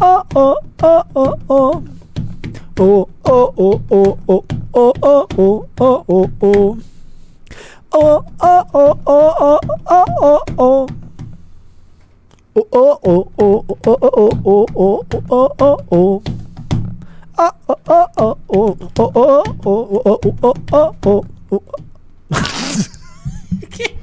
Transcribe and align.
oh, 0.00 0.22
oh, 0.34 0.56
oh, 0.82 1.04
oh, 1.16 1.34
oh. 1.48 1.84
Oh, 2.80 3.08
oh, 3.24 3.54
oh, 3.58 3.82
oh, 3.90 4.18
oh, 4.28 4.44
oh, 4.74 4.92
oh, 5.02 5.26
oh, 5.36 5.66
oh, 5.78 6.04
oh, 6.08 6.30
oh. 6.42 6.78
Oh, 7.90 8.24
oh, 8.40 8.64
oh, 8.74 8.98
oh, 9.06 9.28
oh, 9.38 9.58
oh, 9.86 10.04
oh, 10.20 10.42
oh. 10.58 10.86
Oh, 12.54 12.66
oh, 12.72 12.98
oh, 13.04 13.32
oh, 13.38 13.64
oh, 13.68 13.86
oh, 13.86 14.34
oh, 14.34 14.66
oh, 14.74 15.04
oh, 15.30 15.48
oh, 15.60 15.76
oh. 15.90 16.22
Oh, 17.40 17.52
oh, 17.68 17.76
oh, 17.88 18.36
oh, 18.48 18.76
oh, 18.96 19.12
oh, 19.14 19.44
oh, 19.64 19.86
oh, 20.04 20.20
oh, 20.42 20.54
oh, 20.72 20.94
oh, 21.06 21.24
oh. 21.52 21.62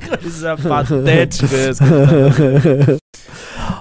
Coisa 0.07 0.55
patética 0.57 1.55
essa. 1.57 1.86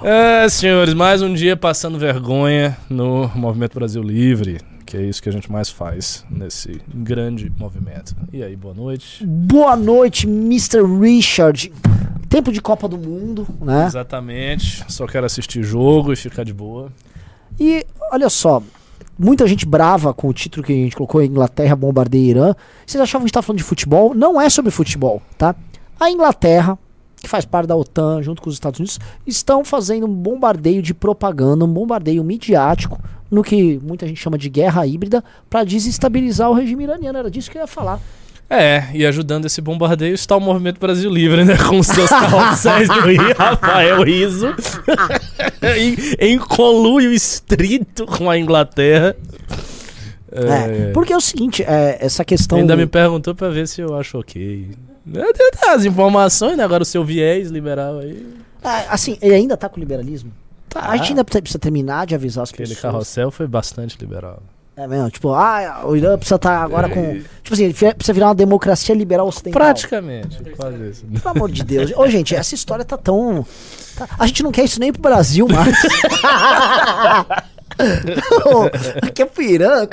É, 0.07 0.46
senhores, 0.50 0.93
mais 0.93 1.23
um 1.23 1.32
dia 1.32 1.57
passando 1.57 1.98
vergonha 1.98 2.77
no 2.91 3.27
Movimento 3.34 3.73
Brasil 3.73 4.02
Livre, 4.02 4.61
que 4.84 4.98
é 4.98 5.02
isso 5.02 5.23
que 5.23 5.30
a 5.30 5.33
gente 5.33 5.51
mais 5.51 5.70
faz 5.70 6.27
nesse 6.28 6.78
grande 6.95 7.51
movimento. 7.59 8.14
E 8.30 8.42
aí, 8.42 8.55
boa 8.55 8.75
noite. 8.75 9.25
Boa 9.25 9.75
noite, 9.75 10.27
Mr. 10.27 10.83
Richard. 11.01 11.73
Tempo 12.28 12.52
de 12.52 12.61
Copa 12.61 12.87
do 12.87 12.98
Mundo, 12.98 13.48
né? 13.62 13.87
Exatamente. 13.87 14.84
Só 14.92 15.06
quero 15.06 15.25
assistir 15.25 15.62
jogo 15.62 16.12
e 16.12 16.16
ficar 16.16 16.45
de 16.45 16.52
boa. 16.52 16.92
E 17.59 17.86
olha 18.12 18.28
só, 18.28 18.62
muita 19.19 19.47
gente 19.47 19.64
brava 19.64 20.12
com 20.12 20.28
o 20.28 20.34
título 20.34 20.66
que 20.66 20.73
a 20.75 20.77
gente 20.77 20.97
colocou: 20.97 21.23
Inglaterra 21.23 21.75
bombardeia 21.75 22.30
Irã. 22.30 22.55
Vocês 22.84 23.00
achavam 23.00 23.23
que 23.23 23.25
a 23.25 23.28
gente 23.28 23.33
tá 23.33 23.41
falando 23.41 23.61
de 23.61 23.64
futebol? 23.64 24.14
Não 24.14 24.39
é 24.39 24.50
sobre 24.50 24.70
futebol, 24.70 25.23
tá? 25.39 25.56
A 25.98 26.11
Inglaterra, 26.11 26.78
que 27.24 27.28
faz 27.28 27.45
parte 27.45 27.66
da 27.66 27.74
OTAN, 27.74 28.23
junto 28.23 28.41
com 28.41 28.48
os 28.48 28.55
Estados 28.55 28.78
Unidos, 28.78 29.01
estão 29.27 29.64
fazendo 29.64 30.06
um 30.06 30.14
bombardeio 30.14 30.80
de 30.80 30.95
propaganda, 30.95 31.64
um 31.64 31.73
bombardeio 31.73 32.23
midiático, 32.23 33.00
no 33.30 33.42
que 33.42 33.80
muita 33.83 34.06
gente 34.06 34.20
chama 34.20 34.38
de 34.38 34.48
guerra 34.48 34.87
híbrida, 34.87 35.24
para 35.50 35.64
desestabilizar 35.64 36.50
o 36.50 36.55
regime 36.55 36.84
iraniano. 36.84 37.19
Era 37.19 37.30
disso 37.30 37.50
que 37.50 37.58
eu 37.58 37.62
ia 37.62 37.67
falar. 37.67 38.00
É, 38.48 38.84
e 38.92 39.06
ajudando 39.06 39.47
esse 39.47 39.61
bombardeio 39.61 40.14
está 40.14 40.36
o 40.36 40.41
Movimento 40.41 40.78
Brasil 40.78 41.11
Livre, 41.11 41.45
né? 41.45 41.56
Com 41.56 41.83
seus 41.83 42.11
carrosséis 42.11 42.89
do 42.89 43.00
Rio, 43.00 43.34
Rafael 43.36 44.02
Riso. 44.02 44.55
em, 45.77 45.97
em 46.19 46.39
conluio 46.39 47.11
estrito 47.12 48.05
com 48.06 48.28
a 48.28 48.39
Inglaterra. 48.39 49.17
É, 50.30 50.91
porque 50.92 51.12
é 51.12 51.17
o 51.17 51.20
seguinte, 51.20 51.62
é, 51.62 51.97
essa 52.00 52.25
questão. 52.25 52.58
Ainda 52.58 52.77
me 52.77 52.86
perguntou 52.86 53.34
pra 53.34 53.48
ver 53.48 53.67
se 53.67 53.80
eu 53.80 53.97
acho 53.97 54.19
ok. 54.19 54.69
As 55.69 55.84
informações, 55.84 56.56
né? 56.56 56.64
Agora 56.64 56.83
o 56.83 56.86
seu 56.86 57.05
viés 57.05 57.50
liberal 57.50 57.98
aí. 57.98 58.27
Ah, 58.62 58.84
assim, 58.91 59.19
ele 59.20 59.34
ainda 59.34 59.56
tá 59.56 59.69
com 59.69 59.78
liberalismo? 59.78 60.33
Tá. 60.69 60.88
A 60.88 60.96
gente 60.96 61.11
ainda 61.11 61.24
precisa 61.24 61.58
terminar 61.58 62.06
de 62.06 62.14
avisar 62.14 62.42
as 62.44 62.50
Aquele 62.50 62.69
pessoas. 62.70 62.83
carrossel 62.83 63.30
foi 63.30 63.46
bastante 63.46 63.96
liberal. 64.00 64.42
É 64.77 64.88
mesmo, 64.88 65.08
tipo, 65.08 65.33
ah, 65.33 65.83
o 65.86 65.94
Irã 65.94 66.16
precisa 66.16 66.34
estar 66.34 66.61
agora 66.61 66.88
com. 66.88 67.20
Tipo 67.44 67.55
assim, 67.55 67.70
precisa 67.72 68.12
virar 68.12 68.27
uma 68.28 68.34
democracia 68.34 68.92
liberal 68.92 69.28
ocidental. 69.28 69.61
Praticamente, 69.62 70.42
quase 70.56 70.88
isso. 70.91 71.05
Pelo 71.06 71.28
amor 71.36 71.48
de 71.52 71.62
Deus. 71.62 71.92
Ô, 71.96 72.08
gente, 72.08 72.34
essa 72.34 72.56
história 72.56 72.84
tá 72.84 72.96
tão. 72.96 73.46
tá- 73.96 74.08
A 74.18 74.27
gente 74.27 74.42
não 74.42 74.50
quer 74.50 74.64
isso 74.64 74.80
nem 74.80 74.92
pro 74.92 75.00
Brasil 75.02 75.46
mais. 75.46 75.77
Aqui 79.02 79.22
é 79.22 79.27
pro 79.27 79.42
Irã. 79.42 79.86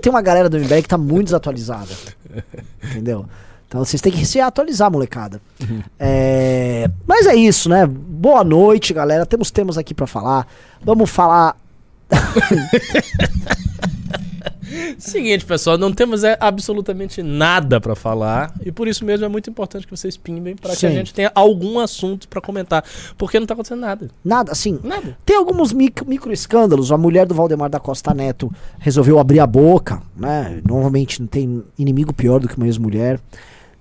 Tem 0.00 0.10
uma 0.10 0.22
galera 0.22 0.48
do 0.48 0.58
MBL 0.58 0.82
que 0.82 0.88
tá 0.88 0.98
muito 0.98 1.26
desatualizada. 1.26 1.90
Entendeu? 2.82 3.26
Então 3.68 3.84
vocês 3.84 4.00
têm 4.00 4.12
que 4.12 4.24
se 4.24 4.40
atualizar, 4.40 4.90
molecada. 4.90 5.40
É, 5.98 6.88
Mas 7.06 7.26
é 7.26 7.34
isso, 7.34 7.68
né? 7.68 7.84
Boa 7.86 8.44
noite, 8.44 8.94
galera. 8.94 9.26
Temos 9.26 9.50
temas 9.50 9.76
aqui 9.76 9.92
pra 9.92 10.06
falar. 10.06 10.46
Vamos 10.82 11.10
falar. 11.10 11.56
Seguinte, 14.98 15.44
pessoal, 15.44 15.78
não 15.78 15.92
temos 15.92 16.24
é, 16.24 16.36
absolutamente 16.40 17.22
nada 17.22 17.80
pra 17.80 17.94
falar 17.94 18.52
e 18.64 18.72
por 18.72 18.88
isso 18.88 19.04
mesmo 19.04 19.24
é 19.24 19.28
muito 19.28 19.48
importante 19.48 19.86
que 19.86 19.96
vocês 19.96 20.16
pimbem 20.16 20.56
pra 20.56 20.74
que 20.74 20.84
a 20.86 20.90
gente 20.90 21.14
tenha 21.14 21.30
algum 21.34 21.78
assunto 21.78 22.26
pra 22.28 22.40
comentar, 22.40 22.84
porque 23.16 23.38
não 23.38 23.46
tá 23.46 23.54
acontecendo 23.54 23.80
nada. 23.80 24.10
Nada, 24.24 24.50
assim. 24.52 24.78
Nada. 24.82 25.16
Tem 25.24 25.36
alguns 25.36 25.72
mic- 25.72 26.04
micro 26.06 26.32
escândalos. 26.32 26.90
A 26.90 26.98
mulher 26.98 27.26
do 27.26 27.34
Valdemar 27.34 27.70
da 27.70 27.78
Costa 27.78 28.12
Neto 28.12 28.50
resolveu 28.78 29.18
abrir 29.20 29.38
a 29.40 29.46
boca, 29.46 30.02
né? 30.16 30.60
Normalmente 30.68 31.20
não 31.20 31.28
tem 31.28 31.62
inimigo 31.78 32.12
pior 32.12 32.40
do 32.40 32.48
que 32.48 32.56
uma 32.56 32.66
ex-mulher. 32.66 33.20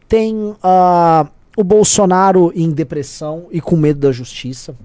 Tem 0.07 0.55
ah, 0.61 1.27
o 1.57 1.63
Bolsonaro 1.63 2.51
em 2.55 2.69
depressão 2.71 3.47
e 3.51 3.61
com 3.61 3.75
medo 3.75 3.99
da 3.99 4.11
justiça. 4.11 4.75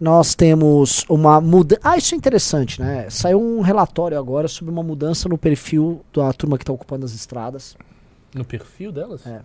Nós 0.00 0.34
temos 0.34 1.04
uma 1.08 1.40
mudança. 1.40 1.80
Ah, 1.84 1.96
isso 1.96 2.14
é 2.14 2.18
interessante, 2.18 2.80
né? 2.80 3.08
Saiu 3.08 3.40
um 3.40 3.60
relatório 3.60 4.18
agora 4.18 4.48
sobre 4.48 4.72
uma 4.72 4.82
mudança 4.82 5.28
no 5.28 5.38
perfil 5.38 6.04
da 6.12 6.32
turma 6.32 6.58
que 6.58 6.64
está 6.64 6.72
ocupando 6.72 7.04
as 7.04 7.14
estradas. 7.14 7.76
No 8.34 8.44
perfil 8.44 8.90
delas? 8.90 9.24
É. 9.26 9.40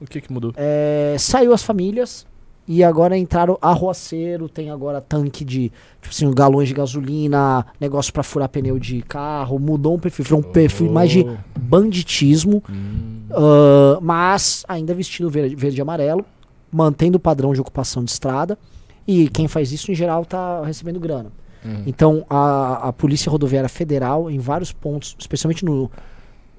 O 0.00 0.06
que 0.06 0.20
que 0.20 0.32
mudou? 0.32 0.52
É, 0.56 1.16
saiu 1.18 1.52
as 1.52 1.62
famílias 1.62 2.26
e 2.68 2.84
agora 2.84 3.16
entraram 3.16 3.56
arroaceiro, 3.62 4.46
tem 4.48 4.70
agora 4.70 5.00
tanque 5.00 5.42
de, 5.44 5.72
tipo 6.02 6.10
assim, 6.14 6.30
galões 6.32 6.68
de 6.68 6.74
gasolina, 6.74 7.64
negócio 7.80 8.12
pra 8.12 8.22
furar 8.22 8.48
pneu 8.50 8.78
de 8.78 9.00
carro, 9.02 9.58
mudou 9.58 9.94
um 9.96 9.98
perfil, 9.98 10.24
virou 10.24 10.40
um 10.40 10.42
perfil 10.42 10.92
mais 10.92 11.10
de 11.10 11.24
banditismo, 11.58 12.62
Hum. 12.68 13.22
ah, 13.30 13.98
mas 14.02 14.64
ainda 14.68 14.92
vestido 14.94 15.30
verde, 15.30 15.56
verde 15.56 15.78
e 15.78 15.82
amarelo, 15.82 16.24
mantendo 16.70 17.16
o 17.16 17.20
padrão 17.20 17.52
de 17.54 17.60
ocupação 17.60 18.04
de 18.04 18.10
estrada, 18.10 18.58
e 19.06 19.28
quem 19.28 19.48
faz 19.48 19.72
isso 19.72 19.90
em 19.90 19.94
geral 19.94 20.24
tá 20.26 20.62
recebendo 20.64 21.00
grana. 21.00 21.32
Hum. 21.64 21.82
Então 21.86 22.24
a, 22.28 22.88
a 22.88 22.92
Polícia 22.92 23.30
Rodoviária 23.30 23.68
Federal, 23.68 24.30
em 24.30 24.38
vários 24.38 24.70
pontos, 24.72 25.16
especialmente 25.18 25.64
no, 25.64 25.90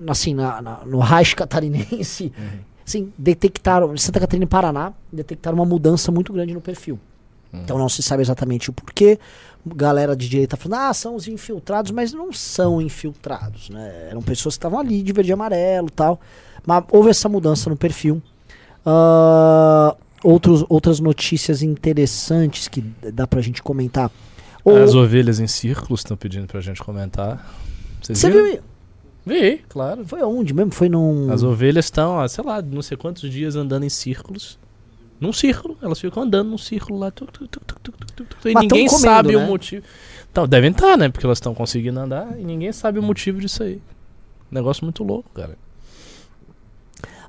assim, 0.07 0.33
na, 0.33 0.61
na- 0.61 0.79
no 0.85 0.97
Raiz 0.99 1.33
Catarinense, 1.35 2.33
assim, 2.89 3.13
detectaram, 3.17 3.95
Santa 3.97 4.19
Catarina 4.19 4.43
e 4.45 4.47
Paraná, 4.47 4.91
detectaram 5.11 5.57
uma 5.57 5.65
mudança 5.65 6.11
muito 6.11 6.33
grande 6.33 6.53
no 6.53 6.61
perfil. 6.61 6.99
Então 7.51 7.77
não 7.79 7.89
se 7.89 8.03
sabe 8.03 8.21
exatamente 8.21 8.69
o 8.69 8.73
porquê. 8.73 9.17
Galera 9.65 10.15
de 10.15 10.29
direita 10.29 10.55
falando, 10.55 10.79
ah, 10.81 10.93
são 10.93 11.15
os 11.15 11.27
infiltrados, 11.27 11.91
mas 11.91 12.13
não 12.13 12.31
são 12.31 12.81
infiltrados, 12.81 13.69
né? 13.69 14.07
Eram 14.09 14.21
pessoas 14.21 14.55
que 14.55 14.59
estavam 14.59 14.79
ali 14.79 15.01
de 15.01 15.11
verde 15.11 15.31
e 15.31 15.33
amarelo 15.33 15.87
e 15.87 15.91
tal. 15.91 16.19
Mas 16.65 16.83
houve 16.91 17.09
essa 17.09 17.27
mudança 17.27 17.69
no 17.69 17.75
perfil. 17.75 18.21
Ah, 18.85 19.95
outros, 20.23 20.63
outras 20.69 20.99
notícias 20.99 21.61
interessantes 21.61 22.67
que 22.67 22.81
dá 23.13 23.25
pra 23.27 23.41
gente 23.41 23.61
comentar. 23.61 24.11
As 24.83 24.93
ovelhas 24.93 25.39
em 25.39 25.47
círculos 25.47 26.01
estão 26.01 26.15
pedindo 26.15 26.45
pra 26.47 26.61
gente 26.61 26.81
comentar. 26.83 27.51
Vocês 28.01 28.17
Você 28.19 28.29
viram? 28.29 28.45
viu? 28.45 28.61
Vi, 29.29 29.61
claro. 29.69 30.05
Foi 30.05 30.19
aonde 30.21 30.53
mesmo? 30.53 30.71
Foi 30.71 30.89
num. 30.89 31.31
As 31.31 31.43
ovelhas 31.43 31.85
estão, 31.85 32.15
ó, 32.15 32.27
sei 32.27 32.43
lá, 32.43 32.61
não 32.61 32.81
sei 32.81 32.97
quantos 32.97 33.29
dias 33.29 33.55
andando 33.55 33.83
em 33.83 33.89
círculos. 33.89 34.57
Num 35.19 35.33
círculo, 35.33 35.77
elas 35.81 35.99
ficam 35.99 36.23
andando 36.23 36.49
num 36.49 36.57
círculo 36.57 36.97
lá. 36.97 37.11
tuc, 37.11 37.29
e 38.45 38.53
Mas 38.53 38.63
ninguém 38.63 38.87
comendo, 38.87 38.89
sabe 38.89 39.35
né? 39.35 39.43
o 39.43 39.47
motivo. 39.47 39.85
Então, 40.31 40.47
devem 40.47 40.71
estar, 40.71 40.97
né? 40.97 41.09
Porque 41.09 41.25
elas 41.25 41.37
estão 41.37 41.53
conseguindo 41.53 41.99
andar 41.99 42.39
e 42.39 42.43
ninguém 42.43 42.71
sabe 42.71 42.99
o 42.99 43.03
motivo 43.03 43.39
disso 43.39 43.63
aí. 43.63 43.81
Negócio 44.49 44.83
muito 44.83 45.03
louco, 45.03 45.29
cara. 45.33 45.57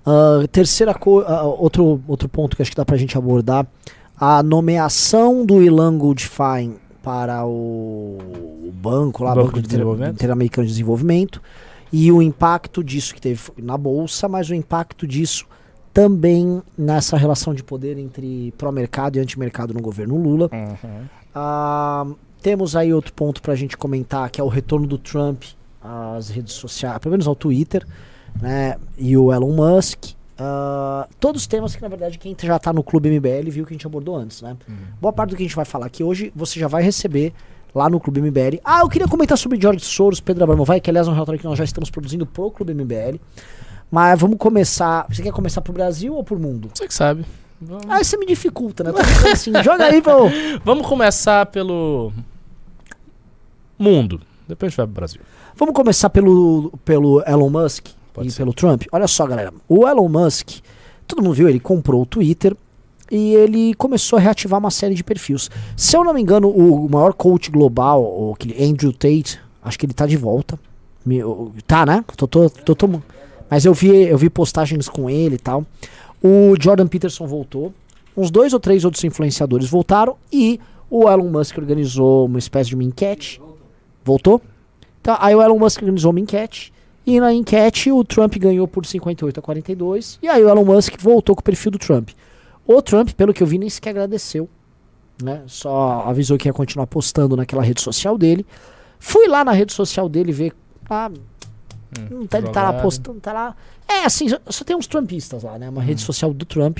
Ah, 0.04 0.46
terceira 0.50 0.94
coisa, 0.94 1.42
outro, 1.42 2.02
outro 2.08 2.28
ponto 2.28 2.56
que 2.56 2.62
acho 2.62 2.70
que 2.70 2.76
dá 2.76 2.84
pra 2.84 2.96
gente 2.96 3.18
abordar, 3.18 3.66
a 4.16 4.42
nomeação 4.42 5.44
do 5.44 5.62
Ilan 5.62 5.98
Goldfein 5.98 6.76
para 7.02 7.44
o, 7.44 8.18
o 8.66 8.72
banco 8.72 9.24
lá, 9.24 9.34
Banco 9.34 9.60
Banco, 9.60 9.96
de. 9.96 10.10
Interamericano 10.10 10.66
de 10.66 10.72
Desenvolvimento, 10.72 11.42
e 11.92 12.10
o 12.12 12.22
impacto 12.22 12.84
disso 12.84 13.14
que 13.14 13.20
teve 13.20 13.40
na 13.58 13.76
bolsa, 13.76 14.28
mas 14.28 14.48
o 14.50 14.54
impacto 14.54 15.06
disso 15.06 15.46
também 15.92 16.62
nessa 16.78 17.16
relação 17.16 17.52
de 17.52 17.62
poder 17.62 17.98
entre 17.98 18.52
pró-mercado 18.56 19.18
e 19.18 19.20
anti-mercado 19.20 19.74
no 19.74 19.80
governo 19.80 20.16
Lula. 20.16 20.48
Ah, 21.34 22.06
temos 22.40 22.76
aí 22.76 22.94
outro 22.94 23.12
ponto 23.12 23.42
pra 23.42 23.54
gente 23.54 23.76
comentar, 23.76 24.30
que 24.30 24.40
é 24.40 24.44
o 24.44 24.48
retorno 24.48 24.86
do 24.86 24.98
Trump 24.98 25.42
às 25.82 26.28
redes 26.28 26.54
sociais, 26.54 26.98
pelo 26.98 27.12
menos 27.12 27.26
ao 27.26 27.34
Twitter, 27.34 27.86
né? 28.40 28.76
E 28.96 29.16
o 29.16 29.32
Elon 29.32 29.52
Musk. 29.52 30.12
Ah, 30.38 31.08
todos 31.18 31.46
temas 31.46 31.74
que, 31.74 31.82
na 31.82 31.88
verdade, 31.88 32.18
quem 32.18 32.36
já 32.40 32.58
tá 32.58 32.72
no 32.72 32.82
Clube 32.82 33.10
MBL 33.10 33.50
viu 33.50 33.66
que 33.66 33.72
a 33.72 33.74
gente 33.74 33.86
abordou 33.86 34.16
antes, 34.16 34.42
né? 34.42 34.56
Boa 35.00 35.12
parte 35.12 35.30
do 35.30 35.36
que 35.36 35.42
a 35.42 35.46
gente 35.46 35.56
vai 35.56 35.64
falar 35.64 35.86
aqui 35.86 36.04
hoje, 36.04 36.32
você 36.34 36.58
já 36.58 36.68
vai 36.68 36.82
receber 36.82 37.34
lá 37.74 37.88
no 37.88 37.98
Clube 38.00 38.20
MBL. 38.20 38.58
Ah, 38.64 38.80
eu 38.80 38.88
queria 38.88 39.06
comentar 39.08 39.36
sobre 39.38 39.60
George 39.60 39.84
Soros, 39.84 40.20
Pedro 40.20 40.44
Abramovay, 40.44 40.80
que 40.80 40.90
aliás 40.90 41.06
é 41.06 41.10
um 41.10 41.14
relatório 41.14 41.38
que 41.40 41.46
nós 41.46 41.56
já 41.58 41.64
estamos 41.64 41.90
produzindo 41.90 42.26
pro 42.26 42.50
Clube 42.50 42.74
MBL. 42.74 43.18
Mas 43.90 44.20
vamos 44.20 44.36
começar. 44.38 45.06
Você 45.08 45.22
quer 45.22 45.32
começar 45.32 45.60
pro 45.60 45.72
Brasil 45.72 46.14
ou 46.14 46.22
pro 46.22 46.38
mundo? 46.38 46.70
Você 46.74 46.86
que 46.86 46.94
sabe. 46.94 47.24
Vamos, 47.60 47.84
Ah, 47.88 48.02
você 48.02 48.16
me 48.16 48.24
dificulta, 48.26 48.84
né? 48.84 48.92
Ficando 49.02 49.32
assim, 49.32 49.52
joga 49.62 49.84
aí 49.86 50.00
pro. 50.00 50.28
vamos 50.64 50.86
começar 50.86 51.44
pelo 51.46 52.12
mundo. 53.78 54.20
Depois 54.48 54.68
a 54.68 54.70
gente 54.70 54.76
vai 54.76 54.86
pro 54.86 54.94
Brasil. 54.94 55.20
Vamos 55.56 55.74
começar 55.74 56.10
pelo, 56.10 56.72
pelo 56.84 57.22
Elon 57.26 57.50
Musk 57.50 57.88
Pode 58.12 58.28
e 58.28 58.30
ser. 58.30 58.38
pelo 58.38 58.52
Trump. 58.52 58.84
Olha 58.92 59.06
só, 59.06 59.26
galera. 59.26 59.52
O 59.68 59.86
Elon 59.86 60.08
Musk, 60.08 60.60
todo 61.06 61.22
mundo 61.22 61.34
viu, 61.34 61.48
ele 61.48 61.60
comprou 61.60 62.02
o 62.02 62.06
Twitter 62.06 62.56
e 63.10 63.34
ele 63.34 63.74
começou 63.74 64.18
a 64.18 64.20
reativar 64.20 64.58
uma 64.60 64.70
série 64.70 64.94
de 64.94 65.02
perfis. 65.02 65.50
Se 65.76 65.96
eu 65.96 66.04
não 66.04 66.14
me 66.14 66.20
engano, 66.20 66.48
o 66.48 66.88
maior 66.88 67.12
coach 67.12 67.50
global, 67.50 68.02
o 68.02 68.36
Andrew 68.60 68.92
Tate, 68.92 69.40
acho 69.62 69.78
que 69.78 69.86
ele 69.86 69.92
tá 69.94 70.06
de 70.06 70.16
volta. 70.16 70.58
O- 71.24 71.50
Tá, 71.66 71.84
né? 71.86 72.04
Tô, 72.16 72.26
tô, 72.28 72.48
tô, 72.50 72.74
tô- 72.74 73.00
mas 73.50 73.64
eu 73.64 73.74
vi, 73.74 73.88
eu 74.06 74.16
vi 74.18 74.30
postagens 74.30 74.88
com 74.88 75.10
ele 75.10 75.34
e 75.34 75.38
tal. 75.38 75.64
O 76.22 76.54
Jordan 76.60 76.86
Peterson 76.86 77.26
voltou. 77.26 77.72
Uns 78.16 78.30
dois 78.30 78.52
ou 78.52 78.60
três 78.60 78.84
outros 78.84 79.02
influenciadores 79.02 79.68
voltaram. 79.68 80.16
E 80.32 80.60
o 80.90 81.08
Elon 81.08 81.28
Musk 81.30 81.56
organizou 81.58 82.26
uma 82.26 82.38
espécie 82.38 82.68
de 82.68 82.74
uma 82.76 82.84
enquete. 82.84 83.40
Voltou? 84.04 84.40
Então, 85.00 85.16
aí 85.18 85.34
o 85.34 85.42
Elon 85.42 85.58
Musk 85.58 85.80
organizou 85.82 86.10
uma 86.10 86.20
enquete. 86.20 86.72
E 87.06 87.18
na 87.18 87.32
enquete 87.32 87.90
o 87.90 88.04
Trump 88.04 88.36
ganhou 88.36 88.68
por 88.68 88.84
58 88.86 89.40
a 89.40 89.42
42. 89.42 90.18
E 90.22 90.28
aí 90.28 90.44
o 90.44 90.48
Elon 90.48 90.64
Musk 90.64 90.94
voltou 91.00 91.34
com 91.34 91.40
o 91.40 91.44
perfil 91.44 91.72
do 91.72 91.78
Trump. 91.78 92.10
O 92.66 92.80
Trump, 92.82 93.10
pelo 93.12 93.32
que 93.34 93.42
eu 93.42 93.46
vi, 93.46 93.58
nem 93.58 93.68
sequer 93.68 93.90
agradeceu. 93.90 94.48
Né? 95.22 95.42
Só 95.46 96.02
avisou 96.06 96.38
que 96.38 96.48
ia 96.48 96.52
continuar 96.52 96.86
postando 96.86 97.36
naquela 97.36 97.62
rede 97.62 97.80
social 97.80 98.16
dele. 98.16 98.46
Fui 98.98 99.26
lá 99.28 99.44
na 99.44 99.52
rede 99.52 99.72
social 99.72 100.08
dele 100.08 100.32
ver. 100.32 100.52
Ah, 100.88 101.10
não 102.10 102.26
tá, 102.26 102.38
ele 102.38 102.48
tá 102.48 102.62
lá 102.70 102.72
postando, 102.82 103.20
tá 103.20 103.32
lá. 103.32 103.56
É, 103.88 104.04
assim, 104.04 104.28
só, 104.28 104.38
só 104.48 104.64
tem 104.64 104.76
uns 104.76 104.86
trumpistas 104.86 105.42
lá, 105.42 105.58
né? 105.58 105.68
Uma 105.68 105.82
rede 105.82 106.00
social 106.00 106.32
do 106.32 106.44
Trump. 106.44 106.78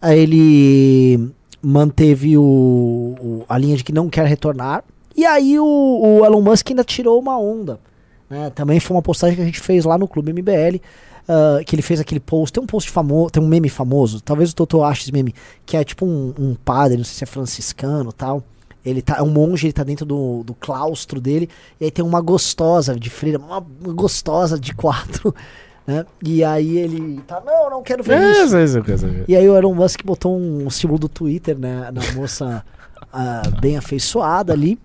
Aí 0.00 0.18
ele 0.18 1.30
manteve 1.62 2.36
o, 2.36 2.42
o- 2.42 3.44
a 3.48 3.56
linha 3.58 3.76
de 3.76 3.82
que 3.84 3.92
não 3.92 4.08
quer 4.08 4.26
retornar. 4.26 4.84
E 5.16 5.24
aí 5.24 5.58
o, 5.58 5.64
o 5.64 6.24
Elon 6.24 6.40
Musk 6.42 6.68
ainda 6.70 6.84
tirou 6.84 7.18
uma 7.18 7.38
onda. 7.38 7.80
né? 8.28 8.50
Também 8.50 8.80
foi 8.80 8.96
uma 8.96 9.02
postagem 9.02 9.36
que 9.36 9.42
a 9.42 9.46
gente 9.46 9.60
fez 9.60 9.84
lá 9.84 9.96
no 9.96 10.08
Clube 10.08 10.32
MBL. 10.32 10.80
Ah, 11.26 11.60
que 11.64 11.74
ele 11.74 11.82
fez 11.82 12.00
aquele 12.00 12.20
post, 12.20 12.52
tem 12.52 12.62
um 12.62 12.66
post 12.66 12.90
famoso, 12.90 13.30
tem 13.30 13.42
um 13.42 13.48
meme 13.48 13.68
famoso, 13.68 14.20
talvez 14.20 14.50
o 14.50 14.54
Toto 14.54 14.82
ache 14.82 15.02
esse 15.02 15.12
meme, 15.12 15.34
que 15.64 15.76
é 15.76 15.84
tipo 15.84 16.04
um, 16.04 16.34
um 16.38 16.54
padre, 16.54 16.98
não 16.98 17.04
sei 17.04 17.14
se 17.14 17.24
é 17.24 17.26
franciscano 17.26 18.12
tal. 18.12 18.42
Ele 18.84 19.00
tá, 19.00 19.16
é 19.16 19.22
um 19.22 19.30
monge, 19.30 19.66
ele 19.66 19.72
tá 19.72 19.82
dentro 19.82 20.04
do, 20.04 20.42
do 20.44 20.54
claustro 20.54 21.18
dele, 21.18 21.48
e 21.80 21.86
aí 21.86 21.90
tem 21.90 22.04
uma 22.04 22.20
gostosa 22.20 22.94
de 22.94 23.08
freira, 23.08 23.38
uma 23.38 23.58
gostosa 23.58 24.60
de 24.60 24.74
quatro, 24.74 25.34
né? 25.86 26.04
E 26.22 26.44
aí 26.44 26.76
ele 26.76 27.18
tá, 27.26 27.42
não, 27.44 27.70
não 27.70 27.82
quero 27.82 28.02
ver 28.02 28.20
isso. 28.20 28.40
É, 28.56 28.64
isso, 28.64 28.78
isso, 28.78 28.92
isso, 28.92 29.06
isso. 29.06 29.24
E 29.26 29.34
aí 29.34 29.48
o 29.48 29.56
Elon 29.56 29.74
Musk 29.74 30.04
botou 30.04 30.38
um 30.38 30.68
símbolo 30.68 30.98
do 30.98 31.08
Twitter, 31.08 31.58
né, 31.58 31.90
na 31.90 32.12
moça 32.12 32.62
ah, 33.10 33.42
bem 33.58 33.78
afeiçoada 33.78 34.52
ali, 34.52 34.78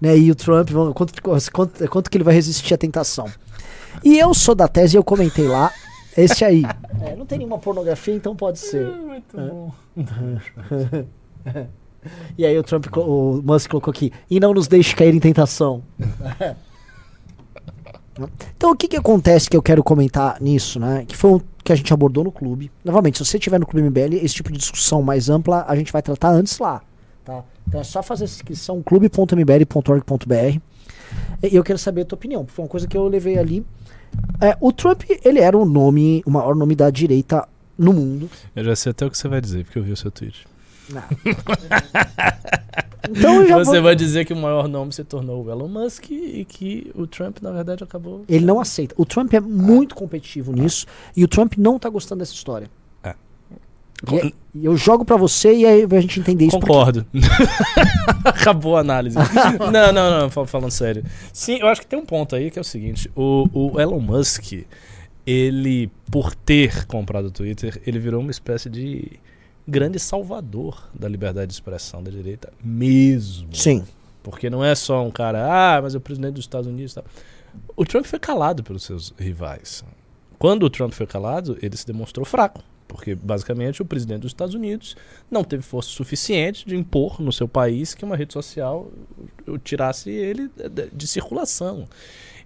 né, 0.00 0.18
e 0.18 0.32
o 0.32 0.34
Trump, 0.34 0.70
quanto, 0.92 1.22
quanto, 1.22 1.88
quanto 1.88 2.10
que 2.10 2.16
ele 2.16 2.24
vai 2.24 2.34
resistir 2.34 2.74
à 2.74 2.76
tentação. 2.76 3.30
E 4.02 4.18
eu 4.18 4.34
sou 4.34 4.54
da 4.54 4.66
tese, 4.66 4.96
e 4.96 4.98
eu 4.98 5.04
comentei 5.04 5.46
lá, 5.46 5.72
esse 6.16 6.44
aí. 6.44 6.64
É, 7.02 7.14
não 7.16 7.26
tem 7.26 7.38
nenhuma 7.38 7.58
pornografia, 7.58 8.14
então 8.14 8.34
pode 8.34 8.58
ser. 8.58 8.86
Muito 8.86 9.36
bom. 9.36 9.72
E 12.36 12.44
aí 12.44 12.58
o 12.58 12.62
Trump, 12.62 12.84
o 12.96 13.40
Musk 13.42 13.70
colocou 13.70 13.90
aqui, 13.90 14.12
e 14.30 14.38
não 14.38 14.52
nos 14.52 14.68
deixe 14.68 14.94
cair 14.94 15.14
em 15.14 15.18
tentação. 15.20 15.82
então 18.54 18.72
o 18.72 18.76
que 18.76 18.86
que 18.86 18.96
acontece 18.96 19.48
que 19.48 19.56
eu 19.56 19.62
quero 19.62 19.82
comentar 19.82 20.38
nisso, 20.40 20.78
né? 20.78 21.04
Que 21.06 21.16
foi 21.16 21.30
um 21.32 21.40
que 21.64 21.72
a 21.72 21.76
gente 21.76 21.92
abordou 21.94 22.22
no 22.22 22.30
clube. 22.30 22.70
Novamente, 22.84 23.16
se 23.16 23.24
você 23.24 23.38
estiver 23.38 23.58
no 23.58 23.66
Clube 23.66 23.88
MBL, 23.88 24.16
esse 24.22 24.34
tipo 24.34 24.52
de 24.52 24.58
discussão 24.58 25.00
mais 25.02 25.30
ampla 25.30 25.64
a 25.66 25.74
gente 25.74 25.90
vai 25.90 26.02
tratar 26.02 26.28
antes 26.28 26.58
lá, 26.58 26.82
tá? 27.24 27.42
Então 27.66 27.80
é 27.80 27.84
só 27.84 28.02
fazer 28.02 28.24
essa 28.24 28.34
inscrição 28.34 28.82
clube.mbl.org.br 28.82 30.60
e 31.42 31.56
eu 31.56 31.64
quero 31.64 31.78
saber 31.78 32.02
a 32.02 32.04
tua 32.04 32.16
opinião, 32.16 32.44
porque 32.44 32.54
foi 32.54 32.64
uma 32.64 32.68
coisa 32.68 32.86
que 32.86 32.96
eu 32.96 33.08
levei 33.08 33.38
ali. 33.38 33.64
É, 34.40 34.56
o 34.60 34.72
Trump, 34.72 35.02
ele 35.24 35.38
era 35.38 35.56
o 35.56 35.64
nome, 35.64 36.22
o 36.26 36.30
maior 36.30 36.54
nome 36.54 36.74
da 36.74 36.90
direita 36.90 37.46
no 37.78 37.92
mundo. 37.92 38.30
Eu 38.54 38.64
já 38.64 38.76
sei 38.76 38.90
até 38.90 39.06
o 39.06 39.10
que 39.10 39.18
você 39.18 39.28
vai 39.28 39.40
dizer, 39.40 39.64
porque 39.64 39.78
eu 39.78 39.82
vi 39.82 39.92
o 39.92 39.96
seu 39.96 40.10
tweet. 40.10 40.46
Não. 40.90 41.02
então 43.08 43.46
já 43.46 43.58
Você 43.58 43.72
vou... 43.72 43.82
vai 43.82 43.96
dizer 43.96 44.24
que 44.24 44.32
o 44.32 44.36
maior 44.36 44.68
nome 44.68 44.92
se 44.92 45.02
tornou 45.04 45.44
o 45.44 45.50
Elon 45.50 45.68
Musk 45.68 46.10
e 46.10 46.44
que 46.44 46.90
o 46.94 47.06
Trump, 47.06 47.38
na 47.40 47.50
verdade, 47.50 47.82
acabou. 47.82 48.24
Ele 48.28 48.44
não 48.44 48.60
aceita. 48.60 48.94
O 48.98 49.04
Trump 49.04 49.32
é 49.32 49.40
muito 49.40 49.94
competitivo 49.94 50.52
nisso 50.52 50.86
e 51.16 51.24
o 51.24 51.28
Trump 51.28 51.54
não 51.56 51.78
tá 51.78 51.88
gostando 51.88 52.20
dessa 52.20 52.34
história. 52.34 52.68
E 54.12 54.64
eu 54.64 54.76
jogo 54.76 55.04
pra 55.04 55.16
você 55.16 55.52
e 55.54 55.66
aí 55.66 55.86
a 55.90 56.00
gente 56.00 56.20
entender 56.20 56.46
isso. 56.46 56.58
Concordo. 56.60 57.06
Acabou 58.24 58.76
a 58.76 58.80
análise. 58.80 59.16
não, 59.72 59.92
não, 59.92 60.20
não, 60.20 60.30
fal- 60.30 60.46
falando 60.46 60.70
sério. 60.70 61.04
Sim, 61.32 61.58
eu 61.60 61.66
acho 61.68 61.80
que 61.80 61.86
tem 61.86 61.98
um 61.98 62.06
ponto 62.06 62.34
aí 62.36 62.50
que 62.50 62.58
é 62.58 62.62
o 62.62 62.64
seguinte: 62.64 63.10
o, 63.16 63.48
o 63.52 63.80
Elon 63.80 64.00
Musk, 64.00 64.52
ele, 65.26 65.90
por 66.10 66.34
ter 66.34 66.86
comprado 66.86 67.26
o 67.26 67.30
Twitter, 67.30 67.80
ele 67.86 67.98
virou 67.98 68.20
uma 68.20 68.30
espécie 68.30 68.68
de 68.70 69.12
grande 69.66 69.98
salvador 69.98 70.88
da 70.94 71.08
liberdade 71.08 71.48
de 71.48 71.54
expressão 71.54 72.02
da 72.02 72.10
direita, 72.10 72.52
mesmo. 72.62 73.48
Sim. 73.54 73.82
Porque 74.22 74.48
não 74.48 74.64
é 74.64 74.74
só 74.74 75.04
um 75.04 75.10
cara, 75.10 75.76
ah, 75.76 75.82
mas 75.82 75.94
é 75.94 75.98
o 75.98 76.00
presidente 76.00 76.34
dos 76.34 76.44
Estados 76.44 76.66
Unidos 76.66 76.92
e 76.92 76.94
tal. 76.96 77.04
O 77.76 77.84
Trump 77.84 78.04
foi 78.06 78.18
calado 78.18 78.62
pelos 78.62 78.82
seus 78.82 79.12
rivais. 79.18 79.84
Quando 80.38 80.64
o 80.64 80.70
Trump 80.70 80.92
foi 80.92 81.06
calado, 81.06 81.56
ele 81.62 81.76
se 81.76 81.86
demonstrou 81.86 82.24
fraco. 82.24 82.62
Porque, 82.86 83.14
basicamente, 83.14 83.80
o 83.82 83.84
presidente 83.84 84.20
dos 84.20 84.30
Estados 84.30 84.54
Unidos 84.54 84.96
não 85.30 85.42
teve 85.42 85.62
força 85.62 85.88
suficiente 85.88 86.66
de 86.66 86.76
impor 86.76 87.20
no 87.20 87.32
seu 87.32 87.48
país 87.48 87.94
que 87.94 88.04
uma 88.04 88.16
rede 88.16 88.32
social 88.32 88.90
tirasse 89.64 90.10
ele 90.10 90.50
de, 90.92 91.06
circulação. 91.06 91.88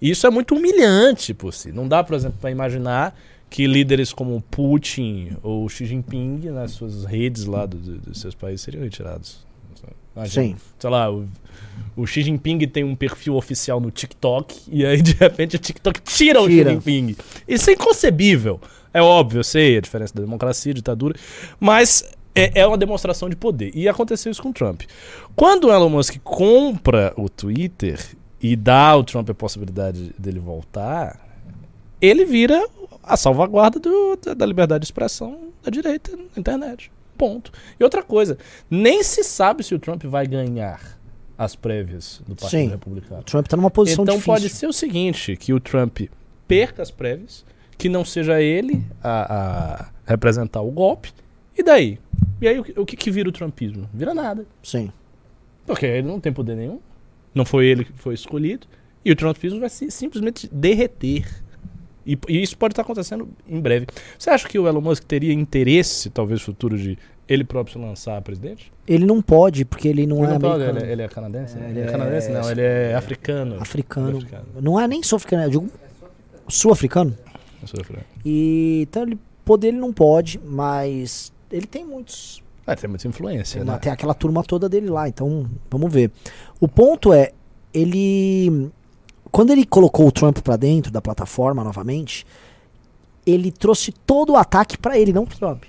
E 0.01 0.11
isso 0.11 0.27
é 0.27 0.31
muito 0.31 0.55
humilhante 0.55 1.35
por 1.35 1.53
si. 1.53 1.73
Não 1.73 1.87
dá, 1.89 2.03
por 2.05 2.15
exemplo, 2.15 2.39
para 2.41 2.51
imaginar 2.51 3.19
que 3.51 3.67
líderes 3.67 4.13
como 4.13 4.41
Putin 4.51 5.37
ou 5.43 5.69
Xi 5.69 5.87
Jinping 5.87 6.51
nas 6.51 6.73
suas 6.73 7.05
redes 7.05 7.45
lá 7.47 7.67
do- 7.67 7.77
do- 7.79 7.99
dos 7.99 8.21
seus 8.21 8.35
países 8.35 8.61
seriam 8.63 8.85
retirados. 8.85 9.47
Imagina, 10.15 10.47
Sim. 10.49 10.57
sei 10.79 10.91
lá, 10.91 11.11
o, 11.13 11.27
o 11.97 12.07
Xi 12.07 12.23
Jinping 12.23 12.59
tem 12.67 12.83
um 12.85 12.97
perfil 12.97 13.37
oficial 13.37 13.81
no 13.81 13.91
TikTok 13.91 14.63
e 14.71 14.85
aí 14.85 15.01
de 15.01 15.13
repente 15.13 15.55
o 15.57 15.59
TikTok 15.59 16.01
tira, 16.03 16.41
o 16.41 16.47
Xi 16.47 16.57
Tira. 16.57 16.71
Jinping. 16.73 17.17
Isso 17.47 17.71
é 17.71 17.75
inconcebível. 17.75 18.61
É 18.99 19.03
óbvio, 19.03 19.39
eu 19.41 19.45
sei 19.45 19.77
a 19.79 19.81
diferença 19.81 20.13
da 20.15 20.21
democracia, 20.23 20.75
ditadura, 20.75 21.15
mas 21.61 22.05
é, 22.35 22.61
é 22.61 22.67
uma 22.67 22.77
demonstração 22.79 23.29
de 23.29 23.37
poder. 23.37 23.71
E 23.75 23.89
aconteceu 23.89 24.31
isso 24.33 24.43
com 24.43 24.51
o 24.51 24.53
Trump. 24.53 24.83
Quando 25.37 25.65
o 25.69 25.73
Elon 25.73 25.89
Musk 25.89 26.17
compra 26.25 27.13
o 27.17 27.29
Twitter 27.29 27.99
e 28.43 28.55
dá 28.57 28.89
ao 28.89 29.05
Trump 29.05 29.29
a 29.31 29.35
possibilidade 29.35 30.13
dele 30.19 30.39
voltar, 30.41 31.19
ele 32.01 32.25
vira 32.25 32.65
a 33.03 33.17
salvaguarda 33.17 33.79
do- 33.81 34.17
da, 34.17 34.35
da 34.35 34.47
liberdade 34.47 34.83
de 34.83 34.87
expressão 34.87 35.49
da 35.63 35.71
direita 35.71 36.17
na 36.17 36.23
internet. 36.37 36.91
Ponto. 37.17 37.51
E 37.81 37.83
outra 37.83 38.03
coisa, 38.03 38.39
nem 38.71 39.03
se 39.03 39.25
sabe 39.25 39.65
se 39.65 39.75
o 39.75 39.79
Trump 39.79 40.05
vai 40.05 40.27
ganhar 40.27 40.81
as 41.37 41.57
prévias 41.57 42.21
do 42.27 42.37
Partido 42.37 42.51
Sim. 42.63 42.69
Republicano. 42.69 43.21
O 43.21 43.25
Trump 43.25 43.47
tá 43.47 43.57
numa 43.57 43.71
posição 43.71 44.03
Então 44.05 44.15
difícil. 44.17 44.35
pode 44.35 44.49
ser 44.49 44.67
o 44.69 44.73
seguinte, 44.73 45.37
que 45.37 45.53
o 45.53 45.59
Trump 45.61 46.01
perca 46.47 46.83
as 46.83 46.91
prévias, 46.91 47.45
que 47.79 47.89
não 47.89 48.05
seja 48.05 48.43
ele 48.43 48.85
a, 49.03 49.85
a 49.85 49.89
representar 50.05 50.61
o 50.61 50.71
golpe, 50.71 51.13
e 51.57 51.63
daí? 51.63 51.99
E 52.41 52.49
aí 52.49 52.59
o, 52.59 52.65
que- 52.65 52.81
o 52.81 52.85
que, 52.85 52.97
que 52.97 53.11
vira 53.11 53.29
o 53.29 53.33
trumpismo? 53.33 53.89
Vira 53.95 54.13
nada. 54.13 54.45
Sim. 54.63 54.91
Porque 55.67 55.87
ele 55.87 56.07
não 56.07 56.19
tem 56.21 56.33
poder 56.33 56.57
nenhum. 56.57 56.81
Não 57.35 57.45
foi 57.45 57.67
ele 57.67 57.85
que 57.85 57.93
foi 57.93 58.15
escolhido. 58.15 58.67
E 59.05 59.13
o 59.13 59.17
trumpismo 59.17 59.61
vai 59.61 59.69
se 59.69 59.91
simplesmente 59.91 60.49
derreter. 60.53 61.25
E, 62.07 62.19
e 62.29 62.43
isso 62.43 62.57
pode 62.57 62.73
estar 62.73 62.83
acontecendo 62.83 63.29
em 63.49 63.61
breve. 63.61 63.87
Você 64.19 64.31
acha 64.31 64.49
que 64.49 64.59
o 64.59 64.67
Elon 64.67 64.81
Musk 64.81 65.05
teria 65.05 65.33
interesse, 65.33 66.09
talvez 66.11 66.41
futuro, 66.41 66.77
de 66.79 66.97
ele 67.29 67.45
próprio 67.45 67.75
se 67.75 67.79
lançar 67.79 68.17
a 68.17 68.23
presidente? 68.23 68.73
Ele 68.87 69.05
não 69.05 69.21
pode, 69.21 69.65
porque 69.65 69.87
ele 69.89 70.07
não 70.07 70.25
Ele 70.25 70.27
é 70.35 70.39
não 70.39 70.53
americano. 70.53 70.79
ele, 70.81 70.93
ele 70.93 71.03
é 71.03 71.09
canadense? 71.09 71.59
É, 71.59 71.71
ele 71.71 71.81
é 71.81 71.85
canadense? 71.87 72.29
é- 72.29 72.33
Não, 72.33 72.51
ele 72.51 72.61
é 72.63 72.95
africano. 72.95 73.61
Africano. 73.61 74.17
Africano. 74.17 74.47
Não 74.61 74.81
é 74.81 74.89
nem 74.89 75.03
sul-africano, 75.03 75.43
eu 75.43 75.51
digo 75.51 75.69
sul-africano. 76.49 77.15
Africano. 77.65 78.05
E 78.25 78.87
então 78.89 79.03
ele 79.03 79.19
poder 79.45 79.69
ele 79.69 79.79
não 79.79 79.93
pode, 79.93 80.39
mas 80.45 81.33
ele 81.51 81.67
tem 81.67 81.85
muitos 81.85 82.43
Ah, 82.67 82.77
tem 82.77 82.89
muita 82.89 83.09
influência, 83.09 83.61
Tem, 83.61 83.71
né? 83.71 83.79
tem 83.79 83.91
aquela 83.93 84.15
turma 84.15 84.43
toda 84.43 84.69
dele 84.69 84.89
lá, 84.91 85.09
então 85.09 85.49
vamos 85.71 85.93
ver. 85.93 86.11
O 86.61 86.69
ponto 86.69 87.13
é, 87.13 87.33
ele. 87.73 88.71
Quando 89.31 89.51
ele 89.51 89.65
colocou 89.67 90.07
o 90.07 90.13
Trump 90.13 90.39
pra 90.39 90.57
dentro 90.57 90.91
da 90.91 91.03
plataforma 91.03 91.63
novamente, 91.63 92.27
ele 93.27 93.53
trouxe 93.53 93.93
todo 93.93 94.33
o 94.33 94.37
ataque 94.37 94.79
pra 94.79 94.99
ele, 94.99 95.13
não 95.13 95.27
pro 95.27 95.39
Trump. 95.39 95.65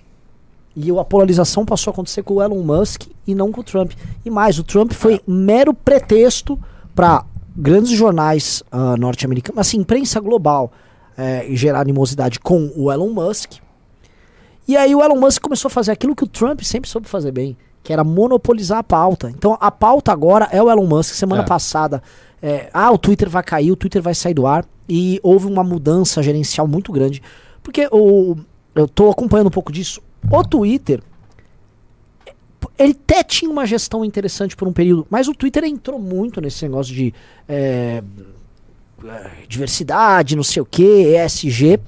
E 0.76 0.90
a 0.98 1.04
polarização 1.04 1.66
passou 1.66 1.92
a 1.92 1.94
acontecer 1.94 2.24
com 2.24 2.36
o 2.36 2.42
Elon 2.42 2.64
Musk 2.64 3.08
e 3.28 3.36
não 3.36 3.52
com 3.52 3.60
o 3.60 3.64
Trump. 3.64 3.92
E 4.24 4.30
mais, 4.30 4.58
o 4.60 4.64
Trump 4.64 4.94
foi 4.94 5.20
mero 5.28 5.74
pretexto 5.74 6.58
pra 6.96 7.26
grandes 7.54 7.92
jornais 7.92 8.64
ah, 8.72 8.96
norte-americanos, 8.96 9.60
assim, 9.60 9.78
imprensa 9.80 10.22
global, 10.22 10.72
eh, 11.20 11.48
gerar 11.52 11.82
animosidade 11.82 12.40
com 12.40 12.72
o 12.76 12.92
Elon 12.92 13.10
Musk. 13.10 13.54
E 14.68 14.78
aí 14.78 14.96
o 14.96 15.04
Elon 15.04 15.20
Musk 15.20 15.42
começou 15.42 15.68
a 15.68 15.72
fazer 15.72 15.92
aquilo 15.92 16.16
que 16.16 16.24
o 16.24 16.28
Trump 16.28 16.62
sempre 16.62 16.90
soube 16.90 17.08
fazer 17.10 17.32
bem, 17.32 17.58
que 17.84 17.92
era 17.92 18.04
monopolizar 18.04 18.78
a 18.78 18.84
pauta. 18.84 19.30
Então 19.30 19.58
a 19.60 19.70
pauta 19.70 20.12
agora 20.12 20.48
é 20.52 20.62
o 20.64 20.72
Elon 20.72 20.88
Musk. 20.88 21.14
Semana 21.14 21.44
É. 21.44 21.46
passada, 21.46 22.02
é, 22.42 22.70
ah, 22.74 22.90
o 22.92 22.98
Twitter 22.98 23.30
vai 23.30 23.44
cair, 23.44 23.72
o 23.72 23.76
Twitter 23.76 24.02
vai 24.02 24.16
sair 24.16 24.34
do 24.34 24.48
ar. 24.48 24.66
E 24.88 25.20
houve 25.22 25.46
uma 25.46 25.64
mudança 25.64 26.24
gerencial 26.24 26.68
muito 26.68 26.92
grande. 26.92 27.22
Porque 27.62 27.88
o, 27.92 28.36
eu 28.74 28.88
tô 28.88 29.10
acompanhando 29.10 29.48
um 29.48 29.52
pouco 29.52 29.72
disso. 29.72 30.02
O 30.32 30.44
Twitter 30.44 31.02
ele 32.78 32.94
até 32.94 33.24
tinha 33.24 33.52
uma 33.52 33.66
gestão 33.66 34.06
interessante 34.06 34.56
por 34.56 34.68
um 34.68 34.74
período, 34.74 35.06
mas 35.10 35.28
o 35.28 35.34
Twitter 35.34 35.64
entrou 35.66 36.00
muito 36.00 36.40
nesse 36.40 36.64
negócio 36.64 36.94
de 36.94 37.14
é, 37.48 38.02
é 38.02 38.04
diversidade, 39.48 40.36
não 40.36 40.44
sei 40.44 40.62
o 40.62 40.66
que, 40.66 41.16
ESG. 41.16 41.80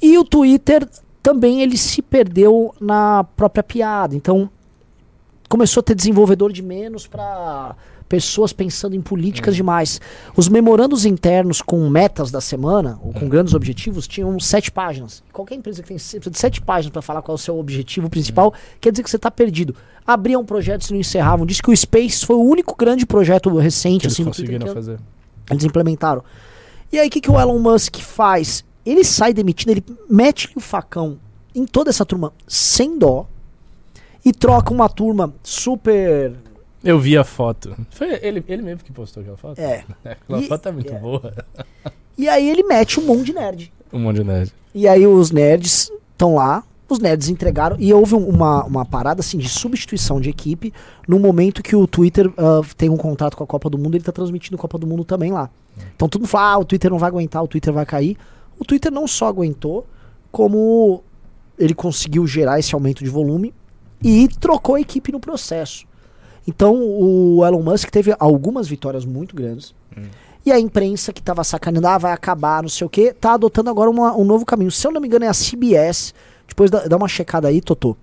E 0.00 0.18
o 0.18 0.24
Twitter 0.24 0.88
também 1.22 1.62
ele 1.62 1.78
se 1.78 2.02
perdeu 2.02 2.74
na 2.80 3.24
própria 3.36 3.62
piada. 3.62 4.14
Então 4.14 4.50
começou 5.48 5.80
a 5.80 5.84
ter 5.84 5.94
desenvolvedor 5.94 6.52
de 6.52 6.62
menos 6.62 7.06
para 7.06 7.76
pessoas 8.08 8.52
pensando 8.52 8.94
em 8.94 9.00
políticas 9.00 9.54
hum. 9.54 9.56
demais. 9.56 10.00
Os 10.36 10.48
memorandos 10.48 11.04
internos 11.04 11.62
com 11.62 11.88
metas 11.88 12.30
da 12.30 12.40
semana, 12.40 12.98
ou 13.02 13.12
com 13.12 13.24
hum. 13.24 13.28
grandes 13.28 13.54
objetivos, 13.54 14.06
tinham 14.06 14.38
sete 14.38 14.70
páginas. 14.70 15.22
Qualquer 15.32 15.54
empresa 15.54 15.82
que 15.82 15.88
tem 15.88 15.98
sete 15.98 16.60
páginas 16.60 16.92
para 16.92 17.02
falar 17.02 17.22
qual 17.22 17.34
é 17.34 17.38
o 17.38 17.38
seu 17.38 17.58
objetivo 17.58 18.08
principal, 18.10 18.48
hum. 18.48 18.76
quer 18.80 18.92
dizer 18.92 19.02
que 19.02 19.10
você 19.10 19.16
está 19.16 19.30
perdido. 19.30 19.74
Abriam 20.06 20.44
projetos 20.44 20.90
e 20.90 20.92
não 20.92 21.00
encerravam. 21.00 21.46
Diz 21.46 21.60
que 21.60 21.70
o 21.70 21.76
Space 21.76 22.24
foi 22.26 22.36
o 22.36 22.42
único 22.42 22.76
grande 22.76 23.06
projeto 23.06 23.48
recente 23.56 24.02
que 24.02 24.06
assim, 24.08 24.22
eles 24.22 24.36
conseguiram 24.36 24.66
fazer. 24.72 24.98
Eles 25.50 25.64
implementaram. 25.64 26.22
E 26.92 26.98
aí 26.98 27.08
o 27.08 27.10
que, 27.10 27.20
que 27.20 27.30
o 27.30 27.38
Elon 27.38 27.58
Musk 27.58 27.96
faz? 27.98 28.64
Ele 28.84 29.04
sai 29.04 29.32
demitindo, 29.32 29.72
ele 29.72 29.84
mete 30.08 30.50
o 30.54 30.60
facão 30.60 31.18
em 31.54 31.66
toda 31.66 31.90
essa 31.90 32.04
turma 32.04 32.32
sem 32.46 32.98
dó 32.98 33.26
e 34.24 34.32
troca 34.32 34.72
uma 34.72 34.88
turma 34.88 35.32
super 35.42 36.34
eu 36.84 36.98
vi 37.00 37.16
a 37.16 37.24
foto. 37.24 37.74
Foi 37.88 38.18
ele, 38.20 38.44
ele 38.46 38.60
mesmo 38.60 38.84
que 38.84 38.92
postou 38.92 39.22
aquela 39.22 39.38
foto? 39.38 39.58
É. 39.58 39.84
Aquela 40.04 40.40
e, 40.40 40.46
foto 40.46 40.68
é 40.68 40.72
muito 40.72 40.92
é. 40.92 40.98
boa. 40.98 41.34
E 42.18 42.28
aí 42.28 42.48
ele 42.48 42.62
mete 42.62 43.00
um 43.00 43.06
monte 43.06 43.24
de 43.24 43.32
nerd. 43.32 43.72
Um 43.90 44.00
monte 44.00 44.16
de 44.16 44.24
nerd. 44.24 44.52
E 44.74 44.86
aí 44.86 45.06
os 45.06 45.30
nerds 45.30 45.90
estão 46.12 46.34
lá, 46.34 46.62
os 46.94 46.98
nerds 46.98 47.28
entregaram, 47.28 47.76
e 47.78 47.92
houve 47.92 48.14
uma, 48.14 48.64
uma 48.64 48.84
parada 48.84 49.20
assim 49.20 49.38
de 49.38 49.48
substituição 49.48 50.20
de 50.20 50.30
equipe 50.30 50.72
no 51.06 51.18
momento 51.18 51.62
que 51.62 51.76
o 51.76 51.86
Twitter 51.86 52.28
uh, 52.28 52.64
tem 52.76 52.88
um 52.88 52.96
contrato 52.96 53.36
com 53.36 53.44
a 53.44 53.46
Copa 53.46 53.68
do 53.68 53.76
Mundo, 53.76 53.96
ele 53.96 54.04
tá 54.04 54.12
transmitindo 54.12 54.56
a 54.56 54.58
Copa 54.58 54.78
do 54.78 54.86
Mundo 54.86 55.04
também 55.04 55.32
lá. 55.32 55.50
Então 55.94 56.08
todo 56.08 56.22
mundo 56.22 56.28
fala, 56.28 56.52
ah, 56.54 56.58
o 56.58 56.64
Twitter 56.64 56.90
não 56.90 56.98
vai 56.98 57.08
aguentar, 57.08 57.42
o 57.42 57.48
Twitter 57.48 57.72
vai 57.72 57.84
cair. 57.84 58.16
O 58.58 58.64
Twitter 58.64 58.92
não 58.92 59.06
só 59.06 59.26
aguentou, 59.26 59.86
como 60.30 61.02
ele 61.58 61.74
conseguiu 61.74 62.26
gerar 62.26 62.58
esse 62.58 62.74
aumento 62.74 63.02
de 63.02 63.10
volume 63.10 63.52
e 64.02 64.28
trocou 64.28 64.74
a 64.74 64.80
equipe 64.80 65.12
no 65.12 65.20
processo. 65.20 65.86
Então 66.46 66.74
o 66.76 67.44
Elon 67.44 67.62
Musk 67.62 67.90
teve 67.90 68.14
algumas 68.18 68.68
vitórias 68.68 69.04
muito 69.04 69.34
grandes. 69.34 69.74
Hum. 69.96 70.02
E 70.44 70.52
a 70.52 70.60
imprensa 70.60 71.12
que 71.12 71.20
estava 71.20 71.42
sacaneando, 71.42 71.88
ah, 71.88 71.96
vai 71.96 72.12
acabar, 72.12 72.62
não 72.62 72.68
sei 72.68 72.86
o 72.86 72.90
que, 72.90 73.14
tá 73.14 73.32
adotando 73.32 73.70
agora 73.70 73.88
uma, 73.88 74.14
um 74.14 74.24
novo 74.24 74.44
caminho. 74.44 74.70
Se 74.70 74.86
eu 74.86 74.92
não 74.92 75.00
me 75.00 75.06
engano, 75.06 75.24
é 75.24 75.28
a 75.28 75.32
CBS. 75.32 76.12
Depois 76.48 76.70
dá, 76.70 76.86
dá 76.86 76.96
uma 76.96 77.08
checada 77.08 77.48
aí, 77.48 77.60
Totô. 77.60 77.96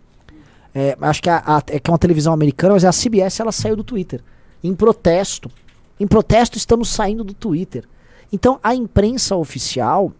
É, 0.74 0.98
acho 1.01 1.21
que, 1.21 1.29
a, 1.29 1.43
a, 1.45 1.57
é, 1.67 1.79
que 1.79 1.89
é 1.89 1.91
uma 1.91 1.98
televisão 1.98 2.33
americana, 2.33 2.74
mas 2.74 2.83
é 2.83 2.88
a 2.88 2.91
CBS 2.91 3.39
ela 3.39 3.51
saiu 3.51 3.75
do 3.75 3.83
Twitter. 3.83 4.21
Em 4.63 4.74
protesto. 4.74 5.51
Em 6.00 6.07
protesto, 6.07 6.57
estamos 6.57 6.89
saindo 6.89 7.24
do 7.24 7.33
Twitter. 7.33 7.86
Então 8.31 8.60
a 8.63 8.74
imprensa 8.74 9.36
oficial 9.36 10.13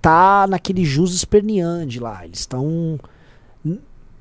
tá 0.00 0.46
naquele 0.48 0.84
jus 0.84 1.14
esperneante 1.14 2.00
lá. 2.00 2.24
Eles 2.24 2.40
estão 2.40 2.98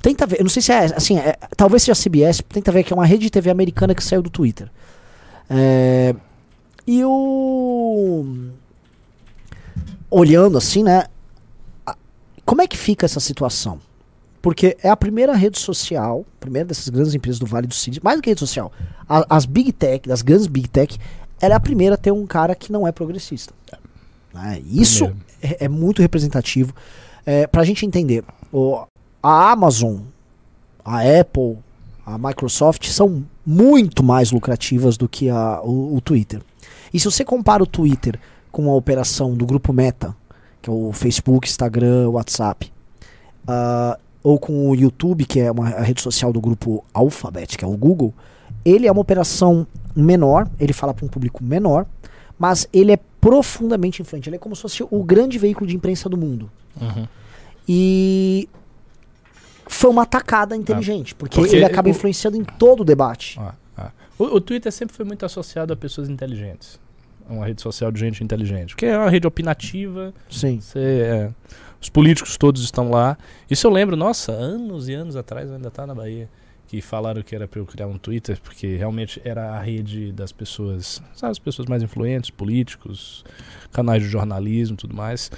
Tenta 0.05 0.27
ver, 0.27 0.39
eu 0.39 0.43
não 0.43 0.51
sei 0.51 0.61
se 0.61 0.71
é 0.71 0.85
assim, 0.95 1.17
é, 1.17 1.35
talvez 1.57 1.81
seja 1.81 1.93
a 1.93 1.95
CBS, 1.95 2.39
tenta 2.47 2.71
ver 2.71 2.83
que 2.83 2.93
é 2.93 2.95
uma 2.95 3.07
rede 3.07 3.23
de 3.23 3.31
TV 3.31 3.49
americana 3.49 3.95
que 3.95 4.03
saiu 4.03 4.21
do 4.21 4.29
Twitter. 4.29 4.69
É, 5.49 6.13
e 6.85 7.03
o. 7.03 8.23
Olhando 10.11 10.59
assim, 10.59 10.83
né? 10.83 11.05
Como 12.45 12.61
é 12.61 12.67
que 12.67 12.77
fica 12.77 13.05
essa 13.05 13.19
situação? 13.19 13.79
Porque 14.41 14.77
é 14.83 14.89
a 14.89 14.95
primeira 14.95 15.33
rede 15.33 15.57
social, 15.57 16.23
primeira 16.39 16.67
dessas 16.67 16.89
grandes 16.89 17.15
empresas 17.15 17.39
do 17.39 17.47
Vale 17.47 17.65
do 17.65 17.73
Silício, 17.73 18.03
mais 18.03 18.19
do 18.19 18.21
que 18.21 18.29
rede 18.29 18.39
social, 18.39 18.71
a, 19.09 19.25
as 19.35 19.45
Big 19.45 19.71
Tech, 19.71 20.07
das 20.07 20.21
grandes 20.21 20.45
Big 20.45 20.67
Tech, 20.67 20.99
ela 21.41 21.55
é 21.55 21.57
a 21.57 21.59
primeira 21.59 21.95
a 21.95 21.97
ter 21.97 22.11
um 22.11 22.27
cara 22.27 22.53
que 22.53 22.71
não 22.71 22.87
é 22.87 22.91
progressista. 22.91 23.53
É, 24.35 24.59
isso 24.59 25.11
é, 25.41 25.65
é, 25.65 25.67
muito 25.67 26.01
representativo. 26.01 26.73
É, 27.25 27.47
pra 27.47 27.63
gente 27.63 27.85
entender, 27.85 28.23
o, 28.53 28.85
a 29.23 29.51
Amazon, 29.51 30.01
a 30.83 30.99
Apple, 30.99 31.57
a 32.05 32.17
Microsoft 32.17 32.87
são 32.87 33.25
muito 33.43 34.03
mais 34.03 34.31
lucrativas 34.31 34.97
do 34.97 35.09
que 35.09 35.29
a, 35.29 35.59
o, 35.63 35.95
o 35.95 36.01
Twitter. 36.01 36.41
E 36.93 36.99
se 36.99 37.05
você 37.05 37.25
compara 37.25 37.63
o 37.63 37.67
Twitter 37.67 38.19
com 38.51 38.69
a 38.69 38.75
operação 38.75 39.33
do 39.33 39.45
grupo 39.45 39.73
Meta, 39.73 40.15
que 40.65 40.69
é 40.71 40.73
o 40.73 40.91
Facebook, 40.91 41.47
Instagram, 41.47 42.09
WhatsApp, 42.09 42.73
uh, 43.47 44.01
ou 44.23 44.39
com 44.39 44.71
o 44.71 44.75
YouTube, 44.75 45.23
que 45.23 45.39
é 45.39 45.51
uma 45.51 45.69
rede 45.69 46.01
social 46.01 46.33
do 46.33 46.41
grupo 46.41 46.83
Alphabet, 46.91 47.55
que 47.55 47.63
é 47.63 47.67
o 47.67 47.77
Google, 47.77 48.11
ele 48.65 48.87
é 48.87 48.91
uma 48.91 49.01
operação 49.01 49.67
menor, 49.95 50.49
ele 50.59 50.73
fala 50.73 50.91
para 50.91 51.05
um 51.05 51.07
público 51.07 51.43
menor, 51.43 51.85
mas 52.39 52.67
ele 52.73 52.91
é 52.91 52.97
profundamente 53.21 54.01
influente. 54.01 54.27
Ele 54.27 54.37
é 54.37 54.39
como 54.39 54.55
se 54.55 54.63
fosse 54.63 54.83
o 54.89 55.03
grande 55.03 55.37
veículo 55.37 55.67
de 55.67 55.75
imprensa 55.75 56.09
do 56.09 56.17
mundo. 56.17 56.49
Uhum. 56.81 57.07
E 57.69 58.49
foi 59.67 59.91
uma 59.91 60.01
atacada 60.01 60.55
inteligente, 60.55 61.13
ah, 61.13 61.15
porque, 61.19 61.39
porque, 61.39 61.55
ele 61.55 61.65
acaba 61.65 61.89
influenciando 61.89 62.37
em 62.37 62.43
todo 62.43 62.79
o 62.79 62.83
debate. 62.83 63.39
Ah, 63.39 63.53
ah. 63.77 63.91
O, 64.17 64.23
o, 64.23 64.41
Twitter 64.41 64.71
sempre 64.71 64.95
foi 64.95 65.05
muito 65.05 65.23
associado 65.23 65.71
a 65.71 65.75
pessoas 65.75 66.09
inteligentes. 66.09 66.79
Uma 67.27 67.45
rede 67.45 67.61
social 67.61 67.91
de 67.91 67.99
gente 67.99 68.23
inteligente. 68.23 68.75
Porque 68.75 68.85
é 68.85 68.97
uma 68.97 69.09
rede 69.09 69.25
opinativa. 69.25 70.13
Sim. 70.29 70.59
Você, 70.59 70.79
é, 70.79 71.31
os 71.81 71.89
políticos 71.89 72.37
todos 72.37 72.63
estão 72.63 72.89
lá. 72.89 73.17
Isso 73.49 73.65
eu 73.65 73.71
lembro, 73.71 73.95
nossa, 73.95 74.31
anos 74.31 74.87
e 74.89 74.93
anos 74.93 75.15
atrás, 75.15 75.49
eu 75.49 75.55
ainda 75.55 75.71
tá 75.71 75.85
na 75.87 75.95
Bahia 75.95 76.29
que 76.67 76.81
falaram 76.81 77.21
que 77.21 77.35
era 77.35 77.47
para 77.47 77.59
eu 77.59 77.65
criar 77.65 77.87
um 77.87 77.97
Twitter, 77.97 78.39
porque 78.41 78.75
realmente 78.75 79.21
era 79.23 79.51
a 79.51 79.61
rede 79.61 80.11
das 80.11 80.31
pessoas, 80.31 81.01
sabe, 81.13 81.31
as 81.31 81.39
pessoas 81.39 81.67
mais 81.67 81.83
influentes, 81.83 82.29
políticos, 82.29 83.23
canais 83.71 84.01
de 84.01 84.09
jornalismo 84.09 84.75
tudo 84.75 84.95
mais. 84.95 85.31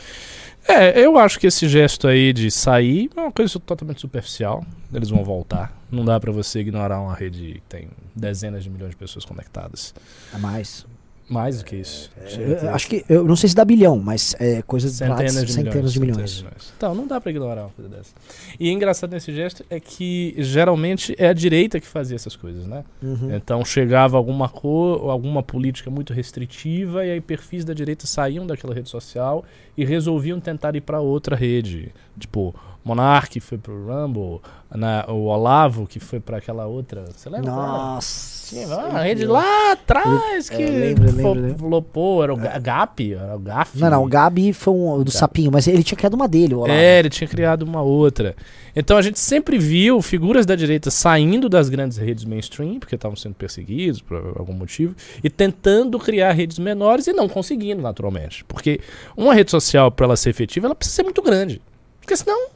É, 0.68 1.00
eu 1.00 1.18
acho 1.18 1.40
que 1.40 1.48
esse 1.48 1.68
gesto 1.68 2.08
aí 2.08 2.34
de 2.34 2.52
sair 2.52 3.10
é 3.16 3.22
uma 3.22 3.32
coisa 3.32 3.60
totalmente 3.60 4.02
superficial. 4.02 4.66
Eles 4.94 5.10
vão 5.10 5.24
voltar. 5.24 5.78
Não 5.90 6.04
dá 6.04 6.20
para 6.20 6.32
você 6.32 6.60
ignorar 6.60 7.00
uma 7.00 7.14
rede 7.14 7.54
que 7.54 7.62
tem 7.70 7.90
dezenas 8.16 8.64
de 8.64 8.70
milhões 8.70 8.92
de 8.92 8.98
pessoas 8.98 9.24
conectadas. 9.24 9.94
A 10.34 10.38
mais. 10.38 10.86
Mais 11.30 11.60
do 11.60 11.66
que 11.66 11.76
isso. 11.76 12.10
É, 12.18 12.70
acho 12.70 12.88
que, 12.88 13.04
eu 13.10 13.24
não 13.26 13.36
sei 13.36 13.50
se 13.50 13.56
dá 13.56 13.66
bilhão, 13.66 14.00
mas 14.00 14.34
é 14.40 14.62
coisa 14.62 14.88
de 14.88 14.96
centenas, 14.96 15.46
de, 15.46 15.52
centenas 15.52 15.74
milhões, 15.74 15.94
de 15.94 16.00
milhões. 16.00 16.18
Centenas 16.18 16.36
de 16.36 16.44
milhões. 16.44 16.74
Então, 16.78 16.96
não 16.96 17.06
dá 17.06 17.20
para 17.20 17.32
ignorar 17.32 17.64
uma 17.64 17.70
coisa 17.70 17.90
dessa. 17.90 18.14
E 18.58 18.72
engraçado 18.72 19.12
nesse 19.12 19.34
gesto 19.34 19.66
é 19.70 19.78
que 19.80 20.36
geralmente 20.38 21.14
é 21.18 21.28
a 21.28 21.34
direita 21.34 21.82
que 21.82 21.88
fazia 21.88 22.16
essas 22.16 22.36
coisas, 22.36 22.66
né? 22.66 22.86
Uhum. 23.02 23.36
Então 23.36 23.64
chegava 23.66 24.16
alguma 24.16 24.48
cor, 24.48 25.10
alguma 25.10 25.44
política 25.44 25.92
muito 25.92 26.14
restritiva 26.14 27.06
e 27.06 27.12
aí 27.12 27.22
perfis 27.22 27.66
da 27.66 27.74
direita 27.74 28.08
saíam 28.08 28.48
daquela 28.48 28.74
rede 28.74 28.90
social 28.90 29.44
e 29.78 29.84
resolviam 29.84 30.40
tentar 30.40 30.76
ir 30.76 30.82
para 30.82 31.02
outra 31.02 31.36
rede. 31.36 31.92
Tipo, 32.18 32.56
Monark 32.88 33.40
foi 33.40 33.58
pro 33.58 33.86
Rumble, 33.86 34.40
na, 34.74 35.06
o 35.08 35.26
Olavo 35.26 35.86
que 35.86 36.00
foi 36.00 36.20
para 36.20 36.38
aquela 36.38 36.66
outra. 36.66 37.06
Você 37.14 37.30
lembra? 37.30 37.52
Nossa! 37.52 38.38
Tinha 38.48 38.66
uma 38.66 39.02
rede 39.02 39.26
lá 39.26 39.74
atrás 39.74 40.50
que 40.50 40.64
é, 40.64 40.70
lembro, 40.70 41.12
lembro, 41.12 41.58
flopou, 41.60 42.24
era 42.24 42.34
o 42.34 42.40
é. 42.40 42.58
Gap, 42.58 43.14
era 43.14 43.36
o 43.36 43.40
Gaf. 43.40 43.78
Não, 43.78 43.90
não, 43.90 44.04
o 44.06 44.08
Gabi 44.08 44.54
foi 44.54 44.74
um 44.74 45.04
do 45.04 45.12
Sapinho, 45.12 45.52
mas 45.52 45.68
ele 45.68 45.84
tinha 45.84 45.98
criado 45.98 46.14
uma 46.14 46.30
dele, 46.30 46.54
o 46.56 46.60
Olavo. 46.60 46.72
É, 46.72 47.00
ele 47.00 47.10
tinha 47.10 47.28
criado 47.28 47.64
uma 47.64 47.82
outra. 47.82 48.38
Então 48.74 48.96
a 48.96 49.02
gente 49.02 49.20
sempre 49.20 49.58
viu 49.58 50.02
figuras 50.02 50.46
da 50.46 50.56
direita 50.56 50.90
saindo 50.90 51.50
das 51.50 51.68
grandes 51.68 51.98
redes 51.98 52.24
mainstream, 52.24 52.80
porque 52.80 52.96
estavam 52.96 53.18
sendo 53.18 53.36
perseguidos 53.36 54.02
por 54.02 54.16
algum 54.38 54.54
motivo, 54.54 54.96
e 55.22 55.30
tentando 55.30 56.00
criar 56.00 56.32
redes 56.32 56.58
menores 56.58 57.06
e 57.08 57.12
não 57.12 57.28
conseguindo, 57.28 57.82
naturalmente. 57.82 58.46
Porque 58.46 58.80
uma 59.18 59.34
rede 59.34 59.52
social, 59.52 59.92
para 59.92 60.06
ela 60.06 60.16
ser 60.16 60.30
efetiva, 60.30 60.68
ela 60.68 60.76
precisa 60.76 60.96
ser 60.96 61.04
muito 61.04 61.22
grande. 61.22 61.62
Porque 62.00 62.16
senão 62.16 62.48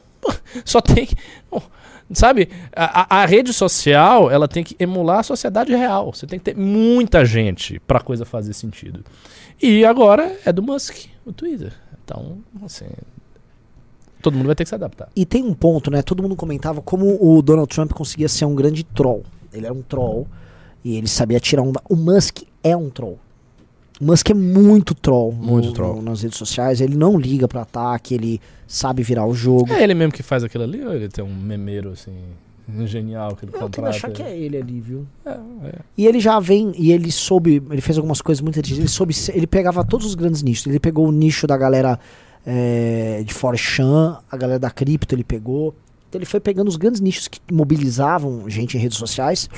Só 0.64 0.80
tem. 0.80 1.08
Sabe, 2.12 2.50
a, 2.76 3.22
a, 3.22 3.26
rede 3.26 3.54
social 3.54 4.30
ela 4.30 4.46
tem 4.46 4.62
que 4.62 4.76
emular 4.78 5.20
a 5.20 5.22
sociedade 5.22 5.74
real. 5.74 6.12
Você 6.12 6.26
tem 6.26 6.38
que 6.38 6.44
ter 6.44 6.56
muita 6.56 7.24
gente 7.24 7.80
para 7.80 7.98
a 7.98 8.02
coisa 8.02 8.24
fazer 8.24 8.52
sentido. 8.52 9.02
E 9.60 9.84
agora 9.84 10.36
é 10.44 10.52
do 10.52 10.62
Musk, 10.62 11.06
o 11.24 11.32
Twitter. 11.32 11.72
Então, 12.04 12.38
assim, 12.64 12.86
todo 14.20 14.36
mundo 14.36 14.46
vai 14.46 14.54
ter 14.54 14.64
que 14.64 14.68
se 14.68 14.74
adaptar. 14.74 15.08
E 15.16 15.24
tem 15.24 15.42
um 15.42 15.54
ponto, 15.54 15.90
né? 15.90 16.02
Todo 16.02 16.22
mundo 16.22 16.36
comentava 16.36 16.82
como 16.82 17.16
o 17.20 17.40
Donald 17.40 17.72
Trump 17.72 17.92
conseguia 17.92 18.28
ser 18.28 18.44
um 18.44 18.54
grande 18.54 18.84
troll. 18.84 19.24
Ele 19.52 19.64
era 19.64 19.74
um 19.74 19.82
troll 19.82 20.26
e 20.84 20.96
ele 20.96 21.08
sabia 21.08 21.40
tirar 21.40 21.62
um. 21.62 21.72
O 21.88 21.96
Musk 21.96 22.42
é 22.62 22.76
um 22.76 22.90
troll. 22.90 23.18
Musk 24.02 24.30
é 24.30 24.34
muito 24.34 24.94
troll, 24.94 25.32
muito 25.32 25.68
no, 25.68 25.72
troll. 25.72 25.96
No, 25.96 26.02
nas 26.02 26.22
redes 26.22 26.36
sociais. 26.36 26.80
Ele 26.80 26.96
não 26.96 27.18
liga 27.18 27.46
para 27.46 27.62
ataque, 27.62 28.14
ele 28.14 28.40
sabe 28.66 29.02
virar 29.02 29.26
o 29.26 29.34
jogo. 29.34 29.72
É 29.72 29.82
ele 29.82 29.94
mesmo 29.94 30.12
que 30.12 30.22
faz 30.22 30.42
aquilo 30.42 30.64
ali 30.64 30.84
ou 30.84 30.92
ele 30.92 31.08
tem 31.08 31.24
um 31.24 31.34
memeiro 31.34 31.90
assim 31.90 32.12
genial 32.86 33.36
que 33.36 33.44
ele 33.44 33.52
Eu 33.54 33.60
contrata? 33.60 33.90
achar 33.90 34.10
que 34.10 34.22
é 34.22 34.36
ele 34.36 34.56
ali, 34.56 34.80
viu? 34.80 35.06
É, 35.24 35.30
é. 35.30 35.74
E 35.96 36.06
ele 36.06 36.20
já 36.20 36.38
vem, 36.40 36.72
e 36.76 36.92
ele 36.92 37.10
soube, 37.10 37.62
ele 37.70 37.80
fez 37.80 37.96
algumas 37.96 38.20
coisas 38.20 38.40
muito 38.40 38.58
interessantes. 38.58 38.78
Ele 38.78 38.88
soube, 38.88 39.14
ele 39.36 39.46
pegava 39.46 39.84
todos 39.84 40.06
os 40.06 40.14
grandes 40.14 40.42
nichos. 40.42 40.66
Ele 40.66 40.80
pegou 40.80 41.06
o 41.06 41.12
nicho 41.12 41.46
da 41.46 41.56
galera 41.56 41.98
é, 42.46 43.22
de 43.24 43.32
Forchan, 43.32 44.18
a 44.30 44.36
galera 44.36 44.58
da 44.58 44.70
cripto 44.70 45.14
ele 45.14 45.24
pegou. 45.24 45.74
Então 46.08 46.18
ele 46.18 46.26
foi 46.26 46.40
pegando 46.40 46.68
os 46.68 46.76
grandes 46.76 47.00
nichos 47.00 47.26
que 47.28 47.40
mobilizavam 47.50 48.48
gente 48.48 48.76
em 48.76 48.80
redes 48.80 48.98
sociais, 48.98 49.48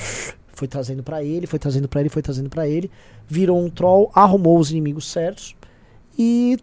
foi 0.55 0.67
trazendo 0.67 1.03
pra 1.03 1.23
ele, 1.23 1.45
foi 1.45 1.59
trazendo 1.59 1.87
pra 1.87 1.99
ele, 2.01 2.09
foi 2.09 2.21
trazendo 2.23 2.49
pra 2.49 2.67
ele, 2.67 2.89
virou 3.27 3.63
um 3.63 3.69
troll, 3.69 4.09
arrumou 4.15 4.57
os 4.57 4.71
inimigos 4.71 5.11
certos 5.11 5.55
e 6.17 6.57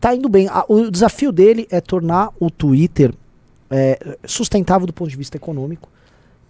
tá 0.00 0.14
indo 0.14 0.28
bem. 0.28 0.48
O 0.68 0.90
desafio 0.90 1.30
dele 1.30 1.68
é 1.70 1.80
tornar 1.80 2.30
o 2.40 2.50
Twitter 2.50 3.12
é, 3.70 4.16
sustentável 4.26 4.86
do 4.86 4.92
ponto 4.92 5.10
de 5.10 5.16
vista 5.16 5.36
econômico 5.36 5.88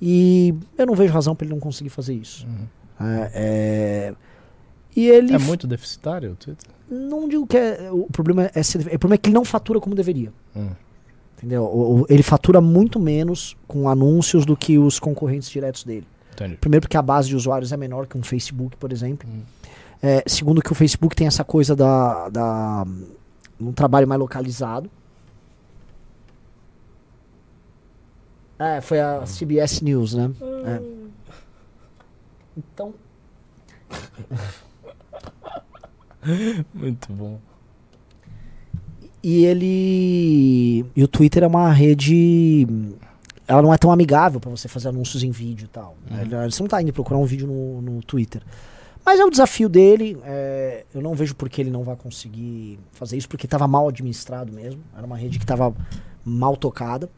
e 0.00 0.54
eu 0.78 0.86
não 0.86 0.94
vejo 0.94 1.12
razão 1.12 1.34
pra 1.34 1.44
ele 1.44 1.54
não 1.54 1.60
conseguir 1.60 1.90
fazer 1.90 2.14
isso. 2.14 2.46
É, 3.00 3.30
é, 3.34 4.14
e 4.96 5.08
ele 5.08 5.30
Uhum. 5.30 5.36
É 5.36 5.38
muito 5.38 5.66
deficitário 5.66 6.32
o 6.32 6.36
Twitter? 6.36 6.70
não 6.88 7.28
digo 7.28 7.46
que 7.46 7.56
é, 7.56 7.88
o 7.90 8.06
problema 8.12 8.48
é, 8.54 8.62
ser- 8.62 8.78
o 8.80 8.98
problema 8.98 9.14
é 9.14 9.18
que 9.18 9.28
ele 9.28 9.34
não 9.34 9.44
fatura 9.44 9.80
como 9.80 9.94
deveria. 9.96 10.32
Hum. 10.54 10.68
Entendeu? 11.36 11.64
O- 11.64 12.02
o- 12.02 12.06
ele 12.08 12.22
fatura 12.22 12.60
muito 12.60 13.00
menos 13.00 13.56
com 13.66 13.88
anúncios 13.88 14.46
do 14.46 14.56
que 14.56 14.78
os 14.78 15.00
concorrentes 15.00 15.50
diretos 15.50 15.82
dele. 15.84 16.06
Entendi. 16.34 16.56
Primeiro 16.56 16.82
porque 16.82 16.96
a 16.96 17.02
base 17.02 17.28
de 17.28 17.36
usuários 17.36 17.72
é 17.72 17.76
menor 17.76 18.06
que 18.06 18.18
um 18.18 18.22
Facebook, 18.22 18.76
por 18.76 18.92
exemplo. 18.92 19.28
Hum. 19.28 19.42
É, 20.02 20.22
segundo 20.26 20.60
que 20.60 20.70
o 20.70 20.74
Facebook 20.74 21.16
tem 21.16 21.26
essa 21.26 21.44
coisa 21.44 21.74
da, 21.74 22.28
da 22.28 22.84
um 23.60 23.72
trabalho 23.72 24.06
mais 24.06 24.20
localizado. 24.20 24.90
É, 28.58 28.80
foi 28.80 29.00
a 29.00 29.24
CBS 29.24 29.80
News, 29.80 30.14
né? 30.14 30.30
É. 30.66 30.82
Então, 32.56 32.94
Muito 36.72 37.12
bom. 37.12 37.38
E 39.22 39.44
ele. 39.44 40.84
E 40.94 41.02
o 41.02 41.08
Twitter 41.08 41.42
é 41.44 41.46
uma 41.46 41.72
rede. 41.72 42.66
Ela 43.46 43.60
não 43.62 43.72
é 43.74 43.78
tão 43.78 43.90
amigável 43.92 44.40
pra 44.40 44.50
você 44.50 44.68
fazer 44.68 44.88
anúncios 44.88 45.22
em 45.22 45.30
vídeo 45.30 45.64
e 45.66 45.68
tal. 45.68 45.96
Ela- 46.10 46.50
Você 46.50 46.62
não 46.62 46.68
tá 46.68 46.80
indo 46.80 46.92
procurar 46.92 47.18
um 47.18 47.24
vídeo 47.26 47.46
no, 47.46 47.80
no 47.82 48.02
Twitter. 48.02 48.42
Mas 49.04 49.20
é 49.20 49.24
o 49.24 49.30
desafio 49.30 49.68
dele. 49.68 50.16
é, 50.24 50.84
eu 50.94 51.02
não 51.02 51.14
vejo 51.14 51.34
por 51.34 51.48
que 51.50 51.60
ele 51.60 51.70
não 51.70 51.82
vai 51.82 51.94
conseguir 51.94 52.78
fazer 52.92 53.16
isso, 53.18 53.28
porque 53.28 53.46
estava 53.46 53.68
mal 53.68 53.86
administrado 53.88 54.50
mesmo. 54.52 54.80
Era 54.96 55.06
uma 55.06 55.16
rede 55.16 55.38
que 55.38 55.44
estava 55.44 55.74
mal 56.24 56.56
tocada. 56.56 57.08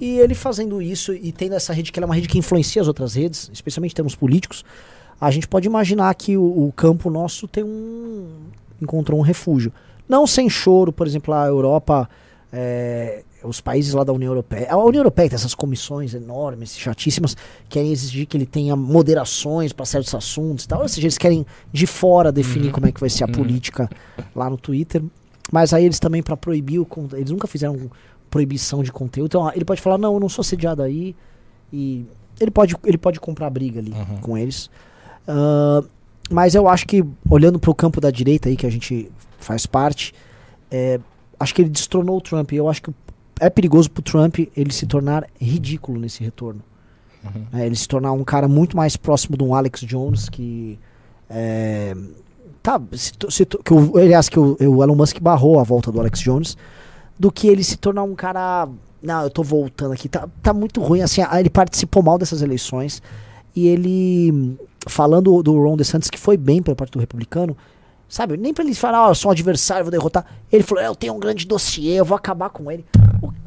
E 0.00 0.18
ele 0.18 0.34
fazendo 0.34 0.82
isso 0.82 1.14
e 1.14 1.30
tendo 1.30 1.54
essa 1.54 1.72
rede 1.72 1.92
que 1.92 1.98
ela 2.00 2.06
é 2.06 2.08
uma 2.08 2.14
rede 2.16 2.26
que 2.26 2.36
influencia 2.38 2.82
as 2.82 2.88
outras 2.88 3.14
redes, 3.14 3.48
especialmente 3.52 3.92
em 3.92 3.94
termos 3.94 4.16
políticos, 4.16 4.64
a 5.20 5.30
gente 5.30 5.46
pode 5.46 5.68
imaginar 5.68 6.12
que 6.16 6.36
o, 6.36 6.42
o 6.66 6.72
campo 6.72 7.08
nosso 7.08 7.46
tem 7.46 7.62
um 7.62 8.40
encontrou 8.80 9.20
um 9.20 9.22
refúgio. 9.22 9.72
Não 10.08 10.26
sem 10.26 10.50
choro, 10.50 10.92
por 10.92 11.06
exemplo, 11.06 11.32
a 11.32 11.46
Europa, 11.46 12.10
é, 12.52 13.22
os 13.44 13.60
países 13.60 13.92
lá 13.94 14.04
da 14.04 14.12
União 14.12 14.30
Europeia. 14.30 14.68
A 14.70 14.76
União 14.76 15.00
Europeia 15.00 15.28
tem 15.28 15.36
essas 15.36 15.54
comissões 15.54 16.14
enormes, 16.14 16.76
chatíssimas, 16.76 17.36
querem 17.68 17.90
exigir 17.92 18.26
que 18.26 18.36
ele 18.36 18.46
tenha 18.46 18.74
moderações 18.76 19.72
para 19.72 19.84
certos 19.84 20.14
assuntos 20.14 20.64
e 20.64 20.68
tal. 20.68 20.82
Ou 20.82 20.88
seja, 20.88 21.06
eles 21.06 21.18
querem 21.18 21.44
de 21.72 21.86
fora 21.86 22.30
definir 22.32 22.70
como 22.72 22.86
é 22.86 22.92
que 22.92 23.00
vai 23.00 23.10
ser 23.10 23.24
a 23.24 23.28
política 23.28 23.88
lá 24.34 24.48
no 24.48 24.56
Twitter. 24.56 25.02
Mas 25.50 25.72
aí 25.74 25.84
eles 25.84 25.98
também, 25.98 26.22
para 26.22 26.36
proibir 26.36 26.78
o 26.78 26.86
conteúdo, 26.86 27.16
eles 27.18 27.30
nunca 27.30 27.46
fizeram 27.46 27.90
proibição 28.30 28.82
de 28.82 28.90
conteúdo. 28.92 29.26
Então 29.26 29.52
ele 29.54 29.64
pode 29.64 29.80
falar: 29.80 29.98
não, 29.98 30.14
eu 30.14 30.20
não 30.20 30.28
sou 30.28 30.42
sediado 30.44 30.82
aí. 30.82 31.14
E 31.72 32.06
ele 32.40 32.50
pode, 32.50 32.76
ele 32.84 32.98
pode 32.98 33.18
comprar 33.20 33.50
briga 33.50 33.80
ali 33.80 33.92
Uhum. 33.92 34.18
com 34.20 34.38
eles. 34.38 34.70
Ah, 35.26 35.82
mas 36.30 36.54
eu 36.54 36.68
acho 36.68 36.86
que, 36.86 37.04
olhando 37.28 37.58
para 37.58 37.70
o 37.70 37.74
campo 37.74 38.00
da 38.00 38.10
direita 38.10 38.48
aí, 38.48 38.56
que 38.56 38.66
a 38.66 38.70
gente 38.70 39.10
faz 39.38 39.66
parte, 39.66 40.14
é, 40.70 40.98
acho 41.38 41.54
que 41.54 41.60
ele 41.62 41.68
destronou 41.68 42.16
o 42.16 42.20
Trump. 42.20 42.52
Eu 42.52 42.68
acho 42.68 42.80
que 42.82 42.90
é 43.42 43.50
perigoso 43.50 43.90
pro 43.90 44.02
Trump 44.02 44.38
ele 44.56 44.72
se 44.72 44.86
tornar 44.86 45.26
ridículo 45.40 45.98
nesse 45.98 46.22
retorno. 46.22 46.62
Uhum. 47.24 47.44
É, 47.52 47.66
ele 47.66 47.74
se 47.74 47.88
tornar 47.88 48.12
um 48.12 48.22
cara 48.22 48.46
muito 48.46 48.76
mais 48.76 48.96
próximo 48.96 49.36
de 49.36 49.42
um 49.42 49.52
Alex 49.52 49.80
Jones 49.80 50.28
que. 50.28 50.78
É, 51.28 51.92
tá, 52.62 52.80
se, 52.92 53.12
se 53.30 53.44
que 53.44 53.74
o, 53.74 53.98
aliás, 53.98 54.28
que 54.28 54.38
o, 54.38 54.56
o 54.60 54.82
Elon 54.82 54.94
Musk 54.94 55.18
barrou 55.20 55.58
a 55.58 55.64
volta 55.64 55.90
do 55.90 55.98
Alex 55.98 56.20
Jones, 56.20 56.56
do 57.18 57.32
que 57.32 57.48
ele 57.48 57.64
se 57.64 57.76
tornar 57.76 58.04
um 58.04 58.14
cara. 58.14 58.68
Não, 59.02 59.24
eu 59.24 59.30
tô 59.30 59.42
voltando 59.42 59.92
aqui. 59.92 60.08
Tá, 60.08 60.28
tá 60.40 60.52
muito 60.52 60.80
ruim. 60.80 61.00
Assim, 61.00 61.20
ele 61.36 61.50
participou 61.50 62.00
mal 62.00 62.18
dessas 62.18 62.42
eleições. 62.42 63.02
E 63.56 63.66
ele, 63.66 64.56
falando 64.86 65.42
do 65.42 65.60
Ron 65.60 65.76
DeSantis, 65.76 66.08
que 66.08 66.18
foi 66.18 66.36
bem 66.36 66.62
pela 66.62 66.76
parte 66.76 66.92
do 66.92 67.00
republicano, 67.00 67.56
sabe? 68.12 68.36
Nem 68.36 68.52
pra 68.52 68.62
ele 68.62 68.74
falar, 68.74 69.06
ó, 69.06 69.10
eu 69.10 69.14
sou 69.14 69.30
um 69.30 69.32
adversário, 69.32 69.84
vou 69.84 69.90
derrotar. 69.90 70.26
Ele 70.52 70.62
falou, 70.62 70.84
eu 70.84 70.94
tenho 70.94 71.14
um 71.14 71.18
grande 71.18 71.46
dossiê, 71.46 71.94
eu 71.94 72.04
vou 72.04 72.14
acabar 72.14 72.50
com 72.50 72.70
ele. 72.70 72.84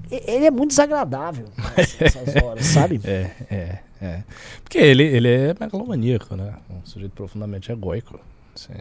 Ele 0.10 0.46
é 0.46 0.50
muito 0.50 0.70
desagradável 0.70 1.46
nessas 1.78 2.44
horas, 2.44 2.66
sabe? 2.66 3.00
É, 3.04 3.30
é, 3.52 3.80
é. 4.02 4.24
Porque 4.64 4.80
ele, 4.80 5.04
ele 5.04 5.30
é 5.30 5.56
megalomaníaco, 5.60 6.36
né? 6.36 6.56
Um 6.68 6.84
sujeito 6.84 7.12
profundamente 7.12 7.72
egóico. 7.72 8.20
Sim. 8.56 8.74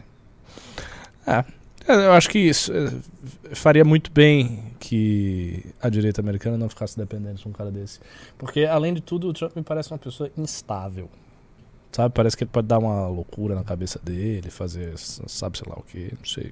É, 1.27 1.45
eu 1.87 2.13
acho 2.13 2.31
que 2.31 2.39
isso 2.39 2.73
é, 2.73 2.91
faria 3.53 3.85
muito 3.85 4.11
bem 4.11 4.63
que 4.79 5.67
a 5.79 5.87
direita 5.87 6.19
americana 6.19 6.57
não 6.57 6.67
ficasse 6.67 6.97
dependente 6.97 7.43
de 7.43 7.47
um 7.47 7.51
cara 7.51 7.69
desse. 7.69 7.99
Porque, 8.39 8.65
além 8.65 8.91
de 8.91 9.01
tudo, 9.01 9.27
o 9.27 9.33
Trump 9.33 9.55
me 9.55 9.61
parece 9.61 9.91
uma 9.91 9.99
pessoa 9.99 10.31
instável. 10.35 11.11
Sabe? 11.95 12.13
Parece 12.13 12.35
que 12.35 12.43
ele 12.43 12.51
pode 12.51 12.67
dar 12.67 12.77
uma 12.77 13.07
loucura 13.07 13.55
na 13.55 13.63
cabeça 13.63 13.97
dele, 14.03 14.49
fazer, 14.49 14.97
sabe, 14.97 15.57
sei 15.57 15.65
lá 15.71 15.77
o 15.79 15.81
que, 15.83 16.11
não 16.19 16.25
sei. 16.25 16.51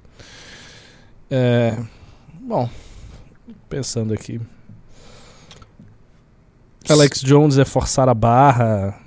É, 1.30 1.76
bom, 2.40 2.66
pensando 3.68 4.14
aqui. 4.14 4.40
Alex 6.88 7.20
Jones 7.20 7.58
é 7.58 7.64
forçar 7.66 8.08
a 8.08 8.14
barra. 8.14 8.98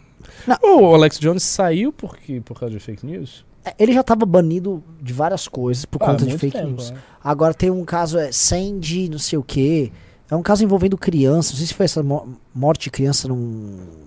Não. 0.45 0.83
O 0.83 0.93
Alex 0.93 1.17
Jones 1.19 1.41
saiu 1.41 1.91
porque, 1.91 2.39
por 2.41 2.59
causa 2.59 2.71
de 2.73 2.79
fake 2.79 3.03
news? 3.03 3.43
É, 3.65 3.73
Ele 3.79 3.93
já 3.93 4.03
tava 4.03 4.23
banido 4.23 4.83
de 5.01 5.13
várias 5.13 5.47
coisas 5.47 5.85
por 5.85 6.01
Ah, 6.03 6.05
conta 6.07 6.23
de 6.23 6.37
fake 6.37 6.55
tempo, 6.55 6.67
news. 6.69 6.91
né? 6.91 6.99
Agora 7.23 7.51
tem 7.55 7.71
um 7.71 7.83
caso, 7.83 8.19
é 8.19 8.31
Sandy, 8.31 9.09
não 9.09 9.17
sei 9.19 9.39
o 9.39 9.43
que. 9.43 9.91
É 10.29 10.35
um 10.35 10.43
caso 10.43 10.63
envolvendo 10.63 10.97
criança. 10.99 11.51
Não 11.51 11.57
sei 11.57 11.65
se 11.65 11.73
foi 11.73 11.85
essa 11.85 12.03
mo- 12.03 12.37
morte 12.53 12.83
de 12.83 12.91
criança 12.91 13.27
num. 13.27 14.05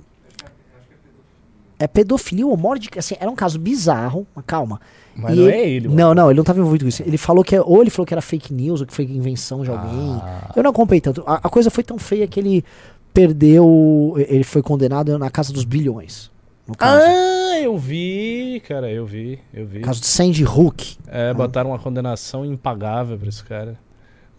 É 1.81 1.89
pedofilia 1.89 2.47
ou 2.47 2.57
morte 2.57 2.89
assim, 2.97 3.17
Era 3.19 3.31
um 3.31 3.35
caso 3.35 3.59
bizarro, 3.59 4.27
mas 4.37 4.45
calma. 4.47 4.81
Mas 5.17 5.33
E 5.35 5.41
não 5.41 5.49
ele- 5.49 5.53
é 5.57 5.69
ele. 5.69 5.89
Não, 5.89 6.15
não, 6.15 6.31
ele 6.31 6.37
não 6.37 6.45
tava 6.45 6.61
envolvido 6.61 6.85
com 6.85 6.89
isso. 6.89 7.03
Ele 7.03 7.17
falou 7.19 7.43
que. 7.43 7.57
é- 7.57 7.61
Ou 7.63 7.81
ele 7.81 7.91
falou 7.91 8.07
que 8.07 8.15
era 8.15 8.21
fake 8.23 8.53
news, 8.55 8.81
ou 8.81 8.87
que 8.87 8.93
foi 8.93 9.05
invenção 9.07 9.63
de 9.65 9.71
alguém. 9.71 10.21
Ah, 10.23 10.53
Eu 10.55 10.63
não 10.63 10.71
acompanhei 10.71 11.01
tanto. 11.01 11.25
A, 11.27 11.37
a 11.37 11.49
coisa 11.49 11.71
foi 11.71 11.83
tão 11.83 11.99
feia 11.99 12.27
que 12.29 12.39
ele 12.39 12.65
perdeu. 13.13 14.15
Ele 14.29 14.45
foi 14.45 14.63
condenado 14.63 15.19
na 15.19 15.31
casa 15.31 15.53
dos 15.53 15.65
bilhões. 15.65 16.31
Ah, 16.79 17.59
eu 17.61 17.77
vi, 17.77 18.63
cara, 18.69 18.91
eu 18.91 19.05
vi, 19.05 19.41
eu 19.53 19.67
vi. 19.67 19.81
Caso 19.81 20.01
de 20.01 20.07
Sandy 20.07 20.45
Hook. 20.45 20.97
É, 21.09 21.35
botaram 21.35 21.71
uma 21.71 21.79
condenação 21.79 22.45
impagável 22.45 23.19
pra 23.19 23.29
esse 23.29 23.43
cara. 23.43 23.77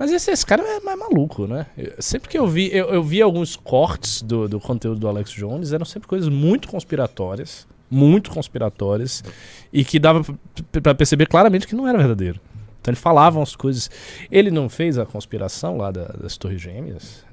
Mas 0.02 0.12
esse, 0.12 0.32
esse 0.32 0.44
cara 0.44 0.64
é 0.64 0.80
mais 0.80 0.98
maluco, 0.98 1.46
né? 1.46 1.68
Eu- 1.78 1.94
sempre 2.02 2.28
que 2.28 2.36
eu 2.36 2.48
vi, 2.48 2.76
eu, 2.76 2.88
eu 2.88 3.04
vi 3.04 3.22
alguns 3.22 3.56
cortes 3.56 4.24
do, 4.24 4.48
do 4.50 4.60
conteúdo 4.60 5.00
do 5.00 5.08
Alex 5.08 5.30
Jones, 5.30 5.74
eram 5.74 5.86
sempre 5.86 6.08
coisas 6.08 6.28
muito 6.28 6.68
conspiratórias, 6.68 7.68
muito 7.88 8.32
conspiratórias, 8.32 9.24
e 9.72 9.86
que 9.86 10.00
dava 10.00 10.24
p- 10.24 10.34
p- 10.72 10.82
pra 10.82 10.96
perceber 10.96 11.28
claramente 11.28 11.68
que 11.68 11.76
não 11.76 11.88
era 11.88 12.00
verdadeiro. 12.00 12.40
Então 12.82 12.92
ele 12.92 13.00
falava 13.00 13.38
umas 13.38 13.56
coisas. 13.56 13.92
Ele 14.32 14.50
não 14.50 14.68
fez 14.70 14.98
a 14.98 15.06
conspiração 15.06 15.78
lá 15.78 15.92
da- 15.92 16.06
das 16.08 16.36
Torres 16.36 16.60
Gêmeas? 16.60 17.24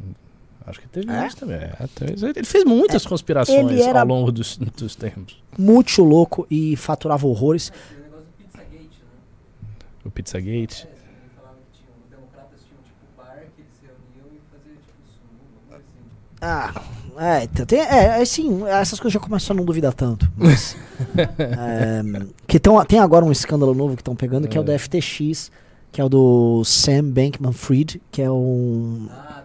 Acho 0.66 0.80
que 0.80 0.88
teve 0.88 1.10
É? 1.10 1.26
isso 1.26 1.38
também. 1.38 1.56
É, 1.56 1.86
teve- 1.94 2.26
ele 2.36 2.44
fez 2.46 2.64
muitas 2.64 3.06
conspirações 3.06 3.70
ele 3.70 3.80
era- 3.80 4.00
ao 4.02 4.06
longo 4.06 4.30
dos, 4.30 4.58
dos 4.58 4.94
tempos. 4.94 5.42
Muito 5.58 6.04
louco 6.04 6.46
e 6.50 6.76
faturava 6.76 7.26
horrores. 7.26 7.72
Aquele 7.72 8.02
negócio 8.02 8.26
do 8.26 8.44
Pizzagate, 8.44 9.00
né? 9.00 9.68
O 10.04 10.10
Pizzagate. 10.10 10.86
É, 10.86 10.90
ele 10.90 11.30
falava 11.34 11.56
que 11.72 11.78
tinha, 11.78 11.88
os 12.04 12.10
democratas 12.10 12.60
tinham 12.68 12.82
tipo 12.84 13.16
bar 13.16 13.40
que 13.56 13.62
eles 13.62 13.72
se 13.80 13.86
reuniam 13.88 14.28
e 14.36 14.40
faziam 14.52 14.76
tipo 14.76 15.00
sumo, 15.08 15.40
alguma 15.40 15.62
coisa 15.68 15.84
assim. 15.88 16.04
Ah, 16.40 16.72
é, 17.18 17.44
então 17.44 17.66
tem, 17.66 17.80
é, 17.80 18.04
é 18.18 18.22
assim, 18.22 18.64
essas 18.66 19.00
coisas 19.00 19.14
já 19.14 19.20
começam 19.20 19.54
a 19.54 19.56
não 19.56 19.64
duvidar 19.64 19.92
tanto. 19.92 20.30
Mas, 20.36 20.76
é, 21.38 22.02
que 22.46 22.58
tão, 22.60 22.82
tem 22.84 22.98
agora 23.00 23.24
um 23.24 23.32
escândalo 23.32 23.74
novo 23.74 23.96
que 23.96 24.00
estão 24.02 24.14
pegando, 24.14 24.46
que 24.48 24.56
é 24.56 24.60
o 24.60 24.62
É. 24.62 24.66
da 24.66 24.78
FTX, 24.78 25.50
que 25.90 26.00
é 26.00 26.04
o 26.04 26.08
do 26.08 26.62
Sam 26.64 27.04
Bankman-Fried, 27.10 28.00
que 28.12 28.22
é 28.22 28.30
um... 28.30 29.08
Ah. 29.10 29.42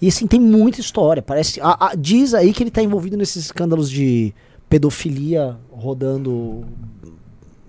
E 0.00 0.06
assim, 0.08 0.26
tem 0.28 0.38
muita 0.38 0.80
história. 0.80 1.20
Parece. 1.22 1.60
a- 1.60 1.88
a- 1.90 1.94
diz 1.96 2.32
aí 2.32 2.52
que 2.52 2.62
ele 2.62 2.70
tá 2.70 2.80
envolvido 2.80 3.16
nesses 3.16 3.46
escândalos 3.46 3.90
de 3.90 4.32
pedofilia 4.68 5.56
rodando. 5.72 6.64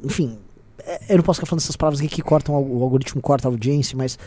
Enfim. 0.04 0.38
é- 0.86 1.00
Eu 1.10 1.18
não 1.18 1.24
posso 1.24 1.40
ficar 1.40 1.50
falando 1.50 1.62
essas 1.64 1.76
palavras 1.76 2.00
aqui 2.00 2.08
que 2.08 2.22
cortam 2.22 2.54
o 2.56 2.80
o 2.80 2.84
algoritmo 2.84 3.20
corta 3.20 3.48
a 3.48 3.52
audiência, 3.52 3.98
mas. 3.98 4.20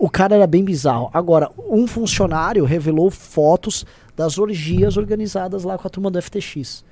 O 0.00 0.08
cara 0.08 0.34
era 0.34 0.46
bem 0.46 0.64
bizarro. 0.64 1.10
Agora, 1.12 1.50
um 1.68 1.86
funcionário 1.86 2.64
revelou 2.64 3.10
fotos 3.10 3.84
das 4.16 4.38
orgias 4.38 4.96
organizadas 4.96 5.62
lá 5.62 5.76
com 5.76 5.86
a 5.86 5.90
turma 5.90 6.10
do 6.10 6.20
FTX. 6.20 6.82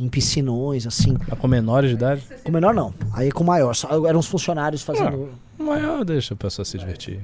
Em 0.00 0.08
piscinões, 0.08 0.84
assim. 0.84 1.14
Tá 1.14 1.36
com 1.36 1.46
menores 1.46 1.90
de 1.90 1.94
idade? 1.94 2.26
Com 2.42 2.50
menor 2.50 2.74
não. 2.74 2.92
Aí 3.12 3.30
com 3.30 3.44
maior. 3.44 3.72
Só, 3.72 4.04
eram 4.08 4.18
os 4.18 4.26
funcionários 4.26 4.82
fazendo. 4.82 5.28
Maior 5.56 6.04
deixa 6.04 6.34
a 6.34 6.36
pessoa 6.36 6.64
se 6.64 6.76
divertir. 6.76 7.20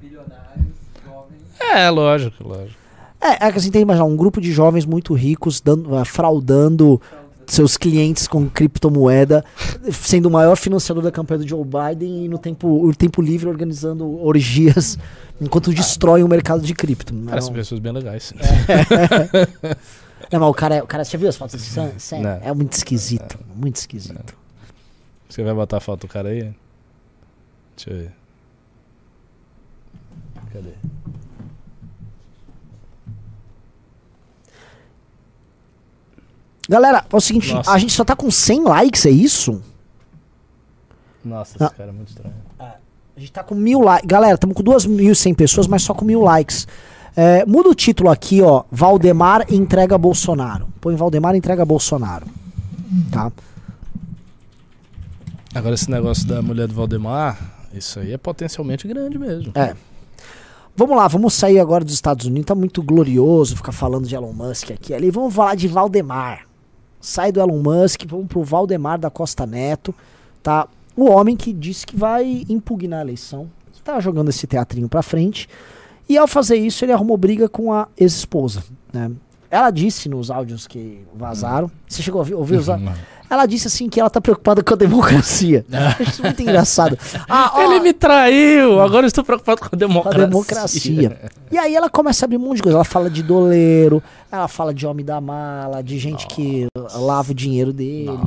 Bilionários, 0.00 0.76
jovens. 1.04 1.42
É, 1.60 1.90
lógico, 1.90 2.46
lógico. 2.46 2.78
É, 3.20 3.48
é 3.48 3.52
que 3.52 3.58
assim, 3.58 3.72
tem 3.72 3.80
que 3.80 3.82
imaginar 3.82 4.04
um 4.04 4.16
grupo 4.16 4.40
de 4.40 4.52
jovens 4.52 4.86
muito 4.86 5.12
ricos 5.12 5.60
dando, 5.60 5.92
uh, 5.92 6.04
fraudando 6.04 7.02
seus 7.46 7.76
clientes 7.76 8.26
com 8.26 8.48
criptomoeda, 8.48 9.44
sendo 9.92 10.26
o 10.26 10.30
maior 10.30 10.56
financiador 10.56 11.02
da 11.02 11.12
campanha 11.12 11.40
do 11.40 11.48
Joe 11.48 11.64
Biden 11.64 12.24
e 12.24 12.28
no 12.28 12.38
tempo, 12.38 12.68
o 12.68 12.94
tempo 12.94 13.22
livre 13.22 13.48
organizando 13.48 14.22
orgias 14.24 14.98
enquanto 15.40 15.72
destrói 15.72 16.22
o 16.22 16.28
mercado 16.28 16.62
de 16.62 16.74
cripto. 16.74 17.14
Parecem 17.14 17.52
pessoas 17.52 17.80
bem 17.80 17.92
legais. 17.92 18.32
É. 18.38 19.76
Não, 20.32 20.40
mas 20.40 20.48
o 20.48 20.54
cara, 20.54 20.82
o 20.82 20.86
cara, 20.86 21.04
você 21.04 21.12
já 21.12 21.18
viu 21.18 21.28
as 21.28 21.36
fotos 21.36 21.54
do 21.54 21.60
Sam? 21.60 21.90
Sam? 21.98 22.16
É 22.42 22.52
muito 22.52 22.72
esquisito, 22.72 23.38
muito 23.54 23.76
esquisito. 23.76 24.34
Você 25.28 25.42
vai 25.42 25.54
botar 25.54 25.76
a 25.76 25.80
foto 25.80 26.02
do 26.02 26.08
cara 26.08 26.30
aí? 26.30 26.52
Deixa 27.76 27.90
eu 27.90 27.96
ver. 27.96 28.12
Cadê? 30.52 30.72
Galera, 36.68 37.04
é 37.10 37.16
o 37.16 37.20
seguinte, 37.20 37.52
Nossa. 37.52 37.70
a 37.70 37.78
gente 37.78 37.92
só 37.92 38.04
tá 38.04 38.16
com 38.16 38.30
100 38.30 38.64
likes, 38.64 39.06
é 39.06 39.10
isso? 39.10 39.62
Nossa, 41.24 41.56
Ah. 41.60 41.66
esse 41.66 41.74
cara 41.74 41.90
é 41.90 41.92
muito 41.92 42.08
estranho. 42.08 42.34
A 42.58 43.20
gente 43.20 43.32
tá 43.32 43.42
com 43.42 43.54
mil 43.54 43.80
likes. 43.80 44.06
Galera, 44.06 44.34
estamos 44.34 44.54
com 44.54 44.62
2.100 44.62 45.34
pessoas, 45.34 45.66
mas 45.66 45.82
só 45.82 45.94
com 45.94 46.04
mil 46.04 46.20
likes. 46.20 46.66
É, 47.16 47.46
muda 47.46 47.70
o 47.70 47.74
título 47.74 48.10
aqui, 48.10 48.42
ó. 48.42 48.64
Valdemar 48.70 49.46
entrega 49.50 49.96
Bolsonaro. 49.96 50.68
Põe 50.80 50.94
Valdemar 50.96 51.34
entrega 51.34 51.64
Bolsonaro. 51.64 52.26
Tá? 53.10 53.32
Agora 55.54 55.74
esse 55.74 55.90
negócio 55.90 56.26
da 56.26 56.42
mulher 56.42 56.68
do 56.68 56.74
Valdemar, 56.74 57.38
isso 57.72 57.98
aí 58.00 58.12
é 58.12 58.18
potencialmente 58.18 58.86
grande 58.86 59.18
mesmo. 59.18 59.50
É. 59.54 59.74
Vamos 60.76 60.94
lá, 60.94 61.08
vamos 61.08 61.32
sair 61.32 61.58
agora 61.58 61.82
dos 61.82 61.94
Estados 61.94 62.26
Unidos. 62.26 62.46
Tá 62.48 62.54
muito 62.54 62.82
glorioso 62.82 63.56
ficar 63.56 63.72
falando 63.72 64.06
de 64.06 64.14
Elon 64.14 64.34
Musk 64.34 64.70
aqui 64.72 64.92
ali. 64.92 65.10
Vamos 65.10 65.34
falar 65.34 65.54
de 65.54 65.66
Valdemar. 65.68 66.45
Sai 67.06 67.30
do 67.30 67.40
Elon 67.40 67.62
Musk, 67.62 68.04
vamos 68.04 68.26
pro 68.26 68.42
Valdemar 68.42 68.98
da 68.98 69.08
Costa 69.08 69.46
Neto, 69.46 69.94
tá? 70.42 70.66
O 70.96 71.08
homem 71.08 71.36
que 71.36 71.52
disse 71.52 71.86
que 71.86 71.96
vai 71.96 72.44
impugnar 72.48 72.98
a 72.98 73.02
eleição. 73.02 73.48
Tá 73.84 74.00
jogando 74.00 74.30
esse 74.30 74.44
teatrinho 74.44 74.88
pra 74.88 75.02
frente. 75.02 75.48
E 76.08 76.18
ao 76.18 76.26
fazer 76.26 76.56
isso, 76.56 76.84
ele 76.84 76.90
arrumou 76.90 77.16
briga 77.16 77.48
com 77.48 77.72
a 77.72 77.86
ex-esposa, 77.96 78.64
né? 78.92 79.12
Ela 79.50 79.70
disse 79.70 80.08
nos 80.08 80.30
áudios 80.30 80.66
que 80.66 81.04
vazaram. 81.14 81.70
Você 81.88 82.02
chegou 82.02 82.18
a 82.18 82.22
ouvir, 82.22 82.34
ouvir 82.34 82.56
os 82.56 82.68
áudios? 82.68 82.92
Ela 83.28 83.44
disse 83.46 83.66
assim 83.66 83.88
que 83.88 83.98
ela 83.98 84.08
tá 84.08 84.20
preocupada 84.20 84.62
com 84.62 84.74
a 84.74 84.76
democracia. 84.76 85.64
Acho 85.72 86.02
isso 86.08 86.22
muito 86.22 86.40
engraçado. 86.42 86.96
Ah, 87.28 87.52
ó, 87.54 87.62
Ele 87.62 87.80
me 87.80 87.92
traiu! 87.92 88.80
Agora 88.80 89.04
eu 89.04 89.08
estou 89.08 89.24
preocupado 89.24 89.60
com 89.60 89.66
a 89.66 89.70
com 89.70 89.76
a 89.76 89.78
democracia. 89.78 90.26
democracia. 90.26 91.20
E 91.50 91.58
aí 91.58 91.76
ela 91.76 91.88
começa 91.88 92.24
a 92.24 92.26
abrir 92.26 92.36
um 92.36 92.40
monte 92.40 92.56
de 92.56 92.62
coisa. 92.64 92.76
Ela 92.78 92.84
fala 92.84 93.08
de 93.08 93.22
doleiro, 93.22 94.02
ela 94.30 94.48
fala 94.48 94.74
de 94.74 94.84
homem 94.84 95.04
da 95.04 95.20
mala, 95.20 95.80
de 95.80 95.96
gente 95.98 96.26
que 96.26 96.66
lava 96.94 97.30
o 97.30 97.34
dinheiro 97.34 97.72
dele. 97.72 98.18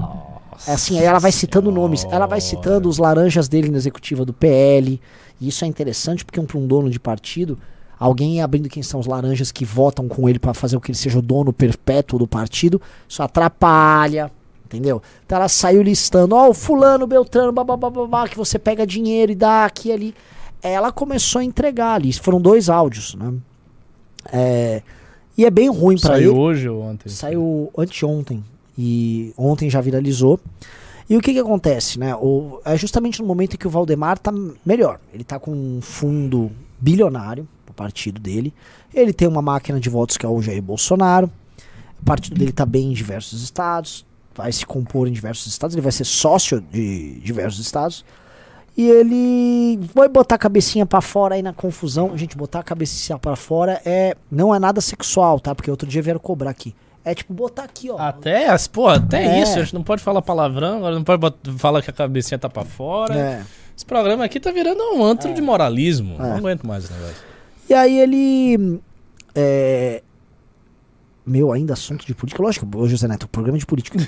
É 0.66 0.74
assim, 0.74 0.98
aí 1.00 1.06
ela 1.06 1.20
vai 1.20 1.32
citando 1.32 1.70
nomes. 1.72 2.06
Ela 2.12 2.26
vai 2.26 2.40
citando 2.42 2.88
os 2.90 2.98
laranjas 2.98 3.48
dele 3.48 3.70
na 3.70 3.78
executiva 3.78 4.24
do 4.26 4.34
PL. 4.34 5.00
E 5.40 5.48
isso 5.48 5.64
é 5.64 5.68
interessante 5.68 6.24
porque 6.26 6.40
um, 6.40 6.46
para 6.46 6.58
um 6.58 6.66
dono 6.68 6.90
de 6.90 7.00
partido, 7.00 7.58
alguém 8.00 8.42
abrindo 8.42 8.70
quem 8.70 8.82
são 8.82 9.00
os 9.00 9.06
laranjas 9.06 9.52
que 9.52 9.66
votam 9.66 10.08
com 10.08 10.30
ele 10.30 10.40
para 10.40 10.54
fazer 10.54 10.78
com 10.78 10.82
que 10.82 10.92
ele 10.92 10.98
seja 10.98 11.20
o 11.20 11.22
dono 11.22 11.52
perpétuo 11.52 12.18
do 12.18 12.28
partido, 12.28 12.82
isso 13.08 13.22
atrapalha. 13.22 14.32
Entendeu? 14.66 15.02
Então 15.26 15.36
ela 15.36 15.50
saiu 15.50 15.82
listando, 15.82 16.36
ó, 16.36 16.48
o 16.48 16.54
fulano, 16.54 17.08
Beltrano, 17.08 17.52
babá, 17.52 18.28
que 18.28 18.38
você 18.38 18.60
pega 18.60 18.86
dinheiro 18.86 19.32
e 19.32 19.36
dá 19.36 19.66
aqui 19.66 19.90
e 19.90 19.92
ali. 19.92 20.16
Ela 20.62 20.92
começou 20.92 21.40
a 21.40 21.44
entregar 21.44 21.96
ali. 21.96 22.14
Foram 22.14 22.40
dois 22.40 22.70
áudios, 22.70 23.16
né? 23.16 23.34
É, 24.32 24.84
e 25.36 25.46
é 25.46 25.50
bem 25.50 25.70
ruim 25.70 25.98
Saiu 25.98 26.32
ele. 26.32 26.40
hoje 26.40 26.70
ou 26.70 26.82
ontem? 26.82 27.10
Saiu 27.10 27.72
anteontem. 27.76 28.44
E 28.78 29.34
ontem 29.38 29.70
já 29.70 29.82
viralizou. 29.82 30.40
E 31.10 31.18
o 31.18 31.22
que 31.22 31.34
que 31.34 31.40
acontece, 31.40 31.98
né? 31.98 32.16
O, 32.16 32.62
é 32.64 32.78
justamente 32.78 33.22
no 33.22 33.28
momento 33.28 33.56
em 33.56 33.58
que 33.58 33.66
o 33.66 33.70
Valdemar 33.72 34.20
tá 34.20 34.32
melhor. 34.64 35.00
Ele 35.12 35.24
tá 35.24 35.40
com 35.40 35.52
um 35.52 35.82
fundo 35.82 36.52
bilionário 36.80 37.48
partido 37.80 38.20
dele. 38.20 38.54
Ele 38.94 39.14
tem 39.14 39.28
uma 39.28 39.42
máquina 39.42 39.80
de 39.80 39.90
votos 39.90 40.18
que 40.18 40.26
é 40.26 40.30
o 40.30 40.42
Jair 40.42 40.62
Bolsonaro. 40.62 41.32
O 42.02 42.06
partido 42.06 42.38
dele 42.38 42.52
tá 42.52 42.66
bem 42.66 42.90
em 42.90 42.94
diversos 42.94 43.42
estados. 43.42 44.06
Vai 44.36 44.52
se 44.52 44.66
compor 44.66 45.08
em 45.08 45.12
diversos 45.14 45.48
estados. 45.48 45.76
Ele 45.76 45.82
vai 45.82 45.92
ser 45.92 46.04
sócio 46.06 46.60
de 46.62 47.20
diversos 47.24 47.60
estados. 47.60 48.04
E 48.78 48.88
ele 48.90 49.80
vai 49.94 50.08
botar 50.08 50.36
a 50.36 50.38
cabecinha 50.38 50.86
pra 50.86 51.02
fora 51.02 51.36
aí 51.36 51.42
na 51.42 51.54
confusão. 51.54 52.18
Gente, 52.18 52.38
botar 52.38 52.60
a 52.60 52.64
cabecinha 52.64 53.18
pra 53.18 53.36
fora 53.36 53.82
é 53.86 54.16
não 54.32 54.54
é 54.54 54.60
nada 54.60 54.80
sexual, 54.82 55.40
tá? 55.40 55.54
Porque 55.56 55.70
outro 55.72 55.88
dia 55.88 56.02
vieram 56.02 56.20
cobrar 56.20 56.50
aqui. 56.52 56.74
É 57.04 57.14
tipo 57.16 57.34
botar 57.34 57.64
aqui, 57.64 57.90
ó. 57.90 57.98
Até, 57.98 58.48
pô, 58.72 58.88
até 58.88 59.24
É. 59.40 59.42
isso, 59.42 59.58
a 59.58 59.64
gente 59.64 59.74
não 59.74 59.84
pode 59.84 60.02
falar 60.04 60.22
palavrão, 60.22 60.78
agora 60.78 60.96
não 60.96 61.04
pode 61.04 61.20
bot- 61.20 61.52
falar 61.58 61.82
que 61.82 61.90
a 61.90 61.94
cabecinha 61.94 62.38
tá 62.38 62.50
pra 62.50 62.64
fora. 62.66 63.16
É. 63.18 63.42
Esse 63.76 63.86
programa 63.86 64.26
aqui 64.26 64.40
tá 64.40 64.52
virando 64.52 64.82
um 64.94 65.04
antro 65.04 65.34
de 65.34 65.42
moralismo. 65.42 66.16
É. 66.16 66.24
Não 66.24 66.36
aguento 66.38 66.66
mais 66.68 66.84
esse 66.84 66.94
negócio. 66.94 67.29
E 67.70 67.74
aí 67.74 68.00
ele. 68.00 68.80
É, 69.36 70.02
meu, 71.26 71.52
ainda 71.52 71.74
assunto 71.74 72.06
de 72.06 72.16
política. 72.16 72.42
Lógico, 72.42 72.68
ô 72.76 72.88
José 72.88 73.08
Neto, 73.08 73.28
programa 73.28 73.58
de 73.60 73.66
política. 73.66 74.00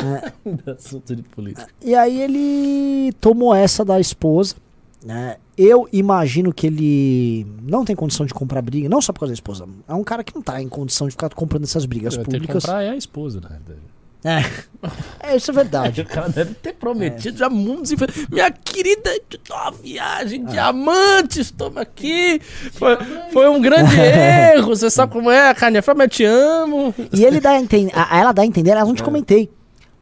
Assunto 0.70 1.16
de 1.16 1.22
política. 1.22 1.66
e 1.82 1.94
aí 1.94 2.20
ele 2.20 3.12
tomou 3.14 3.54
essa 3.54 3.84
da 3.84 3.98
esposa. 3.98 4.56
Né? 5.04 5.36
Eu 5.56 5.88
imagino 5.92 6.52
que 6.52 6.66
ele 6.66 7.46
não 7.62 7.84
tem 7.84 7.96
condição 7.96 8.26
de 8.26 8.34
comprar 8.34 8.60
briga, 8.60 8.88
não 8.88 9.00
só 9.00 9.12
por 9.12 9.20
causa 9.20 9.30
da 9.30 9.34
esposa. 9.34 9.66
É 9.88 9.94
um 9.94 10.04
cara 10.04 10.22
que 10.22 10.34
não 10.34 10.42
tá 10.42 10.60
em 10.60 10.68
condição 10.68 11.06
de 11.06 11.12
ficar 11.12 11.30
comprando 11.30 11.64
essas 11.64 11.86
brigas 11.86 12.16
Vai 12.16 12.24
ter 12.24 12.30
que 12.32 12.36
públicas. 12.38 12.64
comprar 12.64 12.82
é 12.82 12.90
a 12.90 12.96
esposa, 12.96 13.40
na 13.40 13.48
verdade. 13.48 13.80
É, 14.24 15.36
isso 15.36 15.50
é 15.50 15.54
verdade. 15.54 16.02
O 16.02 16.06
cara 16.06 16.28
deve 16.28 16.54
ter 16.54 16.74
prometido 16.74 17.38
já 17.38 17.48
mundos 17.48 17.92
Minha 18.30 18.50
querida, 18.50 19.10
uma 19.50 19.70
viagem, 19.70 20.44
diamantes, 20.44 21.50
toma 21.50 21.82
aqui. 21.82 22.40
Foi, 22.72 22.96
foi 23.32 23.48
um 23.48 23.60
grande 23.60 23.94
erro. 23.98 24.68
Você 24.68 24.90
sabe 24.90 25.12
como 25.12 25.30
é, 25.30 25.52
Carne 25.54 25.82
Fala, 25.82 25.98
mas 25.98 26.14
te 26.14 26.24
amo. 26.24 26.94
E 27.12 27.24
ele 27.24 27.40
dá 27.40 27.50
a 27.50 27.60
entender, 27.60 27.92
a, 27.94 28.16
a 28.16 28.20
ela 28.20 28.32
dá 28.32 28.42
a 28.42 28.46
entender, 28.46 28.70
ela 28.70 28.84
não 28.84 28.94
te 28.94 29.02
comentei. 29.02 29.50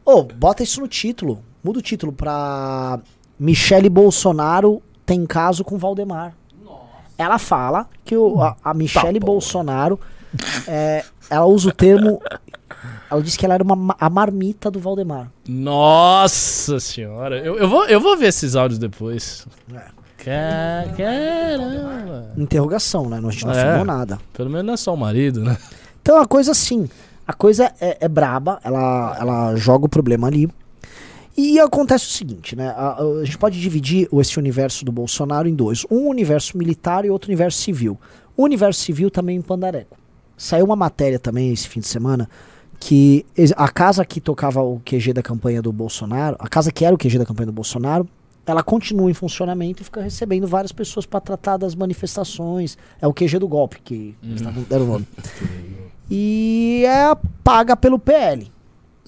Ô, 0.05 0.23
bota 0.23 0.63
isso 0.63 0.81
no 0.81 0.87
título. 0.87 1.43
Muda 1.63 1.79
o 1.79 1.81
título 1.81 2.13
pra 2.13 2.99
Michele 3.39 3.89
Bolsonaro 3.89 4.81
tem 5.05 5.25
caso 5.25 5.63
com 5.63 5.77
Valdemar. 5.77 6.33
Ela 7.17 7.39
fala 7.39 7.87
que 8.05 8.15
o, 8.15 8.41
a, 8.41 8.55
a 8.63 8.73
Michele 8.73 9.19
Bolsonaro, 9.19 9.99
é, 10.67 11.03
ela 11.29 11.45
usa 11.45 11.69
o 11.69 11.71
termo, 11.71 12.21
ela 13.09 13.21
disse 13.21 13.37
que 13.37 13.45
ela 13.45 13.53
era 13.55 13.63
uma, 13.63 13.75
ma- 13.75 13.95
a 13.99 14.09
marmita 14.09 14.69
do 14.71 14.79
Valdemar. 14.79 15.31
Nossa 15.47 16.79
senhora. 16.79 17.37
Eu, 17.39 17.57
eu, 17.57 17.69
vou, 17.69 17.85
eu 17.85 17.99
vou 17.99 18.17
ver 18.17 18.27
esses 18.27 18.55
áudios 18.55 18.77
depois. 18.79 19.45
É. 19.73 19.97
Ca- 20.23 20.93
Caramba. 20.97 22.31
Interrogação, 22.37 23.09
né? 23.09 23.17
A 23.23 23.29
gente 23.31 23.45
não 23.45 23.53
É. 23.53 23.61
afirmou 23.61 23.85
nada. 23.85 24.19
Pelo 24.33 24.49
menos 24.49 24.65
não 24.65 24.73
é 24.73 24.77
só 24.77 24.93
o 24.93 24.97
marido, 24.97 25.41
né? 25.43 25.57
Então 26.01 26.19
a 26.21 26.25
coisa 26.25 26.51
assim, 26.51 26.89
a 27.27 27.33
coisa 27.33 27.71
é, 27.79 27.97
é 28.01 28.07
braba, 28.07 28.59
ela, 28.63 29.17
ela 29.19 29.55
joga 29.55 29.85
o 29.85 29.89
problema 29.89 30.27
ali. 30.27 30.49
E 31.35 31.59
acontece 31.59 32.05
o 32.07 32.09
seguinte, 32.09 32.55
né? 32.55 32.69
A, 32.69 32.97
a- 33.01 33.23
gente 33.25 33.37
pode 33.37 33.59
dividir 33.61 34.07
esse 34.13 34.39
universo 34.39 34.83
do 34.83 34.91
Bolsonaro 34.91 35.47
em 35.47 35.53
dois: 35.53 35.85
um 35.91 36.07
universo 36.07 36.57
militar 36.57 37.05
e 37.05 37.09
outro 37.09 37.29
universo 37.29 37.59
civil. 37.61 37.97
O 38.35 38.43
universo 38.43 38.81
civil 38.81 39.09
também 39.11 39.37
em 39.37 39.41
Pandareco. 39.41 39.97
Saiu 40.35 40.65
uma 40.65 40.75
matéria 40.75 41.17
também 41.19 41.51
esse 41.51 41.67
fim 41.67 41.79
de 41.79 41.87
semana 41.87 42.29
que 42.79 43.25
a 43.55 43.69
casa 43.69 44.05
que 44.05 44.21
tocava 44.21 44.61
o 44.61 44.79
QG 44.85 45.13
da 45.13 45.23
campanha 45.23 45.61
do 45.61 45.71
Bolsonaro, 45.73 46.35
a 46.39 46.47
casa 46.47 46.71
que 46.71 46.85
era 46.85 46.93
o 46.93 46.97
QG 46.97 47.17
da 47.17 47.25
campanha 47.25 47.47
do 47.47 47.51
Bolsonaro, 47.51 48.07
ela 48.45 48.63
continua 48.63 49.11
em 49.11 49.13
funcionamento 49.13 49.81
e 49.81 49.85
fica 49.85 50.01
recebendo 50.01 50.47
várias 50.47 50.71
pessoas 50.71 51.05
para 51.05 51.19
tratar 51.19 51.57
das 51.57 51.75
manifestações. 51.75 52.77
É 53.01 53.07
o 53.07 53.13
QG 53.13 53.39
do 53.39 53.47
golpe 53.47 53.81
que 53.83 54.15
tavam- 54.41 54.63
deram 54.63 54.85
o 54.85 54.87
nome 54.87 55.07
e 56.09 56.83
é 56.85 57.15
paga 57.43 57.75
pelo 57.75 57.99
PL. 57.99 58.49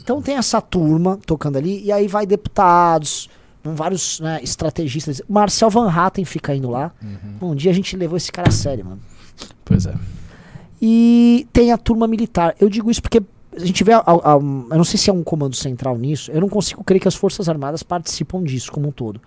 Então 0.01 0.21
tem 0.21 0.35
essa 0.35 0.59
turma 0.59 1.17
tocando 1.25 1.57
ali, 1.57 1.83
e 1.83 1.91
aí 1.91 2.07
vai 2.07 2.25
deputados, 2.25 3.29
vão 3.63 3.75
vários 3.75 4.19
né, 4.19 4.39
estrategistas. 4.41 5.21
Marcel 5.29 5.69
Van 5.69 5.89
Hatten 5.89 6.25
fica 6.25 6.55
indo 6.55 6.69
lá. 6.69 6.91
Um 7.41 7.53
dia 7.55 7.71
a 7.71 7.73
gente 7.73 7.95
levou 7.95 8.17
esse 8.17 8.31
cara 8.31 8.49
a 8.49 8.51
sério, 8.51 8.85
mano. 8.85 8.99
Pois 9.63 9.85
é. 9.85 9.93
E 10.81 11.47
tem 11.53 11.71
a 11.71 11.77
turma 11.77 12.07
militar. 12.07 12.55
Eu 12.59 12.69
digo 12.69 12.89
isso 12.89 13.01
porque 13.01 13.21
a 13.55 13.59
gente 13.65 13.83
vê. 13.83 13.93
a- 13.93 14.03
a- 14.05 14.33
eu 14.35 14.77
não 14.77 14.83
sei 14.83 14.97
se 14.99 15.09
é 15.09 15.13
um 15.13 15.23
comando 15.23 15.55
central 15.55 15.97
nisso. 15.97 16.31
Eu 16.31 16.41
não 16.41 16.49
consigo 16.49 16.83
crer 16.83 16.99
que 16.99 17.07
as 17.07 17.15
Forças 17.15 17.49
Armadas 17.49 17.83
participam 17.83 18.43
disso 18.43 18.71
como 18.71 18.87
um 18.89 18.91
todo. 18.91 19.19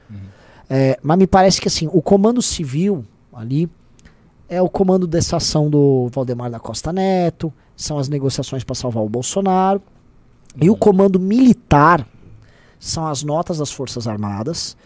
É, 0.71 0.99
mas 1.03 1.19
me 1.19 1.27
parece 1.27 1.61
que 1.61 1.69
assim, 1.69 1.89
o 1.93 2.01
comando 2.01 2.41
civil 2.41 3.05
ali 3.33 3.69
é 4.49 4.61
o 4.63 4.69
comando 4.69 5.07
dessa 5.07 5.37
ação 5.39 5.69
do 5.69 6.09
Valdemar 6.13 6.51
da 6.51 6.61
Costa 6.61 6.93
Neto, 6.93 7.53
são 7.77 7.99
as 7.99 8.09
negociações 8.09 8.63
para 8.65 8.75
salvar 8.75 9.03
o 9.03 9.09
Bolsonaro. 9.09 9.83
E 10.61 10.69
o 10.71 10.77
comando 10.77 11.19
militar 11.19 12.07
são 12.79 13.07
as 13.07 13.23
notas 13.23 13.59
das 13.59 13.71
Forças 13.73 14.07
Armadas 14.07 14.77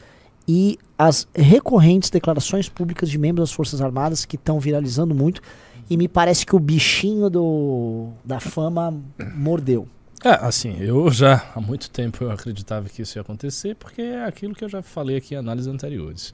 e 0.46 0.78
as 0.98 1.26
recorrentes 1.34 2.08
declarações 2.10 2.68
públicas 2.68 3.10
de 3.10 3.18
membros 3.18 3.50
das 3.50 3.52
Forças 3.56 3.80
Armadas 3.82 4.24
que 4.24 4.36
estão 4.36 4.60
viralizando 4.60 5.14
muito 5.14 5.42
e 5.88 5.96
me 5.96 6.08
parece 6.08 6.44
que 6.44 6.56
o 6.56 6.58
bichinho 6.58 7.30
do, 7.30 8.08
da 8.24 8.40
fama 8.40 8.94
mordeu. 9.34 9.88
É, 10.24 10.30
assim, 10.46 10.76
eu 10.80 11.10
já 11.10 11.52
há 11.54 11.60
muito 11.60 11.90
tempo 11.90 12.24
eu 12.24 12.30
acreditava 12.30 12.88
que 12.88 13.02
isso 13.02 13.18
ia 13.18 13.22
acontecer, 13.22 13.76
porque 13.76 14.02
é 14.02 14.24
aquilo 14.24 14.54
que 14.54 14.64
eu 14.64 14.68
já 14.68 14.82
falei 14.82 15.16
aqui 15.16 15.34
em 15.34 15.38
análises 15.38 15.72
anteriores. 15.72 16.32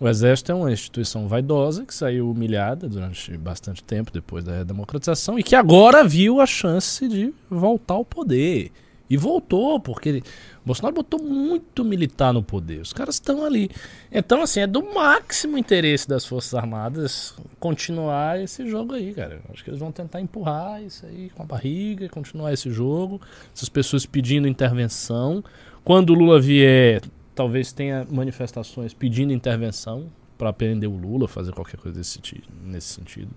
O 0.00 0.08
Exército 0.08 0.50
é 0.50 0.54
uma 0.54 0.72
instituição 0.72 1.28
vaidosa 1.28 1.84
que 1.86 1.94
saiu 1.94 2.28
humilhada 2.28 2.88
durante 2.88 3.36
bastante 3.36 3.84
tempo 3.84 4.10
depois 4.10 4.42
da 4.42 4.64
democratização 4.64 5.38
e 5.38 5.44
que 5.44 5.54
agora 5.54 6.02
viu 6.02 6.40
a 6.40 6.46
chance 6.46 7.06
de 7.06 7.32
voltar 7.48 7.94
ao 7.94 8.04
poder. 8.04 8.72
E 9.12 9.16
voltou, 9.18 9.78
porque 9.78 10.22
Bolsonaro 10.64 10.94
botou 10.94 11.22
muito 11.22 11.84
militar 11.84 12.32
no 12.32 12.42
poder. 12.42 12.80
Os 12.80 12.94
caras 12.94 13.16
estão 13.16 13.44
ali. 13.44 13.70
Então, 14.10 14.40
assim, 14.40 14.60
é 14.60 14.66
do 14.66 14.82
máximo 14.94 15.58
interesse 15.58 16.08
das 16.08 16.24
Forças 16.24 16.54
Armadas 16.54 17.34
continuar 17.60 18.40
esse 18.40 18.66
jogo 18.66 18.94
aí, 18.94 19.12
cara. 19.12 19.42
Acho 19.52 19.62
que 19.62 19.68
eles 19.68 19.78
vão 19.78 19.92
tentar 19.92 20.18
empurrar 20.22 20.82
isso 20.82 21.04
aí 21.04 21.28
com 21.28 21.42
a 21.42 21.44
barriga, 21.44 22.08
continuar 22.08 22.54
esse 22.54 22.70
jogo. 22.70 23.20
Essas 23.54 23.68
pessoas 23.68 24.06
pedindo 24.06 24.48
intervenção. 24.48 25.44
Quando 25.84 26.08
o 26.08 26.14
Lula 26.14 26.40
vier, 26.40 27.02
talvez 27.34 27.70
tenha 27.70 28.06
manifestações 28.10 28.94
pedindo 28.94 29.30
intervenção 29.30 30.06
para 30.38 30.54
prender 30.54 30.88
o 30.88 30.96
Lula, 30.96 31.28
fazer 31.28 31.52
qualquer 31.52 31.76
coisa 31.76 31.98
desse, 31.98 32.18
nesse 32.64 32.94
sentido. 32.94 33.28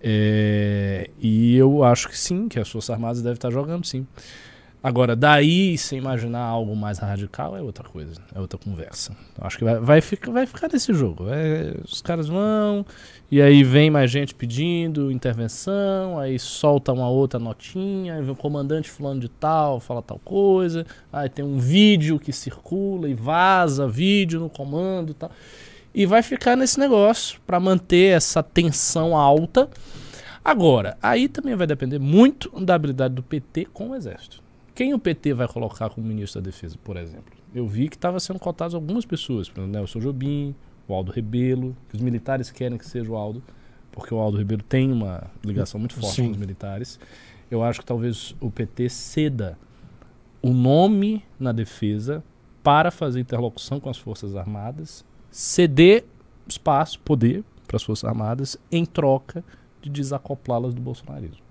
É, 0.00 1.10
e 1.18 1.54
eu 1.54 1.84
acho 1.84 2.08
que 2.08 2.18
sim, 2.18 2.48
que 2.48 2.58
as 2.58 2.70
Forças 2.70 2.88
Armadas 2.88 3.20
devem 3.20 3.34
estar 3.34 3.50
jogando 3.50 3.84
sim. 3.84 4.06
Agora, 4.86 5.16
daí, 5.16 5.76
sem 5.76 5.98
imaginar 5.98 6.44
algo 6.44 6.76
mais 6.76 7.00
radical, 7.00 7.56
é 7.56 7.60
outra 7.60 7.82
coisa, 7.88 8.22
é 8.32 8.38
outra 8.38 8.56
conversa. 8.56 9.16
Acho 9.40 9.58
que 9.58 9.64
vai, 9.64 9.80
vai, 9.80 10.00
ficar, 10.00 10.30
vai 10.30 10.46
ficar 10.46 10.68
nesse 10.72 10.94
jogo. 10.94 11.24
Vai, 11.24 11.74
os 11.84 12.00
caras 12.00 12.28
vão, 12.28 12.86
e 13.28 13.42
aí 13.42 13.64
vem 13.64 13.90
mais 13.90 14.08
gente 14.12 14.32
pedindo 14.32 15.10
intervenção, 15.10 16.20
aí 16.20 16.38
solta 16.38 16.92
uma 16.92 17.08
outra 17.08 17.40
notinha, 17.40 18.14
aí 18.14 18.22
vem 18.22 18.30
o 18.30 18.36
comandante 18.36 18.88
fulano 18.88 19.18
de 19.18 19.28
tal, 19.28 19.80
fala 19.80 20.00
tal 20.00 20.20
coisa, 20.20 20.86
aí 21.12 21.28
tem 21.28 21.44
um 21.44 21.58
vídeo 21.58 22.16
que 22.20 22.32
circula 22.32 23.08
e 23.08 23.14
vaza 23.14 23.88
vídeo 23.88 24.38
no 24.38 24.48
comando 24.48 25.10
e 25.10 25.14
tal. 25.14 25.32
E 25.92 26.06
vai 26.06 26.22
ficar 26.22 26.56
nesse 26.56 26.78
negócio 26.78 27.40
para 27.44 27.58
manter 27.58 28.14
essa 28.14 28.40
tensão 28.40 29.16
alta. 29.16 29.68
Agora, 30.44 30.96
aí 31.02 31.26
também 31.26 31.56
vai 31.56 31.66
depender 31.66 31.98
muito 31.98 32.48
da 32.64 32.76
habilidade 32.76 33.14
do 33.14 33.22
PT 33.24 33.64
com 33.72 33.90
o 33.90 33.96
Exército. 33.96 34.45
Quem 34.76 34.92
o 34.92 34.98
PT 34.98 35.32
vai 35.32 35.48
colocar 35.48 35.88
como 35.88 36.06
ministro 36.06 36.38
da 36.38 36.44
Defesa, 36.44 36.76
por 36.84 36.98
exemplo? 36.98 37.34
Eu 37.54 37.66
vi 37.66 37.88
que 37.88 37.96
estava 37.96 38.20
sendo 38.20 38.38
cotadas 38.38 38.74
algumas 38.74 39.06
pessoas, 39.06 39.48
por 39.48 39.60
exemplo, 39.60 39.72
Nelson 39.72 40.00
Jobim, 40.00 40.54
o 40.86 40.92
Aldo 40.92 41.10
Rebelo, 41.10 41.74
que 41.88 41.96
os 41.96 42.02
militares 42.02 42.50
querem 42.50 42.76
que 42.76 42.86
seja 42.86 43.10
o 43.10 43.16
Aldo, 43.16 43.42
porque 43.90 44.12
o 44.12 44.18
Aldo 44.18 44.36
Rebelo 44.36 44.62
tem 44.62 44.92
uma 44.92 45.30
ligação 45.42 45.80
muito 45.80 45.94
forte 45.94 46.16
Sim. 46.16 46.26
com 46.26 46.32
os 46.32 46.36
militares. 46.36 47.00
Eu 47.50 47.62
acho 47.62 47.80
que 47.80 47.86
talvez 47.86 48.36
o 48.38 48.50
PT 48.50 48.90
ceda 48.90 49.58
o 50.42 50.50
nome 50.52 51.24
na 51.40 51.52
defesa 51.52 52.22
para 52.62 52.90
fazer 52.90 53.18
interlocução 53.18 53.80
com 53.80 53.88
as 53.88 53.96
Forças 53.96 54.36
Armadas, 54.36 55.06
ceder 55.30 56.04
espaço, 56.46 57.00
poder 57.00 57.42
para 57.66 57.78
as 57.78 57.82
Forças 57.82 58.04
Armadas 58.06 58.58
em 58.70 58.84
troca 58.84 59.42
de 59.80 59.88
desacoplá-las 59.88 60.74
do 60.74 60.82
bolsonarismo. 60.82 61.42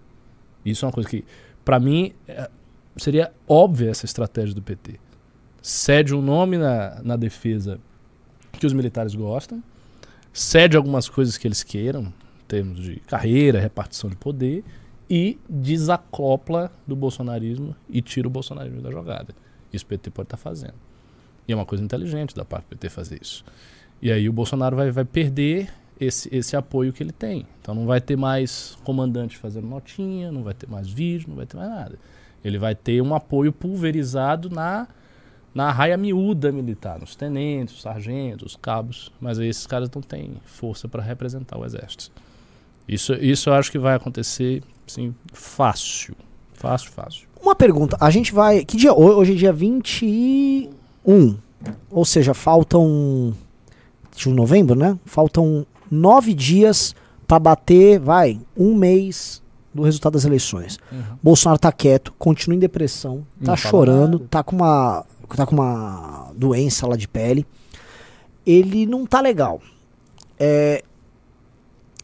Isso 0.63 0.85
é 0.85 0.87
uma 0.87 0.93
coisa 0.93 1.09
que, 1.09 1.25
para 1.63 1.79
mim, 1.79 2.13
é, 2.27 2.51
seria 2.97 3.31
óbvia 3.47 3.89
essa 3.89 4.05
estratégia 4.05 4.53
do 4.53 4.61
PT. 4.61 4.99
Cede 5.61 6.13
um 6.13 6.21
nome 6.21 6.57
na, 6.57 7.01
na 7.03 7.15
defesa 7.15 7.79
que 8.53 8.65
os 8.65 8.73
militares 8.73 9.15
gostam, 9.15 9.63
cede 10.31 10.77
algumas 10.77 11.09
coisas 11.09 11.37
que 11.37 11.47
eles 11.47 11.63
queiram, 11.63 12.03
em 12.03 12.47
termos 12.47 12.79
de 12.79 12.97
carreira, 13.01 13.59
repartição 13.59 14.09
de 14.09 14.15
poder, 14.15 14.63
e 15.09 15.37
desacopla 15.47 16.71
do 16.85 16.95
bolsonarismo 16.95 17.75
e 17.89 18.01
tira 18.01 18.27
o 18.27 18.31
bolsonarismo 18.31 18.81
da 18.81 18.91
jogada. 18.91 19.35
Isso 19.71 19.85
o 19.85 19.87
PT 19.87 20.09
pode 20.11 20.27
estar 20.27 20.37
tá 20.37 20.43
fazendo. 20.43 20.75
E 21.47 21.53
é 21.53 21.55
uma 21.55 21.65
coisa 21.65 21.83
inteligente 21.83 22.35
da 22.35 22.43
parte 22.43 22.65
do 22.65 22.69
PT 22.69 22.89
fazer 22.89 23.19
isso. 23.21 23.43
E 24.01 24.11
aí 24.11 24.27
o 24.27 24.33
Bolsonaro 24.33 24.75
vai, 24.75 24.91
vai 24.91 25.05
perder 25.05 25.71
esse, 25.99 26.33
esse 26.35 26.55
apoio 26.55 26.91
que 26.91 27.03
ele 27.03 27.11
tem. 27.11 27.45
Então 27.61 27.75
não 27.75 27.85
vai 27.85 28.01
ter 28.01 28.15
mais 28.15 28.77
comandante 28.83 29.37
fazendo 29.37 29.67
notinha, 29.67 30.31
não 30.31 30.43
vai 30.43 30.53
ter 30.53 30.67
mais 30.67 30.89
vídeo, 30.89 31.29
não 31.29 31.35
vai 31.35 31.45
ter 31.45 31.57
mais 31.57 31.69
nada. 31.69 31.99
Ele 32.45 32.59
vai 32.59 32.75
ter 32.75 33.01
um 33.01 33.15
apoio 33.15 33.51
pulverizado 33.51 34.51
na, 34.51 34.87
na 35.51 35.71
raia 35.71 35.97
miúda 35.97 36.51
militar, 36.51 36.99
nos 36.99 37.15
tenentes, 37.15 37.73
os 37.73 37.81
sargentos, 37.81 38.51
os 38.51 38.55
cabos, 38.55 39.11
mas 39.19 39.39
aí 39.39 39.47
esses 39.47 39.65
caras 39.65 39.89
não 39.89 40.01
têm 40.01 40.33
força 40.45 40.87
para 40.87 41.01
representar 41.01 41.57
o 41.57 41.65
exército. 41.65 42.11
Isso, 42.87 43.15
isso 43.15 43.49
eu 43.49 43.55
acho 43.55 43.71
que 43.71 43.79
vai 43.79 43.95
acontecer, 43.95 44.61
sim, 44.85 45.15
fácil. 45.33 46.15
Fácil, 46.53 46.91
fácil. 46.91 47.27
Uma 47.41 47.55
pergunta, 47.55 47.97
a 47.99 48.11
gente 48.11 48.31
vai. 48.31 48.63
Que 48.63 48.77
dia? 48.77 48.93
Hoje 48.93 49.33
é 49.33 49.35
dia 49.35 49.51
21. 49.51 51.37
Ou 51.89 52.05
seja, 52.05 52.33
faltam. 52.33 53.33
De 54.15 54.29
novembro, 54.29 54.75
né? 54.75 54.97
Faltam 55.03 55.65
nove 55.91 56.33
dias 56.33 56.95
para 57.27 57.39
bater, 57.39 57.99
vai, 57.99 58.39
um 58.55 58.73
mês 58.73 59.41
do 59.75 59.83
resultado 59.83 60.13
das 60.13 60.23
eleições. 60.23 60.79
Uhum. 60.89 61.03
Bolsonaro 61.21 61.59
tá 61.59 61.69
quieto, 61.69 62.13
continua 62.17 62.55
em 62.55 62.59
depressão, 62.59 63.27
tá 63.43 63.51
Não 63.51 63.57
chorando, 63.57 64.19
tá 64.19 64.41
com 64.41 64.55
uma 64.55 65.05
tá 65.35 65.45
com 65.45 65.53
uma 65.53 66.31
doença 66.33 66.87
lá 66.87 66.95
de 66.95 67.09
pele. 67.09 67.45
Ele 68.45 68.85
não 68.85 69.05
tá 69.05 69.19
legal. 69.19 69.59
É, 70.39 70.81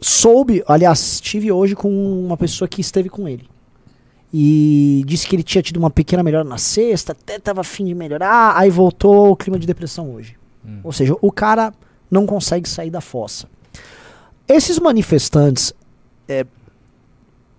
soube, 0.01 0.62
aliás, 0.67 1.13
estive 1.13 1.49
hoje 1.49 1.73
com 1.73 1.89
uma 2.25 2.36
pessoa 2.36 2.67
que 2.67 2.81
esteve 2.81 3.07
com 3.07 3.25
ele. 3.25 3.49
E 4.34 5.03
disse 5.05 5.25
que 5.25 5.36
ele 5.36 5.43
tinha 5.43 5.62
tido 5.62 5.77
uma 5.77 5.89
pequena 5.89 6.23
melhora 6.23 6.43
na 6.43 6.57
sexta, 6.57 7.13
até 7.13 7.39
tava 7.39 7.62
afim 7.62 7.86
de 7.86 7.95
melhorar, 7.95 8.57
aí 8.57 8.69
voltou 8.69 9.31
o 9.31 9.36
clima 9.36 9.57
de 9.57 9.67
depressão 9.67 10.13
hoje. 10.13 10.36
Hum. 10.65 10.79
Ou 10.84 10.91
seja, 10.91 11.15
o 11.21 11.31
cara 11.31 11.73
não 12.10 12.25
consegue 12.25 12.67
sair 12.67 12.89
da 12.89 13.01
fossa. 13.01 13.47
Esses 14.47 14.79
manifestantes, 14.79 15.73
é, 16.27 16.45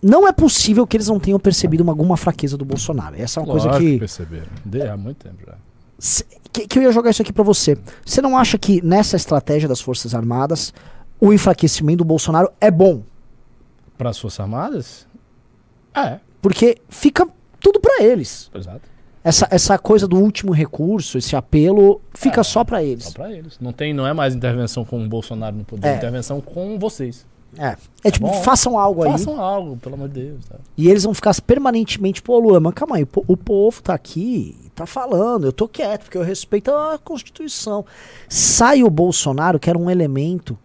não 0.02 0.26
é 0.26 0.32
possível 0.32 0.86
que 0.86 0.96
eles 0.96 1.06
não 1.06 1.20
tenham 1.20 1.38
percebido 1.38 1.82
uma, 1.82 1.92
alguma 1.92 2.16
fraqueza 2.16 2.56
do 2.56 2.64
Bolsonaro. 2.64 3.14
Essa 3.16 3.38
é 3.38 3.42
uma 3.42 3.52
Lógico 3.52 3.70
coisa 3.70 3.86
que. 3.86 3.98
perceberam. 3.98 4.48
De, 4.64 4.82
há 4.82 4.96
muito 4.96 5.18
tempo 5.18 5.36
já. 5.46 5.54
Se, 5.98 6.24
que, 6.52 6.66
que, 6.66 6.78
eu 6.78 6.82
ia 6.82 6.92
jogar 6.92 7.10
isso 7.10 7.22
aqui 7.22 7.32
para 7.32 7.44
você. 7.44 7.78
Você 8.04 8.20
não 8.20 8.36
acha 8.36 8.58
que 8.58 8.84
nessa 8.84 9.14
estratégia 9.14 9.68
das 9.68 9.80
Forças 9.80 10.14
Armadas 10.14 10.74
o 11.20 11.32
enfraquecimento 11.32 11.98
do 11.98 12.04
Bolsonaro 12.04 12.50
é 12.60 12.70
bom? 12.70 13.02
Para 13.96 14.10
as 14.10 14.18
Forças 14.18 14.40
Armadas? 14.40 15.06
É. 15.94 16.18
Porque 16.40 16.78
fica 16.88 17.26
tudo 17.60 17.78
para 17.78 18.02
eles. 18.02 18.50
Exato. 18.52 18.92
Essa, 19.24 19.46
essa 19.52 19.78
coisa 19.78 20.08
do 20.08 20.18
último 20.18 20.52
recurso, 20.52 21.16
esse 21.16 21.36
apelo, 21.36 22.00
fica 22.12 22.40
é, 22.40 22.44
só 22.44 22.64
para 22.64 22.82
eles. 22.82 23.04
Só 23.04 23.12
para 23.12 23.32
eles. 23.32 23.56
Não, 23.60 23.72
tem, 23.72 23.94
não 23.94 24.04
é 24.04 24.12
mais 24.12 24.34
intervenção 24.34 24.84
com 24.84 25.00
o 25.00 25.08
Bolsonaro 25.08 25.54
no 25.54 25.64
poder, 25.64 25.86
é. 25.86 25.96
intervenção 25.96 26.40
com 26.40 26.76
vocês. 26.76 27.24
É. 27.56 27.76
É 28.02 28.10
tipo, 28.10 28.26
Bom, 28.26 28.42
façam 28.42 28.78
algo 28.78 29.02
aí. 29.02 29.12
Façam 29.12 29.40
algo, 29.40 29.76
pelo 29.76 29.94
amor 29.94 30.08
de 30.08 30.22
Deus. 30.22 30.44
Tá? 30.46 30.56
E 30.76 30.88
eles 30.88 31.04
vão 31.04 31.14
ficar 31.14 31.38
permanentemente, 31.40 32.22
pô, 32.22 32.38
Luan, 32.38 32.60
mas 32.60 32.74
calma 32.74 32.96
aí, 32.96 33.06
o 33.14 33.36
povo 33.36 33.82
tá 33.82 33.94
aqui, 33.94 34.56
tá 34.74 34.86
falando, 34.86 35.46
eu 35.46 35.52
tô 35.52 35.68
quieto, 35.68 36.04
porque 36.04 36.16
eu 36.18 36.22
respeito 36.22 36.70
a 36.70 36.98
Constituição. 36.98 37.84
Sai 38.28 38.82
o 38.82 38.90
Bolsonaro, 38.90 39.58
que 39.58 39.68
era 39.68 39.78
um 39.78 39.90
elemento 39.90 40.58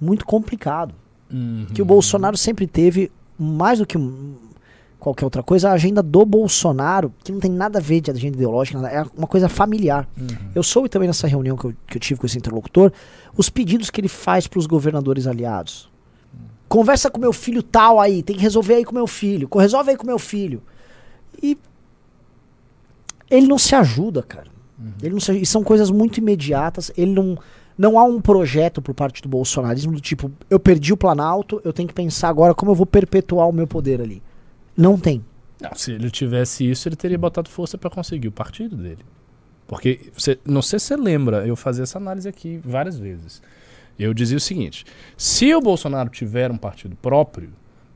muito 0.00 0.24
complicado. 0.24 0.94
Uhum. 1.30 1.66
Que 1.72 1.82
o 1.82 1.84
Bolsonaro 1.84 2.36
sempre 2.36 2.66
teve, 2.66 3.12
mais 3.38 3.78
do 3.78 3.86
que 3.86 3.96
qualquer 4.98 5.24
outra 5.24 5.42
coisa, 5.42 5.70
a 5.70 5.72
agenda 5.72 6.02
do 6.02 6.24
Bolsonaro, 6.26 7.12
que 7.22 7.30
não 7.32 7.40
tem 7.40 7.50
nada 7.50 7.78
a 7.78 7.82
ver 7.82 8.00
de 8.00 8.10
agenda 8.10 8.36
ideológica, 8.36 8.78
é 8.88 9.04
uma 9.16 9.26
coisa 9.26 9.48
familiar. 9.48 10.08
Uhum. 10.18 10.26
Eu 10.54 10.62
soube 10.62 10.88
também 10.88 11.06
nessa 11.06 11.26
reunião 11.26 11.56
que 11.56 11.66
eu, 11.66 11.74
que 11.86 11.96
eu 11.96 12.00
tive 12.00 12.20
com 12.20 12.26
esse 12.26 12.38
interlocutor, 12.38 12.92
os 13.36 13.48
pedidos 13.48 13.90
que 13.90 14.00
ele 14.00 14.08
faz 14.08 14.46
para 14.46 14.58
os 14.58 14.66
governadores 14.66 15.26
aliados 15.26 15.90
Conversa 16.70 17.10
com 17.10 17.20
meu 17.20 17.32
filho 17.32 17.64
tal 17.64 17.98
aí, 17.98 18.22
tem 18.22 18.36
que 18.36 18.42
resolver 18.42 18.74
aí 18.74 18.84
com 18.84 18.94
meu 18.94 19.08
filho. 19.08 19.48
Resolve 19.52 19.90
aí 19.90 19.96
com 19.96 20.06
meu 20.06 20.20
filho. 20.20 20.62
E 21.42 21.58
ele 23.28 23.48
não 23.48 23.58
se 23.58 23.74
ajuda, 23.74 24.22
cara. 24.22 24.46
Uhum. 24.78 24.92
Ele 25.02 25.14
não 25.14 25.20
se, 25.20 25.32
e 25.32 25.44
são 25.44 25.64
coisas 25.64 25.90
muito 25.90 26.18
imediatas. 26.18 26.92
Ele 26.96 27.12
não 27.12 27.36
não 27.76 27.98
há 27.98 28.04
um 28.04 28.20
projeto 28.20 28.80
por 28.80 28.94
parte 28.94 29.20
do 29.20 29.28
bolsonarismo 29.28 29.92
do 29.92 30.00
tipo, 30.00 30.30
eu 30.48 30.60
perdi 30.60 30.92
o 30.92 30.96
Planalto, 30.96 31.60
eu 31.64 31.72
tenho 31.72 31.88
que 31.88 31.94
pensar 31.94 32.28
agora 32.28 32.54
como 32.54 32.70
eu 32.70 32.74
vou 32.74 32.84
perpetuar 32.84 33.48
o 33.48 33.52
meu 33.52 33.66
poder 33.66 34.00
ali. 34.00 34.22
Não 34.76 34.96
tem. 34.96 35.24
Não, 35.60 35.74
se 35.74 35.92
ele 35.92 36.10
tivesse 36.10 36.70
isso, 36.70 36.86
ele 36.88 36.94
teria 36.94 37.18
botado 37.18 37.48
força 37.48 37.76
para 37.76 37.90
conseguir 37.90 38.28
o 38.28 38.32
partido 38.32 38.76
dele. 38.76 39.02
Porque, 39.66 40.12
você, 40.14 40.38
não 40.44 40.60
sei 40.60 40.78
se 40.78 40.86
você 40.86 40.96
lembra, 40.96 41.46
eu 41.46 41.56
fazia 41.56 41.82
essa 41.82 41.98
análise 41.98 42.28
aqui 42.28 42.60
várias 42.62 42.98
vezes. 42.98 43.42
Eu 44.00 44.14
dizia 44.14 44.36
o 44.36 44.40
seguinte: 44.40 44.84
se 45.16 45.54
o 45.54 45.60
Bolsonaro 45.60 46.08
tiver 46.08 46.50
um 46.50 46.56
partido 46.56 46.96
próprio, 46.96 47.50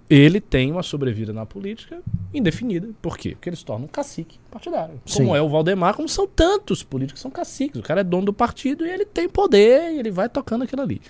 ele 0.08 0.38
tem 0.38 0.70
uma 0.70 0.82
sobrevida 0.82 1.32
na 1.32 1.46
política 1.46 2.02
indefinida. 2.32 2.90
Por 3.00 3.16
quê? 3.16 3.30
Porque 3.30 3.48
eles 3.48 3.62
tornam 3.62 3.88
cacique 3.88 4.38
partidário. 4.50 5.00
Sim. 5.06 5.20
Como 5.20 5.34
é 5.36 5.40
o 5.40 5.48
Valdemar, 5.48 5.94
como 5.94 6.08
são 6.08 6.26
tantos 6.26 6.82
políticos 6.82 7.20
que 7.20 7.22
são 7.22 7.30
caciques. 7.30 7.80
O 7.80 7.82
cara 7.82 8.02
é 8.02 8.04
dono 8.04 8.26
do 8.26 8.32
partido 8.32 8.86
e 8.86 8.90
ele 8.90 9.06
tem 9.06 9.28
poder 9.28 9.92
e 9.92 9.98
ele 9.98 10.10
vai 10.10 10.28
tocando 10.28 10.64
aquilo 10.64 10.82
ali. 10.82 11.00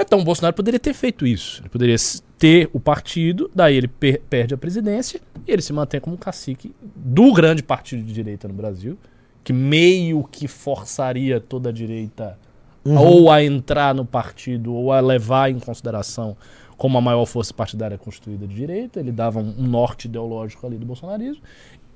Então 0.00 0.20
o 0.20 0.24
Bolsonaro 0.24 0.54
poderia 0.54 0.80
ter 0.80 0.94
feito 0.94 1.26
isso. 1.26 1.60
Ele 1.60 1.68
poderia 1.68 1.96
ter 2.38 2.70
o 2.72 2.80
partido, 2.80 3.50
daí 3.54 3.76
ele 3.76 3.88
per 3.88 4.22
perde 4.30 4.54
a 4.54 4.58
presidência 4.58 5.20
e 5.46 5.52
ele 5.52 5.60
se 5.60 5.74
mantém 5.74 6.00
como 6.00 6.16
cacique 6.16 6.74
do 6.96 7.34
grande 7.34 7.62
partido 7.62 8.02
de 8.02 8.14
direita 8.14 8.48
no 8.48 8.54
Brasil, 8.54 8.98
que 9.44 9.52
meio 9.52 10.24
que 10.24 10.48
forçaria 10.48 11.38
toda 11.38 11.68
a 11.68 11.72
direita 11.72 12.38
uhum. 12.84 12.98
ou 12.98 13.30
a 13.30 13.42
entrar 13.42 13.94
no 13.94 14.04
partido 14.04 14.74
ou 14.74 14.92
a 14.92 15.00
levar 15.00 15.50
em 15.50 15.58
consideração 15.58 16.36
como 16.76 16.98
a 16.98 17.00
maior 17.00 17.24
força 17.26 17.54
partidária 17.54 17.96
constituída 17.96 18.46
de 18.46 18.54
direita. 18.54 19.00
Ele 19.00 19.12
dava 19.12 19.38
um, 19.38 19.54
um 19.58 19.66
norte 19.66 20.06
ideológico 20.06 20.66
ali 20.66 20.76
do 20.76 20.86
bolsonarismo 20.86 21.42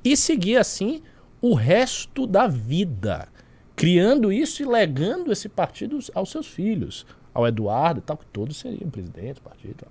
e 0.04 0.16
seguia 0.16 0.60
assim 0.60 1.02
o 1.40 1.54
resto 1.54 2.26
da 2.26 2.46
vida, 2.46 3.28
criando 3.74 4.32
isso 4.32 4.62
e 4.62 4.66
legando 4.66 5.32
esse 5.32 5.48
partido 5.48 5.98
aos 6.14 6.30
seus 6.30 6.46
filhos, 6.46 7.04
ao 7.34 7.46
Eduardo 7.46 8.00
e 8.00 8.02
tal, 8.02 8.16
que 8.16 8.26
todos 8.26 8.56
seriam 8.56 8.88
presidente 8.90 9.34
do 9.34 9.42
partido. 9.42 9.74
Tal. 9.76 9.90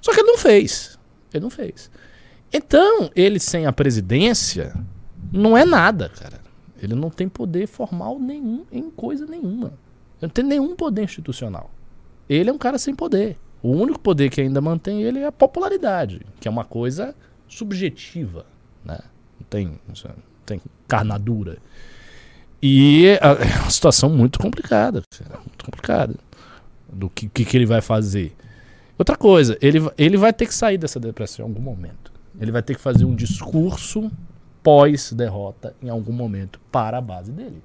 Só 0.00 0.12
que 0.12 0.20
ele 0.20 0.28
não 0.28 0.38
fez. 0.38 0.98
Ele 1.32 1.42
não 1.42 1.50
fez. 1.50 1.90
Então, 2.52 3.10
ele 3.14 3.40
sem 3.40 3.66
a 3.66 3.72
presidência 3.72 4.72
não 5.32 5.56
é 5.56 5.64
nada, 5.64 6.08
cara. 6.08 6.40
Ele 6.80 6.94
não 6.94 7.10
tem 7.10 7.28
poder 7.28 7.66
formal 7.66 8.18
nenhum 8.18 8.64
em 8.70 8.90
coisa 8.90 9.26
nenhuma. 9.26 9.72
Ele 10.24 10.28
não 10.28 10.34
tem 10.34 10.44
nenhum 10.44 10.74
poder 10.74 11.02
institucional. 11.02 11.70
Ele 12.28 12.48
é 12.48 12.52
um 12.52 12.58
cara 12.58 12.78
sem 12.78 12.94
poder. 12.94 13.36
O 13.62 13.70
único 13.70 13.98
poder 14.00 14.30
que 14.30 14.40
ainda 14.40 14.60
mantém 14.60 15.02
ele 15.02 15.20
é 15.20 15.26
a 15.26 15.32
popularidade, 15.32 16.20
que 16.40 16.48
é 16.48 16.50
uma 16.50 16.64
coisa 16.64 17.14
subjetiva, 17.48 18.46
né? 18.84 18.98
Não 19.38 19.46
tem, 19.48 19.78
tem 20.44 20.60
carnadura. 20.88 21.58
E 22.62 23.06
é 23.20 23.60
uma 23.60 23.70
situação 23.70 24.08
muito 24.08 24.38
complicada, 24.38 25.02
muito 25.38 25.64
complicada. 25.64 26.14
Do 26.90 27.10
que, 27.10 27.28
que, 27.28 27.44
que 27.44 27.56
ele 27.56 27.66
vai 27.66 27.80
fazer. 27.80 28.36
Outra 28.96 29.16
coisa, 29.16 29.58
ele, 29.60 29.80
ele 29.98 30.16
vai 30.16 30.32
ter 30.32 30.46
que 30.46 30.54
sair 30.54 30.78
dessa 30.78 31.00
depressão 31.00 31.44
em 31.44 31.48
algum 31.48 31.60
momento. 31.60 32.12
Ele 32.40 32.52
vai 32.52 32.62
ter 32.62 32.74
que 32.74 32.80
fazer 32.80 33.04
um 33.04 33.14
discurso 33.14 34.10
pós-derrota 34.62 35.74
em 35.82 35.88
algum 35.88 36.12
momento 36.12 36.60
para 36.70 36.98
a 36.98 37.00
base 37.00 37.32
dele. 37.32 37.62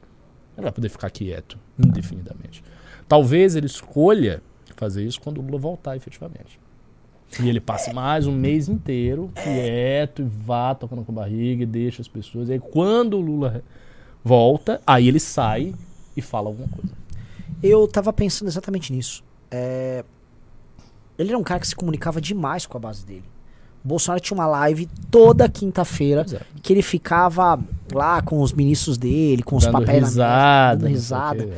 Ele 0.59 0.65
vai 0.65 0.71
poder 0.71 0.89
ficar 0.89 1.09
quieto 1.09 1.57
indefinidamente. 1.77 2.63
Talvez 3.07 3.55
ele 3.55 3.65
escolha 3.65 4.41
fazer 4.75 5.03
isso 5.03 5.19
quando 5.19 5.39
o 5.39 5.41
Lula 5.41 5.57
voltar 5.57 5.95
efetivamente. 5.95 6.59
E 7.39 7.47
ele 7.47 7.59
passe 7.59 7.93
mais 7.93 8.27
um 8.27 8.31
mês 8.31 8.67
inteiro 8.67 9.31
quieto 9.35 10.21
e 10.21 10.25
vá 10.25 10.73
tocando 10.73 11.03
com 11.03 11.11
a 11.11 11.15
barriga 11.15 11.63
e 11.63 11.65
deixa 11.65 12.01
as 12.01 12.07
pessoas. 12.07 12.49
E 12.49 12.53
aí 12.53 12.59
quando 12.59 13.15
o 13.15 13.21
Lula 13.21 13.63
volta, 14.23 14.81
aí 14.85 15.07
ele 15.07 15.19
sai 15.19 15.73
e 16.15 16.21
fala 16.21 16.47
alguma 16.47 16.67
coisa. 16.67 16.91
Eu 17.61 17.87
tava 17.87 18.11
pensando 18.11 18.47
exatamente 18.47 18.91
nisso. 18.91 19.23
É... 19.51 20.03
Ele 21.17 21.29
era 21.29 21.37
um 21.37 21.43
cara 21.43 21.59
que 21.59 21.67
se 21.67 21.75
comunicava 21.75 22.19
demais 22.19 22.65
com 22.65 22.77
a 22.77 22.79
base 22.81 23.05
dele. 23.05 23.25
Bolsonaro 23.83 24.21
tinha 24.21 24.35
uma 24.35 24.47
live 24.47 24.87
toda 25.09 25.47
quinta-feira 25.49 26.25
é. 26.31 26.41
que 26.61 26.73
ele 26.73 26.81
ficava 26.81 27.59
lá 27.93 28.21
com 28.21 28.41
os 28.41 28.53
ministros 28.53 28.97
dele, 28.97 29.43
com 29.43 29.55
os 29.55 29.63
dando 29.63 29.73
papéis 29.73 30.03
risada, 30.03 30.77
dando 30.77 30.89
risada. 30.89 31.49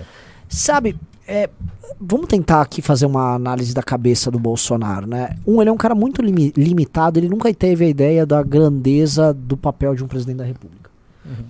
Sabe, 0.48 0.98
é, 1.28 1.50
vamos 2.00 2.28
tentar 2.28 2.62
aqui 2.62 2.82
fazer 2.82 3.06
uma 3.06 3.36
análise 3.36 3.74
da 3.74 3.84
cabeça 3.84 4.30
do 4.30 4.40
Bolsonaro, 4.40 5.08
né? 5.08 5.38
Um, 5.46 5.62
ele 5.62 5.70
é 5.70 5.74
um 5.74 5.78
cara 5.78 5.96
muito 5.96 6.22
limi 6.22 6.54
limitado, 6.56 7.20
ele 7.20 7.30
nunca 7.30 7.54
teve 7.54 7.86
a 7.86 7.90
ideia 7.90 8.26
da 8.26 8.42
grandeza 8.44 9.34
do 9.34 9.56
papel 9.56 9.96
de 9.96 10.04
um 10.04 10.08
presidente 10.08 10.38
da 10.38 10.46
República. 10.46 10.90
Uhum. 11.26 11.46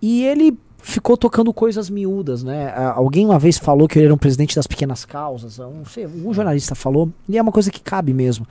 E 0.00 0.24
ele 0.24 0.58
ficou 0.78 1.16
tocando 1.16 1.52
coisas 1.52 1.88
miúdas, 1.88 2.42
né? 2.42 2.72
Alguém 2.94 3.24
uma 3.24 3.38
vez 3.38 3.56
falou 3.56 3.86
que 3.86 3.98
ele 3.98 4.06
era 4.06 4.14
um 4.14 4.18
presidente 4.18 4.56
das 4.56 4.66
pequenas 4.66 5.04
causas, 5.04 5.58
um, 5.60 5.84
sei, 5.84 6.06
um 6.06 6.34
jornalista 6.34 6.74
falou, 6.74 7.08
e 7.28 7.38
é 7.38 7.42
uma 7.42 7.52
coisa 7.52 7.70
que 7.70 7.80
cabe 7.80 8.12
mesmo. 8.12 8.46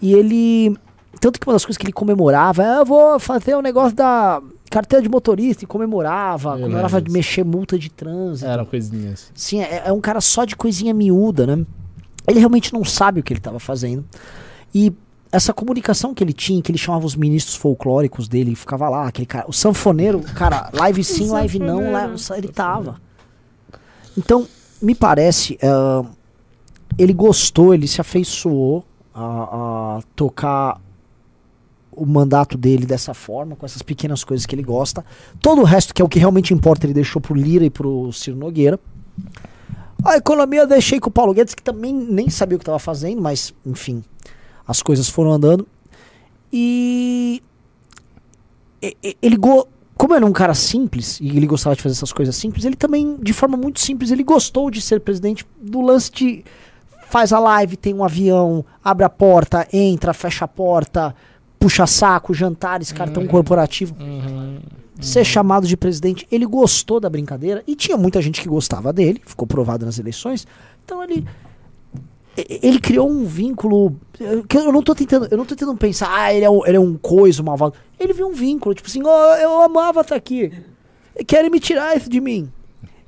E 0.00 0.12
ele. 0.12 0.76
Tanto 1.20 1.40
que 1.40 1.46
uma 1.46 1.54
das 1.54 1.64
coisas 1.64 1.78
que 1.78 1.86
ele 1.86 1.92
comemorava, 1.92 2.62
é, 2.62 2.78
eu 2.78 2.84
vou 2.84 3.18
fazer 3.18 3.54
o 3.54 3.58
um 3.58 3.62
negócio 3.62 3.96
da 3.96 4.42
carteira 4.70 5.02
de 5.02 5.08
motorista 5.08 5.64
e 5.64 5.66
comemorava, 5.66 6.54
eu 6.54 6.62
comemorava 6.62 7.00
de 7.00 7.10
mexer 7.10 7.44
multa 7.44 7.78
de 7.78 7.88
trânsito. 7.88 8.50
Eram 8.50 8.64
coisinhas. 8.64 9.30
Sim, 9.34 9.60
é, 9.60 9.84
é, 9.86 9.92
um 9.92 10.00
cara 10.00 10.20
só 10.20 10.44
de 10.44 10.56
coisinha 10.56 10.92
miúda, 10.92 11.46
né? 11.46 11.64
Ele 12.26 12.40
realmente 12.40 12.72
não 12.72 12.84
sabe 12.84 13.20
o 13.20 13.22
que 13.22 13.32
ele 13.32 13.40
estava 13.40 13.60
fazendo. 13.60 14.04
E 14.74 14.92
essa 15.30 15.52
comunicação 15.52 16.14
que 16.14 16.22
ele 16.22 16.32
tinha, 16.32 16.60
que 16.62 16.70
ele 16.70 16.78
chamava 16.78 17.06
os 17.06 17.16
ministros 17.16 17.56
folclóricos 17.56 18.28
dele, 18.28 18.54
ficava 18.54 18.88
lá, 18.88 19.06
aquele 19.06 19.26
cara, 19.26 19.44
o 19.48 19.52
sanfoneiro, 19.52 20.20
cara, 20.20 20.70
live 20.72 21.02
sim, 21.04 21.28
live 21.28 21.58
não, 21.58 21.92
live, 21.92 22.16
ele 22.36 22.48
tava. 22.48 23.00
Então, 24.16 24.46
me 24.80 24.94
parece, 24.94 25.58
uh, 25.62 26.06
ele 26.98 27.12
gostou, 27.12 27.74
ele 27.74 27.88
se 27.88 28.00
afeiçoou 28.00 28.84
a, 29.14 29.98
a 29.98 30.02
tocar 30.16 30.80
o 31.92 32.04
mandato 32.04 32.58
dele 32.58 32.84
dessa 32.84 33.14
forma, 33.14 33.54
com 33.54 33.64
essas 33.64 33.82
pequenas 33.82 34.24
coisas 34.24 34.44
que 34.44 34.54
ele 34.54 34.62
gosta. 34.62 35.04
Todo 35.40 35.60
o 35.60 35.64
resto, 35.64 35.94
que 35.94 36.02
é 36.02 36.04
o 36.04 36.08
que 36.08 36.18
realmente 36.18 36.52
importa, 36.52 36.86
ele 36.86 36.94
deixou 36.94 37.22
pro 37.22 37.34
Lira 37.34 37.64
e 37.64 37.70
pro 37.70 38.12
Ciro 38.12 38.36
Nogueira. 38.36 38.78
A 40.04 40.16
economia 40.16 40.60
eu 40.60 40.66
deixei 40.66 40.98
com 40.98 41.08
o 41.08 41.12
Paulo 41.12 41.32
Guedes, 41.32 41.54
que 41.54 41.62
também 41.62 41.94
nem 41.94 42.28
sabia 42.28 42.56
o 42.56 42.58
que 42.58 42.62
estava 42.62 42.78
fazendo, 42.78 43.22
mas, 43.22 43.54
enfim, 43.64 44.02
as 44.66 44.82
coisas 44.82 45.08
foram 45.08 45.32
andando. 45.32 45.66
E 46.52 47.42
ele 49.22 49.38
como 49.96 50.14
era 50.14 50.26
um 50.26 50.32
cara 50.32 50.54
simples 50.54 51.18
e 51.20 51.28
ele 51.28 51.46
gostava 51.46 51.76
de 51.76 51.82
fazer 51.82 51.94
essas 51.94 52.12
coisas 52.12 52.34
simples, 52.34 52.64
ele 52.64 52.76
também, 52.76 53.16
de 53.22 53.32
forma 53.32 53.56
muito 53.56 53.80
simples, 53.80 54.10
ele 54.10 54.24
gostou 54.24 54.70
de 54.70 54.80
ser 54.80 55.00
presidente 55.00 55.46
do 55.60 55.80
lance 55.80 56.10
de 56.10 56.44
faz 57.14 57.32
a 57.32 57.38
live, 57.38 57.76
tem 57.76 57.94
um 57.94 58.02
avião, 58.02 58.64
abre 58.82 59.04
a 59.04 59.08
porta, 59.08 59.68
entra, 59.72 60.12
fecha 60.12 60.46
a 60.46 60.48
porta, 60.48 61.14
puxa 61.60 61.86
saco, 61.86 62.34
jantares, 62.34 62.90
cartão 62.90 63.22
uhum. 63.22 63.28
corporativo. 63.28 63.94
Uhum. 64.00 64.08
Uhum. 64.08 64.58
Ser 65.00 65.24
chamado 65.24 65.64
de 65.64 65.76
presidente, 65.76 66.26
ele 66.28 66.44
gostou 66.44 66.98
da 66.98 67.08
brincadeira 67.08 67.62
e 67.68 67.76
tinha 67.76 67.96
muita 67.96 68.20
gente 68.20 68.40
que 68.40 68.48
gostava 68.48 68.92
dele, 68.92 69.22
ficou 69.24 69.46
provado 69.46 69.86
nas 69.86 69.96
eleições. 69.96 70.44
Então 70.84 71.04
ele 71.04 71.24
ele 72.36 72.80
criou 72.80 73.08
um 73.08 73.24
vínculo 73.24 73.94
que 74.48 74.58
eu 74.58 74.72
não 74.72 74.82
tô 74.82 74.92
tentando, 74.92 75.28
eu 75.30 75.38
não 75.38 75.44
tô 75.44 75.54
tentando 75.54 75.78
pensar, 75.78 76.12
ah, 76.12 76.34
ele 76.34 76.44
é 76.44 76.50
um, 76.50 76.66
ele 76.66 76.76
é 76.78 76.80
um 76.80 76.98
coisa 76.98 77.44
malvado. 77.44 77.74
Ele 77.96 78.12
viu 78.12 78.26
um 78.26 78.32
vínculo, 78.32 78.74
tipo 78.74 78.88
assim, 78.88 79.04
oh, 79.04 79.36
eu 79.36 79.62
amava 79.62 80.00
estar 80.00 80.16
aqui. 80.16 80.52
Querem 81.28 81.48
me 81.48 81.60
tirar 81.60 81.96
isso 81.96 82.10
de 82.10 82.20
mim. 82.20 82.50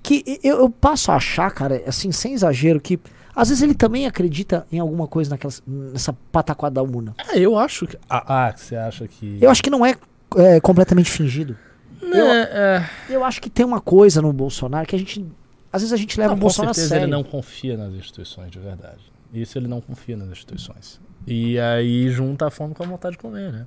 Que 0.01 0.39
eu, 0.45 0.59
eu, 0.59 0.71
passo 0.71 1.11
a 1.11 1.17
achar, 1.17 1.51
cara, 1.51 1.83
assim, 1.89 2.13
sem 2.13 2.35
exagero, 2.35 2.81
que 2.81 3.01
às 3.37 3.51
vezes 3.51 3.63
ele 3.63 3.75
também 3.75 4.07
acredita 4.07 4.67
em 4.73 4.79
alguma 4.79 5.07
coisa 5.07 5.31
naquela, 5.31 5.53
nessa 5.67 6.15
pataquada 6.33 6.83
una. 6.83 7.15
Ah, 7.19 7.37
eu 7.37 7.59
acho 7.59 7.87
que. 7.87 7.99
Ah, 8.09 8.47
ah, 8.47 8.57
você 8.57 8.75
acha 8.75 9.07
que. 9.07 9.37
Eu 9.39 9.51
acho 9.51 9.63
que 9.63 9.69
não 9.69 9.85
é, 9.85 9.95
é 10.37 10.59
completamente 10.59 11.11
fingido. 11.11 11.55
Não, 12.01 12.17
eu, 12.17 12.27
é... 12.27 12.91
eu 13.11 13.23
acho 13.23 13.43
que 13.43 13.51
tem 13.51 13.67
uma 13.67 13.81
coisa 13.81 14.23
no 14.23 14.33
Bolsonaro 14.33 14.87
que 14.87 14.97
a 14.97 14.99
gente. 14.99 15.27
Às 15.71 15.83
vezes 15.83 15.93
a 15.93 15.97
gente 15.99 16.19
leva 16.19 16.31
não, 16.31 16.39
o 16.39 16.41
Bolsonaro 16.41 16.71
a 16.71 16.75
sério. 16.75 17.05
ele 17.05 17.11
não 17.11 17.23
confia 17.23 17.77
nas 17.77 17.93
instituições 17.93 18.51
de 18.51 18.59
verdade. 18.59 19.13
Isso 19.35 19.59
ele 19.59 19.69
não 19.69 19.83
confia 19.83 20.17
nas 20.17 20.29
instituições. 20.29 20.99
E 21.27 21.59
aí 21.59 22.09
junta 22.09 22.47
a 22.47 22.51
fome 22.51 22.75
com 22.75 22.85
a 22.85 22.87
vontade 22.87 23.17
de 23.17 23.19
comer, 23.19 23.53
né? 23.53 23.67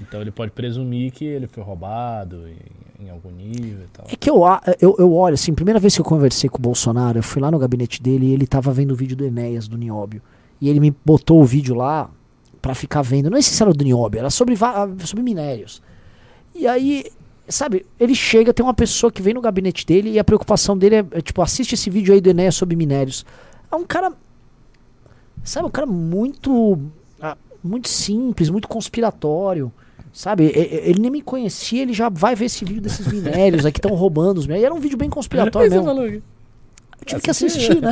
Então 0.00 0.20
ele 0.20 0.30
pode 0.30 0.50
presumir 0.50 1.12
que 1.12 1.24
ele 1.24 1.46
foi 1.46 1.62
roubado 1.62 2.48
em, 2.48 3.04
em, 3.06 3.10
algum 3.10 3.30
nível 3.30 3.84
e 3.84 3.88
tal. 3.92 4.06
É 4.08 4.16
que 4.16 4.28
eu, 4.28 4.42
eu, 4.80 4.96
eu 4.98 5.12
olho, 5.12 5.34
assim, 5.34 5.54
primeira 5.54 5.78
vez 5.78 5.94
que 5.94 6.00
eu 6.00 6.04
conversei 6.04 6.50
com 6.50 6.58
o 6.58 6.60
Bolsonaro, 6.60 7.18
eu 7.18 7.22
fui 7.22 7.40
lá 7.40 7.50
no 7.50 7.58
gabinete 7.58 8.02
dele 8.02 8.26
e 8.26 8.32
ele 8.32 8.46
tava 8.46 8.72
vendo 8.72 8.92
o 8.92 8.96
vídeo 8.96 9.16
do 9.16 9.24
Enéas, 9.24 9.68
do 9.68 9.78
Nióbio. 9.78 10.20
E 10.60 10.68
ele 10.68 10.80
me 10.80 10.94
botou 11.04 11.40
o 11.40 11.44
vídeo 11.44 11.74
lá 11.74 12.10
para 12.60 12.74
ficar 12.74 13.02
vendo. 13.02 13.30
Não 13.30 13.38
é 13.38 13.42
se 13.42 13.62
era 13.62 13.72
do 13.72 13.84
Nióbio, 13.84 14.18
era 14.18 14.30
sobre, 14.30 14.56
sobre 15.04 15.22
minérios. 15.22 15.82
E 16.54 16.66
aí, 16.66 17.04
sabe, 17.48 17.84
ele 17.98 18.14
chega, 18.14 18.54
tem 18.54 18.64
uma 18.64 18.74
pessoa 18.74 19.12
que 19.12 19.20
vem 19.20 19.34
no 19.34 19.40
gabinete 19.40 19.84
dele 19.84 20.10
e 20.10 20.18
a 20.18 20.24
preocupação 20.24 20.76
dele 20.76 20.96
é, 20.96 21.06
é 21.12 21.20
tipo, 21.20 21.42
assiste 21.42 21.74
esse 21.74 21.90
vídeo 21.90 22.14
aí 22.14 22.20
do 22.20 22.30
Enéas 22.30 22.54
sobre 22.54 22.76
minérios. 22.76 23.24
É 23.70 23.76
um 23.76 23.84
cara 23.84 24.12
Sabe, 25.44 25.66
um 25.66 25.70
cara 25.70 25.86
muito. 25.86 26.78
Ah, 27.20 27.36
muito 27.62 27.88
simples, 27.88 28.48
muito 28.48 28.66
conspiratório. 28.66 29.70
Sabe, 30.14 30.44
ele 30.54 31.00
nem 31.00 31.10
me 31.10 31.20
conhecia, 31.20 31.82
ele 31.82 31.92
já 31.92 32.08
vai 32.08 32.36
ver 32.36 32.44
esse 32.44 32.64
vídeo 32.64 32.80
desses 32.80 33.04
minérios 33.08 33.66
aí 33.66 33.72
que 33.72 33.80
estão 33.80 33.90
roubando 33.96 34.38
os 34.38 34.46
minérios. 34.46 34.62
E 34.62 34.66
era 34.66 34.72
um 34.74 34.78
vídeo 34.78 34.96
bem 34.96 35.10
conspiratório 35.10 35.68
mesmo. 35.68 35.90
Eu 37.02 37.04
tive 37.04 37.20
que 37.20 37.30
assistir, 37.30 37.82
né? 37.82 37.90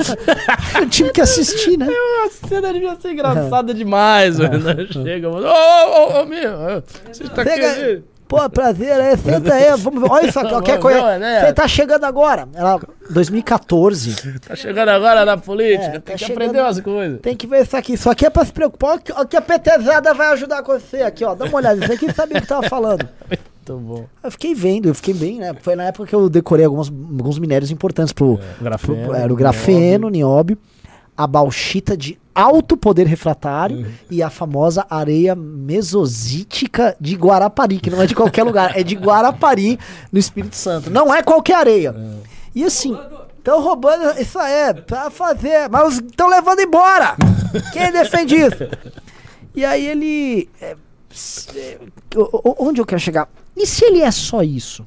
Eu 0.80 0.88
tive 0.88 1.10
que 1.10 1.20
assistir, 1.20 1.76
né? 1.76 1.88
A 2.24 2.46
cena 2.48 2.72
devia 2.72 2.94
ser 2.94 3.10
engraçada 3.10 3.74
demais, 3.74 4.38
mano. 4.38 4.86
Chega, 4.92 5.28
ô, 5.28 5.34
ô, 5.42 6.22
ô, 6.22 6.24
meu, 6.24 6.82
você 7.12 7.24
tá 7.24 7.44
querendo... 7.44 8.04
Pô, 8.32 8.48
prazer, 8.48 8.92
aí, 8.92 9.16
senta 9.18 9.52
aí, 9.52 9.76
vamos 9.76 10.00
ver. 10.00 10.10
Olha 10.10 10.26
isso 10.26 10.38
aqui, 10.38 10.48
qualquer 10.48 10.78
coisa. 10.78 11.18
Né? 11.18 11.40
Você 11.40 11.52
tá 11.52 11.68
chegando 11.68 12.04
agora. 12.04 12.48
Ela, 12.54 12.80
2014. 13.10 14.40
Tá 14.40 14.56
chegando 14.56 14.88
agora 14.88 15.24
na 15.26 15.36
política, 15.36 15.84
é, 15.84 15.90
tem 15.90 16.00
tá 16.00 16.12
que 16.14 16.18
chegando, 16.18 16.36
aprender 16.36 16.60
umas 16.60 16.80
coisas. 16.80 17.20
Tem 17.20 17.36
que 17.36 17.46
ver 17.46 17.62
isso 17.62 17.76
aqui. 17.76 17.92
Isso 17.92 18.08
aqui 18.08 18.24
é 18.24 18.30
pra 18.30 18.44
se 18.44 18.52
preocupar. 18.52 18.96
O 18.96 19.26
que 19.26 19.36
a 19.36 19.42
PTzada 19.42 20.14
vai 20.14 20.28
ajudar 20.32 20.62
com 20.62 20.72
você 20.72 21.02
aqui, 21.02 21.22
ó. 21.24 21.34
Dá 21.34 21.44
uma 21.44 21.56
olhada. 21.56 21.84
Isso 21.84 21.92
aqui 21.92 22.10
sabia 22.12 22.38
o 22.38 22.40
que 22.40 22.46
tava 22.46 22.66
falando. 22.68 23.06
Muito 23.68 23.80
bom. 23.80 24.06
Eu 24.24 24.30
fiquei 24.32 24.54
vendo, 24.54 24.88
eu 24.88 24.94
fiquei 24.94 25.14
bem, 25.14 25.38
né? 25.38 25.54
Foi 25.60 25.76
na 25.76 25.84
época 25.84 26.08
que 26.08 26.14
eu 26.14 26.28
decorei 26.28 26.64
alguns, 26.64 26.88
alguns 26.88 27.38
minérios 27.38 27.70
importantes 27.70 28.12
pro. 28.12 28.40
É, 28.60 28.64
grafeno. 28.64 29.04
Pro, 29.04 29.14
era 29.14 29.32
o 29.32 29.36
grafeno, 29.36 30.08
nióbio. 30.08 30.56
nióbio 30.56 30.58
a 31.22 31.26
bauxita 31.26 31.96
de 31.96 32.18
alto 32.34 32.76
poder 32.76 33.06
refratário 33.06 33.86
e 34.10 34.22
a 34.22 34.28
famosa 34.28 34.84
areia 34.90 35.36
mesosítica 35.36 36.96
de 37.00 37.14
Guarapari, 37.14 37.78
que 37.78 37.90
não 37.90 38.02
é 38.02 38.06
de 38.06 38.14
qualquer 38.14 38.42
lugar, 38.42 38.76
é 38.76 38.82
de 38.82 38.96
Guarapari, 38.96 39.78
no 40.10 40.18
Espírito 40.18 40.56
Santo. 40.56 40.90
Não 40.90 41.14
é 41.14 41.22
qualquer 41.22 41.56
areia. 41.56 41.94
E 42.54 42.64
assim, 42.64 42.98
estão 43.38 43.62
roubando, 43.62 44.20
isso 44.20 44.36
aí, 44.38 44.74
pra 44.74 45.10
fazer, 45.10 45.68
mas 45.70 45.98
estão 45.98 46.28
levando 46.28 46.60
embora. 46.60 47.16
Quem 47.72 47.92
defende 47.92 48.34
isso? 48.34 48.68
E 49.54 49.64
aí 49.64 49.86
ele. 49.86 50.48
é, 50.60 50.76
é, 51.56 51.78
onde 52.58 52.80
eu 52.80 52.86
quero 52.86 53.00
chegar? 53.00 53.28
E 53.56 53.66
se 53.66 53.84
ele 53.84 54.00
é 54.00 54.10
só 54.10 54.42
isso? 54.42 54.84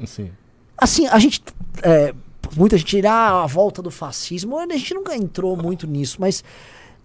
Assim. 0.00 0.30
Assim, 0.76 1.06
a 1.08 1.18
gente. 1.18 1.42
é, 1.82 2.14
muita 2.56 2.76
gente 2.78 2.96
dirá 2.96 3.12
"Ah, 3.12 3.44
a 3.44 3.46
volta 3.46 3.80
do 3.82 3.90
fascismo. 3.90 4.58
A 4.58 4.66
gente 4.76 4.94
nunca 4.94 5.16
entrou 5.16 5.56
muito 5.56 5.86
nisso, 5.86 6.16
mas 6.20 6.42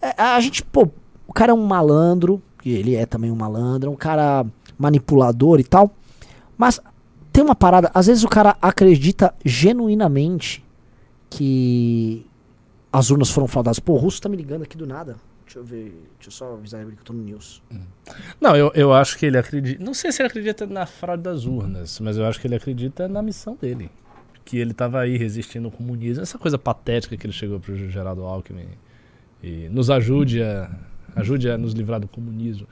é, 0.01 0.13
a 0.21 0.39
gente, 0.39 0.63
pô, 0.63 0.89
o 1.27 1.33
cara 1.33 1.51
é 1.51 1.55
um 1.55 1.65
malandro, 1.65 2.41
e 2.65 2.73
ele 2.73 2.95
é 2.95 3.05
também 3.05 3.31
um 3.31 3.35
malandro, 3.35 3.89
é 3.89 3.93
um 3.93 3.95
cara 3.97 4.45
manipulador 4.77 5.59
e 5.59 5.63
tal. 5.63 5.91
Mas 6.57 6.79
tem 7.31 7.43
uma 7.43 7.55
parada, 7.55 7.89
às 7.93 8.07
vezes 8.07 8.23
o 8.23 8.29
cara 8.29 8.55
acredita 8.61 9.33
genuinamente 9.43 10.63
que 11.29 12.25
as 12.91 13.09
urnas 13.09 13.29
foram 13.29 13.47
fraudadas. 13.47 13.79
Pô, 13.79 13.93
o 13.93 13.97
russo 13.97 14.21
tá 14.21 14.29
me 14.29 14.37
ligando 14.37 14.63
aqui 14.63 14.77
do 14.77 14.85
nada. 14.85 15.15
Deixa 15.45 15.59
eu 15.59 15.63
ver, 15.63 15.89
deixa 16.17 16.27
eu 16.27 16.31
só 16.31 16.53
avisar 16.53 16.81
ele 16.81 16.91
que 16.93 16.99
eu 17.01 17.05
tô 17.05 17.13
no 17.13 17.21
news. 17.23 17.61
Não, 18.39 18.55
eu, 18.55 18.71
eu 18.73 18.93
acho 18.93 19.17
que 19.17 19.25
ele 19.25 19.37
acredita. 19.37 19.83
Não 19.83 19.93
sei 19.93 20.11
se 20.11 20.21
ele 20.21 20.27
acredita 20.27 20.65
na 20.65 20.85
fraude 20.85 21.23
das 21.23 21.45
urnas, 21.45 21.99
mas 21.99 22.17
eu 22.17 22.25
acho 22.25 22.39
que 22.39 22.47
ele 22.47 22.55
acredita 22.55 23.07
na 23.07 23.21
missão 23.21 23.55
dele. 23.59 23.91
Que 24.45 24.57
ele 24.57 24.71
estava 24.71 24.99
aí 24.99 25.17
resistindo 25.17 25.65
ao 25.65 25.71
comunismo. 25.71 26.23
Essa 26.23 26.37
coisa 26.37 26.57
patética 26.57 27.15
que 27.15 27.25
ele 27.25 27.33
chegou 27.33 27.59
pro 27.59 27.75
Geraldo 27.89 28.23
Alckmin 28.23 28.67
e 29.41 29.69
nos 29.69 29.89
ajude 29.89 30.41
a, 30.41 30.69
ajude 31.15 31.49
a 31.49 31.57
nos 31.57 31.73
livrar 31.73 31.99
do 31.99 32.07
comunismo. 32.07 32.67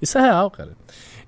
Isso 0.00 0.16
é 0.18 0.22
real, 0.22 0.50
cara. 0.50 0.76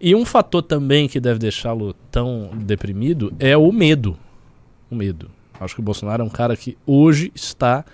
E 0.01 0.14
um 0.14 0.24
fator 0.24 0.62
também 0.62 1.09
que 1.09 1.20
deve 1.20 1.38
deixá-lo 1.38 1.95
tão 2.11 2.51
deprimido 2.55 3.32
é 3.38 3.57
o 3.57 3.70
medo. 3.70 4.16
O 4.90 4.95
medo. 4.95 5.30
Acho 5.61 5.74
que 5.74 5.80
o 5.80 5.84
Bolsonaro 5.84 6.22
é 6.22 6.26
um 6.26 6.30
cara 6.30 6.57
que 6.57 6.76
hoje 6.86 7.30
está 7.34 7.84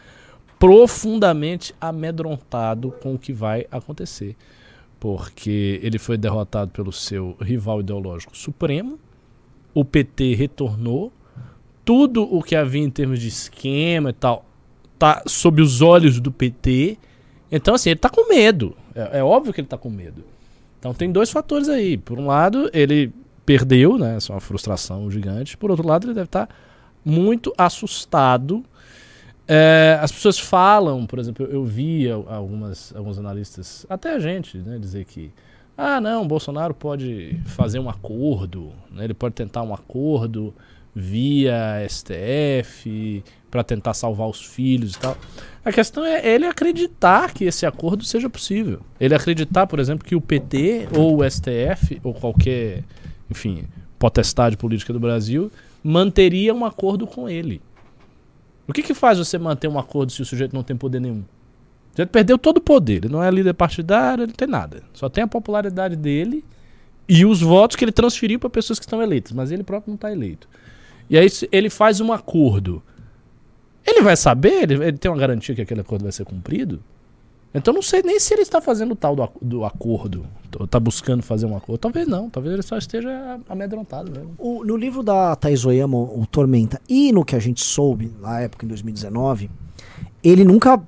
profundamente 0.59 1.75
amedrontado 1.81 2.93
com 3.03 3.15
o 3.15 3.19
que 3.19 3.33
vai 3.33 3.67
acontecer 3.71 4.37
porque 5.01 5.81
ele 5.83 5.99
foi 5.99 6.17
derrotado 6.17 6.71
pelo 6.71 6.93
seu 6.93 7.37
rival 7.41 7.81
ideológico 7.81 8.37
supremo, 8.37 8.99
o 9.73 9.85
PT 9.85 10.35
retornou, 10.35 11.13
tudo 11.89 12.23
o 12.23 12.43
que 12.43 12.55
havia 12.55 12.83
em 12.83 12.91
termos 12.91 13.19
de 13.19 13.29
esquema 13.29 14.11
e 14.11 14.13
tal 14.13 14.45
tá 14.99 15.23
sob 15.27 15.63
os 15.63 15.81
olhos 15.81 16.21
do 16.21 16.31
PT. 16.31 16.99
Então, 17.51 17.75
assim, 17.75 17.89
ele 17.89 17.99
tá 17.99 18.11
com 18.11 18.29
medo. 18.29 18.77
É, 18.95 19.21
é 19.21 19.25
óbvio 19.25 19.55
que 19.55 19.61
ele 19.63 19.69
tá 19.69 19.79
com 19.79 19.89
medo. 19.89 20.23
Então 20.79 20.93
tem 20.93 21.11
dois 21.11 21.31
fatores 21.31 21.67
aí. 21.67 21.97
Por 21.97 22.19
um 22.19 22.27
lado, 22.27 22.69
ele 22.75 23.11
perdeu, 23.47 23.97
né? 23.97 24.19
É 24.29 24.33
uma 24.33 24.39
frustração 24.39 25.11
gigante. 25.11 25.57
Por 25.57 25.71
outro 25.71 25.87
lado, 25.89 26.07
ele 26.09 26.13
deve 26.13 26.27
estar 26.27 26.47
muito 27.03 27.55
assustado. 27.57 28.63
É, 29.47 29.99
as 30.03 30.13
pessoas 30.13 30.39
falam, 30.39 31.07
por 31.07 31.19
exemplo, 31.19 31.47
eu, 31.47 31.53
eu 31.53 31.65
vi 31.65 32.11
al- 32.11 32.27
algumas, 32.29 32.95
alguns 32.95 33.19
analistas, 33.19 33.87
até 33.89 34.15
a 34.15 34.19
gente, 34.19 34.59
né, 34.59 34.79
dizer 34.79 35.07
que 35.07 35.33
ah, 35.75 36.03
não, 36.03 36.29
Bolsonaro 36.29 36.75
pode 36.75 37.41
fazer 37.47 37.79
um 37.79 37.89
acordo, 37.89 38.73
né, 38.91 39.05
ele 39.05 39.15
pode 39.15 39.35
tentar 39.35 39.63
um 39.63 39.73
acordo 39.73 40.53
via 40.99 41.87
STF 41.89 43.23
para 43.51 43.63
tentar 43.63 43.95
salvar 43.95 44.29
os 44.29 44.45
filhos 44.45 44.95
e 44.95 44.99
tal. 44.99 45.17
A 45.65 45.73
questão 45.73 46.05
é 46.05 46.27
ele 46.27 46.45
acreditar 46.45 47.33
que 47.33 47.45
esse 47.45 47.65
acordo 47.65 48.05
seja 48.05 48.29
possível. 48.29 48.81
Ele 48.99 49.15
acreditar, 49.15 49.67
por 49.67 49.79
exemplo, 49.79 50.05
que 50.05 50.17
o 50.17 50.21
PT 50.21 50.89
ou 50.93 51.21
o 51.21 51.31
STF 51.31 52.01
ou 52.03 52.13
qualquer, 52.13 52.85
enfim, 53.31 53.65
potestade 53.99 54.57
política 54.57 54.93
do 54.93 55.01
Brasil 55.01 55.51
manteria 55.83 56.53
um 56.53 56.65
acordo 56.65 57.07
com 57.07 57.29
ele. 57.29 57.63
O 58.67 58.73
que, 58.73 58.83
que 58.83 58.93
faz 58.93 59.19
você 59.19 59.39
manter 59.39 59.69
um 59.69 59.79
acordo 59.79 60.13
se 60.13 60.21
o 60.21 60.27
sujeito 60.27 60.55
não 60.55 60.63
tem 60.63 60.77
poder 60.77 61.01
nenhum? 61.01 61.21
O 61.21 61.91
sujeito 61.93 62.11
perdeu 62.11 62.37
todo 62.37 62.59
o 62.59 62.61
poder. 62.61 63.05
Ele 63.05 63.09
não 63.09 63.23
é 63.23 63.31
líder 63.31 63.55
partidário, 63.55 64.23
ele 64.23 64.33
não 64.33 64.37
tem 64.37 64.49
nada. 64.49 64.83
Só 64.93 65.09
tem 65.09 65.25
a 65.25 65.29
popularidade 65.29 65.97
dele 65.97 66.45
e 67.09 67.25
os 67.25 67.41
votos 67.41 67.77
que 67.77 67.85
ele 67.85 67.93
transferiu 67.93 68.39
para 68.39 68.51
pessoas 68.51 68.79
que 68.79 68.85
estão 68.85 69.01
eleitas, 69.01 69.33
mas 69.33 69.51
ele 69.51 69.63
próprio 69.63 69.91
não 69.91 69.95
está 69.95 70.13
eleito. 70.13 70.47
E 71.09 71.17
aí 71.19 71.29
ele 71.51 71.71
faz 71.71 72.01
um 72.01 72.13
acordo. 72.13 72.83
Ele 73.87 74.03
vai 74.03 74.17
saber? 74.17 74.63
Ele, 74.65 74.75
ele 74.85 74.99
tem 74.99 75.11
uma 75.11 75.17
garantia 75.19 75.55
que 75.55 75.63
aquele 75.63 75.81
acordo 75.81 76.03
vai 76.03 76.13
ser 76.13 76.25
cumprido? 76.25 76.81
Então 77.55 77.73
não 77.73 77.81
sei 77.81 78.03
nem 78.03 78.21
se 78.21 78.35
ele 78.35 78.43
está 78.43 78.61
fazendo 78.61 78.93
o 78.93 78.97
tal 78.97 79.17
do, 79.17 79.29
do 79.41 79.65
acordo. 79.65 80.27
Ou 80.59 80.67
está 80.67 80.79
buscando 80.79 81.23
fazer 81.23 81.47
um 81.47 81.57
acordo. 81.57 81.79
Talvez 81.79 82.07
não. 82.07 82.29
Talvez 82.29 82.53
ele 82.53 82.63
só 82.63 82.77
esteja 82.77 83.41
amedrontado 83.49 84.11
mesmo. 84.11 84.35
O- 84.37 84.63
no 84.65 84.77
livro 84.77 85.03
da 85.03 85.35
Thais 85.35 85.65
Oyama, 85.65 85.97
o 85.97 86.27
Tormenta, 86.27 86.79
e 86.89 87.11
no 87.11 87.25
que 87.25 87.35
a 87.35 87.39
gente 87.39 87.65
soube 87.65 88.13
na 88.21 88.41
época, 88.41 88.67
em 88.67 88.69
2019, 88.69 89.51
ele 90.23 90.45
nunca 90.45 90.79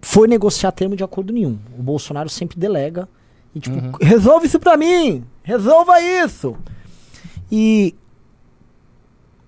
foi 0.00 0.28
negociar 0.28 0.70
termo 0.70 0.94
de 0.94 1.02
acordo 1.02 1.32
nenhum. 1.32 1.58
O 1.76 1.82
Bolsonaro 1.82 2.28
sempre 2.28 2.58
delega 2.60 3.08
e 3.52 3.58
tipo, 3.58 3.76
Uhum. 3.76 3.92
resolve 4.00 4.46
isso 4.46 4.60
pra 4.60 4.76
mim! 4.76 5.24
Resolva 5.42 6.00
isso! 6.00 6.56
E 7.50 7.94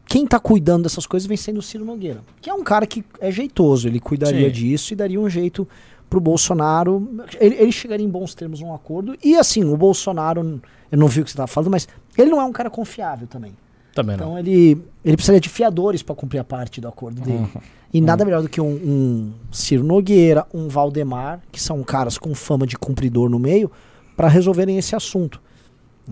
quem 0.07 0.27
tá 0.27 0.39
cuidando 0.39 0.85
dessas 0.85 1.07
coisas 1.07 1.27
vem 1.27 1.37
sendo 1.37 1.59
o 1.59 1.63
Ciro 1.63 1.85
Nogueira, 1.85 2.23
que 2.41 2.49
é 2.49 2.55
um 2.55 2.63
cara 2.63 2.87
que 2.87 3.05
é 3.21 3.31
jeitoso, 3.31 3.89
ele 3.89 4.01
cuidaria 4.01 4.47
Sim. 4.47 4.53
disso 4.53 4.93
e 4.93 4.97
daria 4.97 5.21
um 5.21 5.29
jeito 5.29 5.67
pro 6.09 6.21
Bolsonaro. 6.21 7.25
Ele, 7.41 7.57
ele 7.57 7.73
chegaria 7.73 8.07
em 8.07 8.09
bons 8.09 8.35
termos 8.35 8.61
num 8.61 8.73
acordo. 8.73 9.17
E 9.23 9.37
assim, 9.37 9.65
o 9.65 9.77
Bolsonaro, 9.77 10.61
eu 10.91 10.99
não 10.99 11.09
vi 11.09 11.21
o 11.21 11.25
que 11.25 11.31
você 11.31 11.37
tava 11.37 11.49
falando, 11.49 11.71
mas 11.71 11.89
ele 12.17 12.31
não 12.31 12.41
é 12.41 12.45
um 12.45 12.53
cara 12.53 12.71
confiável 12.71 13.27
também. 13.27 13.53
Também 13.95 14.17
não. 14.17 14.27
Então 14.27 14.39
ele, 14.39 14.81
ele 15.05 15.17
precisaria 15.17 15.41
de 15.41 15.49
fiadores 15.49 16.03
para 16.03 16.15
cumprir 16.15 16.39
a 16.39 16.45
parte 16.45 16.81
do 16.81 16.89
acordo 16.89 17.21
dele. 17.21 17.47
E 17.93 18.01
nada 18.01 18.25
melhor 18.25 18.43
do 18.43 18.49
que 18.49 18.61
um, 18.61 18.67
um 18.67 19.33
Ciro 19.51 19.83
Nogueira, 19.83 20.47
um 20.53 20.69
Valdemar, 20.69 21.41
que 21.51 21.61
são 21.61 21.83
caras 21.83 22.19
com 22.19 22.35
fama 22.35 22.67
de 22.67 22.77
cumpridor 22.77 23.31
no 23.31 23.39
meio, 23.39 23.71
para 24.15 24.29
resolverem 24.29 24.77
esse 24.77 24.95
assunto. 24.95 25.41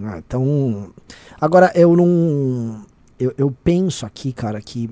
Ah, 0.02 0.18
então, 0.18 0.92
agora 1.40 1.70
eu 1.74 1.94
não. 1.94 2.84
Eu, 3.24 3.34
eu 3.38 3.54
penso 3.64 4.04
aqui, 4.06 4.32
cara, 4.32 4.60
que 4.60 4.88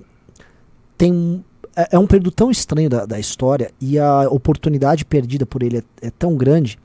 tem 0.96 1.12
um- 1.12 1.42
é, 1.76 1.88
é 1.96 1.98
um 1.98 2.06
período 2.06 2.30
tão 2.30 2.50
estranho 2.50 2.88
da, 2.90 3.06
da 3.06 3.18
história 3.18 3.70
e 3.80 3.98
a 3.98 4.28
oportunidade 4.28 5.04
perdida 5.04 5.46
por 5.46 5.62
ele 5.62 5.78
é, 5.78 6.06
é 6.06 6.10
tão 6.10 6.36
grande 6.36 6.78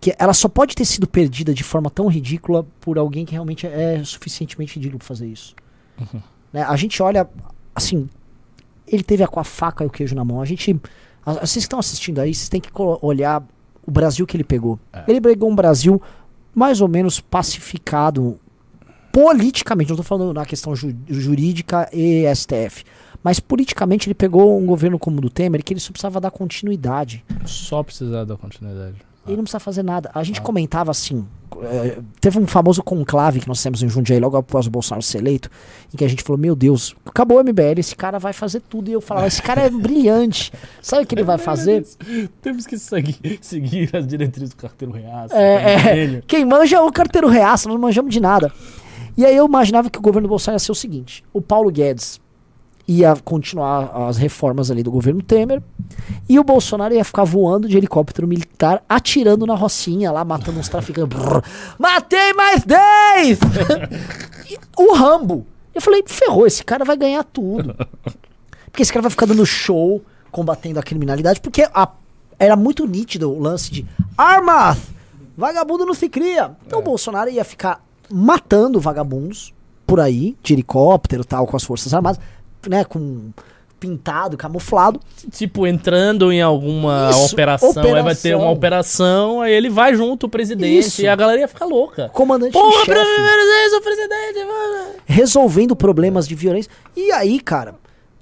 que 0.00 0.14
ela 0.18 0.32
só 0.34 0.48
pode 0.48 0.74
ter 0.74 0.84
sido 0.84 1.06
perdida 1.06 1.54
de 1.54 1.62
forma 1.62 1.88
tão 1.88 2.08
ridícula 2.08 2.66
por 2.80 2.98
alguém 2.98 3.24
que 3.24 3.32
realmente 3.32 3.66
é 3.66 4.02
suficientemente 4.04 4.74
ridículo 4.74 4.98
pra 4.98 5.06
fazer 5.08 5.26
isso. 5.28 5.54
Né, 6.52 6.62
A 6.62 6.74
gente 6.76 7.00
olha, 7.02 7.28
assim, 7.74 8.08
ele 8.86 9.02
teve 9.04 9.22
a, 9.22 9.28
com 9.28 9.38
a 9.40 9.44
faca 9.44 9.84
e 9.84 9.86
o 9.86 9.90
queijo 9.90 10.14
na 10.14 10.24
mão. 10.24 10.40
A 10.42 10.44
gente, 10.44 10.78
a- 11.24 11.34
vocês 11.34 11.52
que 11.52 11.58
estão 11.60 11.78
assistindo 11.78 12.18
aí, 12.20 12.34
vocês 12.34 12.48
têm 12.48 12.60
que 12.60 12.68
olhar 13.00 13.42
o 13.86 13.90
Brasil 13.90 14.26
que 14.26 14.36
ele 14.36 14.44
pegou. 14.44 14.78
É. 14.92 15.04
Ele 15.06 15.20
pegou 15.20 15.48
um 15.50 15.54
Brasil 15.54 16.02
mais 16.54 16.80
ou 16.80 16.88
menos 16.88 17.20
pacificado 17.20 18.38
politicamente, 19.12 19.90
não 19.90 19.94
estou 19.94 20.04
falando 20.04 20.32
na 20.34 20.44
questão 20.46 20.74
ju- 20.74 20.94
jurídica 21.08 21.88
e 21.92 22.24
STF, 22.34 22.84
mas 23.22 23.38
politicamente 23.38 24.08
ele 24.08 24.14
pegou 24.14 24.58
um 24.58 24.66
governo 24.66 24.98
como 24.98 25.18
o 25.18 25.20
do 25.20 25.30
Temer 25.30 25.62
que 25.62 25.72
ele 25.74 25.80
só 25.80 25.92
precisava 25.92 26.20
dar 26.20 26.30
continuidade. 26.30 27.22
Só 27.44 27.82
precisar 27.82 28.24
da 28.24 28.36
continuidade. 28.36 28.96
Ele 29.26 29.36
não 29.36 29.44
precisa 29.44 29.60
fazer 29.60 29.84
nada. 29.84 30.10
A 30.14 30.24
gente 30.24 30.40
Ah. 30.40 30.42
comentava 30.42 30.90
assim. 30.90 31.24
eh, 31.64 31.98
teve 32.20 32.38
um 32.40 32.46
famoso 32.46 32.82
conclave 32.82 33.38
que 33.38 33.46
nós 33.46 33.62
temos 33.62 33.82
em 33.82 33.88
Jundiaí 33.88 34.18
logo 34.18 34.36
após 34.38 34.66
o 34.66 34.70
Bolsonaro 34.70 35.02
ser 35.02 35.18
eleito, 35.18 35.48
em 35.92 35.96
que 35.98 36.04
a 36.04 36.08
gente 36.08 36.22
falou: 36.22 36.38
Meu 36.40 36.56
Deus, 36.56 36.96
acabou 37.04 37.36
o 37.36 37.40
MBL, 37.44 37.78
esse 37.78 37.94
cara 37.94 38.18
vai 38.18 38.32
fazer 38.32 38.60
tudo. 38.62 38.88
E 38.88 38.92
eu 38.94 39.00
falava: 39.02 39.26
Esse 39.28 39.40
cara 39.42 39.60
é 39.60 39.68
brilhante. 39.70 40.50
Sabe 40.80 41.04
o 41.04 41.06
que 41.06 41.14
ele 41.14 41.22
vai 41.22 41.36
fazer? 41.38 41.86
Temos 42.40 42.66
que 42.66 42.76
seguir, 42.78 43.38
seguir 43.42 43.94
as 43.94 44.06
diretrizes 44.06 44.50
do 44.50 44.56
carteiro 44.56 44.92
reaço. 44.94 45.34
É, 45.36 46.16
é. 46.16 46.22
Quem 46.26 46.44
manja 46.44 46.76
é 46.78 46.80
o 46.80 46.90
carteiro 46.90 47.28
reaça, 47.28 47.68
nós 47.68 47.74
não 47.76 47.82
manjamos 47.82 48.12
de 48.12 48.18
nada. 48.18 48.50
E 49.16 49.24
aí 49.26 49.36
eu 49.36 49.46
imaginava 49.46 49.90
que 49.90 49.98
o 49.98 50.02
governo 50.02 50.28
Bolsonaro 50.28 50.56
ia 50.56 50.64
ser 50.64 50.72
o 50.72 50.74
seguinte: 50.74 51.24
o 51.32 51.40
Paulo 51.40 51.70
Guedes 51.70 52.20
ia 52.88 53.14
continuar 53.24 54.08
as 54.08 54.16
reformas 54.16 54.70
ali 54.70 54.82
do 54.82 54.90
governo 54.90 55.22
Temer, 55.22 55.62
e 56.28 56.38
o 56.38 56.44
Bolsonaro 56.44 56.92
ia 56.94 57.04
ficar 57.04 57.24
voando 57.24 57.68
de 57.68 57.76
helicóptero 57.76 58.26
militar, 58.26 58.82
atirando 58.88 59.46
na 59.46 59.54
Rocinha 59.54 60.10
lá, 60.10 60.24
matando 60.24 60.58
uns 60.58 60.68
traficantes. 60.68 61.16
Brrr, 61.16 61.42
Matei 61.78 62.32
mais 62.32 62.64
10! 62.64 63.38
E 64.50 64.58
o 64.76 64.94
Rambo. 64.94 65.46
Eu 65.74 65.80
falei, 65.80 66.02
ferrou, 66.06 66.46
esse 66.46 66.62
cara 66.64 66.84
vai 66.84 66.96
ganhar 66.96 67.22
tudo. 67.24 67.74
Porque 68.70 68.82
esse 68.82 68.92
cara 68.92 69.02
vai 69.02 69.10
ficar 69.10 69.24
dando 69.26 69.46
show, 69.46 70.02
combatendo 70.30 70.78
a 70.78 70.82
criminalidade, 70.82 71.40
porque 71.40 71.62
a- 71.72 71.88
era 72.38 72.56
muito 72.56 72.86
nítido 72.86 73.30
o 73.32 73.38
lance 73.38 73.70
de 73.70 73.86
armas! 74.18 74.78
Vagabundo 75.36 75.86
não 75.86 75.94
se 75.94 76.08
cria. 76.10 76.50
Então 76.66 76.80
o 76.80 76.82
Bolsonaro 76.82 77.30
ia 77.30 77.44
ficar 77.44 77.82
matando 78.10 78.80
vagabundos 78.80 79.52
por 79.86 80.00
aí, 80.00 80.36
de 80.42 80.52
helicóptero 80.52 81.24
tal, 81.24 81.46
com 81.46 81.56
as 81.56 81.64
Forças 81.64 81.92
Armadas, 81.92 82.20
né? 82.68 82.84
Com 82.84 83.30
pintado, 83.78 84.36
camuflado. 84.36 85.00
Tipo, 85.32 85.66
entrando 85.66 86.30
em 86.32 86.40
alguma 86.40 87.10
Isso, 87.10 87.32
operação, 87.32 87.68
aí 87.68 87.74
vai 87.74 88.14
ter 88.14 88.28
operação. 88.28 88.40
uma 88.40 88.50
operação, 88.50 89.40
aí 89.40 89.52
ele 89.52 89.68
vai 89.68 89.92
junto, 89.94 90.26
o 90.26 90.28
presidente, 90.28 90.86
Isso. 90.86 91.02
e 91.02 91.08
a 91.08 91.16
galera 91.16 91.40
ia 91.40 91.48
ficar 91.48 91.64
louca. 91.64 92.08
Comandante 92.10 92.52
Porra, 92.52 92.84
chefe. 92.84 92.92
vez 92.94 93.72
o 93.72 93.80
presidente, 93.80 94.44
mano. 94.46 94.94
resolvendo 95.04 95.74
problemas 95.74 96.28
de 96.28 96.34
violência. 96.36 96.70
E 96.96 97.10
aí, 97.10 97.40
cara, 97.40 97.74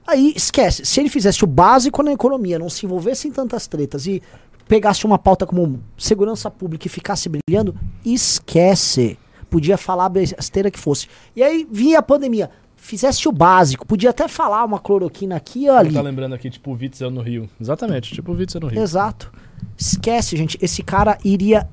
aí 0.07 0.33
esquece. 0.35 0.87
Se 0.87 0.99
ele 0.99 1.11
fizesse 1.11 1.45
o 1.45 1.47
básico 1.47 2.03
na 2.03 2.13
economia, 2.13 2.59
não 2.59 2.71
se 2.71 2.87
envolvesse 2.87 3.29
em 3.29 3.31
tantas 3.31 3.67
tretas 3.67 4.07
e 4.07 4.23
pegasse 4.67 5.05
uma 5.05 5.19
pauta 5.19 5.47
como 5.47 5.79
segurança 5.99 6.51
pública 6.51 6.87
e 6.87 6.91
ficasse 6.91 7.29
brilhando, 7.29 7.75
esquece. 8.03 9.19
Podia 9.51 9.77
falar 9.77 10.07
a 10.07 10.09
besteira 10.09 10.71
que 10.71 10.79
fosse. 10.79 11.09
E 11.35 11.43
aí 11.43 11.67
vinha 11.71 11.99
a 11.99 12.03
pandemia. 12.03 12.51
Fizesse 12.77 13.29
o 13.29 13.33
básico, 13.33 13.87
podia 13.87 14.09
até 14.09 14.27
falar 14.27 14.65
uma 14.65 14.79
cloroquina 14.79 15.37
aqui 15.37 15.65
e 15.65 15.69
ali. 15.69 15.93
Tá 15.93 16.01
lembrando 16.01 16.35
aqui, 16.35 16.49
tipo, 16.49 16.71
o 16.71 16.75
Witzel 16.75 17.11
no 17.11 17.21
Rio. 17.21 17.49
Exatamente, 17.61 18.15
tipo 18.15 18.33
o 18.33 18.35
Witzel 18.35 18.61
no 18.63 18.69
Rio. 18.69 18.81
Exato. 18.81 19.31
Esquece, 19.77 20.35
gente. 20.35 20.57
Esse 20.63 20.83
cara 20.83 21.19
iria 21.23 21.69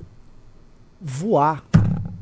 voar. 0.99 1.63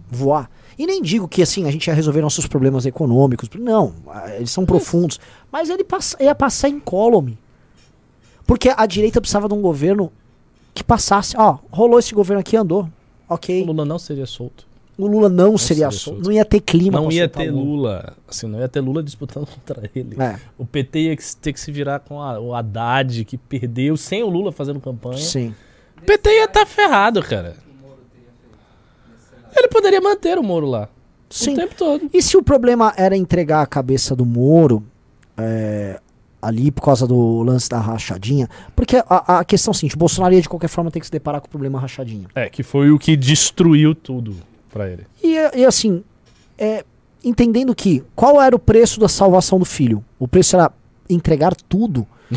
Voar. 0.09 0.49
E 0.77 0.85
nem 0.85 1.01
digo 1.01 1.27
que 1.27 1.41
assim 1.41 1.65
a 1.67 1.71
gente 1.71 1.87
ia 1.87 1.93
resolver 1.93 2.21
nossos 2.21 2.45
problemas 2.45 2.85
econômicos. 2.85 3.49
Não, 3.57 3.93
eles 4.37 4.51
são 4.51 4.65
profundos. 4.65 5.19
Mas 5.51 5.69
ele 5.69 5.83
passa- 5.83 6.21
ia 6.21 6.35
passar 6.35 6.69
incólume. 6.69 7.37
Porque 8.45 8.69
a 8.75 8.85
direita 8.85 9.19
precisava 9.19 9.47
de 9.47 9.53
um 9.53 9.61
governo 9.61 10.11
que 10.73 10.83
passasse. 10.83 11.35
Ó, 11.37 11.57
rolou 11.71 11.97
esse 11.97 12.13
governo 12.13 12.41
aqui, 12.41 12.55
andou. 12.55 12.87
Ok. 13.27 13.63
O 13.63 13.67
Lula 13.67 13.83
não 13.85 13.97
seria 13.97 14.25
solto. 14.27 14.67
O 14.97 15.07
Lula 15.07 15.27
não, 15.27 15.57
seria 15.57 15.89
seria 15.89 15.91
solto. 15.91 16.03
solto. 16.17 16.25
Não 16.25 16.31
ia 16.31 16.45
ter 16.45 16.61
clima 16.61 16.99
Não 17.01 17.11
ia 17.11 17.27
ter 17.27 17.51
o 17.51 17.55
Lula. 17.55 18.13
Assim, 18.27 18.47
não 18.47 18.59
ia 18.59 18.67
ter 18.69 18.79
Lula 18.79 19.03
disputando 19.03 19.45
contra 19.53 19.89
ele. 19.93 20.15
É, 20.21 20.39
O 20.57 20.65
PT 20.65 20.99
ia 20.99 21.17
ter 21.41 21.51
que 21.53 21.59
se 21.59 21.71
virar 21.71 21.99
com 21.99 22.21
a- 22.21 22.39
o 22.39 22.55
Haddad, 22.55 23.25
que 23.25 23.37
perdeu 23.37 23.97
sem 23.97 24.23
o 24.23 24.29
Lula 24.29 24.51
fazendo 24.51 24.79
campanha. 24.79 25.17
sim. 25.17 25.53
O 25.97 26.01
PT 26.05 26.29
ia 26.29 26.45
estar 26.45 26.65
ferrado, 26.65 27.21
cara. 27.23 27.55
Ele 29.55 29.67
poderia 29.69 30.01
manter 30.01 30.37
o 30.37 30.43
Moro 30.43 30.67
lá. 30.67 30.89
Sim. 31.29 31.53
O 31.53 31.55
tempo 31.55 31.75
todo. 31.75 32.09
E 32.13 32.21
se 32.21 32.37
o 32.37 32.43
problema 32.43 32.93
era 32.97 33.15
entregar 33.15 33.61
a 33.61 33.65
cabeça 33.65 34.15
do 34.15 34.25
Moro 34.25 34.83
é, 35.37 35.99
ali 36.41 36.71
por 36.71 36.81
causa 36.83 37.07
do 37.07 37.41
lance 37.43 37.67
da 37.69 37.79
rachadinha? 37.79 38.49
Porque 38.75 38.97
a, 39.09 39.39
a 39.39 39.45
questão 39.45 39.71
é 39.71 39.73
a 39.75 39.77
seguinte: 39.77 39.95
o 39.95 39.99
Bolsonaro 39.99 40.33
ia 40.33 40.41
de 40.41 40.49
qualquer 40.49 40.67
forma 40.67 40.91
ter 40.91 40.99
que 40.99 41.05
se 41.05 41.11
deparar 41.11 41.41
com 41.41 41.47
o 41.47 41.49
problema 41.49 41.79
rachadinha. 41.79 42.27
É, 42.35 42.49
que 42.49 42.63
foi 42.63 42.91
o 42.91 42.99
que 42.99 43.15
destruiu 43.15 43.95
tudo 43.95 44.35
pra 44.75 44.89
ele. 44.89 45.07
E, 45.23 45.35
e 45.57 45.65
assim, 45.65 46.03
é, 46.57 46.83
entendendo 47.23 47.73
que 47.73 48.03
qual 48.13 48.41
era 48.41 48.53
o 48.53 48.59
preço 48.59 48.99
da 48.99 49.07
salvação 49.07 49.57
do 49.57 49.63
filho? 49.63 50.03
O 50.19 50.27
preço 50.27 50.57
era 50.57 50.69
entregar 51.09 51.55
tudo. 51.55 52.05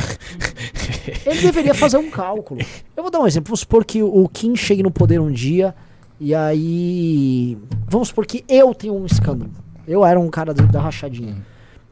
Ele 1.27 1.41
deveria 1.41 1.75
fazer 1.75 1.97
um 1.97 2.09
cálculo. 2.11 2.61
Eu 2.97 3.03
vou 3.03 3.11
dar 3.11 3.19
um 3.21 3.27
exemplo. 3.27 3.49
Vamos 3.49 3.61
supor 3.61 3.85
que 3.85 4.03
o 4.03 4.29
Kim 4.29 4.55
chegue 4.55 4.83
no 4.83 4.91
poder 4.91 5.21
um 5.21 5.33
dia 5.33 5.75
e 6.21 6.33
aí. 6.35 7.59
Vamos 7.89 8.09
supor 8.09 8.25
que 8.27 8.45
eu 8.49 8.73
tenho 8.75 8.95
um 8.95 9.05
escândalo. 9.07 9.51
Eu 9.87 10.05
era 10.05 10.21
um 10.21 10.29
cara 10.31 10.53
do- 10.55 10.67
da 10.67 10.81
rachadinha. 10.81 11.37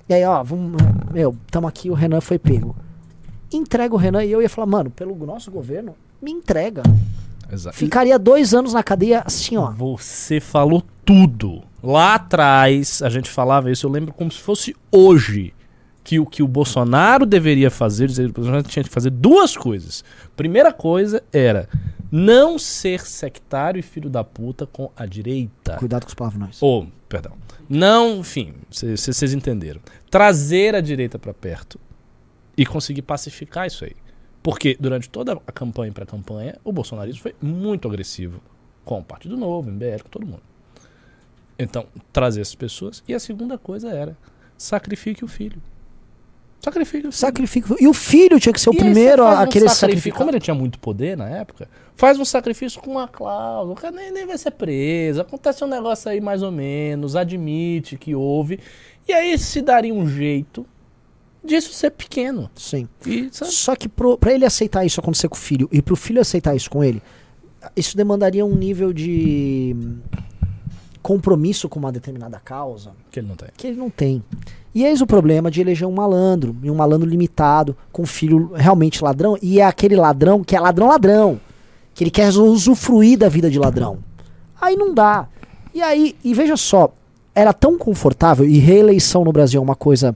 E 0.09 0.15
aí, 0.15 0.25
ó, 0.25 0.43
vamos. 0.45 0.81
Meu, 1.13 1.35
tamo 1.51 1.67
aqui, 1.67 1.91
o 1.91 1.95
Renan 1.95 2.21
foi 2.21 2.39
pego. 2.39 2.77
Entrega 3.53 3.95
o 3.95 3.99
Renan 3.99 4.23
e 4.25 4.31
eu 4.31 4.41
ia 4.43 4.49
falar, 4.49 4.67
mano, 4.67 4.91
pelo 4.91 5.15
nosso 5.27 5.51
governo, 5.51 5.95
me 6.23 6.31
entrega. 6.31 6.83
Exato. 7.51 7.77
Ficaria 7.77 8.19
dois 8.19 8.55
anos 8.55 8.73
na 8.73 8.83
cadeia 8.83 9.23
assim, 9.25 9.57
ó. 9.57 9.71
Você 9.73 10.41
falou 10.41 10.83
tudo. 11.05 11.63
Lá 11.83 12.15
atrás, 12.15 13.01
a 13.03 13.09
gente 13.09 13.31
falava 13.31 13.71
isso, 13.71 13.87
eu 13.87 13.91
lembro 13.91 14.13
como 14.13 14.31
se 14.31 14.41
fosse 14.41 14.75
hoje. 14.91 15.53
Que 16.03 16.21
o 16.21 16.27
que 16.27 16.41
o 16.41 16.47
Bolsonaro 16.47 17.27
deveria 17.27 17.69
fazer, 17.69 18.07
dizer, 18.07 18.31
o 18.31 18.33
Bolsonaro 18.33 18.63
tinha 18.63 18.85
que 18.85 18.89
fazer 18.89 19.11
duas 19.11 19.57
coisas. 19.57 20.05
Primeira 20.37 20.73
coisa 20.73 21.21
era 21.33 21.69
não 22.13 22.61
ser 22.61 23.01
sectário 23.05 23.81
e 23.81 23.83
filho 23.83 24.09
da 24.09 24.23
puta 24.23 24.67
com 24.67 24.89
a 24.97 25.05
direita. 25.05 25.77
Cuidado 25.77 26.03
com 26.05 26.09
os 26.09 26.15
palavrões. 26.15 26.63
Ou, 26.63 26.87
perdão. 27.09 27.33
Não, 27.69 28.19
enfim, 28.19 28.55
vocês 28.71 29.33
entenderam. 29.33 29.81
Trazer 30.09 30.77
a 30.77 30.81
direita 30.81 31.19
pra 31.19 31.35
perto 31.35 31.81
e 32.57 32.65
conseguir 32.65 33.03
pacificar 33.03 33.67
isso 33.67 33.85
aí. 33.85 33.97
Porque 34.47 34.77
durante 34.79 35.11
toda 35.11 35.41
a 35.45 35.51
campanha 35.51 35.91
para 35.91 36.07
campanha, 36.07 36.57
o 36.63 36.71
bolsonarismo 36.71 37.21
foi 37.21 37.35
muito 37.43 37.89
agressivo 37.89 38.41
com 38.85 39.01
o 39.01 39.03
Partido 39.03 39.37
Novo, 39.37 39.69
MBL, 39.69 40.05
com 40.05 40.09
todo 40.09 40.25
mundo. 40.25 40.43
Então, 41.59 41.85
trazer 42.13 42.43
essas 42.43 42.55
pessoas. 42.55 43.03
E 43.09 43.13
a 43.13 43.19
segunda 43.19 43.59
coisa 43.59 43.89
era 43.89 44.17
sacrifique 44.57 45.25
o 45.25 45.27
filho. 45.27 45.61
Sacrifique 46.61 47.09
o 47.09 47.11
filho. 47.11 47.13
Sacrifício. 47.13 47.77
E 47.81 47.89
o 47.89 47.93
filho 47.93 48.39
tinha 48.39 48.53
que 48.53 48.61
ser 48.61 48.71
o 48.71 48.75
E 48.75 48.77
primeiro 48.77 49.25
a 49.25 49.43
um 49.43 49.49
querer 49.49 49.69
sacrificar. 49.69 50.19
Como 50.19 50.31
ele 50.31 50.39
tinha 50.39 50.55
muito 50.55 50.79
poder 50.79 51.17
na 51.17 51.29
época, 51.29 51.69
faz 51.97 52.17
um 52.17 52.25
sacrifício 52.25 52.81
com 52.81 52.93
uma 52.93 53.09
cláusula. 53.09 53.73
O 53.73 53.77
cara 53.77 53.97
nem, 53.97 54.13
nem 54.13 54.27
vai 54.27 54.39
ser 54.39 54.53
preso. 54.53 55.21
Acontece 55.21 55.65
um 55.65 55.69
negócio 55.69 56.09
aí 56.09 56.21
mais 56.21 56.45
ou 56.45 56.53
menos, 56.53 57.17
admite 57.17 57.97
que 57.97 58.15
houve. 58.15 58.61
E 59.09 59.13
aí 59.13 59.37
se 59.37 59.61
daria 59.61 59.93
um 59.93 60.07
jeito 60.07 60.65
disso 61.47 61.73
ser 61.73 61.91
pequeno. 61.91 62.51
Sim. 62.55 62.89
E? 63.07 63.29
Só 63.33 63.75
que 63.75 63.89
pro, 63.89 64.19
pra 64.19 64.33
ele 64.33 64.45
aceitar 64.45 64.85
isso 64.85 65.01
acontecer 65.01 65.29
com 65.29 65.37
o 65.37 65.39
filho 65.39 65.69
e 65.73 65.81
pro 65.81 65.97
filho 65.97 66.21
aceitar 66.21 66.55
isso 66.55 66.69
com 66.69 66.83
ele, 66.85 67.03
isso 67.75 67.97
demandaria 67.97 68.45
um 68.45 68.55
nível 68.55 68.93
de 68.93 69.75
compromisso 71.03 71.69
com 71.69 71.79
uma 71.79 71.93
determinada 71.93 72.41
causa 72.45 72.91
Que 73.13 73.21
ele 73.21 73.29
não 73.29 73.37
tem. 73.37 73.49
que 73.57 73.67
ele 73.69 73.77
não 73.77 73.89
tem. 73.89 74.23
E 74.75 74.85
eis 74.85 75.01
o 75.01 75.07
problema 75.07 75.51
de 75.51 75.61
eleger 75.61 75.87
um 75.89 75.93
malandro, 75.93 76.55
e 76.63 76.71
um 76.71 76.75
malandro 76.75 77.09
limitado, 77.09 77.77
com 77.93 78.03
um 78.03 78.07
filho 78.07 78.51
realmente 78.55 79.03
ladrão, 79.03 79.39
e 79.41 79.61
é 79.61 79.65
aquele 79.65 79.97
ladrão 79.97 80.45
que 80.45 80.55
é 80.55 80.61
ladrão 80.61 80.89
ladrão, 80.89 81.41
que 81.95 82.05
ele 82.05 82.11
quer 82.11 82.29
usufruir 82.29 83.19
da 83.19 83.29
vida 83.29 83.49
de 83.49 83.59
ladrão. 83.59 83.99
Aí 84.61 84.77
não 84.77 84.93
dá. 84.93 85.29
E 85.73 85.81
aí, 85.81 86.17
e 86.23 86.35
veja 86.35 86.57
só, 86.57 86.93
era 87.35 87.53
tão 87.53 87.79
confortável, 87.79 88.45
e 88.45 88.59
reeleição 88.59 89.25
no 89.25 89.33
Brasil 89.33 89.61
é 89.61 89.63
uma 89.63 89.77
coisa 89.77 90.15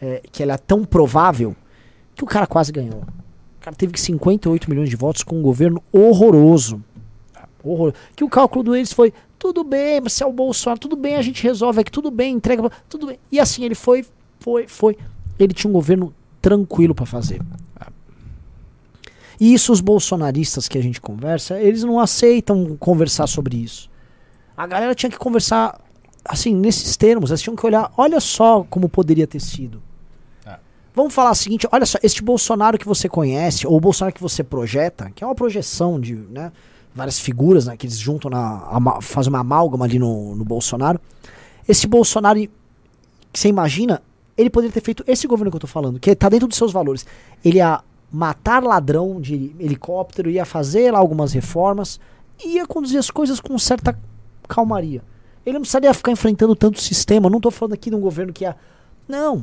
é, 0.00 0.22
que 0.30 0.42
ela 0.42 0.54
é 0.54 0.58
tão 0.58 0.84
provável, 0.84 1.54
que 2.14 2.24
o 2.24 2.26
cara 2.26 2.46
quase 2.46 2.72
ganhou. 2.72 3.00
O 3.00 3.62
cara 3.62 3.76
teve 3.76 3.92
que 3.92 4.00
58 4.00 4.70
milhões 4.70 4.88
de 4.88 4.96
votos 4.96 5.22
com 5.22 5.38
um 5.38 5.42
governo 5.42 5.82
horroroso. 5.92 6.82
Horror. 7.62 7.92
Que 8.16 8.24
o 8.24 8.28
cálculo 8.28 8.72
deles 8.72 8.92
foi: 8.92 9.12
tudo 9.38 9.62
bem, 9.62 10.00
se 10.08 10.22
é 10.22 10.26
o 10.26 10.32
Bolsonaro, 10.32 10.80
tudo 10.80 10.96
bem, 10.96 11.16
a 11.16 11.22
gente 11.22 11.42
resolve 11.42 11.80
aqui, 11.80 11.90
tudo 11.90 12.10
bem, 12.10 12.34
entrega, 12.34 12.70
tudo 12.88 13.06
bem. 13.06 13.18
E 13.30 13.38
assim 13.38 13.64
ele 13.64 13.74
foi, 13.74 14.04
foi, 14.38 14.66
foi. 14.66 14.96
Ele 15.38 15.52
tinha 15.52 15.68
um 15.68 15.74
governo 15.74 16.14
tranquilo 16.40 16.94
pra 16.94 17.04
fazer. 17.04 17.40
E 19.38 19.54
isso 19.54 19.72
os 19.72 19.80
bolsonaristas 19.80 20.68
que 20.68 20.76
a 20.76 20.82
gente 20.82 21.00
conversa, 21.00 21.58
eles 21.58 21.82
não 21.82 21.98
aceitam 21.98 22.76
conversar 22.76 23.26
sobre 23.26 23.56
isso. 23.56 23.90
A 24.56 24.66
galera 24.66 24.94
tinha 24.94 25.08
que 25.08 25.18
conversar 25.18 25.80
assim, 26.24 26.54
nesses 26.54 26.96
termos, 26.96 27.30
eles 27.30 27.42
tinham 27.42 27.56
que 27.56 27.64
olhar, 27.64 27.92
olha 27.96 28.20
só 28.20 28.64
como 28.68 28.88
poderia 28.88 29.26
ter 29.26 29.40
sido. 29.40 29.82
Vamos 31.00 31.14
falar 31.14 31.30
o 31.30 31.34
seguinte, 31.34 31.66
olha 31.72 31.86
só, 31.86 31.98
este 32.02 32.22
Bolsonaro 32.22 32.76
que 32.76 32.84
você 32.84 33.08
conhece, 33.08 33.66
ou 33.66 33.74
o 33.74 33.80
Bolsonaro 33.80 34.14
que 34.14 34.20
você 34.20 34.44
projeta, 34.44 35.10
que 35.14 35.24
é 35.24 35.26
uma 35.26 35.34
projeção 35.34 35.98
de, 35.98 36.14
né, 36.14 36.52
várias 36.94 37.18
figuras, 37.18 37.64
né, 37.64 37.74
que 37.74 37.86
eles 37.86 37.96
juntam 37.96 38.30
na, 38.30 39.00
fazem 39.00 39.30
uma 39.30 39.38
amálgama 39.38 39.86
ali 39.86 39.98
no, 39.98 40.36
no 40.36 40.44
Bolsonaro. 40.44 41.00
Esse 41.66 41.86
Bolsonaro, 41.86 42.38
que 42.38 42.50
você 43.32 43.48
imagina, 43.48 44.02
ele 44.36 44.50
poderia 44.50 44.74
ter 44.74 44.82
feito 44.82 45.02
esse 45.06 45.26
governo 45.26 45.50
que 45.50 45.56
eu 45.56 45.60
tô 45.60 45.66
falando, 45.66 45.98
que 45.98 46.14
tá 46.14 46.28
dentro 46.28 46.46
dos 46.46 46.58
seus 46.58 46.70
valores. 46.70 47.06
Ele 47.42 47.56
ia 47.56 47.82
matar 48.12 48.62
ladrão 48.62 49.22
de 49.22 49.56
helicóptero, 49.58 50.28
ia 50.28 50.44
fazer 50.44 50.92
lá 50.92 50.98
algumas 50.98 51.32
reformas, 51.32 51.98
ia 52.44 52.66
conduzir 52.66 52.98
as 52.98 53.10
coisas 53.10 53.40
com 53.40 53.58
certa 53.58 53.98
calmaria. 54.46 55.02
Ele 55.46 55.54
não 55.54 55.62
precisaria 55.62 55.94
ficar 55.94 56.12
enfrentando 56.12 56.54
tanto 56.54 56.78
sistema. 56.78 57.30
Não 57.30 57.40
tô 57.40 57.50
falando 57.50 57.72
aqui 57.72 57.88
de 57.88 57.96
um 57.96 58.00
governo 58.00 58.34
que 58.34 58.44
é. 58.44 58.54
Não. 59.08 59.42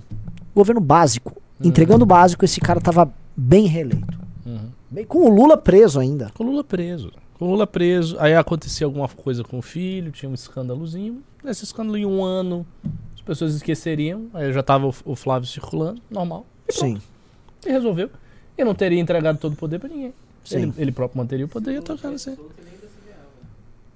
Governo 0.53 0.80
básico. 0.80 1.47
Entregando 1.64 2.03
o 2.03 2.08
básico, 2.08 2.45
esse 2.45 2.60
cara 2.60 2.80
tava 2.80 3.12
bem 3.36 3.66
reeleito. 3.66 4.20
Uhum. 4.45 4.70
Bem, 4.89 5.05
com 5.05 5.20
o 5.20 5.30
Lula 5.30 5.58
preso 5.58 5.99
ainda. 5.99 6.32
Com 6.34 6.43
o 6.43 6.47
Lula 6.47 6.64
preso. 6.64 7.12
Com 7.38 7.45
o 7.45 7.51
Lula 7.51 7.68
preso. 7.68 8.16
Aí 8.20 8.36
acontecia 8.36 8.86
alguma 8.86 9.08
coisa 9.08 9.43
com 9.43 9.60
o 9.60 9.62
filho, 9.62 10.12
tinha 10.12 10.30
um 10.30 10.34
escândalozinho. 10.34 11.22
Nesse 11.43 11.64
escândalo, 11.64 11.97
em 11.97 12.05
um 12.05 12.24
ano, 12.24 12.66
as 13.14 13.22
pessoas 13.22 13.55
esqueceriam. 13.55 14.28
Aí 14.34 14.51
já 14.53 14.64
tava 14.64 14.88
o, 14.88 14.93
o 15.05 15.16
Flávio 15.16 15.47
circulando, 15.47 16.01
normal. 16.10 16.45
E. 16.68 16.74
Sim. 16.74 17.01
E 17.66 17.72
resolveu. 17.72 18.10
E 18.58 18.64
não 18.64 18.74
teria 18.74 18.99
entregado 18.99 19.38
todo 19.38 19.53
o 19.53 19.55
poder 19.55 19.80
pra 19.80 19.89
ninguém. 19.89 20.14
Sim. 20.43 20.58
Ele, 20.58 20.74
ele 20.78 20.91
próprio 20.91 21.18
manteria 21.18 21.45
o 21.45 21.49
poder 21.49 21.72
e 21.72 21.74
ia 21.76 21.82
tocando 21.82 22.16
assim. 22.16 22.38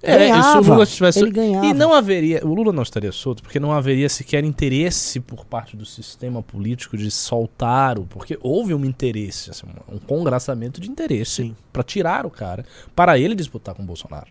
Ganhava, 0.03 0.23
É, 0.23 0.39
e 0.39 0.43
se 0.43 0.69
o 0.69 0.71
Lula 0.73 0.85
tivesse. 0.85 1.19
ele 1.19 1.31
ganhava. 1.31 1.65
E 1.65 1.73
não 1.73 1.93
haveria. 1.93 2.45
O 2.45 2.53
Lula 2.53 2.73
não 2.73 2.83
estaria 2.83 3.11
solto, 3.11 3.43
porque 3.43 3.59
não 3.59 3.71
haveria 3.71 4.09
sequer 4.09 4.43
interesse 4.43 5.19
por 5.19 5.45
parte 5.45 5.77
do 5.77 5.85
sistema 5.85 6.41
político 6.41 6.97
de 6.97 7.11
soltar 7.11 7.99
o. 7.99 8.03
Porque 8.05 8.37
houve 8.41 8.73
um 8.73 8.83
interesse, 8.83 9.51
assim, 9.51 9.67
um 9.91 9.99
congraçamento 9.99 10.81
de 10.81 10.89
interesse 10.89 11.53
para 11.71 11.83
tirar 11.83 12.25
o 12.25 12.31
cara, 12.31 12.65
para 12.95 13.19
ele 13.19 13.35
disputar 13.35 13.75
com 13.75 13.83
o 13.83 13.85
Bolsonaro. 13.85 14.27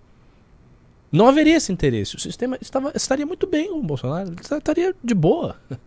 Não 1.12 1.26
haveria 1.26 1.56
esse 1.56 1.72
interesse. 1.72 2.16
O 2.16 2.20
sistema 2.20 2.56
estava, 2.60 2.92
estaria 2.94 3.26
muito 3.26 3.46
bem 3.46 3.68
com 3.68 3.78
o 3.78 3.82
Bolsonaro, 3.82 4.28
ele 4.30 4.40
estaria 4.40 4.94
de 5.02 5.14
boa. 5.14 5.56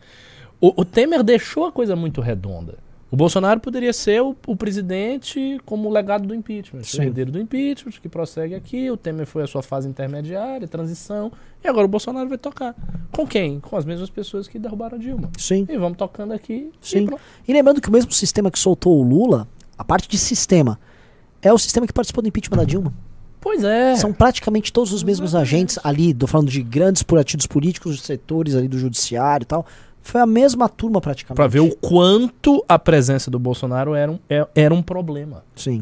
O, 0.65 0.81
o 0.81 0.85
Temer 0.85 1.23
deixou 1.23 1.65
a 1.65 1.73
coisa 1.73 1.93
muito 1.93 2.21
redonda. 2.21 2.77
O 3.13 3.15
Bolsonaro 3.15 3.59
poderia 3.59 3.93
ser 3.93 4.23
o, 4.23 4.35
o 4.47 4.55
presidente 4.55 5.61
como 5.67 5.87
legado 5.87 6.25
do 6.25 6.33
impeachment. 6.33 6.81
Sim. 6.81 7.03
herdeiro 7.03 7.31
do 7.31 7.39
impeachment, 7.39 7.91
que 8.01 8.09
prossegue 8.09 8.55
aqui. 8.55 8.89
O 8.89 8.97
Temer 8.97 9.27
foi 9.27 9.43
a 9.43 9.47
sua 9.47 9.61
fase 9.61 9.87
intermediária, 9.87 10.67
transição. 10.67 11.31
E 11.63 11.67
agora 11.67 11.85
o 11.85 11.87
Bolsonaro 11.87 12.27
vai 12.27 12.39
tocar. 12.39 12.73
Com 13.11 13.27
quem? 13.27 13.59
Com 13.59 13.77
as 13.77 13.85
mesmas 13.85 14.09
pessoas 14.09 14.47
que 14.47 14.57
derrubaram 14.57 14.97
a 14.97 14.99
Dilma. 14.99 15.29
Sim. 15.37 15.67
E 15.69 15.77
vamos 15.77 15.95
tocando 15.95 16.33
aqui. 16.33 16.71
Sim. 16.81 17.07
E. 17.45 17.51
E 17.51 17.53
lembrando 17.53 17.79
que 17.79 17.87
o 17.87 17.91
mesmo 17.91 18.11
sistema 18.11 18.49
que 18.49 18.57
soltou 18.57 18.99
o 18.99 19.03
Lula, 19.03 19.47
a 19.77 19.83
parte 19.83 20.09
de 20.09 20.17
sistema, 20.17 20.79
é 21.39 21.53
o 21.53 21.57
sistema 21.59 21.85
que 21.85 21.93
participou 21.93 22.23
do 22.23 22.29
impeachment 22.29 22.57
da 22.57 22.63
Dilma. 22.63 22.91
Pois 23.39 23.63
é. 23.63 23.95
São 23.95 24.11
praticamente 24.11 24.73
todos 24.73 24.91
os 24.91 25.03
mesmos 25.03 25.35
agentes 25.35 25.77
ali, 25.83 26.15
tô 26.15 26.25
falando 26.25 26.49
de 26.49 26.63
grandes 26.63 27.03
partidos 27.03 27.45
políticos, 27.45 28.01
setores 28.01 28.55
ali 28.55 28.67
do 28.67 28.79
judiciário 28.79 29.43
e 29.43 29.45
tal. 29.45 29.67
Foi 30.05 30.19
a 30.19 30.25
mesma 30.25 30.67
turma 30.67 30.99
praticamente. 30.99 31.37
Pra 31.37 31.47
ver 31.47 31.61
o 31.61 31.73
quanto 31.77 32.63
a 32.67 32.77
presença 32.77 33.31
do 33.31 33.39
Bolsonaro 33.39 33.95
era 33.95 34.11
um, 34.11 34.19
é- 34.29 34.45
era 34.53 34.73
um 34.73 34.81
problema. 34.83 35.43
Sim. 35.55 35.81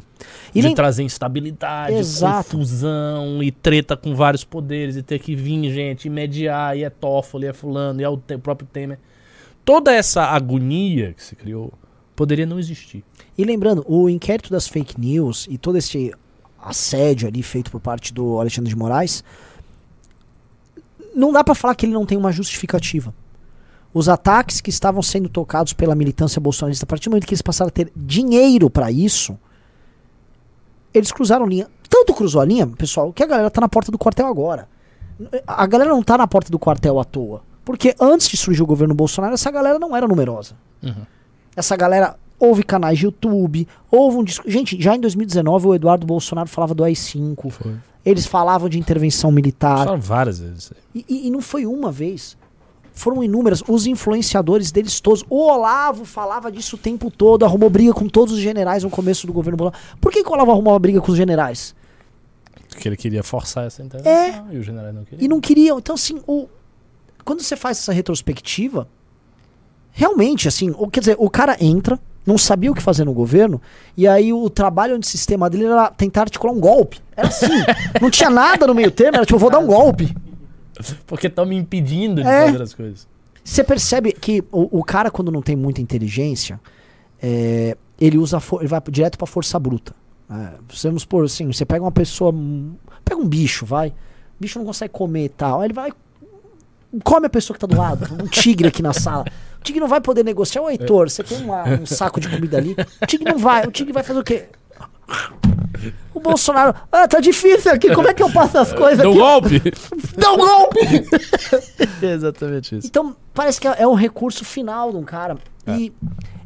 E 0.53 0.61
de 0.61 0.67
lem- 0.67 0.76
trazer 0.76 1.01
instabilidade, 1.03 1.95
Exato. 1.95 2.51
confusão 2.51 3.41
e 3.41 3.51
treta 3.51 3.97
com 3.97 4.13
vários 4.15 4.43
poderes 4.43 4.95
e 4.95 5.01
ter 5.01 5.17
que 5.17 5.36
vir 5.36 5.72
gente 5.74 6.05
e 6.05 6.09
mediar, 6.09 6.78
e 6.78 6.84
é 6.84 6.89
Toffoli, 6.91 7.47
é 7.47 7.53
fulano, 7.53 7.99
e 7.99 8.03
é 8.03 8.09
o, 8.09 8.15
te- 8.15 8.36
o 8.36 8.39
próprio 8.39 8.67
Temer. 8.72 8.99
Toda 9.65 9.91
essa 9.91 10.22
agonia 10.24 11.13
que 11.13 11.24
se 11.24 11.36
criou 11.36 11.74
poderia 12.15 12.45
não 12.45 12.59
existir. 12.59 13.03
E 13.36 13.43
lembrando, 13.43 13.84
o 13.88 14.07
inquérito 14.07 14.51
das 14.51 14.67
fake 14.67 14.99
news 15.01 15.47
e 15.49 15.57
todo 15.57 15.78
esse 15.80 16.13
assédio 16.61 17.28
ali 17.28 17.41
feito 17.41 17.72
por 17.72 17.80
parte 17.82 18.13
do 18.13 18.39
Alexandre 18.39 18.69
de 18.69 18.76
Moraes, 18.78 19.24
não 21.15 21.32
dá 21.32 21.43
pra 21.43 21.55
falar 21.55 21.74
que 21.76 21.86
ele 21.88 21.93
não 21.93 22.05
tem 22.05 22.17
uma 22.17 22.32
justificativa. 22.32 23.13
Os 23.94 24.08
ataques 24.08 24.62
que 24.62 24.70
estavam 24.70 25.02
sendo 25.02 25.28
tocados 25.28 25.74
pela 25.74 25.94
militância 25.96 26.39
bolsonarista, 26.39 26.86
a 26.86 26.88
partir 26.88 27.10
do 27.10 27.12
momento 27.12 27.26
que 27.28 27.34
eles 27.34 27.42
passaram 27.42 27.68
a 27.68 27.72
ter 27.72 27.92
dinheiro 27.96 28.70
pra 28.70 28.89
isso, 28.92 29.38
eles 30.94 31.12
cruzaram 31.12 31.46
linha. 31.46 31.68
Tanto 31.89 32.14
cruzou 32.14 32.42
a 32.42 32.46
linha, 32.46 32.66
pessoal, 32.68 33.12
que 33.12 33.22
a 33.24 33.28
galera 33.28 33.50
tá 33.52 33.60
na 33.62 33.68
porta 33.70 33.92
do 33.92 33.98
quartel 33.98 34.28
agora. 34.28 34.68
A 35.46 35.66
galera 35.68 35.89
não 35.89 36.02
tá 36.02 36.18
na 36.18 36.26
porta 36.28 36.50
do 36.50 36.58
quartel 36.58 37.00
à 37.00 37.04
toa. 37.04 37.42
Porque 37.66 37.94
antes 38.00 38.28
de 38.28 38.38
surgir 38.38 38.64
o 38.64 38.66
governo 38.66 38.94
Bolsonaro, 38.96 39.34
essa 39.34 39.52
galera 39.52 39.78
não 39.78 39.96
era 39.96 40.08
numerosa. 40.08 40.56
Essa 41.56 41.76
galera 41.76 42.16
ouve 42.39 42.64
canais 42.64 42.98
de 42.98 43.06
YouTube, 43.06 43.68
ouve 43.92 44.18
um 44.18 44.24
disco. 44.24 44.50
Gente, 44.50 44.82
já 44.82 44.96
em 44.96 45.00
2019 45.00 45.68
o 45.68 45.76
Eduardo 45.76 46.08
Bolsonaro 46.08 46.50
falava 46.50 46.74
do 46.74 46.84
AI-5. 46.84 47.52
Foi. 47.52 47.76
Eles 48.04 48.26
falavam 48.26 48.68
de 48.68 48.80
intervenção 48.80 49.32
militar. 49.32 49.86
Só 49.86 49.98
várias 49.98 50.39
vezes. 50.39 50.72
E, 50.96 51.06
e- 51.08 51.28
e 51.28 51.30
não 51.30 51.42
foi 51.42 51.66
uma 51.68 51.92
vez. 51.92 52.36
Foram 52.94 53.24
inúmeras. 53.24 53.64
Os 53.68 53.88
influenciadores 53.88 54.72
deles 54.72 55.00
todos. 55.00 55.24
O 55.30 55.48
Olavo 55.48 56.06
falava 56.06 56.52
disso 56.52 56.76
o 56.76 56.80
tempo 56.80 57.10
todo, 57.10 57.46
arrumou 57.46 57.70
briga 57.70 57.94
com 57.94 58.08
todos 58.08 58.34
os 58.34 58.39
generais 58.39 58.84
no 58.84 58.89
começo 58.89 59.26
do 59.26 59.34
governo 59.34 59.58
Bolsonaro. 59.58 59.98
Por 60.00 60.12
que, 60.12 60.24
que 60.24 60.30
o 60.30 60.34
Olavo 60.34 60.52
arrumou 60.52 60.74
uma 60.74 60.80
briga 60.80 61.02
com 61.02 61.12
os 61.12 61.18
generais? 61.18 61.74
Porque 62.70 62.88
ele 62.88 62.98
queria 62.98 63.22
forçar 63.22 63.66
essa 63.66 63.84
intervenção 63.84 64.48
e 64.52 64.58
o 64.58 64.64
general 64.64 64.94
não 64.94 65.04
queria. 65.04 65.26
E 65.26 65.28
não 65.28 65.42
queriam. 65.42 65.78
Então, 65.78 65.96
assim, 65.96 66.22
o, 66.26 66.48
quando 67.24 67.42
você 67.42 67.56
faz 67.56 67.78
essa 67.78 67.92
retrospectiva, 67.92 68.88
realmente, 69.92 70.48
assim, 70.48 70.74
o, 70.78 70.89
quer 70.89 71.02
dizer, 71.02 71.16
o 71.20 71.30
cara 71.30 71.58
entra, 71.60 72.00
não 72.26 72.38
sabia 72.38 72.72
o 72.72 72.76
que 72.76 72.82
fazer 72.82 73.04
no 73.04 73.14
governo, 73.14 73.62
e 73.96 74.08
aí 74.08 74.32
o 74.32 74.50
trabalho 74.50 74.98
de 74.98 75.08
sistema 75.08 75.50
dele 75.50 75.66
era 75.66 75.89
tentar 75.89 76.22
articular 76.22 76.54
um 76.54 76.60
golpe. 76.60 77.00
Era 77.16 77.28
assim, 77.28 77.48
não 78.02 78.10
tinha 78.10 78.30
nada 78.30 78.66
no 78.66 78.74
meio 78.74 78.92
termo, 78.92 79.18
era 79.18 79.26
tipo, 79.26 79.38
vou 79.38 79.50
dar 79.50 79.60
um 79.60 79.68
golpe. 79.68 80.16
Porque 81.07 81.28
estão 81.28 81.45
me 81.45 81.55
impedindo 81.55 82.22
de 82.22 82.28
É. 82.28 82.45
fazer 82.47 82.61
as 82.63 82.74
coisas. 82.74 83.07
Você 83.43 83.63
percebe 83.63 84.11
que 84.13 84.43
o, 84.51 84.80
o 84.80 84.84
cara, 84.84 85.09
quando 85.09 85.32
não 85.32 85.41
tem 85.41 85.55
muita 85.55 85.82
inteligência, 85.82 86.59
é, 87.22 87.76
ele 87.99 88.17
usa 88.17 88.39
ele 88.59 88.67
vai 88.67 88.82
direto 88.89 89.17
pra 89.17 89.26
força 89.28 89.57
bruta. 89.59 89.93
É, 90.30 90.53
vamos 90.84 91.03
por 91.05 91.26
assim, 91.26 91.47
você 91.47 91.65
pega 91.65 91.84
uma 91.84 91.91
pessoa. 91.91 92.32
hum, 92.32 92.74
Pega 93.03 93.19
um 93.19 93.28
bicho, 93.28 93.65
vai. 93.65 93.89
O 93.89 93.93
bicho 94.39 94.57
não 94.59 94.65
consegue 94.65 94.93
comer 94.93 95.26
e 95.26 95.30
tal. 95.30 95.59
Aí 95.59 95.67
ele 95.67 95.74
vai. 95.74 95.91
Come 97.03 97.26
a 97.26 97.30
pessoa 97.30 97.55
que 97.55 97.59
tá 97.59 97.67
do 97.67 97.78
lado. 97.78 98.07
Um 98.24 98.28
tigre 98.28 98.67
aqui 98.67 98.82
na 98.82 98.93
sala. 98.93 99.26
O 99.59 99.63
tigre 99.63 99.80
não 99.80 99.88
vai 99.88 100.01
poder 100.01 100.24
negociar. 100.24 100.61
Ô, 100.61 100.69
Heitor, 100.69 101.09
você 101.09 101.24
tem 101.24 101.38
uma- 101.41 101.63
um 101.67 101.86
saco 101.86 102.19
de 102.19 102.30
comida 102.30 102.57
ali. 102.57 102.76
O 103.01 103.05
tigre 103.07 103.30
não 103.32 103.39
vai. 103.39 103.65
O 103.65 103.72
tigre 103.72 103.91
vai 103.93 104.03
fazer 104.03 104.19
o 104.19 104.24
quê? 104.24 104.45
O 106.14 106.20
Bolsonaro. 106.20 106.76
Ah, 106.91 107.07
tá 107.07 107.20
difícil 107.20 107.72
aqui. 107.72 107.93
Como 107.93 108.07
é 108.07 108.14
que 108.14 108.22
eu 108.22 108.32
passo 108.32 108.57
as 108.57 108.74
coisas 108.74 108.99
Deu 108.99 109.12
aqui? 109.12 109.20
golpe! 109.20 109.62
Dá 110.18 110.32
um 110.34 110.38
golpe! 110.38 110.80
é 112.05 112.12
exatamente 112.12 112.78
isso. 112.78 112.88
Então, 112.88 113.16
parece 113.34 113.59
que 113.59 113.68
é 113.68 113.82
é 113.82 113.88
um 113.88 113.93
recurso 113.93 114.43
final 114.45 114.91
de 114.91 114.97
um 114.97 115.03
cara. 115.03 115.38
E 115.68 115.91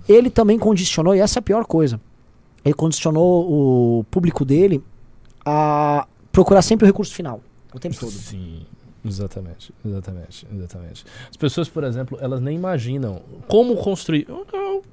ele 0.08 0.30
também 0.30 0.60
condicionou, 0.60 1.16
e 1.16 1.20
essa 1.20 1.40
é 1.40 1.42
a 1.42 1.44
pior 1.44 1.66
coisa. 1.66 2.00
Ele 2.64 2.74
condicionou 2.74 4.00
o 4.00 4.04
público 4.06 4.46
dele 4.46 4.84
a 5.46 6.08
procurar 6.32 6.62
sempre 6.62 6.86
o 6.86 6.88
recurso 6.88 7.14
final, 7.14 7.42
o 7.74 7.80
tempo 7.80 7.96
todo. 7.98 8.12
Sim, 8.12 8.66
exatamente, 9.04 9.74
exatamente, 9.86 10.48
exatamente. 10.52 11.06
As 11.30 11.38
pessoas, 11.38 11.70
por 11.70 11.84
exemplo, 11.84 12.18
elas 12.22 12.42
nem 12.42 12.56
imaginam 12.56 13.22
como 13.48 13.76
construir. 13.76 14.28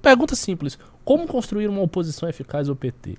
Pergunta 0.01 0.35
simples: 0.35 0.79
como 1.05 1.27
construir 1.27 1.69
uma 1.69 1.83
oposição 1.83 2.29
eficaz 2.29 2.69
ao 2.69 2.77
PT? 2.77 3.17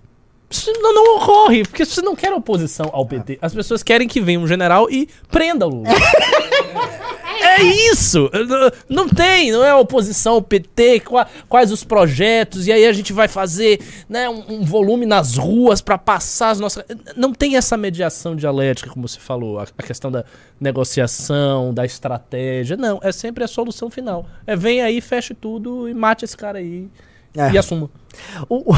Isso 0.53 0.71
não, 0.79 0.93
não 0.93 1.17
ocorre, 1.17 1.63
porque 1.63 1.83
você 1.83 2.01
não 2.01 2.15
quer 2.15 2.31
oposição 2.33 2.89
ao 2.93 3.05
PT. 3.05 3.39
As 3.41 3.53
pessoas 3.53 3.81
querem 3.83 4.07
que 4.07 4.21
venha 4.21 4.39
um 4.39 4.47
general 4.47 4.89
e 4.89 5.07
prenda 5.31 5.65
o 5.67 5.69
Lula. 5.69 5.89
É 7.45 7.61
isso! 7.61 8.29
Não- 8.89 9.07
tem, 9.09 9.51
não 9.51 9.63
é 9.63 9.75
oposição 9.75 10.33
ao 10.35 10.41
PT, 10.41 11.01
qua- 11.01 11.27
quais 11.49 11.71
os 11.71 11.83
projetos, 11.83 12.67
e 12.67 12.71
aí 12.71 12.85
a 12.85 12.93
gente 12.93 13.11
vai 13.11 13.27
fazer 13.27 13.79
né, 14.07 14.29
um, 14.29 14.43
um 14.49 14.63
volume 14.63 15.05
nas 15.05 15.35
ruas 15.35 15.81
pra 15.81 15.97
passar 15.97 16.49
as 16.51 16.59
nossas. 16.59 16.83
Não 17.17 17.33
tem 17.33 17.55
essa 17.57 17.75
mediação 17.75 18.35
dialética, 18.35 18.89
como 18.89 19.07
você 19.07 19.19
falou, 19.19 19.59
a, 19.59 19.63
a 19.77 19.83
questão 19.83 20.09
da 20.11 20.23
negociação, 20.59 21.73
da 21.73 21.85
estratégia. 21.85 22.77
Não, 22.77 22.99
é 23.03 23.11
sempre 23.11 23.43
a 23.43 23.47
solução 23.47 23.89
final. 23.89 24.25
É 24.47 24.55
vem 24.55 24.81
aí, 24.81 25.01
feche 25.01 25.33
tudo 25.33 25.87
e 25.89 25.93
mate 25.93 26.23
esse 26.25 26.37
cara 26.37 26.59
aí 26.59 26.87
É. 27.35 27.51
e 27.51 27.57
assuma. 27.57 27.89
O- 28.49 28.71
o- 28.73 28.75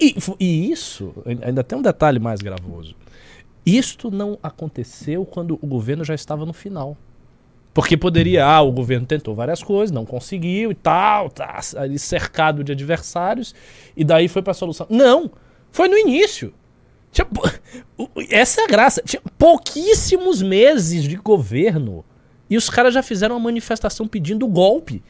E, 0.00 0.14
e 0.38 0.70
isso, 0.70 1.12
ainda 1.42 1.64
tem 1.64 1.78
um 1.78 1.82
detalhe 1.82 2.18
mais 2.18 2.40
gravoso. 2.40 2.94
Isto 3.64 4.10
não 4.10 4.38
aconteceu 4.42 5.24
quando 5.24 5.58
o 5.60 5.66
governo 5.66 6.04
já 6.04 6.14
estava 6.14 6.46
no 6.46 6.52
final. 6.52 6.96
Porque 7.74 7.96
poderia, 7.96 8.44
ah, 8.46 8.62
o 8.62 8.72
governo 8.72 9.06
tentou 9.06 9.34
várias 9.34 9.62
coisas, 9.62 9.92
não 9.92 10.04
conseguiu 10.04 10.70
e 10.70 10.74
tal, 10.74 11.30
tá 11.30 11.60
ali 11.76 11.98
cercado 11.98 12.64
de 12.64 12.72
adversários, 12.72 13.54
e 13.96 14.04
daí 14.04 14.26
foi 14.26 14.42
pra 14.42 14.54
solução. 14.54 14.86
Não! 14.88 15.30
Foi 15.70 15.86
no 15.86 15.96
início. 15.96 16.52
Tinha 17.12 17.26
essa 18.30 18.62
é 18.62 18.64
a 18.64 18.66
graça. 18.66 19.02
Tinha 19.04 19.22
pouquíssimos 19.36 20.42
meses 20.42 21.04
de 21.04 21.16
governo 21.16 22.04
e 22.50 22.56
os 22.56 22.70
caras 22.70 22.94
já 22.94 23.02
fizeram 23.02 23.36
uma 23.36 23.44
manifestação 23.44 24.08
pedindo 24.08 24.46
golpe 24.46 25.02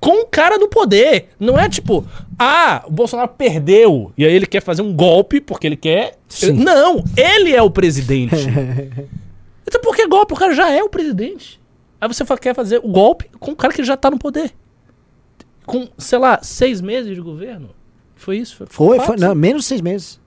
com 0.00 0.22
o 0.22 0.26
cara 0.26 0.58
no 0.58 0.66
poder. 0.66 1.28
Não 1.38 1.58
é 1.58 1.68
tipo, 1.68 2.04
ah, 2.38 2.82
o 2.86 2.90
Bolsonaro 2.90 3.28
perdeu 3.28 4.12
e 4.16 4.24
aí 4.24 4.32
ele 4.32 4.46
quer 4.46 4.62
fazer 4.62 4.82
um 4.82 4.92
golpe 4.94 5.40
porque 5.40 5.66
ele 5.66 5.76
quer. 5.76 6.18
Sim. 6.28 6.52
Não, 6.52 7.04
ele 7.16 7.54
é 7.54 7.62
o 7.62 7.70
presidente. 7.70 8.34
então 9.66 9.80
por 9.82 9.94
que 9.94 10.06
golpe? 10.08 10.32
O 10.32 10.36
cara 10.36 10.54
já 10.54 10.70
é 10.70 10.82
o 10.82 10.88
presidente. 10.88 11.60
Aí 12.00 12.08
você 12.08 12.24
quer 12.38 12.54
fazer 12.54 12.78
o 12.78 12.88
golpe 12.88 13.30
com 13.38 13.52
o 13.52 13.56
cara 13.56 13.74
que 13.74 13.84
já 13.84 13.96
tá 13.96 14.10
no 14.10 14.18
poder. 14.18 14.52
Com, 15.66 15.86
sei 15.98 16.18
lá, 16.18 16.40
seis 16.42 16.80
meses 16.80 17.14
de 17.14 17.20
governo. 17.20 17.70
Foi 18.16 18.38
isso? 18.38 18.56
Foi, 18.56 18.66
foi, 18.66 18.96
quatro? 18.96 19.20
não, 19.20 19.34
menos 19.34 19.66
seis 19.66 19.80
meses. 19.80 20.18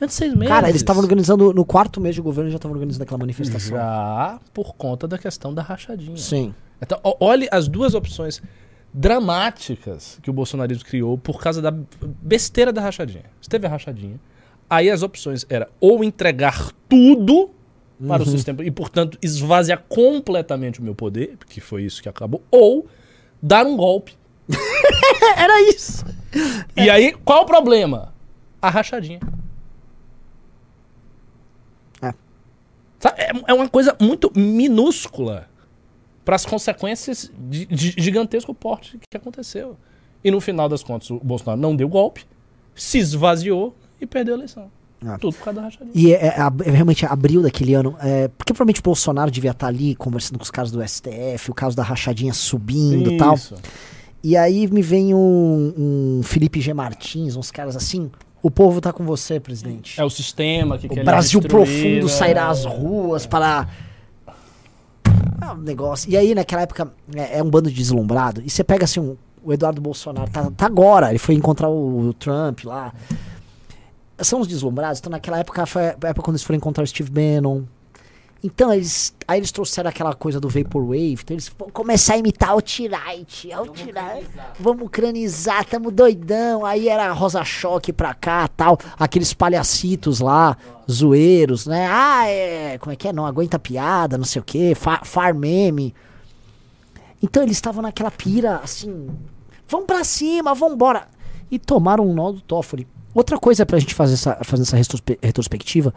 Menos 0.00 0.14
de 0.14 0.18
seis 0.18 0.34
meses. 0.34 0.48
Cara, 0.48 0.68
eles 0.68 0.80
estavam 0.80 1.02
organizando, 1.02 1.52
no 1.52 1.64
quarto 1.64 2.00
mês 2.00 2.14
de 2.14 2.20
governo, 2.20 2.50
já 2.50 2.56
estavam 2.56 2.74
organizando 2.74 3.04
aquela 3.04 3.18
manifestação. 3.18 3.76
Já 3.76 4.40
por 4.52 4.74
conta 4.74 5.06
da 5.06 5.16
questão 5.16 5.54
da 5.54 5.62
rachadinha. 5.62 6.16
Sim. 6.16 6.52
Então, 6.82 6.98
olhe 7.20 7.48
as 7.52 7.68
duas 7.68 7.94
opções 7.94 8.42
dramáticas 8.92 10.18
que 10.22 10.30
o 10.30 10.32
bolsonarismo 10.32 10.84
criou 10.84 11.16
por 11.16 11.40
causa 11.40 11.62
da 11.62 11.70
besteira 11.70 12.72
da 12.72 12.80
rachadinha. 12.80 13.24
Você 13.40 13.48
teve 13.48 13.66
a 13.66 13.70
rachadinha. 13.70 14.20
Aí 14.68 14.90
as 14.90 15.02
opções 15.02 15.46
era 15.48 15.68
ou 15.80 16.02
entregar 16.04 16.72
tudo 16.88 17.50
para 18.06 18.22
o 18.22 18.26
sistema 18.26 18.64
e, 18.64 18.70
portanto, 18.70 19.18
esvaziar 19.20 19.84
completamente 19.88 20.80
o 20.80 20.82
meu 20.82 20.94
poder, 20.94 21.36
que 21.48 21.60
foi 21.60 21.82
isso 21.82 22.02
que 22.02 22.08
acabou, 22.08 22.42
ou 22.50 22.86
dar 23.42 23.66
um 23.66 23.76
golpe. 23.76 24.16
Era 25.36 25.60
isso. 25.68 26.04
E 26.76 26.88
aí, 26.88 27.12
qual 27.24 27.42
o 27.42 27.46
problema? 27.46 28.14
A 28.62 28.70
rachadinha. 28.70 29.20
É. 32.00 32.08
É, 32.08 33.30
é 33.48 33.54
uma 33.54 33.68
coisa 33.68 33.94
muito 34.00 34.32
minúscula 34.34 35.49
para 36.24 36.36
as 36.36 36.44
consequências 36.44 37.30
de, 37.38 37.66
de 37.66 37.94
gigantesco 37.98 38.54
porte 38.54 38.98
que 39.10 39.16
aconteceu. 39.16 39.76
E 40.22 40.30
no 40.30 40.40
final 40.40 40.68
das 40.68 40.82
contas, 40.82 41.10
o 41.10 41.18
Bolsonaro 41.18 41.60
não 41.60 41.74
deu 41.74 41.88
golpe, 41.88 42.24
se 42.74 42.98
esvaziou 42.98 43.74
e 44.00 44.06
perdeu 44.06 44.34
a 44.34 44.38
eleição. 44.38 44.70
Ah. 45.04 45.16
Tudo 45.18 45.34
por 45.34 45.44
causa 45.44 45.60
da 45.60 45.66
rachadinha. 45.66 45.92
E 45.94 46.12
é, 46.12 46.26
é, 46.26 46.68
é 46.68 46.70
realmente 46.70 47.06
abril 47.06 47.42
daquele 47.42 47.72
ano. 47.72 47.96
É, 48.00 48.28
porque 48.28 48.52
provavelmente 48.52 48.80
o 48.80 48.82
Bolsonaro 48.82 49.30
devia 49.30 49.52
estar 49.52 49.66
ali 49.66 49.94
conversando 49.94 50.38
com 50.38 50.44
os 50.44 50.50
caras 50.50 50.70
do 50.70 50.86
STF, 50.86 51.50
o 51.50 51.54
caso 51.54 51.74
da 51.74 51.82
rachadinha 51.82 52.34
subindo 52.34 53.10
e 53.10 53.16
tal. 53.16 53.34
E 54.22 54.36
aí 54.36 54.66
me 54.70 54.82
vem 54.82 55.14
um, 55.14 55.74
um 55.76 56.20
Felipe 56.22 56.60
G. 56.60 56.74
Martins, 56.74 57.36
uns 57.36 57.50
caras 57.50 57.76
assim. 57.76 58.10
O 58.42 58.50
povo 58.50 58.80
tá 58.80 58.92
com 58.92 59.04
você, 59.04 59.38
presidente. 59.38 60.00
É 60.00 60.04
o 60.04 60.10
sistema 60.10 60.78
que 60.78 60.86
o 60.86 61.04
Brasil 61.04 61.40
profundo 61.40 62.06
né? 62.06 62.08
sairá 62.08 62.48
às 62.48 62.64
ruas 62.64 63.26
para. 63.26 63.68
É 65.42 65.52
um 65.52 65.56
negócio. 65.56 66.10
E 66.10 66.16
aí, 66.16 66.34
naquela 66.34 66.62
época, 66.62 66.92
é, 67.14 67.38
é 67.38 67.42
um 67.42 67.48
bando 67.50 67.68
de 67.70 67.76
deslumbrado. 67.76 68.42
E 68.44 68.50
você 68.50 68.62
pega 68.64 68.84
assim, 68.84 69.00
um- 69.00 69.16
o 69.42 69.52
Eduardo 69.52 69.80
Bolsonaro, 69.80 70.30
tá, 70.30 70.50
tá 70.50 70.66
agora, 70.66 71.08
ele 71.10 71.18
foi 71.18 71.34
encontrar 71.34 71.68
o, 71.68 72.08
o 72.08 72.14
Trump 72.14 72.64
lá. 72.64 72.92
São 74.18 74.40
os 74.40 74.46
deslumbrados, 74.46 74.98
então 75.00 75.10
naquela 75.10 75.38
época 75.38 75.64
foi 75.64 75.82
a 75.82 75.86
época 75.92 76.22
quando 76.22 76.34
eles 76.36 76.42
foram 76.42 76.58
encontrar 76.58 76.84
o 76.84 76.86
Steve 76.86 77.10
Bannon. 77.10 77.62
Então, 78.42 78.72
eles, 78.72 79.14
aí 79.28 79.38
eles 79.38 79.52
trouxeram 79.52 79.90
aquela 79.90 80.14
coisa 80.14 80.40
do 80.40 80.48
Vaporwave, 80.48 81.18
então 81.22 81.34
eles 81.34 81.52
vão 81.58 81.68
começar 81.68 82.14
a 82.14 82.16
imitar 82.16 82.56
o 82.56 82.62
Tirite, 82.62 83.50
o 83.54 83.66
Tirite, 83.66 84.30
vamos 84.58 84.86
ucranizar, 84.86 85.62
tamo 85.66 85.90
doidão. 85.90 86.64
Aí 86.64 86.88
era 86.88 87.12
Rosa 87.12 87.44
Choque 87.44 87.92
pra 87.92 88.14
cá, 88.14 88.48
tal, 88.48 88.78
aqueles 88.98 89.34
palhacitos 89.34 90.20
lá, 90.20 90.56
zoeiros, 90.90 91.66
né? 91.66 91.86
Ah, 91.90 92.26
é, 92.28 92.78
como 92.78 92.92
é 92.92 92.96
que 92.96 93.08
é? 93.08 93.12
Não 93.12 93.26
aguenta 93.26 93.58
piada, 93.58 94.16
não 94.16 94.24
sei 94.24 94.40
o 94.40 94.44
quê, 94.44 94.74
fa 94.74 95.00
far 95.04 95.34
meme. 95.34 95.94
Então 97.22 97.42
eles 97.42 97.58
estavam 97.58 97.82
naquela 97.82 98.10
pira, 98.10 98.56
assim, 98.64 99.10
vamos 99.68 99.86
pra 99.86 100.02
cima, 100.02 100.54
vambora. 100.54 101.06
E 101.50 101.58
tomaram 101.58 102.08
um 102.08 102.14
nó 102.14 102.32
do 102.32 102.40
Toffoli. 102.40 102.86
Outra 103.14 103.38
coisa 103.38 103.66
pra 103.66 103.78
gente 103.78 103.94
fazer 103.94 104.14
essa, 104.14 104.38
fazer 104.44 104.62
essa 104.62 104.76
retrospe- 104.76 105.18
retrospectiva, 105.22 105.92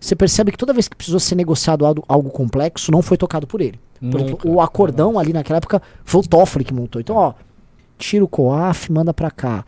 você 0.00 0.16
percebe 0.16 0.50
que 0.50 0.58
toda 0.58 0.72
vez 0.72 0.88
que 0.88 0.96
precisou 0.96 1.20
ser 1.20 1.34
negociado 1.36 1.86
algo, 1.86 2.04
algo 2.08 2.30
complexo, 2.30 2.90
não 2.90 3.02
foi 3.02 3.16
tocado 3.16 3.46
por 3.46 3.60
ele. 3.60 3.78
Por 4.10 4.20
exemplo, 4.20 4.50
o 4.50 4.60
acordão 4.60 5.18
ali 5.18 5.32
naquela 5.32 5.58
época 5.58 5.80
foi 6.04 6.20
o 6.20 6.24
Toffoli 6.28 6.64
que 6.64 6.74
montou. 6.74 7.00
Então, 7.00 7.16
ó, 7.16 7.32
tira 7.96 8.24
o 8.24 8.28
COAF, 8.28 8.90
manda 8.92 9.14
pra 9.14 9.30
cá. 9.30 9.64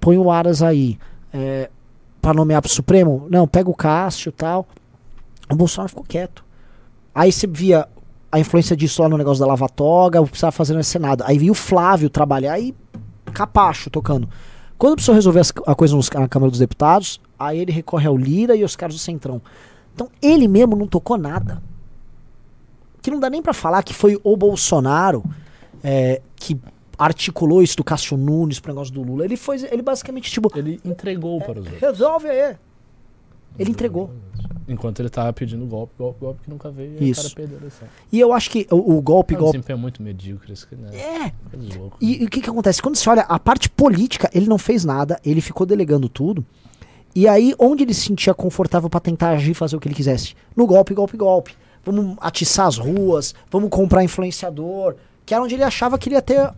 Põe 0.00 0.18
o 0.18 0.30
Aras 0.30 0.62
aí. 0.62 0.98
É, 1.32 1.70
pra 2.20 2.34
nomear 2.34 2.60
pro 2.62 2.70
Supremo? 2.70 3.26
Não, 3.30 3.48
pega 3.48 3.68
o 3.70 3.74
Cássio 3.74 4.28
e 4.28 4.32
tal. 4.32 4.66
O 5.50 5.56
Bolsonaro 5.56 5.88
ficou 5.88 6.04
quieto. 6.04 6.44
Aí 7.14 7.32
você 7.32 7.46
via 7.46 7.88
a 8.30 8.38
influência 8.38 8.76
disso 8.76 9.02
lá 9.02 9.08
no 9.08 9.16
negócio 9.16 9.40
da 9.40 9.46
lava-toga, 9.46 10.20
o 10.20 10.24
que 10.24 10.30
precisava 10.30 10.52
fazer 10.52 10.74
no 10.74 10.84
Senado. 10.84 11.24
Aí 11.26 11.38
via 11.38 11.50
o 11.50 11.54
Flávio 11.54 12.10
trabalhar 12.10 12.58
e 12.60 12.74
capacho 13.32 13.88
tocando. 13.90 14.28
Quando 14.78 14.94
precisou 14.94 15.14
resolver 15.14 15.42
a 15.66 15.74
coisa 15.74 15.96
na 16.14 16.28
Câmara 16.28 16.50
dos 16.50 16.60
Deputados, 16.60 17.20
aí 17.38 17.58
ele 17.58 17.72
recorre 17.72 18.06
ao 18.06 18.16
Lira 18.16 18.54
e 18.54 18.62
aos 18.62 18.76
caras 18.76 18.94
do 18.94 19.00
Centrão. 19.00 19.42
Então 19.94 20.08
ele 20.22 20.46
mesmo 20.46 20.76
não 20.76 20.86
tocou 20.86 21.18
nada. 21.18 21.60
Que 23.02 23.10
não 23.10 23.18
dá 23.18 23.28
nem 23.28 23.42
pra 23.42 23.52
falar 23.52 23.82
que 23.82 23.92
foi 23.92 24.18
o 24.22 24.36
Bolsonaro 24.36 25.24
é, 25.82 26.22
que 26.36 26.56
articulou 26.96 27.62
isso 27.62 27.76
do 27.76 27.84
Cássio 27.84 28.16
Nunes 28.16 28.60
pro 28.60 28.72
negócio 28.72 28.92
do 28.92 29.02
Lula. 29.02 29.24
Ele 29.24 29.36
foi, 29.36 29.60
ele 29.70 29.82
basicamente, 29.82 30.30
tipo, 30.30 30.50
Ele 30.56 30.80
entregou 30.84 31.40
para 31.40 31.60
os 31.60 31.66
outros. 31.66 31.80
resolve 31.80 32.28
aí. 32.28 32.56
Ele 33.58 33.70
entregou. 33.70 34.10
Enquanto 34.68 35.00
ele 35.00 35.08
tava 35.08 35.32
pedindo 35.32 35.64
golpe, 35.66 35.94
golpe, 35.98 36.20
golpe 36.20 36.40
que 36.44 36.50
nunca 36.50 36.70
veio. 36.70 37.02
Isso. 37.02 37.20
o 37.20 37.24
cara 37.24 37.34
perdeu 37.34 37.56
a 37.56 37.60
eleição. 37.60 37.88
E 38.12 38.20
eu 38.20 38.32
acho 38.34 38.50
que 38.50 38.66
o, 38.70 38.96
o 38.98 39.00
golpe, 39.02 39.34
É 39.34 39.36
um 39.36 39.40
golpe. 39.40 39.56
desempenho 39.58 39.78
muito 39.78 40.02
medíocre, 40.02 40.52
isso 40.52 40.68
né? 40.72 40.90
É. 40.94 41.32
E, 42.00 42.22
e 42.22 42.26
o 42.26 42.28
que 42.28 42.40
que 42.42 42.50
acontece? 42.50 42.82
Quando 42.82 42.96
você 42.96 43.08
olha 43.08 43.22
a 43.22 43.38
parte 43.38 43.68
política, 43.70 44.30
ele 44.34 44.46
não 44.46 44.58
fez 44.58 44.84
nada, 44.84 45.18
ele 45.24 45.40
ficou 45.40 45.66
delegando 45.66 46.08
tudo. 46.08 46.44
E 47.14 47.26
aí, 47.26 47.54
onde 47.58 47.82
ele 47.82 47.94
se 47.94 48.02
sentia 48.02 48.34
confortável 48.34 48.88
pra 48.90 49.00
tentar 49.00 49.30
agir 49.30 49.52
e 49.52 49.54
fazer 49.54 49.74
o 49.76 49.80
que 49.80 49.88
ele 49.88 49.94
quisesse? 49.94 50.34
No 50.54 50.66
golpe, 50.66 50.92
golpe, 50.94 51.16
golpe. 51.16 51.54
Vamos 51.82 52.16
atiçar 52.20 52.66
as 52.66 52.76
ruas, 52.76 53.34
vamos 53.50 53.70
comprar 53.70 54.04
influenciador, 54.04 54.94
que 55.24 55.32
era 55.32 55.42
onde 55.42 55.54
ele 55.54 55.64
achava 55.64 55.98
que 55.98 56.08
ele 56.10 56.16
ia 56.16 56.22
ter 56.22 56.52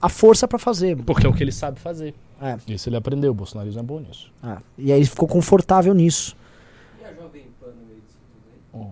a 0.00 0.08
força 0.10 0.46
pra 0.46 0.58
fazer. 0.58 0.96
Porque 0.98 1.26
é 1.26 1.30
o 1.30 1.32
que 1.32 1.42
ele 1.42 1.50
sabe 1.52 1.80
fazer. 1.80 2.14
É, 2.42 2.58
Isso 2.68 2.88
ele 2.90 2.96
aprendeu. 2.96 3.30
O 3.30 3.34
bolsonarismo 3.34 3.80
é 3.80 3.82
bom 3.82 4.00
nisso. 4.00 4.30
é. 4.44 4.58
E 4.76 4.92
aí 4.92 4.98
ele 4.98 5.06
ficou 5.06 5.26
confortável 5.26 5.94
nisso. 5.94 6.36
E 7.00 7.04
a 7.04 7.12
Jovem 7.14 7.44
Pan 7.58 7.68
no 7.68 7.86
meio 7.86 8.00
disso 8.00 8.18
tudo 8.72 8.82
aí? 8.82 8.88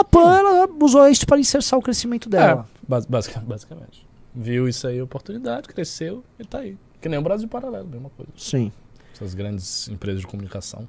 A 0.00 0.04
PAN 0.04 0.38
ela 0.38 0.68
usou 0.82 1.08
isso 1.08 1.26
para 1.26 1.38
inserçar 1.40 1.78
o 1.78 1.82
crescimento 1.82 2.28
dela. 2.28 2.66
É, 2.82 2.86
bas- 2.88 3.06
basic- 3.06 3.38
basicamente. 3.40 4.06
Viu 4.34 4.68
isso 4.68 4.86
aí, 4.86 5.00
oportunidade, 5.02 5.68
cresceu 5.68 6.22
e 6.38 6.44
tá 6.44 6.58
aí. 6.58 6.76
Que 7.00 7.08
nem 7.08 7.18
o 7.18 7.22
Brasil 7.22 7.48
Paralelo, 7.48 7.88
mesma 7.88 8.10
coisa. 8.16 8.30
Sim. 8.36 8.70
Essas 9.14 9.34
grandes 9.34 9.88
empresas 9.88 10.20
de 10.20 10.26
comunicação. 10.26 10.86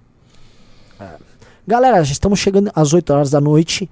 Galera, 1.68 2.04
já 2.04 2.12
estamos 2.12 2.40
chegando 2.40 2.72
às 2.76 2.94
8 2.94 3.10
horas 3.14 3.30
da 3.30 3.40
noite. 3.40 3.90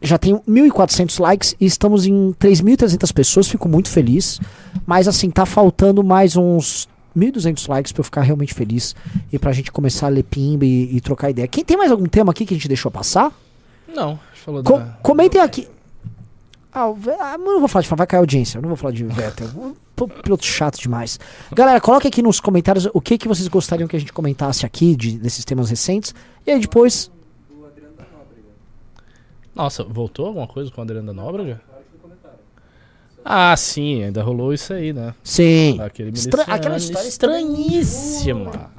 Já 0.00 0.18
tenho 0.18 0.40
1.400 0.48 1.20
likes 1.20 1.54
e 1.60 1.66
estamos 1.66 2.06
em 2.06 2.32
3.300 2.34 3.12
pessoas. 3.12 3.48
Fico 3.48 3.68
muito 3.68 3.88
feliz. 3.88 4.40
Mas 4.84 5.06
assim, 5.06 5.30
tá 5.30 5.46
faltando 5.46 6.02
mais 6.02 6.36
uns 6.36 6.88
1.200 7.16 7.68
likes 7.68 7.92
pra 7.92 8.00
eu 8.00 8.04
ficar 8.04 8.22
realmente 8.22 8.52
feliz. 8.52 8.96
E 9.32 9.38
pra 9.38 9.52
gente 9.52 9.70
começar 9.70 10.06
a 10.06 10.10
ler 10.10 10.24
pimba 10.24 10.64
e, 10.64 10.96
e 10.96 11.00
trocar 11.00 11.30
ideia. 11.30 11.46
Quem 11.46 11.64
tem 11.64 11.76
mais 11.76 11.90
algum 11.92 12.06
tema 12.06 12.32
aqui 12.32 12.44
que 12.44 12.54
a 12.54 12.56
gente 12.56 12.66
deixou 12.68 12.90
passar? 12.90 13.30
Não, 13.94 14.18
falou 14.42 14.62
Co- 14.62 14.78
da... 14.78 14.86
comentem 15.02 15.40
aqui. 15.40 15.68
Ah, 16.72 16.88
o 16.88 16.96
ah, 17.20 17.34
eu 17.34 17.38
não 17.38 17.58
vou 17.60 17.68
falar 17.68 17.82
de 17.82 17.88
vai 17.88 18.06
cair 18.06 18.18
a 18.18 18.22
audiência. 18.22 18.58
Eu 18.58 18.62
não 18.62 18.68
vou 18.68 18.76
falar 18.76 18.92
de 18.92 19.04
Vettel. 19.04 19.48
Um 19.56 19.74
piloto 20.22 20.44
chato 20.44 20.80
demais. 20.80 21.20
Galera, 21.52 21.80
coloque 21.80 22.08
aqui 22.08 22.22
nos 22.22 22.40
comentários 22.40 22.88
o 22.92 23.00
que, 23.00 23.18
que 23.18 23.28
vocês 23.28 23.46
gostariam 23.46 23.86
que 23.86 23.94
a 23.94 23.98
gente 24.00 24.12
comentasse 24.12 24.64
aqui 24.66 24.96
de- 24.96 25.18
desses 25.18 25.44
temas 25.44 25.70
recentes. 25.70 26.14
E 26.46 26.50
aí 26.50 26.58
depois. 26.58 27.10
Nossa, 29.54 29.84
voltou 29.84 30.26
alguma 30.26 30.46
coisa 30.46 30.70
com 30.70 30.80
o 30.80 30.84
Adriano 30.84 31.06
da 31.08 31.12
Nóbrega? 31.12 31.60
Ah, 33.24 33.54
sim, 33.56 34.02
ainda 34.02 34.22
rolou 34.22 34.52
isso 34.52 34.72
aí, 34.72 34.92
né? 34.92 35.14
Sim. 35.22 35.78
Aquele 35.80 36.10
Estra- 36.10 36.42
aquela 36.42 36.76
história 36.76 37.06
estranhíssima. 37.06 38.72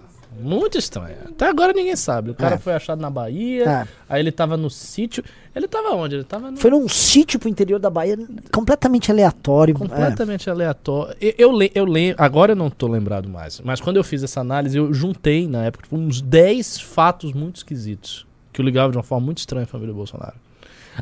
Muito 0.44 0.78
estranha. 0.78 1.18
Até 1.30 1.48
agora 1.48 1.74
ninguém 1.74 1.96
sabe. 1.96 2.32
O 2.32 2.36
cara 2.36 2.56
É. 2.56 2.58
foi 2.58 2.74
achado 2.74 3.02
na 3.02 3.10
Bahia, 3.10 3.64
É. 3.64 3.88
aí 4.10 4.22
ele 4.22 4.32
tava 4.32 4.56
no 4.58 4.70
sítio. 4.70 5.24
Ele 5.56 5.68
tava 5.68 5.92
onde? 5.96 6.16
Ele 6.16 6.24
tava 6.24 6.50
no... 6.52 6.58
Foi 6.58 6.72
num 6.72 6.88
sítio 6.90 7.40
pro 7.40 7.48
interior 7.50 7.80
da 7.80 7.90
Bahia, 7.90 8.18
completamente 8.52 9.12
aleatório. 9.12 9.74
É. 9.76 9.78
completamente 9.78 10.50
aleatório. 10.50 11.16
Eu, 11.22 11.34
eu, 11.38 11.52
le- 11.52 11.72
eu 11.76 11.86
lembro, 11.86 12.22
agora 12.24 12.52
eu 12.54 12.56
não 12.56 12.70
tô 12.70 12.88
lembrado 12.88 13.30
mais, 13.30 13.60
mas 13.62 13.80
quando 13.80 13.98
eu 13.98 14.04
fiz 14.04 14.24
essa 14.24 14.42
análise, 14.42 14.78
eu 14.78 14.94
juntei 14.94 15.48
na 15.48 15.64
época 15.66 15.84
tipo, 15.84 15.96
uns 15.96 16.22
10 16.22 16.80
fatos 16.80 17.34
muito 17.34 17.58
esquisitos 17.58 18.26
que 18.52 18.62
eu 18.62 18.66
ligava 18.66 18.92
de 18.92 18.98
uma 18.98 19.04
forma 19.04 19.26
muito 19.26 19.40
estranha 19.40 19.64
a 19.64 19.68
família 19.68 19.94
Bolsonaro. 19.94 20.36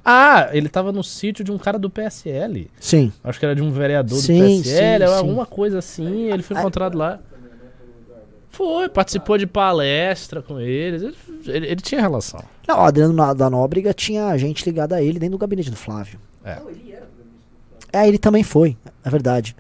Ah, 0.06 0.50
ele 0.54 0.70
tava 0.70 0.92
no 0.94 1.04
sítio 1.04 1.44
de 1.44 1.52
um 1.52 1.58
cara 1.58 1.78
do 1.78 1.90
PSL. 1.90 2.70
Sim. 2.80 3.12
Acho 3.22 3.38
que 3.40 3.46
era 3.46 3.54
de 3.54 3.62
um 3.62 3.72
vereador 3.72 4.18
Sim, 4.20 4.40
do 4.58 4.64
PSL, 4.64 5.04
sim, 5.04 5.04
ou 5.04 5.10
sim. 5.10 5.18
alguma 5.20 5.46
coisa 5.46 5.80
assim. 5.80 6.32
Ele 6.32 6.42
foi 6.44 6.58
encontrado 6.58 6.98
lá. 6.98 7.20
Foi, 8.64 8.90
participou 8.90 9.38
de 9.40 9.48
palestra 9.48 10.42
com 10.42 10.60
eles. 10.60 11.02
Ele, 11.02 11.16
ele- 11.48 11.68
ele 11.68 11.82
tinha 11.82 12.00
relação. 12.00 12.44
Não, 12.68 12.78
o 12.78 12.82
Adriano 12.82 13.34
da 13.34 13.50
Nóbrega 13.50 13.92
tinha 13.94 14.38
gente 14.38 14.64
ligada 14.66 14.96
a 14.98 15.02
ele 15.02 15.18
dentro 15.18 15.32
do 15.32 15.38
gabinete 15.40 15.72
do 15.72 15.76
Flávio. 15.76 16.20
É. 16.44 16.60
Não, 16.60 16.70
ele 16.70 16.92
era 16.92 17.06
do 17.06 17.18
gabinete 17.18 17.48
do 17.48 17.82
Flávio. 17.82 17.90
É, 17.92 18.08
ele 18.08 18.18
também 18.20 18.44
foi, 18.44 18.78
é 19.04 19.10
verdade. 19.10 19.56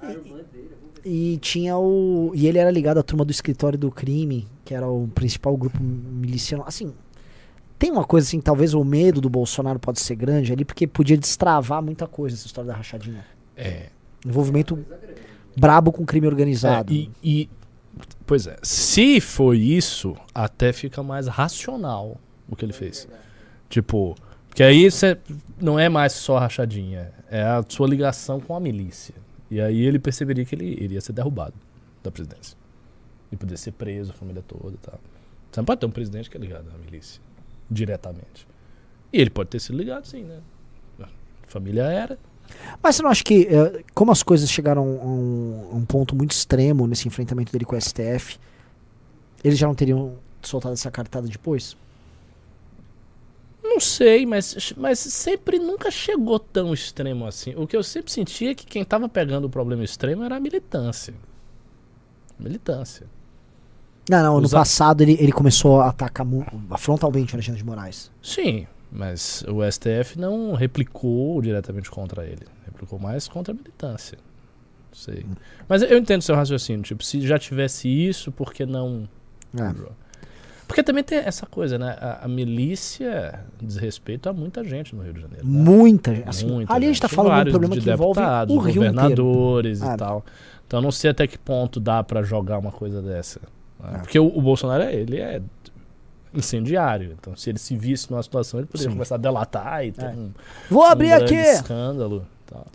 A 0.00 0.12
irmã 0.12 0.36
dele, 0.52 0.68
eu 0.70 0.78
vou 0.80 1.02
ver. 1.02 1.10
E 1.10 1.36
tinha 1.38 1.76
o. 1.76 2.30
E 2.32 2.46
ele 2.46 2.58
era 2.58 2.70
ligado 2.70 2.98
à 2.98 3.02
turma 3.02 3.24
do 3.24 3.32
escritório 3.32 3.76
do 3.76 3.90
crime, 3.90 4.46
que 4.64 4.72
era 4.72 4.86
o 4.88 5.08
principal 5.14 5.56
grupo 5.56 5.78
miliciano. 5.82 6.62
Assim, 6.64 6.92
tem 7.76 7.90
uma 7.90 8.04
coisa 8.04 8.24
assim, 8.28 8.40
talvez 8.40 8.72
o 8.72 8.84
medo 8.84 9.20
do 9.20 9.28
Bolsonaro 9.28 9.80
pode 9.80 9.98
ser 10.00 10.14
grande 10.14 10.52
ali, 10.52 10.64
porque 10.64 10.86
podia 10.86 11.16
destravar 11.16 11.82
muita 11.82 12.06
coisa 12.06 12.36
essa 12.36 12.46
história 12.46 12.68
da 12.70 12.76
rachadinha. 12.76 13.24
É. 13.56 13.86
Envolvimento 14.24 14.78
brabo 15.56 15.90
com 15.90 16.04
crime 16.06 16.26
organizado. 16.28 16.92
É, 16.92 16.96
e, 16.96 17.10
e- 17.22 17.50
pois 18.28 18.46
é, 18.46 18.58
se 18.62 19.22
foi 19.22 19.58
isso, 19.58 20.14
até 20.34 20.70
fica 20.70 21.02
mais 21.02 21.26
racional 21.26 22.20
o 22.46 22.54
que 22.54 22.62
ele 22.62 22.74
fez. 22.74 23.08
Tipo, 23.70 24.14
que 24.54 24.62
aí 24.62 24.90
você 24.90 25.18
não 25.58 25.78
é 25.78 25.88
mais 25.88 26.12
só 26.12 26.38
rachadinha, 26.38 27.10
é 27.30 27.42
a 27.42 27.64
sua 27.66 27.88
ligação 27.88 28.38
com 28.38 28.54
a 28.54 28.60
milícia. 28.60 29.14
E 29.50 29.62
aí 29.62 29.80
ele 29.80 29.98
perceberia 29.98 30.44
que 30.44 30.54
ele 30.54 30.66
iria 30.66 31.00
ser 31.00 31.14
derrubado 31.14 31.54
da 32.02 32.10
presidência. 32.10 32.54
E 33.32 33.36
poder 33.36 33.56
ser 33.56 33.72
preso, 33.72 34.10
a 34.10 34.14
família 34.14 34.44
toda 34.46 34.74
e 34.74 34.78
tal. 34.78 35.00
Você 35.50 35.60
não 35.60 35.64
pode 35.64 35.80
ter 35.80 35.86
um 35.86 35.90
presidente 35.90 36.28
que 36.28 36.36
é 36.36 36.40
ligado 36.40 36.68
à 36.68 36.78
milícia, 36.78 37.22
diretamente. 37.70 38.46
E 39.10 39.22
ele 39.22 39.30
pode 39.30 39.48
ter 39.48 39.58
sido 39.58 39.78
ligado, 39.78 40.04
sim, 40.04 40.22
né? 40.22 40.40
A 41.00 41.06
família 41.46 41.84
era. 41.84 42.18
Mas 42.82 42.96
você 42.96 43.02
não 43.02 43.10
acha 43.10 43.24
que, 43.24 43.46
eh, 43.50 43.82
como 43.94 44.12
as 44.12 44.22
coisas 44.22 44.50
chegaram 44.50 44.82
a 44.82 44.84
um, 44.84 45.68
a 45.72 45.76
um 45.76 45.84
ponto 45.84 46.14
muito 46.14 46.32
extremo 46.32 46.86
nesse 46.86 47.08
enfrentamento 47.08 47.52
dele 47.52 47.64
com 47.64 47.76
o 47.76 47.80
STF, 47.80 48.38
eles 49.42 49.58
já 49.58 49.66
não 49.66 49.74
teriam 49.74 50.14
soltado 50.42 50.74
essa 50.74 50.90
cartada 50.90 51.28
depois? 51.28 51.76
Não 53.62 53.80
sei, 53.80 54.24
mas, 54.24 54.72
mas 54.76 54.98
sempre 54.98 55.58
nunca 55.58 55.90
chegou 55.90 56.38
tão 56.38 56.72
extremo 56.72 57.26
assim. 57.26 57.54
O 57.54 57.66
que 57.66 57.76
eu 57.76 57.82
sempre 57.82 58.10
sentia 58.10 58.50
é 58.52 58.54
que 58.54 58.66
quem 58.66 58.84
tava 58.84 59.08
pegando 59.08 59.46
o 59.46 59.50
problema 59.50 59.84
extremo 59.84 60.24
era 60.24 60.36
a 60.36 60.40
militância. 60.40 61.14
Militância. 62.38 63.06
Não, 64.08 64.22
não, 64.22 64.40
no 64.40 64.48
passado 64.48 65.02
ele, 65.02 65.16
ele 65.20 65.32
começou 65.32 65.80
a 65.80 65.88
atacar 65.90 66.26
frontalmente 66.78 67.34
o 67.34 67.36
Alexandre 67.36 67.60
de 67.60 67.66
Moraes. 67.66 68.10
Sim, 68.22 68.66
mas 68.90 69.44
o 69.48 69.62
STF 69.70 70.18
não 70.18 70.54
replicou 70.54 71.40
diretamente 71.42 71.90
contra 71.90 72.24
ele. 72.24 72.46
Replicou 72.64 72.98
mais 72.98 73.28
contra 73.28 73.52
a 73.52 73.56
militância. 73.56 74.18
sei. 74.92 75.24
Mas 75.68 75.82
eu 75.82 75.98
entendo 75.98 76.22
seu 76.22 76.34
raciocínio. 76.34 76.82
Tipo, 76.82 77.04
se 77.04 77.20
já 77.26 77.38
tivesse 77.38 77.88
isso, 77.88 78.32
por 78.32 78.52
que 78.52 78.64
não. 78.64 79.08
É. 79.58 79.74
Porque 80.66 80.82
também 80.82 81.02
tem 81.02 81.18
essa 81.18 81.46
coisa, 81.46 81.78
né? 81.78 81.96
A, 81.98 82.24
a 82.26 82.28
milícia 82.28 83.40
diz 83.60 83.76
respeito 83.76 84.28
a 84.28 84.32
muita 84.34 84.62
gente 84.62 84.94
no 84.94 85.02
Rio 85.02 85.14
de 85.14 85.20
Janeiro. 85.22 85.46
né? 85.46 85.50
Muita 85.50 86.14
gente. 86.14 86.28
Assim, 86.28 86.46
Muita 86.46 86.72
ali 86.74 86.84
a 86.84 86.88
gente 86.88 87.00
tá 87.00 87.08
Tem 87.08 87.16
falando 87.16 87.42
de 87.44 87.48
um 87.48 87.52
problema 87.52 87.74
de 87.74 87.80
que 87.80 87.90
envolve 87.90 88.20
o 88.20 88.58
Rio 88.58 88.84
inteiro. 88.84 88.90
governadores 89.24 89.82
Ah. 89.82 89.94
e 89.94 89.96
tal. 89.96 90.24
Então 90.66 90.80
eu 90.80 90.82
não 90.82 90.90
sei 90.92 91.10
até 91.10 91.26
que 91.26 91.38
ponto 91.38 91.80
dá 91.80 92.04
pra 92.04 92.22
jogar 92.22 92.58
uma 92.58 92.70
coisa 92.70 93.00
dessa. 93.00 93.40
né? 93.80 93.92
É. 93.94 93.98
Porque 93.98 94.18
o, 94.18 94.26
o 94.26 94.42
Bolsonaro, 94.42 94.82
ele 94.84 95.16
é 95.18 95.40
incendiário. 96.38 97.16
Então 97.18 97.36
se 97.36 97.50
ele 97.50 97.58
se 97.58 97.76
visse 97.76 98.10
numa 98.10 98.22
situação, 98.22 98.60
ele 98.60 98.66
poderia 98.66 98.90
Sim. 98.90 98.94
começar 98.96 99.14
a 99.16 99.18
delatar 99.18 99.84
e 99.84 99.92
ter 99.92 100.04
É. 100.04 100.08
um, 100.10 100.30
Vou 100.70 100.82
abrir 100.84 101.10
um 101.12 101.16
aqui! 101.16 101.34
escândalo. 101.34 102.26
Tal. 102.46 102.66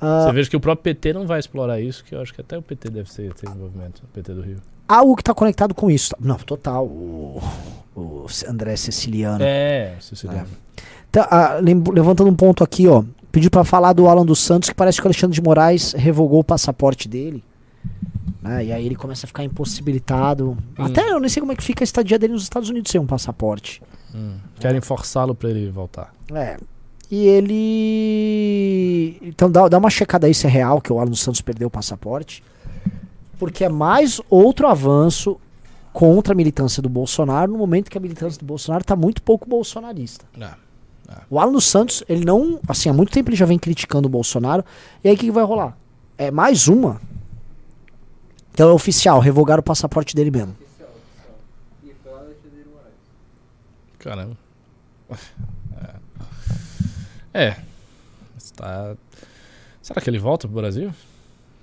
Ah, 0.00 0.24
Você 0.26 0.32
veja 0.32 0.50
que 0.50 0.56
o 0.56 0.60
próprio 0.60 0.82
PT 0.94 1.12
não 1.12 1.26
vai 1.26 1.38
explorar 1.38 1.80
isso, 1.80 2.04
que 2.04 2.14
eu 2.14 2.20
acho 2.20 2.34
que 2.34 2.40
até 2.40 2.58
o 2.58 2.62
PT 2.62 2.90
deve 2.90 3.10
ser, 3.10 3.32
ter 3.34 3.48
envolvimento, 3.48 4.02
o 4.04 4.06
PT 4.08 4.34
do 4.34 4.42
Rio. 4.42 4.56
algo 4.88 5.16
que 5.16 5.22
tá 5.22 5.32
conectado 5.32 5.74
com 5.74 5.90
isso. 5.90 6.10
tá? 6.10 6.16
Não, 6.20 6.36
total. 6.36 6.84
O, 6.86 7.40
o 7.96 8.26
André 8.48 8.76
Siciliano. 8.76 9.42
É, 9.42 9.94
Siciliano. 10.00 10.48
Ah, 11.16 11.58
lem- 11.62 11.82
levantando 11.92 12.28
um 12.28 12.34
ponto 12.34 12.62
aqui, 12.64 12.88
ó. 12.88 13.04
Pediu 13.30 13.50
pra 13.50 13.64
falar 13.64 13.92
do 13.92 14.06
Alan 14.08 14.24
dos 14.26 14.40
Santos, 14.40 14.68
que 14.68 14.74
parece 14.74 15.00
que 15.00 15.06
o 15.06 15.08
Alexandre 15.08 15.34
de 15.34 15.42
Moraes 15.42 15.92
revogou 15.92 16.40
o 16.40 16.44
passaporte 16.44 17.08
dele. 17.08 17.42
Né, 18.42 18.64
E 18.64 18.72
aí 18.72 18.86
ele 18.86 18.94
começa 18.94 19.26
a 19.26 19.28
ficar 19.28 19.44
impossibilitado. 19.44 20.56
Hum. 20.78 20.84
Até 20.84 21.10
eu 21.10 21.20
nem 21.20 21.28
sei 21.28 21.40
como 21.40 21.52
é 21.52 21.56
que 21.56 21.62
fica 21.62 21.82
a 21.82 21.86
estadia 21.86 22.18
dele 22.18 22.32
nos 22.32 22.42
Estados 22.42 22.68
Unidos 22.68 22.90
sem 22.90 23.00
um 23.00 23.06
passaporte. 23.06 23.82
Hum. 24.14 24.36
Querem 24.60 24.80
forçá-lo 24.80 25.34
pra 25.34 25.50
ele 25.50 25.70
voltar. 25.70 26.14
É. 26.32 26.56
E 27.10 27.26
ele. 27.26 29.18
Então 29.22 29.50
dá, 29.50 29.68
dá 29.68 29.78
uma 29.78 29.90
checada 29.90 30.26
aí 30.26 30.34
se 30.34 30.46
é 30.46 30.50
real 30.50 30.80
que 30.80 30.92
o 30.92 30.98
Alan 30.98 31.14
Santos 31.14 31.40
perdeu 31.40 31.68
o 31.68 31.70
passaporte. 31.70 32.42
Porque 33.38 33.64
é 33.64 33.68
mais 33.68 34.20
outro 34.30 34.66
avanço 34.66 35.38
contra 35.92 36.32
a 36.32 36.36
militância 36.36 36.82
do 36.82 36.88
Bolsonaro 36.88 37.52
no 37.52 37.58
momento 37.58 37.90
que 37.90 37.98
a 37.98 38.00
militância 38.00 38.38
do 38.38 38.44
Bolsonaro 38.44 38.84
tá 38.84 38.96
muito 38.96 39.22
pouco 39.22 39.48
bolsonarista. 39.48 40.24
O 41.30 41.38
Alan 41.38 41.52
dos 41.52 41.66
Santos, 41.66 42.02
ele 42.08 42.24
não. 42.24 42.58
Assim, 42.66 42.88
há 42.88 42.92
muito 42.92 43.12
tempo 43.12 43.30
ele 43.30 43.36
já 43.36 43.46
vem 43.46 43.58
criticando 43.58 44.08
o 44.08 44.10
Bolsonaro. 44.10 44.64
E 45.02 45.08
aí 45.08 45.14
o 45.14 45.18
que, 45.18 45.26
que 45.26 45.32
vai 45.32 45.44
rolar? 45.44 45.76
É 46.16 46.30
mais 46.30 46.68
uma. 46.68 47.00
Então 48.54 48.70
é 48.70 48.72
oficial, 48.72 49.18
revogar 49.18 49.58
o 49.58 49.62
passaporte 49.64 50.14
dele 50.14 50.30
mesmo. 50.30 50.56
E. 51.82 51.92
Caramba. 53.98 54.36
É. 57.34 57.46
É. 57.48 57.56
Está... 58.38 58.94
Será 59.82 60.00
que 60.00 60.08
ele 60.08 60.20
volta 60.20 60.46
pro 60.46 60.56
Brasil? 60.56 60.94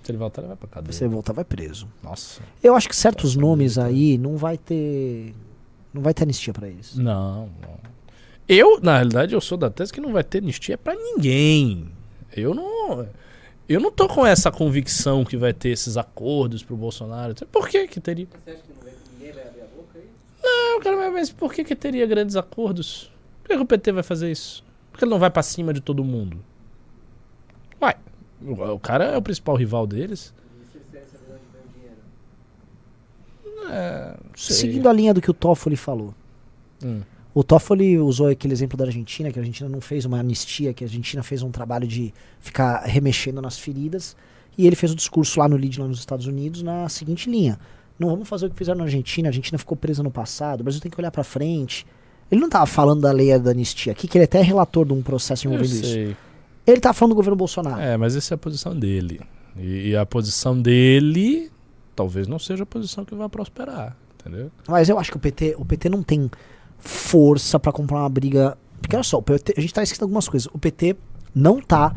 Se 0.04 0.12
ele 0.12 0.18
voltar, 0.18 0.42
ele 0.42 0.50
vai 0.50 0.58
pra 0.58 0.68
cadeia. 0.68 0.92
Se 0.92 1.06
ele 1.06 1.14
voltar, 1.14 1.32
vai 1.32 1.46
preso. 1.46 1.88
Nossa. 2.04 2.42
Eu 2.62 2.76
acho 2.76 2.90
que 2.90 2.96
certos 2.96 3.36
Nossa, 3.36 3.48
nomes 3.48 3.78
muito. 3.78 3.88
aí 3.88 4.18
não 4.18 4.36
vai 4.36 4.58
ter. 4.58 5.34
Não 5.94 6.02
vai 6.02 6.14
ter 6.14 6.24
anistia 6.24 6.52
pra 6.54 6.68
eles. 6.68 6.96
Não, 6.98 7.50
não. 7.62 7.80
Eu, 8.50 8.82
na 8.82 8.96
realidade, 8.96 9.34
eu 9.34 9.40
sou 9.40 9.58
da 9.58 9.70
tese 9.70 9.94
que 9.94 10.02
não 10.02 10.12
vai 10.12 10.26
ter 10.26 10.40
anistia 10.40 10.78
pra 10.78 10.94
ninguém. 10.94 11.90
Eu 12.36 12.54
não. 12.54 13.08
Eu 13.74 13.80
não 13.80 13.92
tô 13.92 14.08
com 14.08 14.26
essa 14.26 14.52
convicção 14.52 15.24
que 15.24 15.38
vai 15.38 15.54
ter 15.54 15.70
esses 15.70 15.96
acordos 15.98 16.64
pro 16.64 16.76
Bolsonaro. 16.76 17.34
Por 17.52 17.70
que 17.70 17.88
que 17.88 18.00
teria? 18.00 18.28
Você 18.44 18.52
acha 18.52 18.60
que 18.62 18.74
não 18.74 18.82
vai, 18.84 18.94
ninguém 19.14 19.32
vai 19.34 19.48
abrir 19.48 19.62
a 19.62 19.66
boca 19.68 19.98
aí? 20.00 20.10
Não, 20.44 20.80
cara, 20.82 21.12
mas- 21.12 21.30
por 21.32 21.54
que 21.54 21.64
que 21.64 21.76
teria 21.76 22.06
grandes 22.06 22.36
acordos? 22.36 23.12
Por 23.42 23.50
que, 23.50 23.56
que 23.56 23.62
o 23.62 23.66
PT 23.66 23.92
vai 23.92 24.04
fazer 24.04 24.32
isso? 24.32 24.64
Por 24.92 24.98
que 25.00 25.06
ele 25.06 25.12
não 25.12 25.20
vai 25.20 25.30
pra 25.30 25.42
cima 25.44 25.74
de 25.74 25.80
todo 25.82 26.04
mundo? 26.04 26.38
Uai, 27.82 27.96
o, 28.46 28.52
o 28.74 28.80
cara 28.80 29.06
é 29.06 29.18
o 29.18 29.22
principal 29.22 29.56
rival 29.56 29.88
deles. 29.88 30.34
E 30.62 30.72
se 30.72 30.78
eles 30.78 30.88
querem 30.92 31.08
saber 31.08 31.26
de 31.26 31.34
onde 31.34 31.44
vem 31.54 31.62
o 31.64 33.56
dinheiro? 33.56 33.74
É. 33.74 34.16
Seguindo 34.36 34.90
a 34.90 34.94
linha 34.94 35.14
do 35.14 35.22
que 35.22 35.32
o 35.32 35.34
Toffoli 35.34 35.76
falou. 35.78 36.14
Hum. 36.84 37.02
O 37.34 37.44
Toffoli 37.44 37.98
usou 37.98 38.28
aquele 38.28 38.54
exemplo 38.54 38.78
da 38.78 38.86
Argentina, 38.86 39.32
que 39.32 39.40
a 39.40 39.42
Argentina 39.42 39.70
não 39.70 39.80
fez 39.80 40.06
uma 40.06 40.20
anistia, 40.20 40.74
que 40.74 40.84
a 40.84 40.88
Argentina 40.88 41.24
fez 41.24 41.42
um 41.42 41.50
trabalho 41.50 41.88
de 41.88 42.14
ficar 42.40 42.82
remexendo 42.84 43.42
nas 43.42 43.58
feridas. 43.58 44.18
E 44.58 44.68
ele 44.68 44.76
fez 44.76 44.92
o 44.92 44.96
discurso 44.96 45.40
lá 45.40 45.48
no 45.48 45.56
LID, 45.56 45.80
lá 45.80 45.88
nos 45.88 46.00
Estados 46.00 46.28
Unidos, 46.28 46.62
na 46.62 46.90
seguinte 46.90 47.30
linha. 47.30 47.58
Não 47.98 48.10
vamos 48.10 48.28
fazer 48.28 48.48
o 48.48 48.50
que 48.50 48.58
fizeram 48.58 48.80
na 48.80 48.84
Argentina, 48.86 49.28
a 49.28 49.30
Argentina 49.30 49.58
ficou 49.58 49.78
presa 49.78 50.04
no 50.04 50.12
passado, 50.12 50.62
o 50.62 50.64
Brasil 50.64 50.82
tem 50.82 50.92
que 50.92 51.00
olhar 51.00 51.12
pra 51.12 51.24
frente. 51.24 51.86
Ele 52.30 52.42
não 52.42 52.50
tava 52.50 52.66
falando 52.66 53.02
da 53.02 53.12
lei 53.12 53.38
da 53.40 53.52
anistia 53.52 53.92
aqui, 53.92 54.08
que 54.08 54.18
ele 54.18 54.24
é 54.24 54.26
até 54.26 54.42
relator 54.42 54.86
de 54.86 54.94
um 54.94 55.02
processo 55.02 55.48
envolvendo 55.48 55.72
isso. 55.72 56.16
Ele 56.66 56.80
tava 56.80 56.94
falando 56.94 57.12
do 57.12 57.16
governo 57.16 57.36
Bolsonaro. 57.36 57.82
É, 57.82 57.96
mas 57.98 58.16
essa 58.16 58.34
é 58.34 58.36
a 58.36 58.38
posição 58.38 58.78
dele. 58.78 59.22
E, 59.56 59.90
e 59.90 59.96
a 59.96 60.06
posição 60.06 60.60
dele 60.60 61.52
talvez 61.96 62.28
não 62.28 62.40
seja 62.40 62.64
a 62.64 62.66
posição 62.66 63.06
que 63.06 63.14
vai 63.14 63.28
prosperar, 63.30 63.96
entendeu? 64.20 64.52
Mas 64.68 64.90
eu 64.90 64.98
acho 64.98 65.12
que 65.12 65.18
o 65.18 65.20
PT, 65.20 65.56
o 65.58 65.66
PT 65.66 65.90
não 65.90 66.02
tem 66.02 66.30
força 66.82 67.60
pra 67.60 67.72
comprar 67.72 68.00
uma 68.00 68.10
briga. 68.10 68.58
Porque 68.82 68.96
olha 68.96 69.04
só, 69.04 69.18
o 69.18 69.22
PT 69.22 69.54
a 69.58 69.62
gente 69.62 69.74
tá 69.74 69.82
esquecendo 69.84 70.06
algumas 70.06 70.28
coisas. 70.28 70.50
O 70.54 70.58
PT 70.60 70.96
não 71.34 71.62
tá 71.62 71.96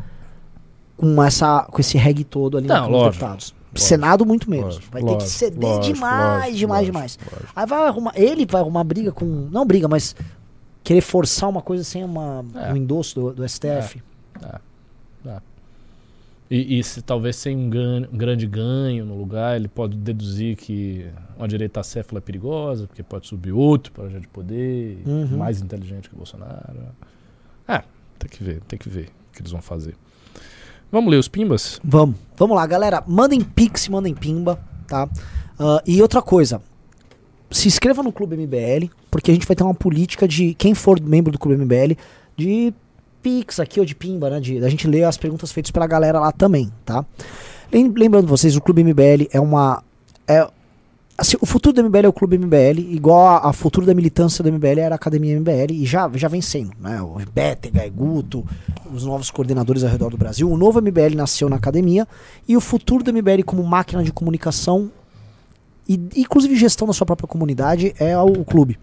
com, 0.96 1.20
essa, 1.22 1.62
com 1.64 1.80
esse 1.80 1.98
reggae 1.98 2.22
todo 2.24 2.56
ali 2.58 2.68
Não, 2.68 2.88
lógico, 2.88 3.10
Deputados. 3.12 3.44
lógico, 3.52 3.64
Senado, 3.74 4.24
muito 4.24 4.48
menos. 4.48 4.76
Lógico, 4.76 4.92
vai 4.92 5.02
ter 5.02 5.16
que 5.16 5.28
ceder 5.28 5.80
demais, 5.80 6.56
demais, 6.56 6.86
demais. 6.86 7.18
Aí 7.56 7.66
vai 7.66 7.88
arrumar. 7.88 8.12
Ele 8.14 8.46
vai 8.46 8.60
arrumar 8.60 8.84
briga 8.84 9.10
com. 9.10 9.24
Não 9.50 9.66
briga, 9.66 9.88
mas 9.88 10.14
querer 10.84 11.00
forçar 11.00 11.48
uma 11.48 11.60
coisa 11.62 11.82
sem 11.82 12.04
uma, 12.04 12.44
É. 12.54 12.72
um 12.72 12.76
endosso 12.76 13.14
do, 13.18 13.32
do 13.34 13.48
STF. 13.48 14.00
E, 16.54 16.78
e 16.78 16.84
se 16.84 17.02
talvez 17.02 17.34
sem 17.36 17.56
um, 17.56 17.68
ganho- 17.68 18.08
um 18.12 18.16
grande 18.16 18.46
ganho 18.46 19.04
no 19.04 19.16
lugar, 19.18 19.56
ele 19.56 19.66
pode 19.66 19.96
deduzir 19.96 20.56
que 20.56 21.06
uma 21.36 21.48
direita 21.48 21.80
acéfala 21.80 22.18
é 22.18 22.20
perigosa, 22.20 22.86
porque 22.86 23.02
pode 23.02 23.26
subir 23.26 23.50
outro 23.52 23.90
para 23.92 24.08
de 24.20 24.28
poder, 24.28 25.02
Uhum. 25.04 25.36
mais 25.38 25.60
inteligente 25.60 26.08
que 26.08 26.14
o 26.14 26.18
Bolsonaro. 26.18 26.78
É, 27.66 27.82
tem 28.18 28.30
que 28.30 28.44
ver, 28.44 28.60
tem 28.68 28.78
que 28.78 28.88
ver 28.88 29.08
o 29.30 29.32
que 29.34 29.40
eles 29.42 29.50
vão 29.50 29.60
fazer. 29.62 29.96
Vamos 30.92 31.10
ler 31.10 31.16
os 31.16 31.26
pimbas? 31.26 31.80
Vamos. 31.82 32.14
Vamos 32.36 32.54
lá, 32.56 32.64
galera. 32.66 33.02
Mandem 33.04 33.40
pix, 33.40 33.88
mandem 33.88 34.14
pimba, 34.14 34.56
tá? 34.86 35.08
Ah, 35.58 35.82
e 35.84 36.00
outra 36.00 36.22
coisa. 36.22 36.62
Se 37.50 37.66
inscreva 37.66 38.00
no 38.02 38.12
Clube 38.12 38.36
MBL, 38.36 38.90
porque 39.10 39.30
a 39.30 39.34
gente 39.34 39.46
vai 39.46 39.56
ter 39.56 39.64
uma 39.64 39.74
política 39.74 40.28
de 40.28 40.54
quem 40.54 40.72
for 40.74 41.00
membro 41.00 41.32
do 41.32 41.38
Clube 41.38 41.60
MBL 41.60 41.96
de 42.36 42.72
pix 43.24 43.58
aqui 43.58 43.80
ou 43.80 43.86
de 43.86 43.94
pimba, 43.94 44.28
né? 44.28 44.38
De, 44.38 44.62
a 44.62 44.68
gente 44.68 44.86
ler 44.86 45.04
as 45.04 45.16
perguntas 45.16 45.50
feitas 45.50 45.70
pela 45.70 45.86
galera 45.86 46.20
lá 46.20 46.30
também, 46.30 46.70
tá? 46.84 47.04
Lem- 47.72 47.88
Lembrando 47.96 48.28
vocês, 48.28 48.54
o 48.54 48.60
Clube 48.60 48.84
MBL 48.84 49.26
é 49.32 49.40
uma. 49.40 49.82
É, 50.28 50.46
assim, 51.16 51.36
o 51.40 51.46
futuro 51.46 51.74
do 51.74 51.82
MBL 51.82 52.04
é 52.04 52.08
o 52.08 52.12
Clube 52.12 52.36
MBL, 52.36 52.78
igual 52.90 53.26
a, 53.26 53.48
a 53.48 53.52
futuro 53.54 53.86
da 53.86 53.94
militância 53.94 54.44
do 54.44 54.52
MBL 54.52 54.78
era 54.80 54.94
a 54.94 54.96
Academia 54.96 55.40
MBL, 55.40 55.72
e 55.72 55.86
já, 55.86 56.10
já 56.14 56.28
vem 56.28 56.42
sendo, 56.42 56.72
né? 56.78 57.00
O 57.00 57.18
Bétega, 57.34 57.88
Guto, 57.88 58.44
os 58.92 59.04
novos 59.04 59.30
coordenadores 59.30 59.82
ao 59.82 59.90
redor 59.90 60.10
do 60.10 60.18
Brasil. 60.18 60.50
O 60.50 60.56
novo 60.58 60.80
MBL 60.82 61.16
nasceu 61.16 61.48
na 61.48 61.56
academia, 61.56 62.06
e 62.46 62.56
o 62.56 62.60
futuro 62.60 63.02
do 63.02 63.12
MBL 63.12 63.42
como 63.46 63.62
máquina 63.64 64.04
de 64.04 64.12
comunicação 64.12 64.90
e 65.88 66.00
inclusive 66.16 66.56
gestão 66.56 66.86
da 66.86 66.92
sua 66.94 67.04
própria 67.06 67.28
comunidade 67.28 67.94
é 67.98 68.16
o 68.18 68.44
clube. 68.44 68.78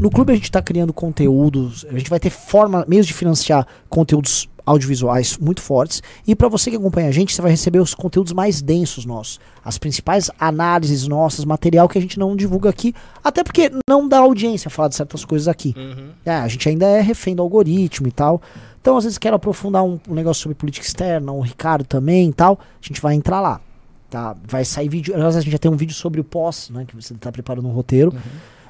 No 0.00 0.10
clube 0.10 0.32
a 0.32 0.34
gente 0.34 0.44
está 0.44 0.60
criando 0.60 0.92
conteúdos, 0.92 1.86
a 1.88 1.96
gente 1.96 2.10
vai 2.10 2.20
ter 2.20 2.30
forma, 2.30 2.84
meios 2.88 3.06
de 3.06 3.14
financiar 3.14 3.66
conteúdos 3.88 4.48
audiovisuais 4.66 5.36
muito 5.38 5.60
fortes. 5.60 6.02
E 6.26 6.34
para 6.34 6.48
você 6.48 6.70
que 6.70 6.76
acompanha 6.76 7.08
a 7.08 7.12
gente, 7.12 7.34
você 7.34 7.42
vai 7.42 7.50
receber 7.50 7.80
os 7.80 7.94
conteúdos 7.94 8.32
mais 8.32 8.62
densos 8.62 9.04
nossos, 9.04 9.38
as 9.64 9.78
principais 9.78 10.30
análises 10.38 11.06
nossas, 11.06 11.44
material 11.44 11.88
que 11.88 11.98
a 11.98 12.00
gente 12.00 12.18
não 12.18 12.34
divulga 12.34 12.70
aqui, 12.70 12.94
até 13.22 13.44
porque 13.44 13.70
não 13.88 14.08
dá 14.08 14.18
audiência 14.18 14.70
falar 14.70 14.88
de 14.88 14.96
certas 14.96 15.24
coisas 15.24 15.48
aqui. 15.48 15.74
É, 16.24 16.32
a 16.32 16.48
gente 16.48 16.68
ainda 16.68 16.86
é 16.86 17.00
refém 17.00 17.34
do 17.34 17.42
algoritmo 17.42 18.08
e 18.08 18.12
tal. 18.12 18.40
Então, 18.80 18.96
às 18.96 19.04
vezes, 19.04 19.18
quero 19.18 19.36
aprofundar 19.36 19.82
um, 19.82 19.98
um 20.08 20.14
negócio 20.14 20.42
sobre 20.42 20.54
política 20.54 20.86
externa, 20.86 21.32
o 21.32 21.40
Ricardo 21.40 21.84
também 21.84 22.28
e 22.28 22.32
tal. 22.32 22.58
A 22.60 22.86
gente 22.86 23.00
vai 23.00 23.14
entrar 23.14 23.40
lá. 23.40 23.60
Tá? 24.10 24.36
Vai 24.46 24.64
sair 24.64 24.88
vídeo. 24.88 25.14
Aliás, 25.14 25.36
a 25.36 25.40
gente 25.40 25.52
já 25.52 25.58
tem 25.58 25.70
um 25.70 25.76
vídeo 25.76 25.94
sobre 25.94 26.20
o 26.20 26.24
pós, 26.24 26.70
né? 26.70 26.84
Que 26.86 26.94
você 26.94 27.14
tá 27.14 27.32
preparando 27.32 27.66
um 27.66 27.70
roteiro. 27.72 28.14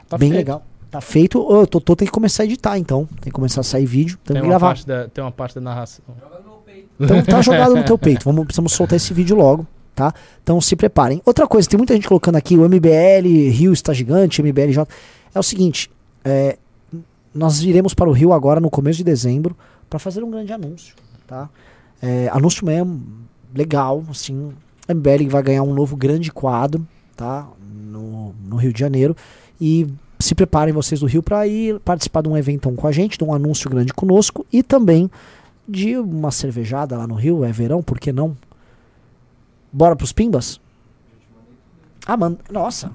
Tá 0.09 0.16
bem 0.16 0.29
feito. 0.29 0.39
legal. 0.39 0.64
Tá 0.95 1.01
feito. 1.01 1.45
Eu 1.51 1.66
tô, 1.66 1.80
tô, 1.80 1.97
tem 1.97 2.07
que 2.07 2.12
começar 2.12 2.45
a 2.45 2.47
editar, 2.47 2.78
então. 2.78 3.05
Tem 3.20 3.24
que 3.24 3.32
começar 3.32 3.62
a 3.62 3.64
sair 3.64 3.84
vídeo. 3.84 4.16
Tem 4.18 4.34
Tem 4.34 4.36
que 4.36 4.42
uma, 4.42 4.51
gravar. 4.51 4.68
parte 4.68 4.86
da, 4.86 5.09
tem 5.09 5.24
uma 5.24 5.32
parte 5.32 5.57
da 5.57 5.61
narração. 5.61 6.05
Joga 6.20 6.38
no 6.38 6.45
meu 6.45 6.59
peito. 6.64 6.88
Então 7.01 7.22
tá 7.24 7.42
jogado 7.42 7.74
no 7.74 7.84
teu 7.84 7.99
peito. 7.99 8.24
Vamos, 8.24 8.45
precisamos 8.45 8.72
soltar 8.74 8.95
esse 8.95 9.12
vídeo 9.12 9.36
logo, 9.36 9.66
tá? 9.92 10.14
Então 10.40 10.61
se 10.61 10.76
preparem. 10.76 11.20
Outra 11.26 11.49
coisa, 11.49 11.68
tem 11.68 11.76
muita 11.76 11.95
gente 11.95 12.07
colocando 12.07 12.36
aqui, 12.36 12.57
o 12.57 12.62
MBL 12.68 13.26
Rio 13.51 13.72
está 13.72 13.92
gigante, 13.92 14.40
MBLJ. 14.40 14.86
É 15.34 15.38
o 15.40 15.42
seguinte, 15.42 15.90
é, 16.24 16.59
nós 17.34 17.61
iremos 17.64 17.92
para 17.92 18.09
o 18.09 18.12
Rio 18.12 18.32
agora 18.32 18.61
no 18.61 18.70
começo 18.70 18.99
de 18.99 19.05
dezembro 19.05 19.57
para 19.90 19.99
fazer 19.99 20.22
um 20.22 20.30
grande 20.30 20.53
anúncio, 20.53 20.95
tá? 21.26 21.51
É, 22.01 22.28
anúncio 22.30 22.64
mesmo, 22.64 23.03
legal, 23.53 24.05
assim. 24.09 24.53
A 24.86 24.95
MBL 24.95 25.28
vai 25.28 25.42
ganhar 25.42 25.64
um 25.64 25.74
novo 25.74 25.97
grande 25.97 26.30
quadro, 26.30 26.86
tá? 27.16 27.49
No, 27.90 28.32
no 28.45 28.55
Rio 28.55 28.72
de 28.72 28.78
Janeiro. 28.78 29.16
E 29.61 29.88
se 30.25 30.35
preparem 30.35 30.72
vocês 30.72 31.01
do 31.01 31.07
Rio 31.07 31.22
para 31.22 31.47
ir 31.47 31.79
participar 31.81 32.22
de 32.22 32.29
um 32.29 32.37
eventão 32.37 32.75
com 32.75 32.87
a 32.87 32.93
gente, 32.93 33.18
de 33.18 33.25
um 33.25 33.33
anúncio 33.35 33.68
grande 33.70 33.93
conosco 33.93 34.47
e 34.53 34.62
também 34.62 35.11
de 35.68 35.97
uma 35.97 36.31
cervejada 36.31 36.97
lá 36.97 37.07
no 37.07 37.14
Rio, 37.14 37.45
é 37.45 37.51
verão, 37.53 37.83
por 37.83 37.99
que 37.99 38.12
não? 38.12 38.37
Bora 39.72 39.97
pros 39.97 40.12
pimbas? 40.12 40.61
Ah, 42.07 42.16
mano, 42.16 42.39
nossa. 42.51 42.91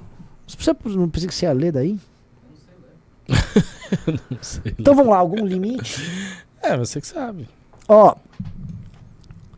Você 0.48 0.76
não 0.86 1.10
pensei 1.10 1.28
que 1.28 1.34
você 1.36 1.46
ia 1.46 1.54
ler 1.54 1.72
daí? 1.72 2.00
Não 4.30 4.38
sei. 4.42 4.74
Então 4.78 4.96
vamos 4.96 5.12
lá, 5.12 5.18
algum 5.18 5.46
limite? 5.46 6.02
É, 6.62 6.76
você 6.78 7.00
que 7.00 7.08
sabe. 7.08 7.48
Ó, 7.88 8.14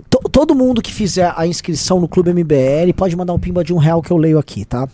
to- 0.07 0.29
todo 0.31 0.53
mundo 0.53 0.83
que 0.83 0.93
fizer 0.93 1.33
a 1.35 1.47
inscrição 1.47 1.99
no 1.99 2.07
Clube 2.07 2.31
MBL 2.31 2.93
pode 2.95 3.15
mandar 3.15 3.33
um 3.33 3.39
pimba 3.39 3.63
de 3.63 3.73
um 3.73 3.77
real 3.77 4.03
que 4.03 4.11
eu 4.11 4.17
leio 4.17 4.37
aqui, 4.37 4.63
tá? 4.65 4.87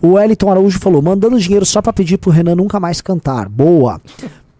O 0.00 0.12
Wellington 0.12 0.50
Araújo 0.50 0.78
falou, 0.78 1.02
mandando 1.02 1.38
dinheiro 1.38 1.66
só 1.66 1.82
pra 1.82 1.92
pedir 1.92 2.18
pro 2.18 2.30
Renan 2.30 2.54
nunca 2.54 2.78
mais 2.78 3.00
cantar. 3.00 3.48
Boa. 3.48 4.00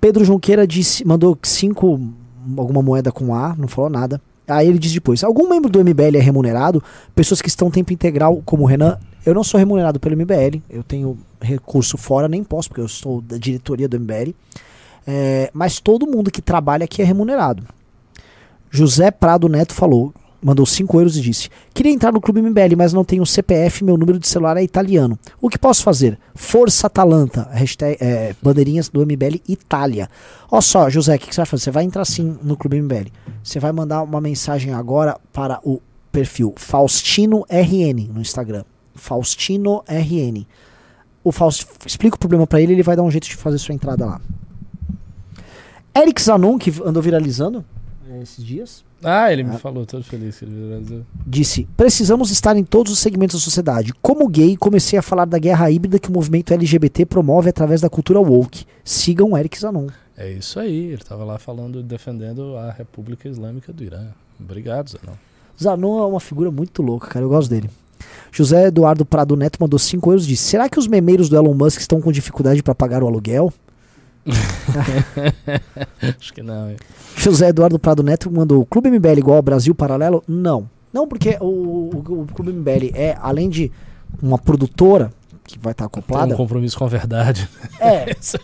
Pedro 0.00 0.24
Junqueira 0.24 0.66
disse, 0.66 1.06
mandou 1.06 1.38
cinco, 1.42 2.00
alguma 2.56 2.82
moeda 2.82 3.12
com 3.12 3.34
A, 3.34 3.54
não 3.56 3.68
falou 3.68 3.90
nada. 3.90 4.20
Aí 4.46 4.66
ele 4.66 4.78
diz 4.78 4.92
depois, 4.92 5.22
algum 5.22 5.48
membro 5.48 5.70
do 5.70 5.78
MBL 5.84 6.16
é 6.16 6.20
remunerado? 6.20 6.82
Pessoas 7.14 7.42
que 7.42 7.48
estão 7.48 7.70
tempo 7.70 7.92
integral, 7.92 8.42
como 8.44 8.62
o 8.62 8.66
Renan, 8.66 8.98
eu 9.24 9.34
não 9.34 9.44
sou 9.44 9.58
remunerado 9.58 10.00
pelo 10.00 10.16
MBL, 10.16 10.62
eu 10.70 10.82
tenho 10.82 11.18
recurso 11.40 11.98
fora, 11.98 12.28
nem 12.28 12.42
posso, 12.42 12.68
porque 12.68 12.80
eu 12.80 12.88
sou 12.88 13.20
da 13.20 13.36
diretoria 13.36 13.88
do 13.88 14.00
MBL. 14.00 14.34
É, 15.06 15.50
mas 15.52 15.80
todo 15.80 16.06
mundo 16.06 16.30
que 16.30 16.40
trabalha 16.40 16.84
aqui 16.84 17.02
é 17.02 17.04
remunerado. 17.04 17.62
José 18.70 19.10
Prado 19.10 19.48
Neto 19.48 19.74
falou, 19.74 20.12
mandou 20.42 20.64
5 20.64 20.98
euros 20.98 21.16
e 21.16 21.20
disse: 21.20 21.48
Queria 21.74 21.92
entrar 21.92 22.12
no 22.12 22.20
Clube 22.20 22.40
MBL, 22.40 22.76
mas 22.76 22.92
não 22.92 23.04
tenho 23.04 23.24
CPF, 23.26 23.84
meu 23.84 23.96
número 23.96 24.18
de 24.18 24.28
celular 24.28 24.56
é 24.56 24.62
italiano. 24.62 25.18
O 25.40 25.48
que 25.48 25.58
posso 25.58 25.82
fazer? 25.82 26.18
Força 26.34 26.86
Atalanta, 26.86 27.48
hashtag, 27.52 27.96
é, 28.00 28.34
bandeirinhas 28.40 28.88
do 28.88 29.00
MBL 29.00 29.40
Itália. 29.48 30.08
Ó 30.50 30.60
só, 30.60 30.88
José, 30.88 31.16
o 31.16 31.18
que, 31.18 31.28
que 31.28 31.34
você 31.34 31.40
vai 31.40 31.46
fazer? 31.46 31.64
Você 31.64 31.70
vai 31.70 31.84
entrar 31.84 32.04
sim 32.04 32.38
no 32.42 32.56
Clube 32.56 32.80
MBL. 32.80 33.08
Você 33.42 33.60
vai 33.60 33.72
mandar 33.72 34.02
uma 34.02 34.20
mensagem 34.20 34.72
agora 34.72 35.18
para 35.32 35.60
o 35.62 35.80
perfil 36.10 36.54
Faustino 36.56 37.44
RN 37.50 38.08
no 38.12 38.20
Instagram. 38.20 38.64
Faustino 38.94 39.82
RN. 39.88 40.46
O 41.22 41.32
Faust, 41.32 41.66
explica 41.86 42.16
o 42.16 42.18
problema 42.18 42.46
para 42.46 42.60
ele, 42.60 42.72
ele 42.72 42.82
vai 42.82 42.96
dar 42.96 43.02
um 43.02 43.10
jeito 43.10 43.28
de 43.28 43.36
fazer 43.36 43.58
sua 43.58 43.74
entrada 43.74 44.06
lá. 44.06 44.20
Eric 45.96 46.22
Zanon, 46.22 46.58
que 46.58 46.72
andou 46.84 47.02
viralizando 47.02 47.64
eh, 48.08 48.22
esses 48.22 48.44
dias, 48.44 48.84
Ah, 49.02 49.32
ele 49.32 49.44
me 49.44 49.54
Ah. 49.54 49.58
falou, 49.58 49.86
todo 49.86 50.02
feliz 50.02 50.38
que 50.38 50.44
ele 50.44 50.54
viralizou. 50.54 51.02
disse: 51.26 51.68
Precisamos 51.76 52.30
estar 52.30 52.56
em 52.56 52.64
todos 52.64 52.92
os 52.92 52.98
segmentos 52.98 53.40
da 53.40 53.44
sociedade. 53.44 53.92
Como 54.02 54.26
gay, 54.28 54.56
comecei 54.56 54.98
a 54.98 55.02
falar 55.02 55.24
da 55.24 55.38
guerra 55.38 55.70
híbrida 55.70 55.98
que 55.98 56.08
o 56.08 56.12
movimento 56.12 56.52
LGBT 56.52 57.06
promove 57.06 57.48
através 57.48 57.80
da 57.80 57.88
cultura 57.88 58.18
woke. 58.20 58.64
Sigam 58.84 59.36
Eric 59.38 59.58
Zanon. 59.58 59.86
É 60.16 60.32
isso 60.32 60.58
aí, 60.58 60.86
ele 60.86 61.02
tava 61.04 61.22
lá 61.24 61.38
falando, 61.38 61.80
defendendo 61.82 62.56
a 62.56 62.72
República 62.72 63.28
Islâmica 63.28 63.72
do 63.72 63.84
Irã. 63.84 64.06
Obrigado, 64.40 64.90
Zanão. 64.90 65.16
Zanon 65.62 66.02
é 66.02 66.06
uma 66.06 66.20
figura 66.20 66.50
muito 66.50 66.82
louca, 66.82 67.06
cara. 67.08 67.24
Eu 67.24 67.28
gosto 67.28 67.48
dele. 67.50 67.70
José 68.32 68.66
Eduardo 68.66 69.04
Prado 69.04 69.36
Neto 69.36 69.58
mandou 69.60 69.78
5 69.78 70.10
euros 70.10 70.24
e 70.24 70.28
disse: 70.28 70.42
Será 70.44 70.68
que 70.68 70.78
os 70.78 70.86
memeiros 70.88 71.28
do 71.28 71.36
Elon 71.36 71.54
Musk 71.54 71.80
estão 71.80 72.00
com 72.00 72.10
dificuldade 72.10 72.62
para 72.64 72.74
pagar 72.74 73.02
o 73.02 73.06
aluguel? 73.06 73.52
Acho 76.18 76.32
que 76.32 76.42
não. 76.42 76.74
José 77.16 77.48
Eduardo 77.48 77.78
Prado 77.78 78.02
Neto 78.02 78.30
mandou: 78.30 78.64
Clube 78.66 78.90
MBL 78.90 79.18
igual 79.18 79.36
ao 79.36 79.42
Brasil 79.42 79.74
Paralelo? 79.74 80.22
Não. 80.26 80.68
Não, 80.92 81.06
porque 81.06 81.36
o, 81.40 81.44
o, 81.46 82.22
o 82.22 82.26
Clube 82.34 82.52
MBL 82.52 82.92
é, 82.94 83.16
além 83.20 83.48
de 83.48 83.70
uma 84.22 84.38
produtora 84.38 85.12
que 85.44 85.58
vai 85.58 85.72
estar 85.72 85.88
Tem 85.88 86.00
acoplada, 86.00 86.34
um 86.34 86.36
compromisso 86.36 86.78
com 86.78 86.84
a 86.84 86.88
verdade. 86.88 87.48
é, 87.80 88.10
Essa 88.18 88.36
é 88.36 88.40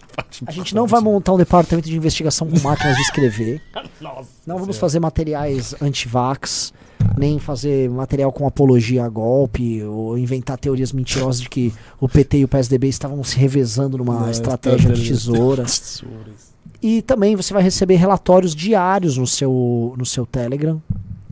a 0.47 0.51
gente 0.51 0.75
não 0.75 0.87
vai 0.87 1.01
montar 1.01 1.33
um 1.35 1.37
departamento 1.37 1.89
de 1.89 1.97
investigação 1.97 2.49
com 2.49 2.59
máquinas 2.61 2.97
de 2.97 3.03
escrever. 3.03 3.61
Nossa 4.01 4.29
Não 4.47 4.59
vamos 4.59 4.79
fazer 4.79 5.01
materiais 5.01 5.75
anti-vax, 5.81 6.73
nem 7.17 7.39
fazer 7.39 7.89
material 7.91 8.33
com 8.33 8.47
apologia 8.47 9.05
a 9.05 9.09
golpe, 9.09 9.83
ou 9.85 10.19
inventar 10.19 10.59
teorias 10.59 10.93
mentirosas 10.93 11.41
de 11.41 11.49
que 11.49 11.73
o 12.01 12.09
PT 12.09 12.39
e 12.39 12.45
o 12.45 12.49
PSDB 12.49 12.89
estavam 12.89 13.23
se 13.23 13.37
revezando 13.39 13.97
numa 13.99 14.31
estratégia 14.31 14.91
de 14.93 15.09
tesoura. 15.09 15.65
Tesouras. 15.65 16.55
E 16.83 17.01
também 17.03 17.35
você 17.37 17.55
vai 17.55 17.63
receber 17.63 17.95
relatórios 17.97 18.55
diários 18.55 19.17
no 19.17 19.27
seu, 19.27 19.95
no 19.97 20.05
seu 20.05 20.27
Telegram 20.27 20.83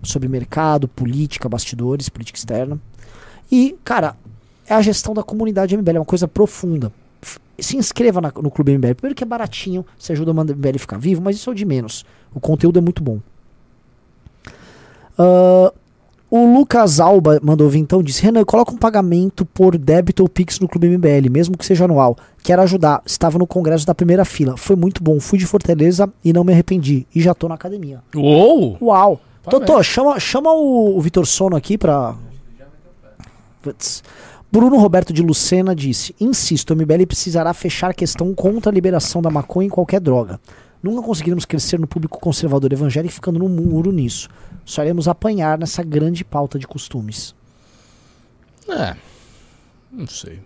sobre 0.02 0.28
mercado, 0.28 0.88
política, 0.88 1.48
bastidores, 1.48 2.08
política 2.08 2.38
externa. 2.38 2.80
E, 3.50 3.76
cara, 3.84 4.16
é 4.66 4.74
a 4.74 4.80
gestão 4.82 5.12
da 5.12 5.22
comunidade 5.22 5.76
MBL, 5.76 5.96
é 5.96 6.00
uma 6.00 6.04
coisa 6.06 6.26
profunda. 6.26 6.90
Se 7.58 7.76
inscreva 7.76 8.20
na- 8.20 8.32
no 8.42 8.50
Clube 8.50 8.72
MBL. 8.72 8.94
Primeiro 8.94 9.14
que 9.14 9.22
é 9.22 9.26
baratinho, 9.26 9.84
você 9.98 10.12
ajuda 10.12 10.32
o 10.32 10.34
MBL 10.34 10.76
a 10.76 10.78
ficar 10.78 10.98
vivo, 10.98 11.20
mas 11.20 11.36
isso 11.36 11.50
é 11.50 11.52
o 11.52 11.54
de 11.54 11.64
menos. 11.64 12.04
O 12.34 12.40
conteúdo 12.40 12.78
é 12.78 12.82
muito 12.82 13.02
bom. 13.02 13.20
Ah, 15.18 15.72
o 16.30 16.46
Lucas 16.58 16.98
Alba 16.98 17.38
mandou 17.42 17.68
vir 17.68 17.80
então 17.80 18.02
disse: 18.02 18.22
Renan, 18.22 18.42
coloca 18.44 18.72
um 18.72 18.78
pagamento 18.78 19.44
por 19.44 19.76
débito 19.76 20.22
ou 20.22 20.28
Pix 20.30 20.58
no 20.60 20.66
Clube 20.66 20.88
MBL, 20.88 21.30
mesmo 21.30 21.58
que 21.58 21.66
seja 21.66 21.84
anual. 21.84 22.16
Quero 22.42 22.62
ajudar. 22.62 23.02
Estava 23.04 23.38
no 23.38 23.46
congresso 23.46 23.86
da 23.86 23.94
primeira 23.94 24.24
fila. 24.24 24.56
Foi 24.56 24.74
muito 24.74 25.02
bom. 25.02 25.20
Fui 25.20 25.38
de 25.38 25.44
Fortaleza 25.44 26.10
e 26.24 26.32
não 26.32 26.42
me 26.42 26.52
arrependi. 26.52 27.06
E 27.14 27.20
já 27.20 27.34
tô 27.34 27.48
na 27.48 27.54
academia. 27.54 28.00
Uou! 28.16 28.78
Uau! 28.80 29.20
Parabéns. 29.44 29.68
Totô, 29.68 29.82
chama, 29.82 30.18
chama 30.18 30.52
o, 30.54 30.96
o 30.96 31.00
Vitor 31.02 31.26
Sono 31.26 31.54
aqui 31.54 31.76
pra. 31.76 32.14
Bruno 34.50 34.78
Roberto 34.78 35.12
de 35.12 35.20
Lucena 35.20 35.74
disse: 35.74 36.14
Insisto, 36.18 36.70
o 36.72 36.76
MBL 36.76 37.06
precisará 37.06 37.52
fechar 37.52 37.90
a 37.90 37.94
questão 37.94 38.32
contra 38.32 38.72
a 38.72 38.74
liberação 38.74 39.20
da 39.20 39.28
maconha 39.28 39.66
em 39.66 39.70
qualquer 39.70 40.00
droga. 40.00 40.40
Nunca 40.82 41.02
conseguiremos 41.06 41.44
crescer 41.44 41.78
no 41.78 41.86
público 41.86 42.18
conservador 42.18 42.72
evangélico 42.72 43.14
ficando 43.14 43.38
no 43.38 43.48
muro 43.48 43.92
nisso. 43.92 44.28
Só 44.64 44.82
iremos 44.82 45.06
apanhar 45.06 45.58
nessa 45.58 45.82
grande 45.82 46.24
pauta 46.24 46.58
de 46.58 46.66
costumes. 46.66 47.34
É. 48.68 48.96
Não 49.92 50.06
sei. 50.06 50.40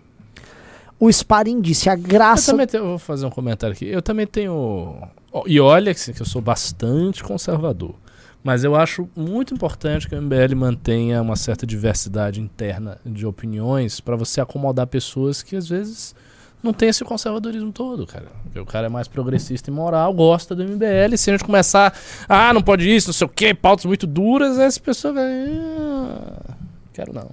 O 0.99 1.09
Sparing 1.11 1.61
disse: 1.61 1.89
a 1.89 1.93
Eu 1.93 1.99
graça. 1.99 2.51
também 2.51 2.67
tenho, 2.67 2.83
eu 2.83 2.87
vou 2.89 2.99
fazer 2.99 3.25
um 3.25 3.29
comentário 3.29 3.73
aqui. 3.73 3.85
Eu 3.85 4.01
também 4.01 4.27
tenho. 4.27 5.01
E 5.45 5.59
olha 5.59 5.93
que, 5.93 6.13
que 6.13 6.21
eu 6.21 6.25
sou 6.25 6.41
bastante 6.41 7.23
conservador. 7.23 7.95
Mas 8.43 8.63
eu 8.63 8.75
acho 8.75 9.09
muito 9.15 9.53
importante 9.53 10.07
que 10.07 10.15
o 10.15 10.21
MBL 10.21 10.55
mantenha 10.55 11.21
uma 11.21 11.35
certa 11.35 11.65
diversidade 11.67 12.39
interna 12.39 12.99
de 13.05 13.25
opiniões 13.25 13.99
para 13.99 14.15
você 14.15 14.39
acomodar 14.39 14.87
pessoas 14.87 15.43
que 15.43 15.55
às 15.55 15.67
vezes 15.67 16.15
não 16.63 16.73
tem 16.73 16.89
esse 16.89 17.03
conservadorismo 17.03 17.71
todo, 17.71 18.05
cara. 18.07 18.27
Porque 18.43 18.59
o 18.59 18.65
cara 18.65 18.87
é 18.87 18.89
mais 18.89 19.07
progressista 19.07 19.69
e 19.69 19.73
moral, 19.73 20.13
gosta 20.13 20.55
do 20.55 20.63
MBL. 20.63 21.15
Se 21.17 21.29
a 21.29 21.33
gente 21.33 21.45
começar, 21.45 21.93
ah, 22.27 22.53
não 22.53 22.61
pode 22.61 22.89
isso, 22.93 23.07
não 23.09 23.13
sei 23.13 23.25
o 23.25 23.29
quê, 23.29 23.53
pautas 23.53 23.85
muito 23.85 24.05
duras, 24.07 24.57
essa 24.59 24.79
pessoa 24.79 25.13
vai. 25.13 25.25
"Ah, 25.25 26.53
quero 26.93 27.13
não. 27.13 27.29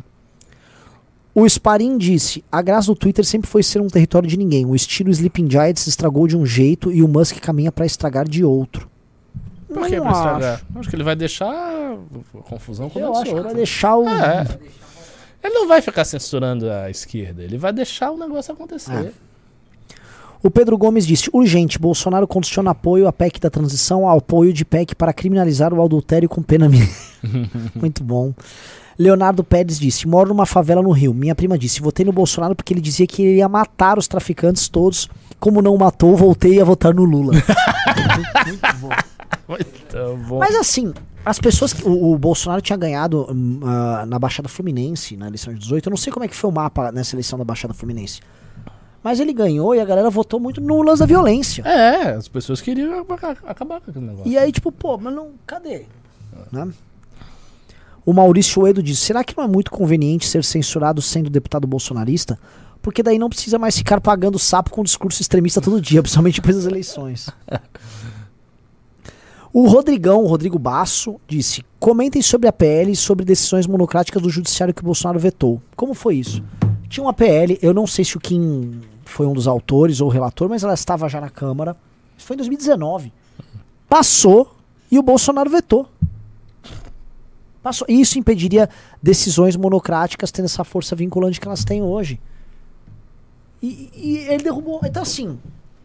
O 1.35 1.45
Sparin 1.49 1.99
disse: 1.99 2.45
a 2.53 2.63
graça 2.63 2.87
do 2.87 2.95
Twitter 2.95 3.25
sempre 3.25 3.49
foi 3.51 3.63
ser 3.63 3.81
um 3.81 3.89
território 3.89 4.29
de 4.29 4.37
ninguém. 4.37 4.65
O 4.67 4.75
estilo 4.75 5.11
Sleeping 5.11 5.51
Giants 5.51 5.87
estragou 5.89 6.29
de 6.29 6.37
um 6.37 6.47
jeito 6.47 6.93
e 6.93 7.03
o 7.03 7.09
Musk 7.09 7.39
caminha 7.41 7.73
pra 7.73 7.85
estragar 7.85 8.29
de 8.29 8.45
outro. 8.45 8.89
Por 9.67 9.89
que 9.89 9.97
Não 9.97 10.05
pra 10.05 10.13
estragar? 10.13 10.55
acho. 10.55 10.79
Acho 10.79 10.89
que 10.91 10.95
ele 10.95 11.03
vai 11.03 11.17
deixar 11.17 11.51
a 11.51 11.97
confusão 12.45 12.89
como 12.89 13.05
Eu 13.05 13.09
antes 13.09 13.23
acho 13.23 13.35
que 13.35 13.41
vai 13.41 13.55
deixar 13.55 13.97
o. 13.97 14.09
É. 14.09 14.47
Ele 15.45 15.55
não 15.55 15.69
vai 15.69 15.83
ficar 15.83 16.07
censurando 16.07 16.71
a 16.71 16.89
esquerda, 16.89 17.43
ele 17.43 17.59
vai 17.59 17.73
deixar 17.73 18.11
o 18.11 18.17
negócio 18.17 18.55
acontecer. 18.55 18.93
É. 18.93 19.13
O 20.43 20.51
Pedro 20.51 20.77
Gomes 20.77 21.07
disse: 21.07 21.29
urgente, 21.33 21.79
Bolsonaro 21.79 22.27
condiciona 22.27 22.71
apoio 22.71 23.07
à 23.07 23.13
PEC 23.13 23.39
da 23.39 23.51
transição 23.51 24.09
ao 24.09 24.19
apoio 24.19 24.53
de 24.53 24.65
PEC 24.65 24.95
para 24.95 25.13
criminalizar 25.13 25.73
o 25.73 25.83
adultério 25.83 26.29
com 26.29 26.43
pena 26.43 26.69
mínima. 26.69 26.91
Muito 27.77 28.03
bom. 28.03 28.33
Leonardo 28.99 29.43
Pérez 29.43 29.79
disse: 29.79 30.07
moro 30.07 30.29
numa 30.29 30.47
favela 30.47 30.83
no 30.83 30.91
Rio. 30.93 31.13
Minha 31.13 31.35
prima 31.35 31.59
disse: 31.59 31.81
votei 31.81 32.07
no 32.07 32.13
Bolsonaro 32.13 32.55
porque 32.55 32.73
ele 32.73 32.81
dizia 32.81 33.07
que 33.07 33.23
ele 33.23 33.37
ia 33.39 33.49
matar 33.49 33.99
os 33.99 34.09
traficantes 34.09 34.69
todos. 34.69 35.09
Como 35.41 35.61
não 35.61 35.77
matou, 35.77 36.17
voltei 36.17 36.61
a 36.61 36.65
votar 36.65 36.95
no 36.95 37.05
Lula. 37.05 37.35
Muito 38.47 38.77
bom. 38.77 38.89
Muito 39.49 40.27
bom. 40.27 40.39
Mas 40.39 40.55
assim, 40.55 40.95
as 41.25 41.39
pessoas 41.39 41.73
que. 41.73 41.87
O, 41.87 42.13
o 42.13 42.19
Bolsonaro 42.19 42.61
tinha 42.61 42.77
ganhado 42.77 43.27
ah, 43.65 44.05
na 44.07 44.19
Baixada 44.19 44.49
Fluminense, 44.49 45.17
na 45.17 45.27
eleição 45.29 45.53
de 45.53 45.61
18. 45.61 45.87
Eu 45.87 45.91
não 45.91 45.97
sei 45.97 46.13
como 46.13 46.25
é 46.25 46.29
que 46.29 46.37
foi 46.37 46.51
o 46.51 46.53
mapa 46.53 46.93
nessa 46.93 47.15
eleição 47.15 47.39
da 47.39 47.45
Baixada 47.45 47.73
Fluminense. 47.73 48.21
Mas 49.03 49.21
ele 49.21 49.35
ganhou 49.35 49.75
e 49.75 49.81
a 49.81 49.85
galera 49.85 50.09
votou 50.09 50.41
muito 50.41 50.61
no 50.61 50.83
lance 50.83 51.01
da 51.01 51.07
violência. 51.07 51.63
É, 51.63 52.15
as 52.15 52.27
pessoas 52.27 52.61
queriam 52.63 53.01
acabar 53.47 53.81
com 53.81 53.91
aquele 53.91 54.07
negócio. 54.07 54.31
E 54.31 54.39
aí, 54.39 54.51
tipo, 54.51 54.73
pô, 54.73 54.97
mas 54.97 55.15
não. 55.15 55.33
Cadê? 55.47 55.85
Né? 56.51 56.71
O 58.05 58.13
Maurício 58.13 58.67
Edo 58.67 58.83
diz: 58.83 58.99
será 58.99 59.23
que 59.23 59.37
não 59.37 59.45
é 59.45 59.49
muito 59.49 59.71
conveniente 59.71 60.27
ser 60.27 60.45
censurado 60.45 61.03
sendo 61.03 61.31
deputado 61.31 61.67
bolsonarista? 61.67 62.39
Porque 62.81 63.03
daí 63.03 63.19
não 63.19 63.31
precisa 63.31 63.59
mais 63.59 63.77
ficar 63.77 64.01
pagando 64.01 64.39
sapo 64.39 64.71
com 64.71 64.83
discurso 64.83 65.23
extremista 65.23 65.61
todo 65.61 65.81
dia, 65.81 66.03
principalmente 66.03 66.41
depois 66.41 66.57
das 66.57 66.67
eleições. 66.67 67.31
O 69.55 69.69
Rodrigão, 69.69 70.25
o 70.25 70.27
Rodrigo 70.27 70.59
Basso, 70.59 71.21
disse: 71.29 71.65
comentem 71.79 72.21
sobre 72.21 72.49
a 72.49 72.53
PL 72.53 72.91
e 72.91 72.97
sobre 72.97 73.25
decisões 73.25 73.69
monocráticas 73.69 74.21
do 74.21 74.29
judiciário 74.29 74.75
que 74.75 74.81
o 74.81 74.85
Bolsonaro 74.85 75.17
vetou. 75.21 75.63
Como 75.77 75.95
foi 75.95 76.17
isso? 76.17 76.43
Tinha 76.89 77.05
uma 77.05 77.13
PL, 77.13 77.57
eu 77.63 77.73
não 77.73 77.87
sei 77.87 78.05
se 78.05 78.17
o 78.17 78.21
Kim 78.21 78.81
foi 79.05 79.29
um 79.29 79.33
dos 79.33 79.47
autores 79.47 80.01
ou 80.01 80.09
relator, 80.09 80.49
mas 80.49 80.65
ela 80.65 80.75
estava 80.75 81.09
já 81.09 81.21
na 81.21 81.31
Câmara. 81.31 81.77
Isso 82.19 82.27
foi 82.27 82.35
em 82.35 82.39
2019. 82.39 83.13
Passou 83.89 84.57
e 84.91 84.99
o 84.99 85.03
Bolsonaro 85.05 85.49
vetou. 85.49 85.89
Passou. 87.63 87.87
E 87.89 88.01
isso 88.01 88.19
impediria 88.19 88.69
decisões 89.01 89.55
monocráticas 89.55 90.33
tendo 90.33 90.47
essa 90.47 90.65
força 90.65 90.97
vinculante 90.97 91.41
que 91.41 91.47
elas 91.47 91.65
têm 91.65 91.81
hoje. 91.81 92.21
E, 93.63 93.89
e 93.95 94.17
ele 94.29 94.43
derrubou. 94.43 94.81
Então, 94.85 95.03
assim, 95.03 95.39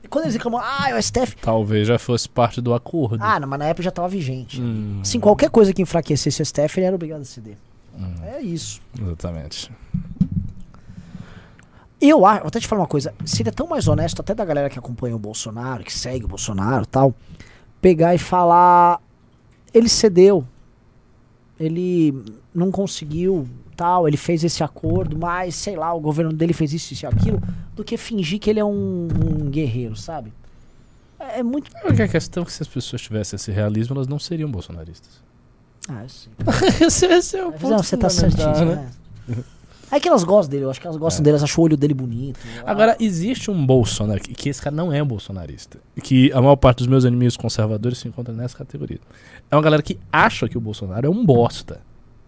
quando 0.10 0.26
eles 0.26 0.36
reclamam, 0.36 0.60
ah, 0.62 0.90
o 0.98 1.02
STF. 1.02 1.36
Talvez 1.42 1.88
já 1.88 1.98
fosse 2.00 2.28
parte 2.28 2.60
do 2.60 2.74
acordo. 2.74 3.18
Ah, 3.24 3.40
não, 3.40 3.48
mas 3.48 3.60
na 3.60 3.66
época 3.66 3.84
já 3.84 3.90
estava 3.90 4.08
vigente. 4.10 4.60
Hum, 4.62 5.00
Assim, 5.02 5.20
qualquer 5.20 5.50
coisa 5.50 5.74
que 5.74 5.82
enfraquecesse 5.82 6.42
o 6.42 6.46
STF, 6.46 6.80
ele 6.80 6.88
era 6.88 6.96
obrigado 6.96 7.22
a 7.22 7.26
ceder. 7.26 7.58
hum, 7.98 8.14
É 8.24 8.42
isso. 8.42 8.82
exatamente. 9.02 9.72
Eu 12.02 12.26
acho, 12.26 12.40
vou 12.42 12.48
até 12.48 12.60
te 12.62 12.68
falar 12.68 12.82
uma 12.84 12.88
coisa, 12.88 13.14
seria 13.26 13.52
tão 13.52 13.68
mais 13.68 13.88
honesto, 13.88 14.22
até 14.22 14.34
da 14.34 14.46
galera 14.46 14.70
que 14.70 14.80
acompanha 14.80 15.16
o 15.16 15.20
Bolsonaro, 15.20 15.84
que 15.84 15.92
segue 15.92 16.24
o 16.24 16.28
Bolsonaro 16.30 16.84
e 16.84 16.88
tal, 16.88 17.14
pegar 17.82 18.16
e 18.16 18.18
falar, 18.18 19.02
ele 19.74 19.90
cedeu, 19.90 20.46
ele 21.60 22.24
não 22.54 22.72
conseguiu, 22.72 23.48
tal, 23.76 24.08
ele 24.08 24.18
fez 24.18 24.44
esse 24.44 24.64
acordo, 24.64 25.18
mas 25.18 25.56
sei 25.56 25.76
lá, 25.76 25.94
o 25.94 26.00
governo 26.00 26.32
dele 26.32 26.54
fez 26.54 26.74
isso, 26.74 26.94
isso 26.94 27.06
e 27.06 27.08
aquilo, 27.08 27.42
do 27.76 27.84
que 27.84 27.98
fingir 27.98 28.40
que 28.40 28.50
ele 28.50 28.60
é 28.60 28.66
um, 28.66 29.08
um 29.08 29.50
guerreiro, 29.50 29.96
sabe? 29.96 30.32
É, 31.20 31.40
é 31.40 31.44
muito. 31.44 31.70
A 31.84 31.88
única 31.88 32.08
questão 32.08 32.44
é 32.44 32.46
que 32.46 32.54
se 32.54 32.64
as 32.64 32.70
pessoas 32.70 33.02
tivessem 33.02 33.36
esse 33.36 33.52
realismo, 33.52 33.96
elas 33.96 34.08
não 34.08 34.18
seriam 34.18 34.50
bolsonaristas. 34.50 35.22
Ah, 35.88 36.04
eu 36.04 36.10
sei. 36.10 36.32
esse, 36.88 37.06
esse 37.06 37.38
é 37.38 37.46
o 37.46 37.52
Mas 37.52 37.62
não, 37.62 37.78
você 37.80 37.98
tá 37.98 38.10
certíssimo, 38.10 38.76
né? 38.76 38.90
É 39.92 40.00
que 40.00 40.08
elas 40.08 40.24
gostam 40.24 40.52
dele, 40.52 40.66
eu 40.66 40.70
acho 40.70 40.80
que 40.80 40.86
elas 40.88 40.98
gostam 40.98 41.24
dele, 41.24 41.32
elas 41.38 41.44
acham 41.44 41.62
o 41.62 41.66
olho 41.66 41.76
dele 41.78 41.94
bonito. 41.94 42.40
Agora, 42.66 42.96
existe 43.00 43.50
um 43.50 43.66
Bolsonaro, 43.66 44.20
que 44.22 44.34
que 44.34 44.50
esse 44.50 44.62
cara 44.62 44.76
não 44.76 44.94
é 44.94 45.02
um 45.02 45.06
bolsonarista. 45.06 45.80
Que 46.04 46.32
a 46.34 46.42
maior 46.42 46.56
parte 46.56 46.78
dos 46.80 46.88
meus 46.88 47.04
inimigos 47.06 47.36
conservadores 47.36 47.98
se 47.98 48.08
encontra 48.08 48.34
nessa 48.34 48.58
categoria. 48.58 49.00
É 49.50 49.56
uma 49.56 49.62
galera 49.62 49.82
que 49.82 50.00
acha 50.12 50.48
que 50.48 50.58
o 50.58 50.62
Bolsonaro 50.62 51.08
é 51.08 51.10
um 51.10 51.26
bosta. 51.26 51.82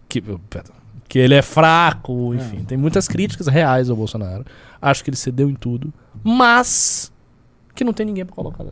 Que, 0.08 0.20
perdão, 0.20 0.74
que 1.08 1.18
ele 1.18 1.34
é 1.34 1.42
fraco, 1.42 2.34
enfim. 2.34 2.64
Tem 2.64 2.76
muitas 2.76 3.06
críticas 3.06 3.46
reais 3.46 3.88
ao 3.88 3.96
Bolsonaro. 3.96 4.44
Acho 4.80 5.04
que 5.04 5.10
ele 5.10 5.16
cedeu 5.16 5.48
em 5.48 5.54
tudo. 5.54 5.92
Mas 6.24 7.12
que 7.74 7.84
não 7.84 7.92
tem 7.92 8.04
ninguém 8.06 8.24
pra 8.24 8.34
colocar 8.34 8.64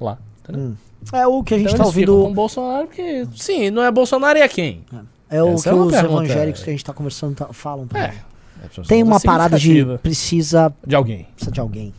lá. 0.00 0.18
entendeu? 0.42 0.62
Hum. 0.70 0.74
É 1.12 1.26
o 1.26 1.42
que 1.42 1.54
a 1.54 1.58
gente 1.58 1.68
Então 1.68 1.78
tá 1.78 1.86
ouvindo. 1.86 2.12
com 2.24 2.34
Bolsonaro 2.34 2.86
porque, 2.86 3.26
sim, 3.36 3.70
não 3.70 3.82
é 3.82 3.90
Bolsonaro 3.90 4.38
e 4.38 4.42
é 4.42 4.48
quem? 4.48 4.84
É 4.92 4.96
o 5.42 5.54
Essa 5.54 5.62
que 5.62 5.68
é 5.68 5.72
os 5.74 5.90
pergunta, 5.90 6.24
evangélicos 6.24 6.60
é. 6.60 6.64
que 6.64 6.70
a 6.70 6.72
gente 6.72 6.84
tá 6.84 6.92
conversando 6.92 7.34
tá- 7.36 7.52
falam. 7.52 7.86
É. 7.94 8.08
também. 8.68 8.88
Tem 8.88 9.02
uma 9.02 9.20
parada 9.20 9.58
de 9.58 9.84
precisa, 10.02 10.72
de 10.86 10.94
alguém. 10.94 11.24
precisa 11.34 11.50
de 11.52 11.60
alguém. 11.60 11.94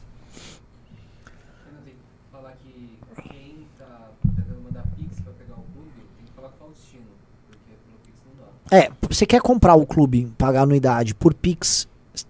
Pra. 8.69 8.77
É, 8.77 8.89
você 9.09 9.25
quer 9.25 9.41
comprar 9.41 9.75
o 9.75 9.85
clube, 9.85 10.31
pagar 10.37 10.61
anuidade 10.61 11.13
por 11.13 11.33
Pix, 11.33 11.87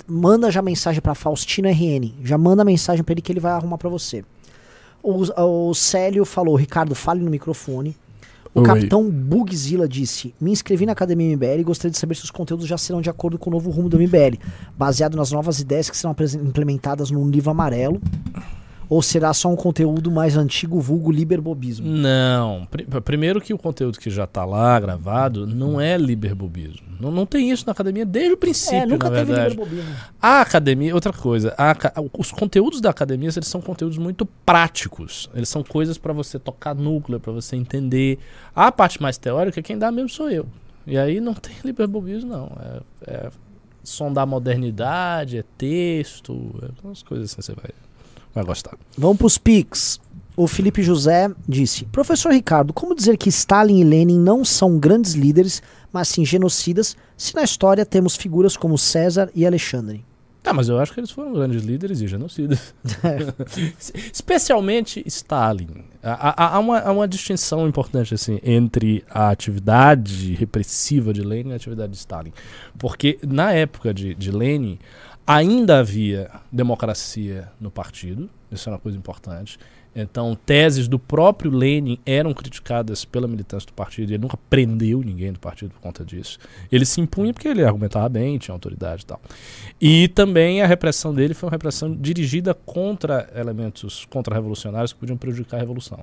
manda 0.07 0.49
já 0.51 0.61
mensagem 0.61 1.01
pra 1.01 1.13
Faustino 1.15 1.67
RN. 1.69 2.13
Já 2.23 2.37
manda 2.37 2.63
mensagem 2.63 3.03
pra 3.03 3.13
ele 3.13 3.21
que 3.21 3.31
ele 3.31 3.39
vai 3.39 3.51
arrumar 3.51 3.77
pra 3.77 3.89
você. 3.89 4.23
O, 5.03 5.23
o 5.69 5.73
Célio 5.73 6.25
falou, 6.25 6.55
Ricardo, 6.55 6.95
fale 6.95 7.21
no 7.21 7.29
microfone. 7.31 7.95
O 8.53 8.59
Oi. 8.59 8.65
capitão 8.65 9.09
Bugzilla 9.09 9.87
disse: 9.87 10.35
Me 10.39 10.51
inscrevi 10.51 10.85
na 10.85 10.91
Academia 10.91 11.35
MBL 11.35 11.59
e 11.59 11.63
gostaria 11.63 11.91
de 11.91 11.97
saber 11.97 12.15
se 12.15 12.23
os 12.23 12.31
conteúdos 12.31 12.67
já 12.67 12.77
serão 12.77 13.01
de 13.01 13.09
acordo 13.09 13.37
com 13.37 13.49
o 13.49 13.53
novo 13.53 13.69
rumo 13.69 13.87
do 13.87 13.97
MBL, 13.97 14.37
baseado 14.77 15.15
nas 15.15 15.31
novas 15.31 15.59
ideias 15.59 15.89
que 15.89 15.95
serão 15.95 16.15
implementadas 16.43 17.11
no 17.11 17.29
livro 17.29 17.49
amarelo. 17.49 18.01
Ou 18.91 19.01
será 19.01 19.33
só 19.33 19.47
um 19.47 19.55
conteúdo 19.55 20.11
mais 20.11 20.35
antigo, 20.35 20.77
vulgo 20.81 21.09
liberbobismo? 21.13 21.87
Não. 21.87 22.67
Pri- 22.69 22.85
primeiro 22.99 23.39
que 23.39 23.53
o 23.53 23.57
conteúdo 23.57 23.97
que 23.97 24.09
já 24.09 24.27
tá 24.27 24.43
lá 24.43 24.77
gravado 24.81 25.47
não 25.47 25.79
é 25.79 25.95
liberbobismo. 25.97 26.85
Não, 26.99 27.09
não 27.09 27.25
tem 27.25 27.49
isso 27.49 27.65
na 27.65 27.71
academia 27.71 28.05
desde 28.05 28.33
o 28.33 28.37
princípio, 28.37 28.79
é, 28.79 28.85
nunca 28.85 29.09
na 29.09 29.15
teve 29.19 29.31
verdade. 29.31 29.51
liberbobismo. 29.55 29.95
A 30.21 30.41
academia, 30.41 30.93
outra 30.93 31.13
coisa, 31.13 31.55
a 31.57 31.73
os 32.19 32.33
conteúdos 32.33 32.81
da 32.81 32.89
academia, 32.89 33.29
eles 33.33 33.47
são 33.47 33.61
conteúdos 33.61 33.97
muito 33.97 34.25
práticos. 34.25 35.29
Eles 35.33 35.47
são 35.47 35.63
coisas 35.63 35.97
pra 35.97 36.11
você 36.11 36.37
tocar 36.37 36.75
núcleo, 36.75 37.17
pra 37.17 37.31
você 37.31 37.55
entender. 37.55 38.19
A 38.53 38.73
parte 38.73 39.01
mais 39.01 39.17
teórica, 39.17 39.61
quem 39.61 39.77
dá 39.77 39.89
mesmo 39.89 40.09
sou 40.09 40.29
eu. 40.29 40.45
E 40.85 40.97
aí 40.97 41.21
não 41.21 41.31
tem 41.33 41.55
liberbobismo, 41.63 42.29
não. 42.29 42.51
É, 43.07 43.13
é 43.13 43.29
sondar 43.85 44.27
modernidade, 44.27 45.37
é 45.37 45.43
texto, 45.57 46.53
é 46.61 46.85
umas 46.85 47.01
coisas 47.01 47.31
assim, 47.31 47.41
você 47.41 47.53
vai, 47.53 47.71
vai 48.33 48.43
gostar. 48.43 48.77
Vamos 48.97 49.17
pros 49.17 49.37
Pix. 49.37 49.99
O 50.35 50.47
Felipe 50.47 50.81
José 50.81 51.29
disse: 51.47 51.85
Professor 51.85 52.31
Ricardo, 52.31 52.71
como 52.73 52.95
dizer 52.95 53.17
que 53.17 53.29
Stalin 53.29 53.81
e 53.81 53.83
Lenin 53.83 54.17
não 54.19 54.45
são 54.45 54.79
grandes 54.79 55.13
líderes, 55.13 55.61
mas 55.91 56.07
sim 56.07 56.25
genocidas, 56.25 56.95
se 57.17 57.35
na 57.35 57.43
história 57.43 57.85
temos 57.85 58.15
figuras 58.15 58.55
como 58.55 58.77
César 58.77 59.29
e 59.35 59.45
Alexandre? 59.45 60.03
Tá, 60.41 60.53
mas 60.53 60.67
eu 60.69 60.79
acho 60.79 60.91
que 60.93 60.99
eles 60.99 61.11
foram 61.11 61.33
grandes 61.33 61.61
líderes 61.63 62.01
e 62.01 62.07
genocidas. 62.07 62.73
Especialmente 64.11 65.03
Stalin. 65.05 65.83
Há, 66.01 66.29
há- 66.45 66.55
há 66.55 66.59
uma, 66.59 66.79
há 66.79 66.91
uma 66.91 67.07
distinção 67.07 67.67
importante 67.67 68.13
assim, 68.13 68.39
entre 68.43 69.03
a 69.09 69.29
atividade 69.29 70.33
repressiva 70.33 71.13
de 71.13 71.21
Lenin 71.21 71.49
e 71.49 71.53
a 71.53 71.55
atividade 71.57 71.91
de 71.91 71.97
Stalin. 71.99 72.33
Porque 72.77 73.19
na 73.25 73.51
época 73.51 73.93
de, 73.93 74.15
de 74.15 74.31
Lenin 74.31 74.79
ainda 75.25 75.79
havia 75.79 76.29
democracia 76.51 77.51
no 77.59 77.71
partido, 77.71 78.29
isso 78.51 78.69
é 78.69 78.71
uma 78.73 78.79
coisa 78.79 78.97
importante. 78.97 79.57
Então, 79.93 80.37
teses 80.45 80.87
do 80.87 80.97
próprio 80.97 81.51
Lenin 81.51 81.99
eram 82.05 82.33
criticadas 82.33 83.03
pela 83.03 83.27
militância 83.27 83.67
do 83.67 83.73
partido 83.73 84.11
ele 84.11 84.17
nunca 84.17 84.37
prendeu 84.49 85.01
ninguém 85.01 85.33
do 85.33 85.39
partido 85.39 85.71
por 85.71 85.81
conta 85.81 86.05
disso. 86.05 86.39
Ele 86.71 86.85
se 86.85 87.01
impunha 87.01 87.33
porque 87.33 87.47
ele 87.47 87.63
argumentava 87.63 88.07
bem, 88.07 88.37
tinha 88.37 88.55
autoridade 88.55 89.03
e 89.03 89.05
tal. 89.05 89.21
E 89.81 90.07
também 90.09 90.61
a 90.61 90.65
repressão 90.65 91.13
dele 91.13 91.33
foi 91.33 91.47
uma 91.47 91.51
repressão 91.51 91.93
dirigida 91.93 92.53
contra 92.53 93.29
elementos 93.35 94.05
contra-revolucionários 94.05 94.93
que 94.93 94.99
podiam 94.99 95.17
prejudicar 95.17 95.57
a 95.57 95.59
revolução. 95.59 95.99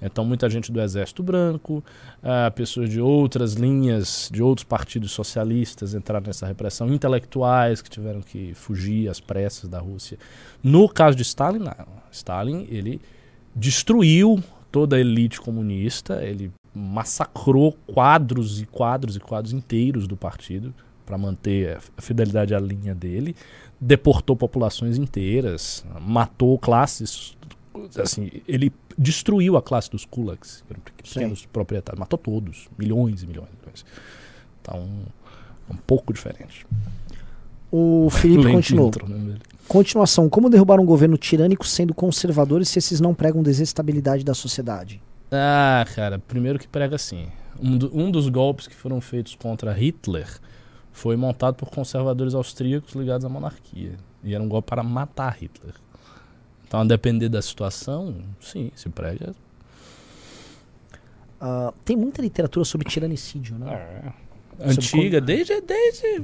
Então, 0.00 0.24
muita 0.24 0.48
gente 0.48 0.70
do 0.70 0.80
Exército 0.80 1.22
Branco, 1.22 1.82
ah, 2.22 2.50
pessoas 2.54 2.88
de 2.88 3.00
outras 3.00 3.54
linhas, 3.54 4.28
de 4.32 4.42
outros 4.42 4.64
partidos 4.64 5.10
socialistas 5.10 5.94
entraram 5.94 6.26
nessa 6.26 6.46
repressão, 6.46 6.92
intelectuais 6.92 7.82
que 7.82 7.90
tiveram 7.90 8.20
que 8.20 8.54
fugir 8.54 9.08
às 9.08 9.18
pressas 9.18 9.68
da 9.68 9.80
Rússia. 9.80 10.18
No 10.62 10.88
caso 10.88 11.16
de 11.16 11.22
Stalin, 11.22 11.58
não. 11.58 11.91
Stalin, 12.10 12.66
ele 12.70 13.00
destruiu 13.54 14.42
toda 14.70 14.96
a 14.96 15.00
elite 15.00 15.40
comunista, 15.40 16.24
ele 16.24 16.50
massacrou 16.74 17.72
quadros 17.86 18.60
e 18.60 18.66
quadros 18.66 19.16
e 19.16 19.20
quadros 19.20 19.52
inteiros 19.52 20.06
do 20.06 20.16
partido 20.16 20.74
para 21.04 21.18
manter 21.18 21.78
a 21.96 22.00
fidelidade 22.00 22.54
à 22.54 22.58
linha 22.58 22.94
dele, 22.94 23.36
deportou 23.80 24.36
populações 24.36 24.96
inteiras, 24.96 25.84
matou 26.00 26.58
classes, 26.58 27.36
assim, 28.00 28.30
ele 28.46 28.72
destruiu 28.96 29.56
a 29.56 29.62
classe 29.62 29.90
dos 29.90 30.04
kulaks, 30.04 30.64
pequenos 30.96 31.44
proprietários, 31.46 31.98
matou 31.98 32.18
todos, 32.18 32.68
milhões 32.78 33.22
e 33.22 33.26
milhões 33.26 33.48
e 33.52 33.56
milhões. 33.60 33.84
Então, 34.60 34.88
um 35.68 35.76
pouco 35.76 36.12
diferente. 36.12 36.66
O 37.72 38.08
Felipe 38.10 38.42
Lento 38.44 38.56
continuou. 38.56 38.88
intro, 38.88 39.08
né? 39.08 39.36
Continuação: 39.66 40.28
Como 40.28 40.50
derrubar 40.50 40.78
um 40.78 40.84
governo 40.84 41.16
tirânico 41.16 41.66
sendo 41.66 41.94
conservadores 41.94 42.68
se 42.68 42.78
esses 42.78 43.00
não 43.00 43.14
pregam 43.14 43.42
desestabilidade 43.42 44.22
da 44.24 44.34
sociedade? 44.34 45.00
Ah, 45.30 45.84
cara, 45.94 46.18
primeiro 46.18 46.58
que 46.58 46.68
prega 46.68 46.96
assim. 46.96 47.26
Um, 47.60 47.78
do- 47.78 47.90
um 47.98 48.10
dos 48.10 48.28
golpes 48.28 48.66
que 48.68 48.74
foram 48.74 49.00
feitos 49.00 49.34
contra 49.34 49.72
Hitler 49.72 50.26
foi 50.92 51.16
montado 51.16 51.54
por 51.54 51.70
conservadores 51.70 52.34
austríacos 52.34 52.92
ligados 52.94 53.24
à 53.24 53.28
monarquia. 53.30 53.92
E 54.22 54.34
era 54.34 54.44
um 54.44 54.48
golpe 54.48 54.68
para 54.68 54.82
matar 54.82 55.34
Hitler. 55.40 55.74
Então, 56.68 56.80
a 56.80 56.84
depender 56.84 57.28
da 57.30 57.40
situação, 57.40 58.14
sim, 58.40 58.70
se 58.74 58.88
prega. 58.90 59.34
Ah, 61.40 61.72
tem 61.84 61.96
muita 61.96 62.22
literatura 62.22 62.64
sobre 62.64 62.88
tiranicídio, 62.88 63.56
né? 63.58 63.72
É. 63.72 64.12
Antiga, 64.64 65.20
desde, 65.20 65.60
desde, 65.60 66.20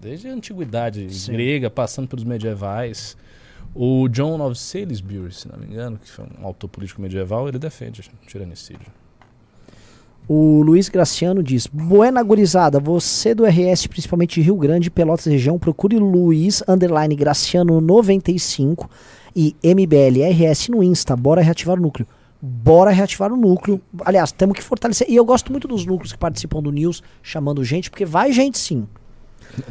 desde 0.00 0.28
a 0.28 0.32
antiguidade 0.32 1.12
Sim. 1.12 1.32
grega, 1.32 1.70
passando 1.70 2.08
pelos 2.08 2.24
medievais. 2.24 3.16
O 3.74 4.08
John 4.08 4.40
of 4.40 4.56
Salisbury, 4.56 5.32
se 5.32 5.48
não 5.48 5.58
me 5.58 5.66
engano, 5.66 5.98
que 5.98 6.08
foi 6.08 6.24
um 6.40 6.46
autor 6.46 6.68
político 6.68 7.02
medieval, 7.02 7.48
ele 7.48 7.58
defende 7.58 8.00
o 8.00 8.26
tiranicídio. 8.26 8.86
O 10.28 10.62
Luiz 10.62 10.88
Graciano 10.88 11.42
diz: 11.42 11.66
Buena 11.66 12.22
gurizada, 12.22 12.80
você 12.80 13.34
do 13.34 13.44
RS, 13.44 13.86
principalmente 13.88 14.40
Rio 14.40 14.56
Grande, 14.56 14.90
Pelotas 14.90 15.26
região, 15.26 15.58
procure 15.58 15.98
Luiz 15.98 16.62
underline 16.66 17.14
Graciano 17.14 17.80
95 17.80 18.88
e 19.36 19.54
MBL 19.62 20.22
RS 20.30 20.68
no 20.68 20.82
Insta. 20.82 21.14
Bora 21.14 21.42
reativar 21.42 21.76
o 21.76 21.82
núcleo. 21.82 22.06
Bora 22.46 22.90
reativar 22.90 23.32
o 23.32 23.36
núcleo. 23.38 23.80
Aliás, 24.04 24.30
temos 24.30 24.54
que 24.56 24.62
fortalecer. 24.62 25.08
E 25.08 25.16
eu 25.16 25.24
gosto 25.24 25.50
muito 25.50 25.66
dos 25.66 25.86
núcleos 25.86 26.12
que 26.12 26.18
participam 26.18 26.60
do 26.62 26.70
News, 26.70 27.02
chamando 27.22 27.64
gente, 27.64 27.88
porque 27.90 28.04
vai 28.04 28.32
gente 28.32 28.58
sim. 28.58 28.86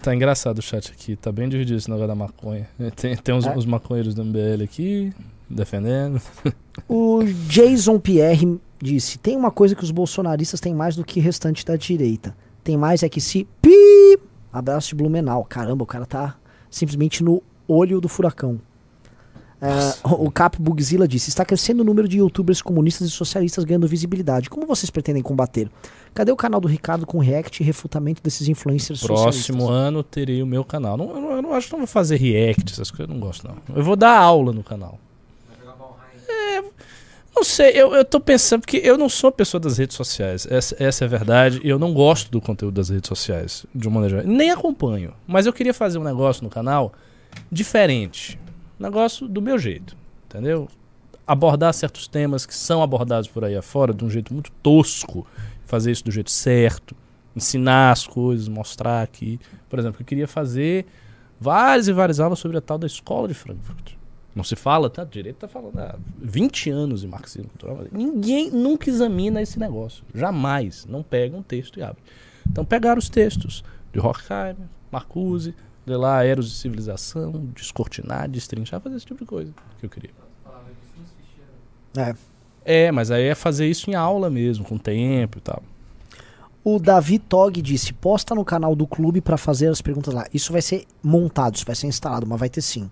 Tá 0.01 0.15
engraçado 0.15 0.57
o 0.57 0.61
chat 0.61 0.91
aqui, 0.91 1.15
tá 1.15 1.31
bem 1.31 1.47
dividido 1.47 1.77
esse 1.77 1.87
negócio 1.89 2.07
da 2.07 2.15
maconha. 2.15 2.67
Tem, 2.95 3.15
tem 3.15 3.35
uns, 3.35 3.45
É. 3.45 3.55
uns 3.55 3.65
maconheiros 3.65 4.15
do 4.15 4.23
MBL 4.25 4.63
aqui, 4.63 5.13
defendendo. 5.49 6.19
O 6.89 7.23
Jason 7.47 7.99
Pierre 7.99 8.59
disse: 8.81 9.19
tem 9.19 9.37
uma 9.37 9.51
coisa 9.51 9.75
que 9.75 9.83
os 9.83 9.91
bolsonaristas 9.91 10.59
têm 10.59 10.73
mais 10.73 10.95
do 10.95 11.03
que 11.05 11.19
o 11.19 11.23
restante 11.23 11.63
da 11.63 11.75
direita: 11.75 12.35
Tem 12.63 12.75
mais 12.75 13.03
aqui 13.03 13.21
se. 13.21 13.47
Pi! 13.61 14.17
Abraço 14.51 14.89
de 14.89 14.95
Blumenau. 14.95 15.45
Caramba, 15.45 15.83
o 15.83 15.87
cara 15.87 16.07
tá 16.07 16.35
simplesmente 16.71 17.23
no 17.23 17.43
olho 17.67 18.01
do 18.01 18.09
furacão. 18.09 18.59
É, 19.65 19.95
o 20.09 20.29
Cap 20.29 20.61
Bugzilla 20.61 21.07
disse: 21.07 21.29
está 21.29 21.45
crescendo 21.45 21.79
o 21.79 21.83
número 21.85 22.05
de 22.05 22.17
youtubers 22.17 22.61
comunistas 22.61 23.07
e 23.07 23.11
socialistas 23.11 23.63
ganhando 23.63 23.87
visibilidade. 23.87 24.49
Como 24.49 24.67
vocês 24.67 24.89
pretendem 24.89 25.23
combater? 25.23 25.69
Cadê 26.13 26.33
o 26.33 26.35
canal 26.35 26.59
do 26.59 26.67
Ricardo 26.67 27.05
com 27.05 27.17
react 27.17 27.63
e 27.63 27.65
refutamento 27.65 28.21
desses 28.21 28.49
influencers 28.49 29.01
Próximo 29.01 29.31
socialistas? 29.31 29.69
ano 29.69 30.03
terei 30.03 30.43
o 30.43 30.45
meu 30.45 30.65
canal. 30.65 30.97
Não, 30.97 31.09
eu, 31.15 31.21
não, 31.21 31.31
eu 31.31 31.41
não 31.41 31.53
acho 31.53 31.67
que 31.67 31.73
não 31.73 31.79
vou 31.79 31.87
fazer 31.87 32.17
react, 32.17 32.73
essas 32.73 32.91
coisas 32.91 33.07
eu 33.07 33.13
não 33.13 33.21
gosto, 33.25 33.47
não. 33.47 33.55
Eu 33.73 33.83
vou 33.83 33.95
dar 33.95 34.17
aula 34.17 34.51
no 34.51 34.63
canal. 34.63 34.99
Valheim. 35.65 36.69
Não 37.33 37.43
sei, 37.43 37.71
eu, 37.71 37.95
eu 37.95 38.03
tô 38.05 38.19
pensando, 38.19 38.61
porque 38.61 38.81
eu 38.83 38.97
não 38.97 39.07
sou 39.07 39.31
pessoa 39.31 39.61
das 39.61 39.77
redes 39.77 39.95
sociais. 39.95 40.45
Essa, 40.49 40.75
essa 40.77 41.03
é 41.03 41.07
a 41.07 41.09
verdade. 41.09 41.61
Eu 41.63 41.79
não 41.79 41.93
gosto 41.93 42.29
do 42.29 42.41
conteúdo 42.41 42.75
das 42.75 42.89
redes 42.89 43.07
sociais, 43.07 43.65
de 43.73 43.87
uma 43.87 44.01
maneira. 44.01 44.23
Nem 44.23 44.51
acompanho. 44.51 45.13
Mas 45.25 45.45
eu 45.45 45.53
queria 45.53 45.73
fazer 45.73 45.97
um 45.97 46.03
negócio 46.03 46.43
no 46.43 46.49
canal 46.49 46.93
diferente. 47.51 48.37
Negócio 48.83 49.29
do 49.29 49.41
meu 49.41 49.57
jeito. 49.57 49.95
Entendeu? 50.25 50.67
Abordar 51.25 51.73
certos 51.73 52.05
temas 52.05 52.45
que 52.45 52.53
são 52.53 52.83
abordados 52.83 53.29
por 53.29 53.45
aí 53.45 53.55
afora 53.55 53.93
de 53.93 54.03
um 54.03 54.09
jeito 54.09 54.33
muito 54.33 54.51
tosco. 54.61 55.25
Fazer 55.65 55.91
isso 55.91 56.03
do 56.03 56.11
jeito 56.11 56.29
certo. 56.29 56.93
Ensinar 57.33 57.91
as 57.91 58.05
coisas, 58.05 58.49
mostrar 58.49 59.01
aqui. 59.01 59.39
Por 59.69 59.79
exemplo, 59.79 60.01
eu 60.01 60.05
queria 60.05 60.27
fazer 60.27 60.85
várias 61.39 61.87
e 61.87 61.93
várias 61.93 62.19
aulas 62.19 62.39
sobre 62.39 62.57
a 62.57 62.61
tal 62.61 62.77
da 62.77 62.85
escola 62.85 63.25
de 63.25 63.33
Frankfurt. 63.33 63.93
Não 64.35 64.43
se 64.43 64.55
fala, 64.55 64.89
tá? 64.89 65.05
Direito 65.05 65.37
tá 65.37 65.47
falando 65.47 65.79
há 65.79 65.95
20 66.21 66.69
anos 66.69 67.01
de 67.01 67.07
marxismo 67.07 67.49
cultural. 67.49 67.85
Ninguém 67.89 68.51
nunca 68.51 68.89
examina 68.89 69.41
esse 69.41 69.57
negócio. 69.57 70.03
Jamais. 70.13 70.85
Não 70.85 71.01
pega 71.03 71.37
um 71.37 71.43
texto 71.43 71.79
e 71.79 71.83
abre. 71.83 72.03
Então 72.45 72.65
pegaram 72.65 72.99
os 72.99 73.07
textos 73.07 73.63
de 73.93 73.99
Horkheimer, 73.99 74.67
Marcuse, 74.91 75.55
de 75.85 75.95
lá 75.95 76.23
Eros 76.25 76.49
de 76.49 76.55
Civilização, 76.55 77.31
descortinar, 77.53 78.29
destrinchar, 78.29 78.79
fazer 78.79 78.95
esse 78.95 79.05
tipo 79.05 79.19
de 79.19 79.25
coisa 79.25 79.53
que 79.79 79.85
eu 79.85 79.89
queria. 79.89 80.11
É. 81.95 82.15
É, 82.65 82.91
mas 82.91 83.11
aí 83.11 83.25
é 83.25 83.35
fazer 83.35 83.67
isso 83.67 83.89
em 83.89 83.95
aula 83.95 84.29
mesmo, 84.29 84.63
com 84.63 84.77
tempo 84.77 85.37
e 85.37 85.41
tal. 85.41 85.61
O 86.63 86.79
Davi 86.79 87.19
Tog 87.19 87.61
disse: 87.61 87.91
posta 87.91 88.33
no 88.33 88.45
canal 88.45 88.73
do 88.73 88.87
clube 88.87 89.19
pra 89.19 89.37
fazer 89.37 89.67
as 89.67 89.81
perguntas 89.81 90.13
lá. 90.13 90.25
Isso 90.33 90.53
vai 90.53 90.61
ser 90.61 90.85
montado, 91.03 91.55
isso 91.55 91.65
vai 91.65 91.75
ser 91.75 91.87
instalado, 91.87 92.25
mas 92.25 92.39
vai 92.39 92.49
ter 92.49 92.61
sim. 92.61 92.89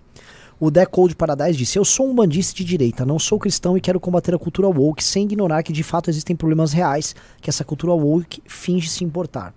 O 0.60 0.70
Decode 0.70 1.16
Paradise 1.16 1.58
disse: 1.58 1.80
Eu 1.80 1.86
sou 1.86 2.08
um 2.08 2.14
bandista 2.14 2.54
de 2.54 2.66
direita, 2.66 3.06
não 3.06 3.18
sou 3.18 3.40
cristão 3.40 3.78
e 3.78 3.82
quero 3.82 4.00
combater 4.00 4.36
a 4.36 4.38
cultura 4.38 4.68
woke 4.68 5.04
sem 5.04 5.24
ignorar 5.24 5.64
que 5.64 5.72
de 5.72 5.84
fato 5.84 6.10
existem 6.10 6.36
problemas 6.36 6.74
reais 6.74 7.16
que 7.42 7.50
essa 7.50 7.64
cultura 7.64 7.94
woke 7.94 8.44
finge 8.46 8.90
se 8.90 9.04
importar. 9.06 9.56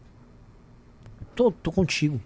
Tô, 1.35 1.51
tô 1.51 1.73
contigo. 1.73 2.21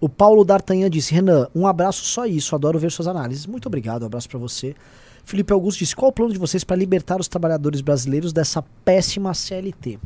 O 0.00 0.08
Paulo 0.08 0.44
D'Artagnan 0.44 0.90
disse: 0.90 1.14
Renan, 1.14 1.48
um 1.54 1.66
abraço 1.66 2.04
só 2.04 2.26
isso, 2.26 2.54
adoro 2.54 2.78
ver 2.78 2.90
suas 2.90 3.08
análises. 3.08 3.46
Muito 3.46 3.66
obrigado, 3.66 4.02
um 4.02 4.06
abraço 4.06 4.28
pra 4.28 4.38
você. 4.38 4.74
Felipe 5.24 5.52
Augusto 5.52 5.78
disse: 5.78 5.96
Qual 5.96 6.10
o 6.10 6.12
plano 6.12 6.32
de 6.32 6.38
vocês 6.38 6.64
para 6.64 6.76
libertar 6.76 7.18
os 7.20 7.28
trabalhadores 7.28 7.80
brasileiros 7.80 8.32
dessa 8.32 8.62
péssima 8.84 9.34
CLT? 9.34 9.98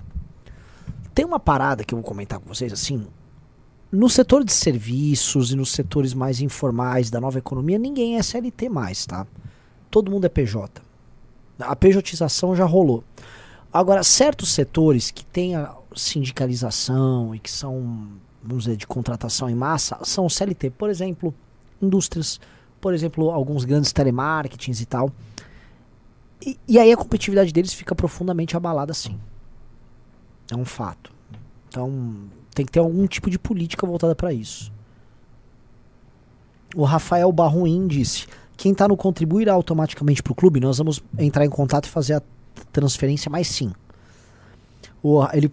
Tem 1.14 1.24
uma 1.24 1.40
parada 1.40 1.84
que 1.84 1.92
eu 1.92 1.98
vou 1.98 2.04
comentar 2.04 2.38
com 2.38 2.48
vocês 2.48 2.72
assim. 2.72 3.06
No 3.92 4.08
setor 4.08 4.44
de 4.44 4.52
serviços 4.52 5.50
e 5.50 5.56
nos 5.56 5.72
setores 5.72 6.14
mais 6.14 6.40
informais 6.40 7.10
da 7.10 7.20
nova 7.20 7.38
economia, 7.38 7.76
ninguém 7.76 8.16
é 8.16 8.22
CLT 8.22 8.68
mais, 8.68 9.04
tá? 9.04 9.26
Todo 9.90 10.10
mundo 10.10 10.24
é 10.26 10.28
PJ. 10.28 10.80
A 11.58 11.74
pejotização 11.74 12.54
já 12.54 12.64
rolou. 12.64 13.02
Agora, 13.72 14.04
certos 14.04 14.50
setores 14.50 15.10
que 15.10 15.24
têm 15.24 15.56
a 15.56 15.74
sindicalização 15.94 17.34
e 17.34 17.40
que 17.40 17.50
são, 17.50 18.08
vamos 18.42 18.64
dizer, 18.64 18.76
de 18.76 18.86
contratação 18.86 19.48
em 19.48 19.54
massa, 19.54 19.98
são 20.02 20.28
CLT. 20.28 20.70
Por 20.70 20.90
exemplo, 20.90 21.34
indústrias, 21.80 22.40
por 22.80 22.94
exemplo, 22.94 23.30
alguns 23.30 23.64
grandes 23.64 23.92
telemarketings 23.92 24.80
e 24.80 24.86
tal. 24.86 25.10
E, 26.44 26.58
e 26.66 26.78
aí 26.78 26.92
a 26.92 26.96
competitividade 26.96 27.52
deles 27.52 27.72
fica 27.72 27.94
profundamente 27.94 28.56
abalada 28.56 28.94
sim. 28.94 29.18
É 30.50 30.56
um 30.56 30.64
fato. 30.64 31.12
Então, 31.68 32.14
tem 32.54 32.66
que 32.66 32.72
ter 32.72 32.80
algum 32.80 33.06
tipo 33.06 33.30
de 33.30 33.38
política 33.38 33.86
voltada 33.86 34.14
para 34.14 34.32
isso. 34.32 34.72
O 36.74 36.84
Rafael 36.84 37.30
Barruim 37.30 37.86
disse: 37.86 38.26
quem 38.56 38.72
está 38.72 38.88
no 38.88 38.96
contribuir 38.96 39.48
automaticamente 39.48 40.22
para 40.22 40.32
o 40.32 40.34
clube, 40.34 40.60
nós 40.60 40.78
vamos 40.78 41.02
entrar 41.18 41.44
em 41.44 41.50
contato 41.50 41.86
e 41.86 41.88
fazer 41.88 42.14
a 42.14 42.22
transferência, 42.72 43.30
mas 43.30 43.46
sim. 43.48 43.72
O, 45.02 45.24
ele 45.32 45.48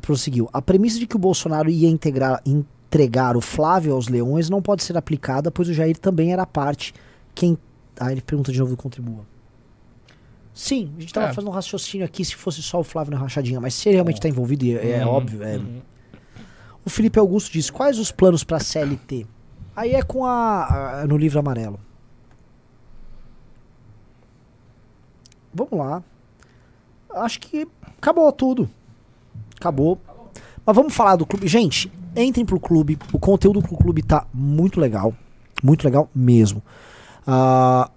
prosseguiu: 0.00 0.48
a 0.52 0.62
premissa 0.62 0.98
de 0.98 1.06
que 1.06 1.16
o 1.16 1.18
Bolsonaro 1.18 1.68
ia 1.68 1.88
integrar, 1.88 2.40
entregar 2.46 3.36
o 3.36 3.40
Flávio 3.40 3.92
aos 3.94 4.08
leões 4.08 4.48
não 4.48 4.62
pode 4.62 4.84
ser 4.84 4.96
aplicada, 4.96 5.50
pois 5.50 5.68
o 5.68 5.72
Jair 5.74 5.98
também 5.98 6.32
era 6.32 6.46
parte. 6.46 6.94
Quem. 7.34 7.58
Ah, 7.98 8.12
ele 8.12 8.20
pergunta 8.20 8.52
de 8.52 8.58
novo 8.58 8.70
do 8.72 8.76
contribua. 8.76 9.24
Sim, 10.52 10.92
a 10.96 11.00
gente 11.00 11.06
estava 11.08 11.26
É. 11.28 11.32
fazendo 11.32 11.50
um 11.50 11.52
raciocínio 11.52 12.04
aqui 12.06 12.24
se 12.24 12.36
fosse 12.36 12.62
só 12.62 12.78
o 12.78 12.84
Flávio 12.84 13.12
na 13.12 13.18
rachadinha, 13.18 13.60
mas 13.60 13.74
se 13.74 13.88
ele 13.88 13.96
realmente 13.96 14.16
está 14.18 14.28
envolvido, 14.28 14.64
é, 14.66 14.98
é 15.00 15.04
Uhum, 15.04 15.10
óbvio, 15.12 15.42
é, 15.42 15.56
uhum. 15.56 15.80
o 16.84 16.90
Felipe 16.90 17.18
Augusto 17.18 17.52
diz: 17.52 17.70
quais 17.70 17.98
os 17.98 18.12
planos 18.12 18.44
para 18.44 18.60
CLT? 18.60 19.26
Aí 19.74 19.94
é 19.94 20.02
com 20.02 20.24
a, 20.24 21.00
a- 21.02 21.06
no 21.08 21.16
livro 21.16 21.40
amarelo. 21.40 21.80
Vamos 25.52 25.72
lá. 25.78 26.02
Acho 27.10 27.40
que 27.40 27.66
acabou 27.98 28.30
tudo. 28.32 28.68
Acabou. 29.64 29.98
Mas 30.66 30.76
vamos 30.76 30.94
falar 30.94 31.16
do 31.16 31.24
clube. 31.24 31.48
Gente, 31.48 31.90
entrem 32.14 32.44
pro 32.44 32.60
clube. 32.60 32.98
O 33.14 33.18
conteúdo 33.18 33.62
pro 33.62 33.76
clube 33.78 34.02
tá 34.02 34.26
muito 34.32 34.78
legal. 34.78 35.14
Muito 35.62 35.84
legal 35.84 36.10
mesmo. 36.14 36.62
Ah, 37.26 37.90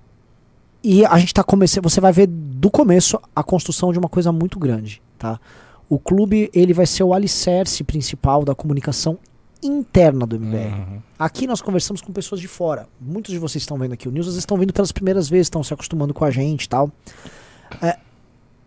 e 0.82 1.06
a 1.06 1.18
gente 1.20 1.34
tá 1.34 1.44
começando. 1.44 1.84
Você 1.84 2.00
vai 2.00 2.14
ver 2.14 2.28
do 2.28 2.72
começo 2.72 3.20
a 3.36 3.44
construção 3.44 3.92
de 3.92 4.00
uma 4.00 4.08
coisa 4.08 4.32
muito 4.32 4.58
grande, 4.58 5.02
tá? 5.18 5.38
O 5.90 6.00
clube 6.00 6.50
ele 6.54 6.74
vai 6.74 6.86
ser 6.86 7.04
o 7.04 7.14
alicerce 7.14 7.84
principal 7.84 8.46
da 8.46 8.56
comunicação 8.56 9.18
interna 9.62 10.26
do 10.26 10.40
MBL. 10.40 10.58
Uhum. 10.58 11.02
Aqui 11.20 11.48
nós 11.48 11.62
conversamos 11.62 12.02
com 12.02 12.14
pessoas 12.14 12.40
de 12.40 12.48
fora. 12.48 12.88
Muitos 13.02 13.34
de 13.34 13.40
vocês 13.40 13.62
estão 13.62 13.78
vendo 13.78 13.94
aqui 13.94 14.08
o 14.08 14.12
News, 14.12 14.28
vezes 14.28 14.40
estão 14.40 14.58
vindo 14.58 14.72
pelas 14.72 14.94
primeiras 14.94 15.28
vezes, 15.28 15.48
estão 15.48 15.64
se 15.64 15.74
acostumando 15.74 16.14
com 16.14 16.24
a 16.24 16.32
gente 16.32 16.64
e 16.64 16.70
tal. 16.70 16.90
É, 17.82 17.98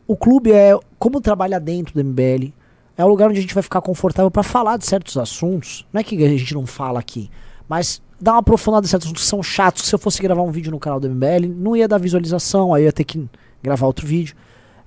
o 0.06 0.16
clube 0.16 0.52
é 0.52 0.78
como 0.98 1.20
trabalhar 1.20 1.60
dentro 1.60 1.94
do 1.94 2.04
MBL. 2.04 2.52
É 2.96 3.04
o 3.04 3.08
lugar 3.08 3.28
onde 3.28 3.38
a 3.38 3.42
gente 3.42 3.54
vai 3.54 3.62
ficar 3.62 3.80
confortável 3.80 4.30
para 4.30 4.42
falar 4.42 4.76
de 4.76 4.86
certos 4.86 5.16
assuntos. 5.16 5.86
Não 5.92 6.00
é 6.00 6.04
que 6.04 6.22
a 6.24 6.28
gente 6.28 6.54
não 6.54 6.66
fala 6.66 7.00
aqui, 7.00 7.30
mas 7.68 8.02
dar 8.20 8.32
uma 8.32 8.40
aprofundada 8.40 8.86
em 8.86 8.88
certos 8.88 9.06
assuntos 9.06 9.22
que 9.22 9.28
são 9.28 9.42
chatos. 9.42 9.84
Se 9.84 9.94
eu 9.94 9.98
fosse 9.98 10.20
gravar 10.20 10.42
um 10.42 10.50
vídeo 10.50 10.70
no 10.70 10.78
canal 10.78 11.00
do 11.00 11.08
MBL, 11.08 11.48
não 11.56 11.74
ia 11.74 11.88
dar 11.88 11.98
visualização, 11.98 12.74
aí 12.74 12.82
eu 12.82 12.86
ia 12.86 12.92
ter 12.92 13.04
que 13.04 13.26
gravar 13.62 13.86
outro 13.86 14.06
vídeo. 14.06 14.36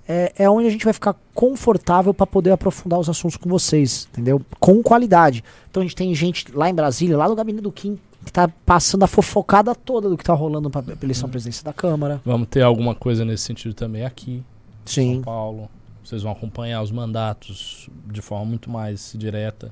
É, 0.07 0.33
é 0.35 0.49
onde 0.49 0.67
a 0.67 0.69
gente 0.69 0.83
vai 0.83 0.93
ficar 0.93 1.15
confortável 1.33 2.13
para 2.13 2.27
poder 2.27 2.51
aprofundar 2.51 2.99
os 2.99 3.09
assuntos 3.09 3.37
com 3.37 3.49
vocês, 3.49 4.07
entendeu? 4.11 4.41
Com 4.59 4.83
qualidade. 4.83 5.43
Então 5.69 5.81
a 5.81 5.85
gente 5.85 5.95
tem 5.95 6.13
gente 6.13 6.51
lá 6.53 6.69
em 6.69 6.73
Brasília, 6.73 7.17
lá 7.17 7.27
no 7.27 7.35
gabinete 7.35 7.63
do 7.63 7.71
Kim, 7.71 7.97
que 8.25 8.31
tá 8.31 8.49
passando 8.65 9.03
a 9.03 9.07
fofocada 9.07 9.73
toda 9.73 10.09
do 10.09 10.17
que 10.17 10.23
tá 10.23 10.33
rolando 10.33 10.69
pra 10.69 10.83
pra 10.83 10.95
eleição 11.01 11.27
à 11.27 11.29
presidência 11.29 11.63
da 11.63 11.71
Câmara. 11.73 12.21
Vamos 12.25 12.49
ter 12.49 12.61
alguma 12.61 12.93
coisa 12.93 13.23
nesse 13.23 13.43
sentido 13.43 13.73
também 13.73 14.05
aqui, 14.05 14.31
em 14.31 14.43
Sim. 14.85 15.13
São 15.15 15.23
Paulo. 15.23 15.69
Vocês 16.03 16.21
vão 16.21 16.31
acompanhar 16.31 16.81
os 16.81 16.91
mandatos 16.91 17.89
de 18.05 18.21
forma 18.21 18.45
muito 18.45 18.69
mais 18.69 19.13
direta. 19.15 19.71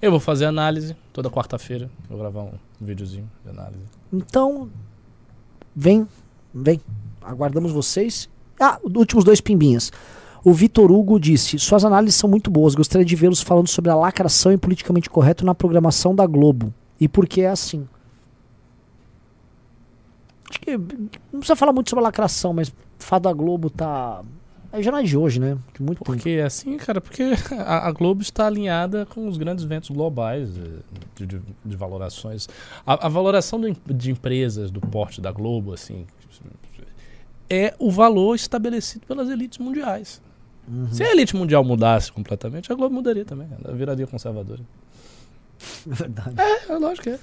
Eu 0.00 0.10
vou 0.10 0.18
fazer 0.18 0.46
análise 0.46 0.96
toda 1.12 1.30
quarta-feira. 1.30 1.88
Vou 2.08 2.18
gravar 2.18 2.42
um 2.42 2.52
videozinho 2.80 3.30
de 3.44 3.50
análise. 3.50 3.84
Então, 4.12 4.68
vem, 5.74 6.08
vem. 6.52 6.80
Aguardamos 7.22 7.70
vocês. 7.70 8.28
Ah, 8.58 8.80
últimos 8.82 9.24
dois 9.24 9.40
pimbinhas. 9.40 9.92
O 10.44 10.52
Vitor 10.52 10.90
Hugo 10.90 11.20
disse: 11.20 11.58
Suas 11.58 11.84
análises 11.84 12.16
são 12.16 12.28
muito 12.28 12.50
boas. 12.50 12.74
Gostaria 12.74 13.04
de 13.04 13.14
vê-los 13.14 13.40
falando 13.40 13.68
sobre 13.68 13.90
a 13.90 13.94
lacração 13.94 14.52
e 14.52 14.58
politicamente 14.58 15.08
correto 15.08 15.44
na 15.44 15.54
programação 15.54 16.14
da 16.14 16.26
Globo. 16.26 16.74
E 17.00 17.06
por 17.06 17.26
que 17.28 17.42
é 17.42 17.48
assim? 17.48 17.86
Acho 20.50 20.60
que 20.60 20.76
não 20.76 21.38
precisa 21.38 21.56
falar 21.56 21.72
muito 21.72 21.90
sobre 21.90 22.04
a 22.04 22.08
lacração, 22.08 22.52
mas 22.52 22.68
o 22.68 22.74
fato 22.98 23.22
da 23.22 23.32
Globo 23.32 23.70
tá. 23.70 24.22
Já 24.80 24.90
não 24.90 24.98
é 24.98 25.02
de 25.02 25.16
hoje, 25.16 25.38
né? 25.38 25.58
De 25.74 25.82
muito 25.82 25.98
tempo. 25.98 26.04
Porque 26.12 26.30
é 26.30 26.44
assim, 26.44 26.76
cara, 26.78 27.00
porque 27.00 27.22
a, 27.58 27.88
a 27.88 27.92
Globo 27.92 28.22
está 28.22 28.46
alinhada 28.46 29.04
com 29.06 29.28
os 29.28 29.36
grandes 29.36 29.64
ventos 29.64 29.90
globais 29.90 30.48
eh, 30.56 30.62
de, 31.16 31.26
de- 31.26 31.42
de 31.64 31.76
valorações. 31.76 32.48
A, 32.86 33.06
a 33.06 33.08
valoração 33.08 33.60
do 33.60 33.76
de 33.94 34.10
empresas 34.10 34.70
do 34.70 34.80
porte 34.80 35.20
da 35.20 35.30
Globo, 35.30 35.74
assim, 35.74 36.06
é 37.50 37.74
o 37.78 37.90
valor 37.90 38.34
estabelecido 38.34 39.06
pelas 39.06 39.28
elites 39.28 39.58
mundiais. 39.58 40.22
Uhum. 40.66 40.90
Se 40.92 41.02
a 41.02 41.10
elite 41.10 41.36
mundial 41.36 41.62
mudasse 41.64 42.10
completamente, 42.12 42.72
a 42.72 42.74
Globo 42.74 42.94
mudaria 42.94 43.24
também. 43.24 43.48
Ela 43.62 43.74
viraria 43.74 44.06
conservadora. 44.06 44.60
É 45.90 45.94
verdade. 45.94 46.34
É, 46.40 46.72
é 46.72 46.76
lógico 46.78 47.04
que 47.04 47.10
é. 47.10 47.18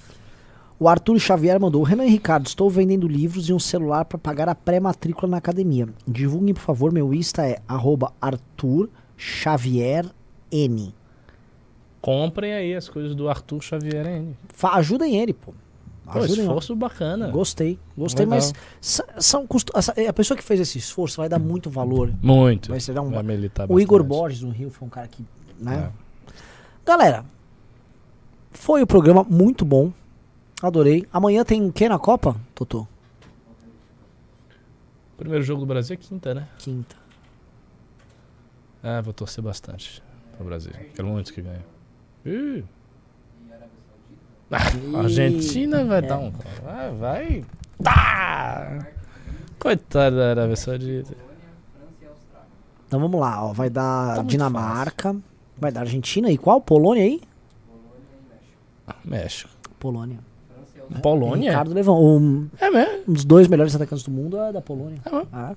O 0.80 0.88
Arthur 0.88 1.20
Xavier 1.20 1.60
mandou: 1.60 1.84
Renan 1.84 2.06
e 2.06 2.10
Ricardo, 2.10 2.48
estou 2.48 2.70
vendendo 2.70 3.08
livros 3.08 3.50
e 3.50 3.54
um 3.54 3.60
celular 3.60 4.06
para 4.06 4.18
pagar 4.18 4.48
a 4.48 4.56
pré-matrícula 4.56 5.30
na 5.32 5.38
academia. 5.38 5.90
Divulguem, 6.08 6.54
por 6.54 6.62
favor, 6.62 6.92
meu 6.92 7.14
Insta 7.14 7.46
é 7.46 7.60
arroba 7.68 8.14
Arthur 8.22 8.90
Xavier 9.18 10.06
N. 10.52 10.94
Comprem 12.02 12.54
aí 12.54 12.74
as 12.74 12.88
coisas 12.88 13.14
do 13.14 13.28
Arthur 13.28 13.62
Xavier 13.62 14.06
N. 14.08 14.36
Fa- 14.54 14.76
ajudem 14.76 15.18
ele, 15.18 15.34
pô. 15.34 15.54
Pô, 16.06 16.18
Ajudem 16.20 16.40
esforço 16.46 16.76
bacana. 16.76 17.28
Gostei, 17.28 17.78
gostei, 17.96 18.26
Legal. 18.26 18.40
mas 18.82 19.02
são 19.20 19.46
custo- 19.46 19.72
a 19.76 20.14
pessoa 20.14 20.36
que 20.36 20.44
fez 20.44 20.60
esse 20.60 20.78
esforço 20.80 21.18
vai 21.18 21.30
dar 21.30 21.38
muito 21.38 21.70
valor. 21.70 22.12
Muito. 22.20 22.70
Vai 22.70 22.80
ser 22.80 22.98
um 23.00 23.12
Vai 23.12 23.22
militar 23.22 23.68
O 23.70 23.80
Igor. 23.80 24.02
Borges 24.04 24.42
no 24.42 24.50
Rio 24.50 24.72
foi 24.72 24.88
um 24.88 24.90
cara 24.90 25.08
que, 25.08 25.24
né? 25.60 25.92
É. 25.94 26.34
Galera, 26.84 27.24
foi 28.50 28.82
o 28.82 28.88
programa 28.88 29.24
muito 29.30 29.64
bom. 29.64 29.92
Adorei. 30.62 31.06
Amanhã 31.12 31.44
tem 31.44 31.66
o 31.66 31.72
que 31.72 31.88
na 31.88 31.98
Copa, 31.98 32.36
Totô? 32.54 32.86
Primeiro 35.18 35.44
jogo 35.44 35.62
do 35.62 35.66
Brasil 35.66 35.96
é 35.96 35.98
quinta, 35.98 36.34
né? 36.34 36.48
Quinta. 36.58 36.96
Ah, 38.82 39.02
vou 39.02 39.14
torcer 39.14 39.44
bastante 39.44 40.02
pro 40.38 40.46
Brasil. 40.46 40.72
Quero 40.96 41.08
muito 41.08 41.34
que 41.34 41.42
ganhe. 41.42 41.64
Ih. 42.26 42.64
Ah, 44.52 44.58
a 44.96 45.00
Argentina 45.02 45.84
vai 45.84 46.02
dar 46.02 46.18
um. 46.20 46.32
Vai, 46.64 46.92
vai. 46.96 47.46
Tá! 47.84 48.88
Coitado 49.60 50.16
da 50.16 50.32
Arábia 50.32 50.56
Saudita. 50.56 51.16
Então 52.88 53.00
vamos 53.00 53.20
lá, 53.20 53.46
ó. 53.46 53.54
Vai 53.54 53.70
dar 53.70 54.16
Tá 54.16 54.24
Dinamarca, 54.24 55.16
vai 55.58 55.72
dar 55.72 55.82
Argentina 55.82 56.32
e 56.32 56.38
qual? 56.38 56.60
Polônia 56.62 57.04
aí? 57.04 57.22
México. 59.06 59.50
Polônia. 59.80 60.20
Polônia? 61.02 61.52
Ricardo 61.52 61.74
Levão. 61.74 62.04
Um, 62.04 62.48
É 62.60 62.70
mesmo? 62.70 62.94
um 63.08 63.14
dos 63.14 63.24
dois 63.26 63.48
melhores 63.48 63.76
atacantes 63.76 64.04
do 64.04 64.12
mundo 64.12 64.38
é 64.38 64.52
da 64.52 64.62
Polônia. 64.62 65.00
É 65.06 65.10
mesmo? 65.12 65.28
Ah, 65.32 65.56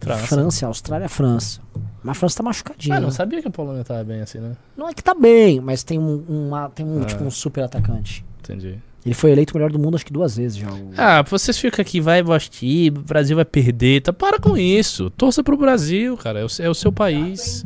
França. 0.00 0.26
França, 0.26 0.66
Austrália, 0.66 1.08
França. 1.08 1.60
Mas 2.02 2.16
a 2.16 2.20
França 2.20 2.36
tá 2.38 2.42
machucadinha. 2.42 2.96
Ah, 2.96 3.00
não 3.00 3.08
né? 3.08 3.14
sabia 3.14 3.42
que 3.42 3.48
a 3.48 3.50
Polônia 3.50 3.84
tava 3.84 4.02
bem 4.02 4.22
assim, 4.22 4.38
né? 4.38 4.56
Não 4.76 4.88
é 4.88 4.94
que 4.94 5.04
tá 5.04 5.14
bem, 5.14 5.60
mas 5.60 5.82
tem 5.84 5.98
um, 5.98 6.24
uma, 6.26 6.70
tem 6.70 6.86
um, 6.86 7.02
Ah. 7.02 7.04
tipo, 7.04 7.22
um 7.22 7.30
super 7.30 7.62
atacante. 7.64 8.24
Entendi. 8.42 8.78
Ele 9.04 9.14
foi 9.14 9.30
eleito 9.30 9.52
o 9.54 9.56
melhor 9.58 9.70
do 9.70 9.78
mundo 9.78 9.94
acho 9.96 10.04
que 10.06 10.12
duas 10.12 10.36
vezes 10.36 10.56
já. 10.56 10.70
o- 10.72 10.92
Ah, 10.96 11.22
vocês 11.22 11.58
ficam 11.58 11.82
aqui, 11.82 12.00
vai 12.00 12.22
Bosti, 12.22 12.88
o 12.88 13.00
Brasil 13.00 13.36
vai 13.36 13.44
perder. 13.44 14.00
Tá, 14.02 14.12
para 14.12 14.38
com 14.38 14.56
isso. 14.56 15.10
Torça 15.10 15.42
pro 15.44 15.56
Brasil, 15.56 16.16
cara. 16.16 16.40
É 16.40 16.44
o, 16.44 16.48
é 16.60 16.68
o 16.70 16.74
seu 16.74 16.90
país. 16.92 17.64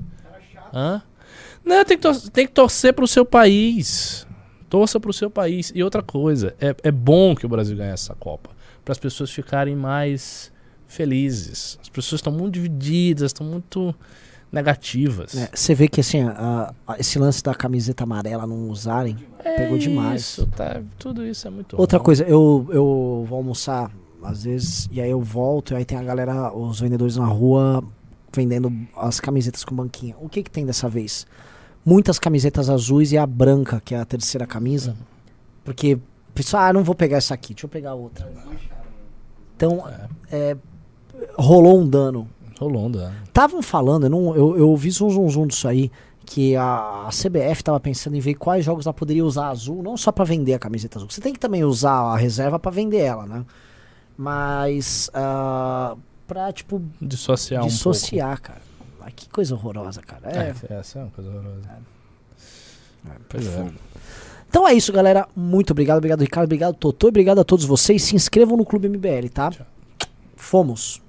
Hã? 0.72 1.02
Não, 1.64 1.84
tem 1.84 1.96
que, 1.96 2.02
tor- 2.02 2.30
tem 2.30 2.46
que 2.46 2.52
torcer 2.52 2.92
pro 2.92 3.06
seu 3.06 3.24
país. 3.24 4.26
Torça 4.74 4.98
pro 4.98 5.12
seu 5.12 5.30
país. 5.30 5.70
E 5.72 5.84
outra 5.84 6.02
coisa, 6.02 6.52
é, 6.60 6.74
é 6.82 6.90
bom 6.90 7.32
que 7.36 7.46
o 7.46 7.48
Brasil 7.48 7.76
ganhe 7.76 7.92
essa 7.92 8.12
Copa. 8.16 8.50
Para 8.84 8.90
as 8.90 8.98
pessoas 8.98 9.30
ficarem 9.30 9.76
mais 9.76 10.50
felizes. 10.88 11.78
As 11.80 11.88
pessoas 11.88 12.18
estão 12.18 12.32
muito 12.32 12.54
divididas, 12.54 13.26
estão 13.30 13.46
muito 13.46 13.94
negativas. 14.50 15.36
É, 15.36 15.48
Você 15.54 15.76
vê 15.76 15.86
que 15.86 16.00
assim, 16.00 16.22
a- 16.22 16.74
a- 16.88 16.98
esse 16.98 17.20
lance 17.20 17.40
da 17.40 17.54
camiseta 17.54 18.02
amarela 18.02 18.48
não 18.48 18.68
usarem, 18.68 19.16
pegou 19.44 19.78
demais. 19.78 20.22
Isso, 20.22 20.46
tá, 20.56 20.82
tudo 20.98 21.24
isso 21.24 21.46
é 21.46 21.50
muito 21.50 21.78
Outra 21.78 21.98
bom. 22.00 22.04
coisa, 22.04 22.24
eu, 22.24 22.66
eu 22.70 23.24
vou 23.28 23.36
almoçar 23.38 23.92
às 24.24 24.42
vezes, 24.42 24.88
e 24.90 25.00
aí 25.00 25.10
eu 25.10 25.20
volto, 25.20 25.72
e 25.72 25.76
aí 25.76 25.84
tem 25.84 25.98
a 25.98 26.02
galera, 26.02 26.52
os 26.52 26.80
vendedores 26.80 27.16
na 27.16 27.26
rua, 27.26 27.84
vendendo 28.34 28.72
as 28.96 29.20
camisetas 29.20 29.62
com 29.62 29.72
banquinha. 29.76 30.16
O 30.20 30.28
que 30.28 30.42
que 30.42 30.50
tem 30.50 30.66
dessa 30.66 30.88
vez? 30.88 31.26
Muitas 31.84 32.18
camisetas 32.18 32.70
azuis 32.70 33.12
e 33.12 33.18
a 33.18 33.26
branca, 33.26 33.80
que 33.84 33.94
é 33.94 34.00
a 34.00 34.04
terceira 34.04 34.46
camisa. 34.46 34.96
Porque, 35.64 35.98
pessoal, 36.34 36.64
ah, 36.64 36.72
não 36.72 36.82
vou 36.82 36.94
pegar 36.94 37.18
essa 37.18 37.34
aqui, 37.34 37.52
deixa 37.54 37.66
eu 37.66 37.70
pegar 37.70 37.94
outra. 37.94 38.30
Então, 39.56 39.84
é, 40.30 40.56
rolou 41.36 41.80
um 41.80 41.86
dano. 41.86 42.28
Rolou, 42.58 42.88
dá. 42.88 43.12
Estavam 43.24 43.60
falando, 43.62 44.04
eu, 44.04 44.10
não, 44.10 44.34
eu, 44.34 44.56
eu 44.56 44.76
vi 44.76 44.90
zum 44.90 45.10
zum 45.10 45.28
zum 45.28 45.46
disso 45.46 45.66
aí, 45.66 45.90
que 46.24 46.56
a, 46.56 47.06
a 47.06 47.10
CBF 47.10 47.62
tava 47.62 47.80
pensando 47.80 48.16
em 48.16 48.20
ver 48.20 48.34
quais 48.34 48.64
jogos 48.64 48.86
ela 48.86 48.94
poderia 48.94 49.24
usar 49.24 49.48
azul, 49.48 49.82
não 49.82 49.96
só 49.96 50.12
pra 50.12 50.24
vender 50.24 50.54
a 50.54 50.58
camiseta 50.58 50.98
azul. 50.98 51.10
Você 51.10 51.20
tem 51.20 51.32
que 51.32 51.38
também 51.38 51.64
usar 51.64 51.92
a 51.92 52.16
reserva 52.16 52.58
pra 52.58 52.70
vender 52.70 53.00
ela, 53.00 53.26
né? 53.26 53.44
Mas 54.16 55.10
uh, 55.10 55.98
pra, 56.26 56.52
tipo, 56.52 56.80
Dissociar 57.00 57.64
um 57.64 57.66
dissociar, 57.66 58.40
cara. 58.40 58.62
Que 59.10 59.28
coisa 59.28 59.54
horrorosa, 59.54 60.00
cara. 60.02 60.30
É, 60.30 60.54
É, 60.70 60.74
essa 60.78 60.98
é 60.98 61.02
uma 61.02 61.10
coisa 61.10 61.30
horrorosa. 61.30 61.68
é, 63.06 63.10
Pois 63.28 63.46
é. 63.46 63.70
Então 64.48 64.66
é 64.68 64.72
isso, 64.74 64.92
galera. 64.92 65.28
Muito 65.34 65.72
obrigado, 65.72 65.98
obrigado, 65.98 66.20
Ricardo, 66.20 66.44
obrigado, 66.46 66.74
Totô, 66.76 67.08
obrigado 67.08 67.40
a 67.40 67.44
todos 67.44 67.64
vocês. 67.64 68.02
Se 68.02 68.14
inscrevam 68.14 68.56
no 68.56 68.64
Clube 68.64 68.88
MBL, 68.88 69.28
tá? 69.32 69.50
Tchau. 69.50 69.66
Fomos. 70.36 71.03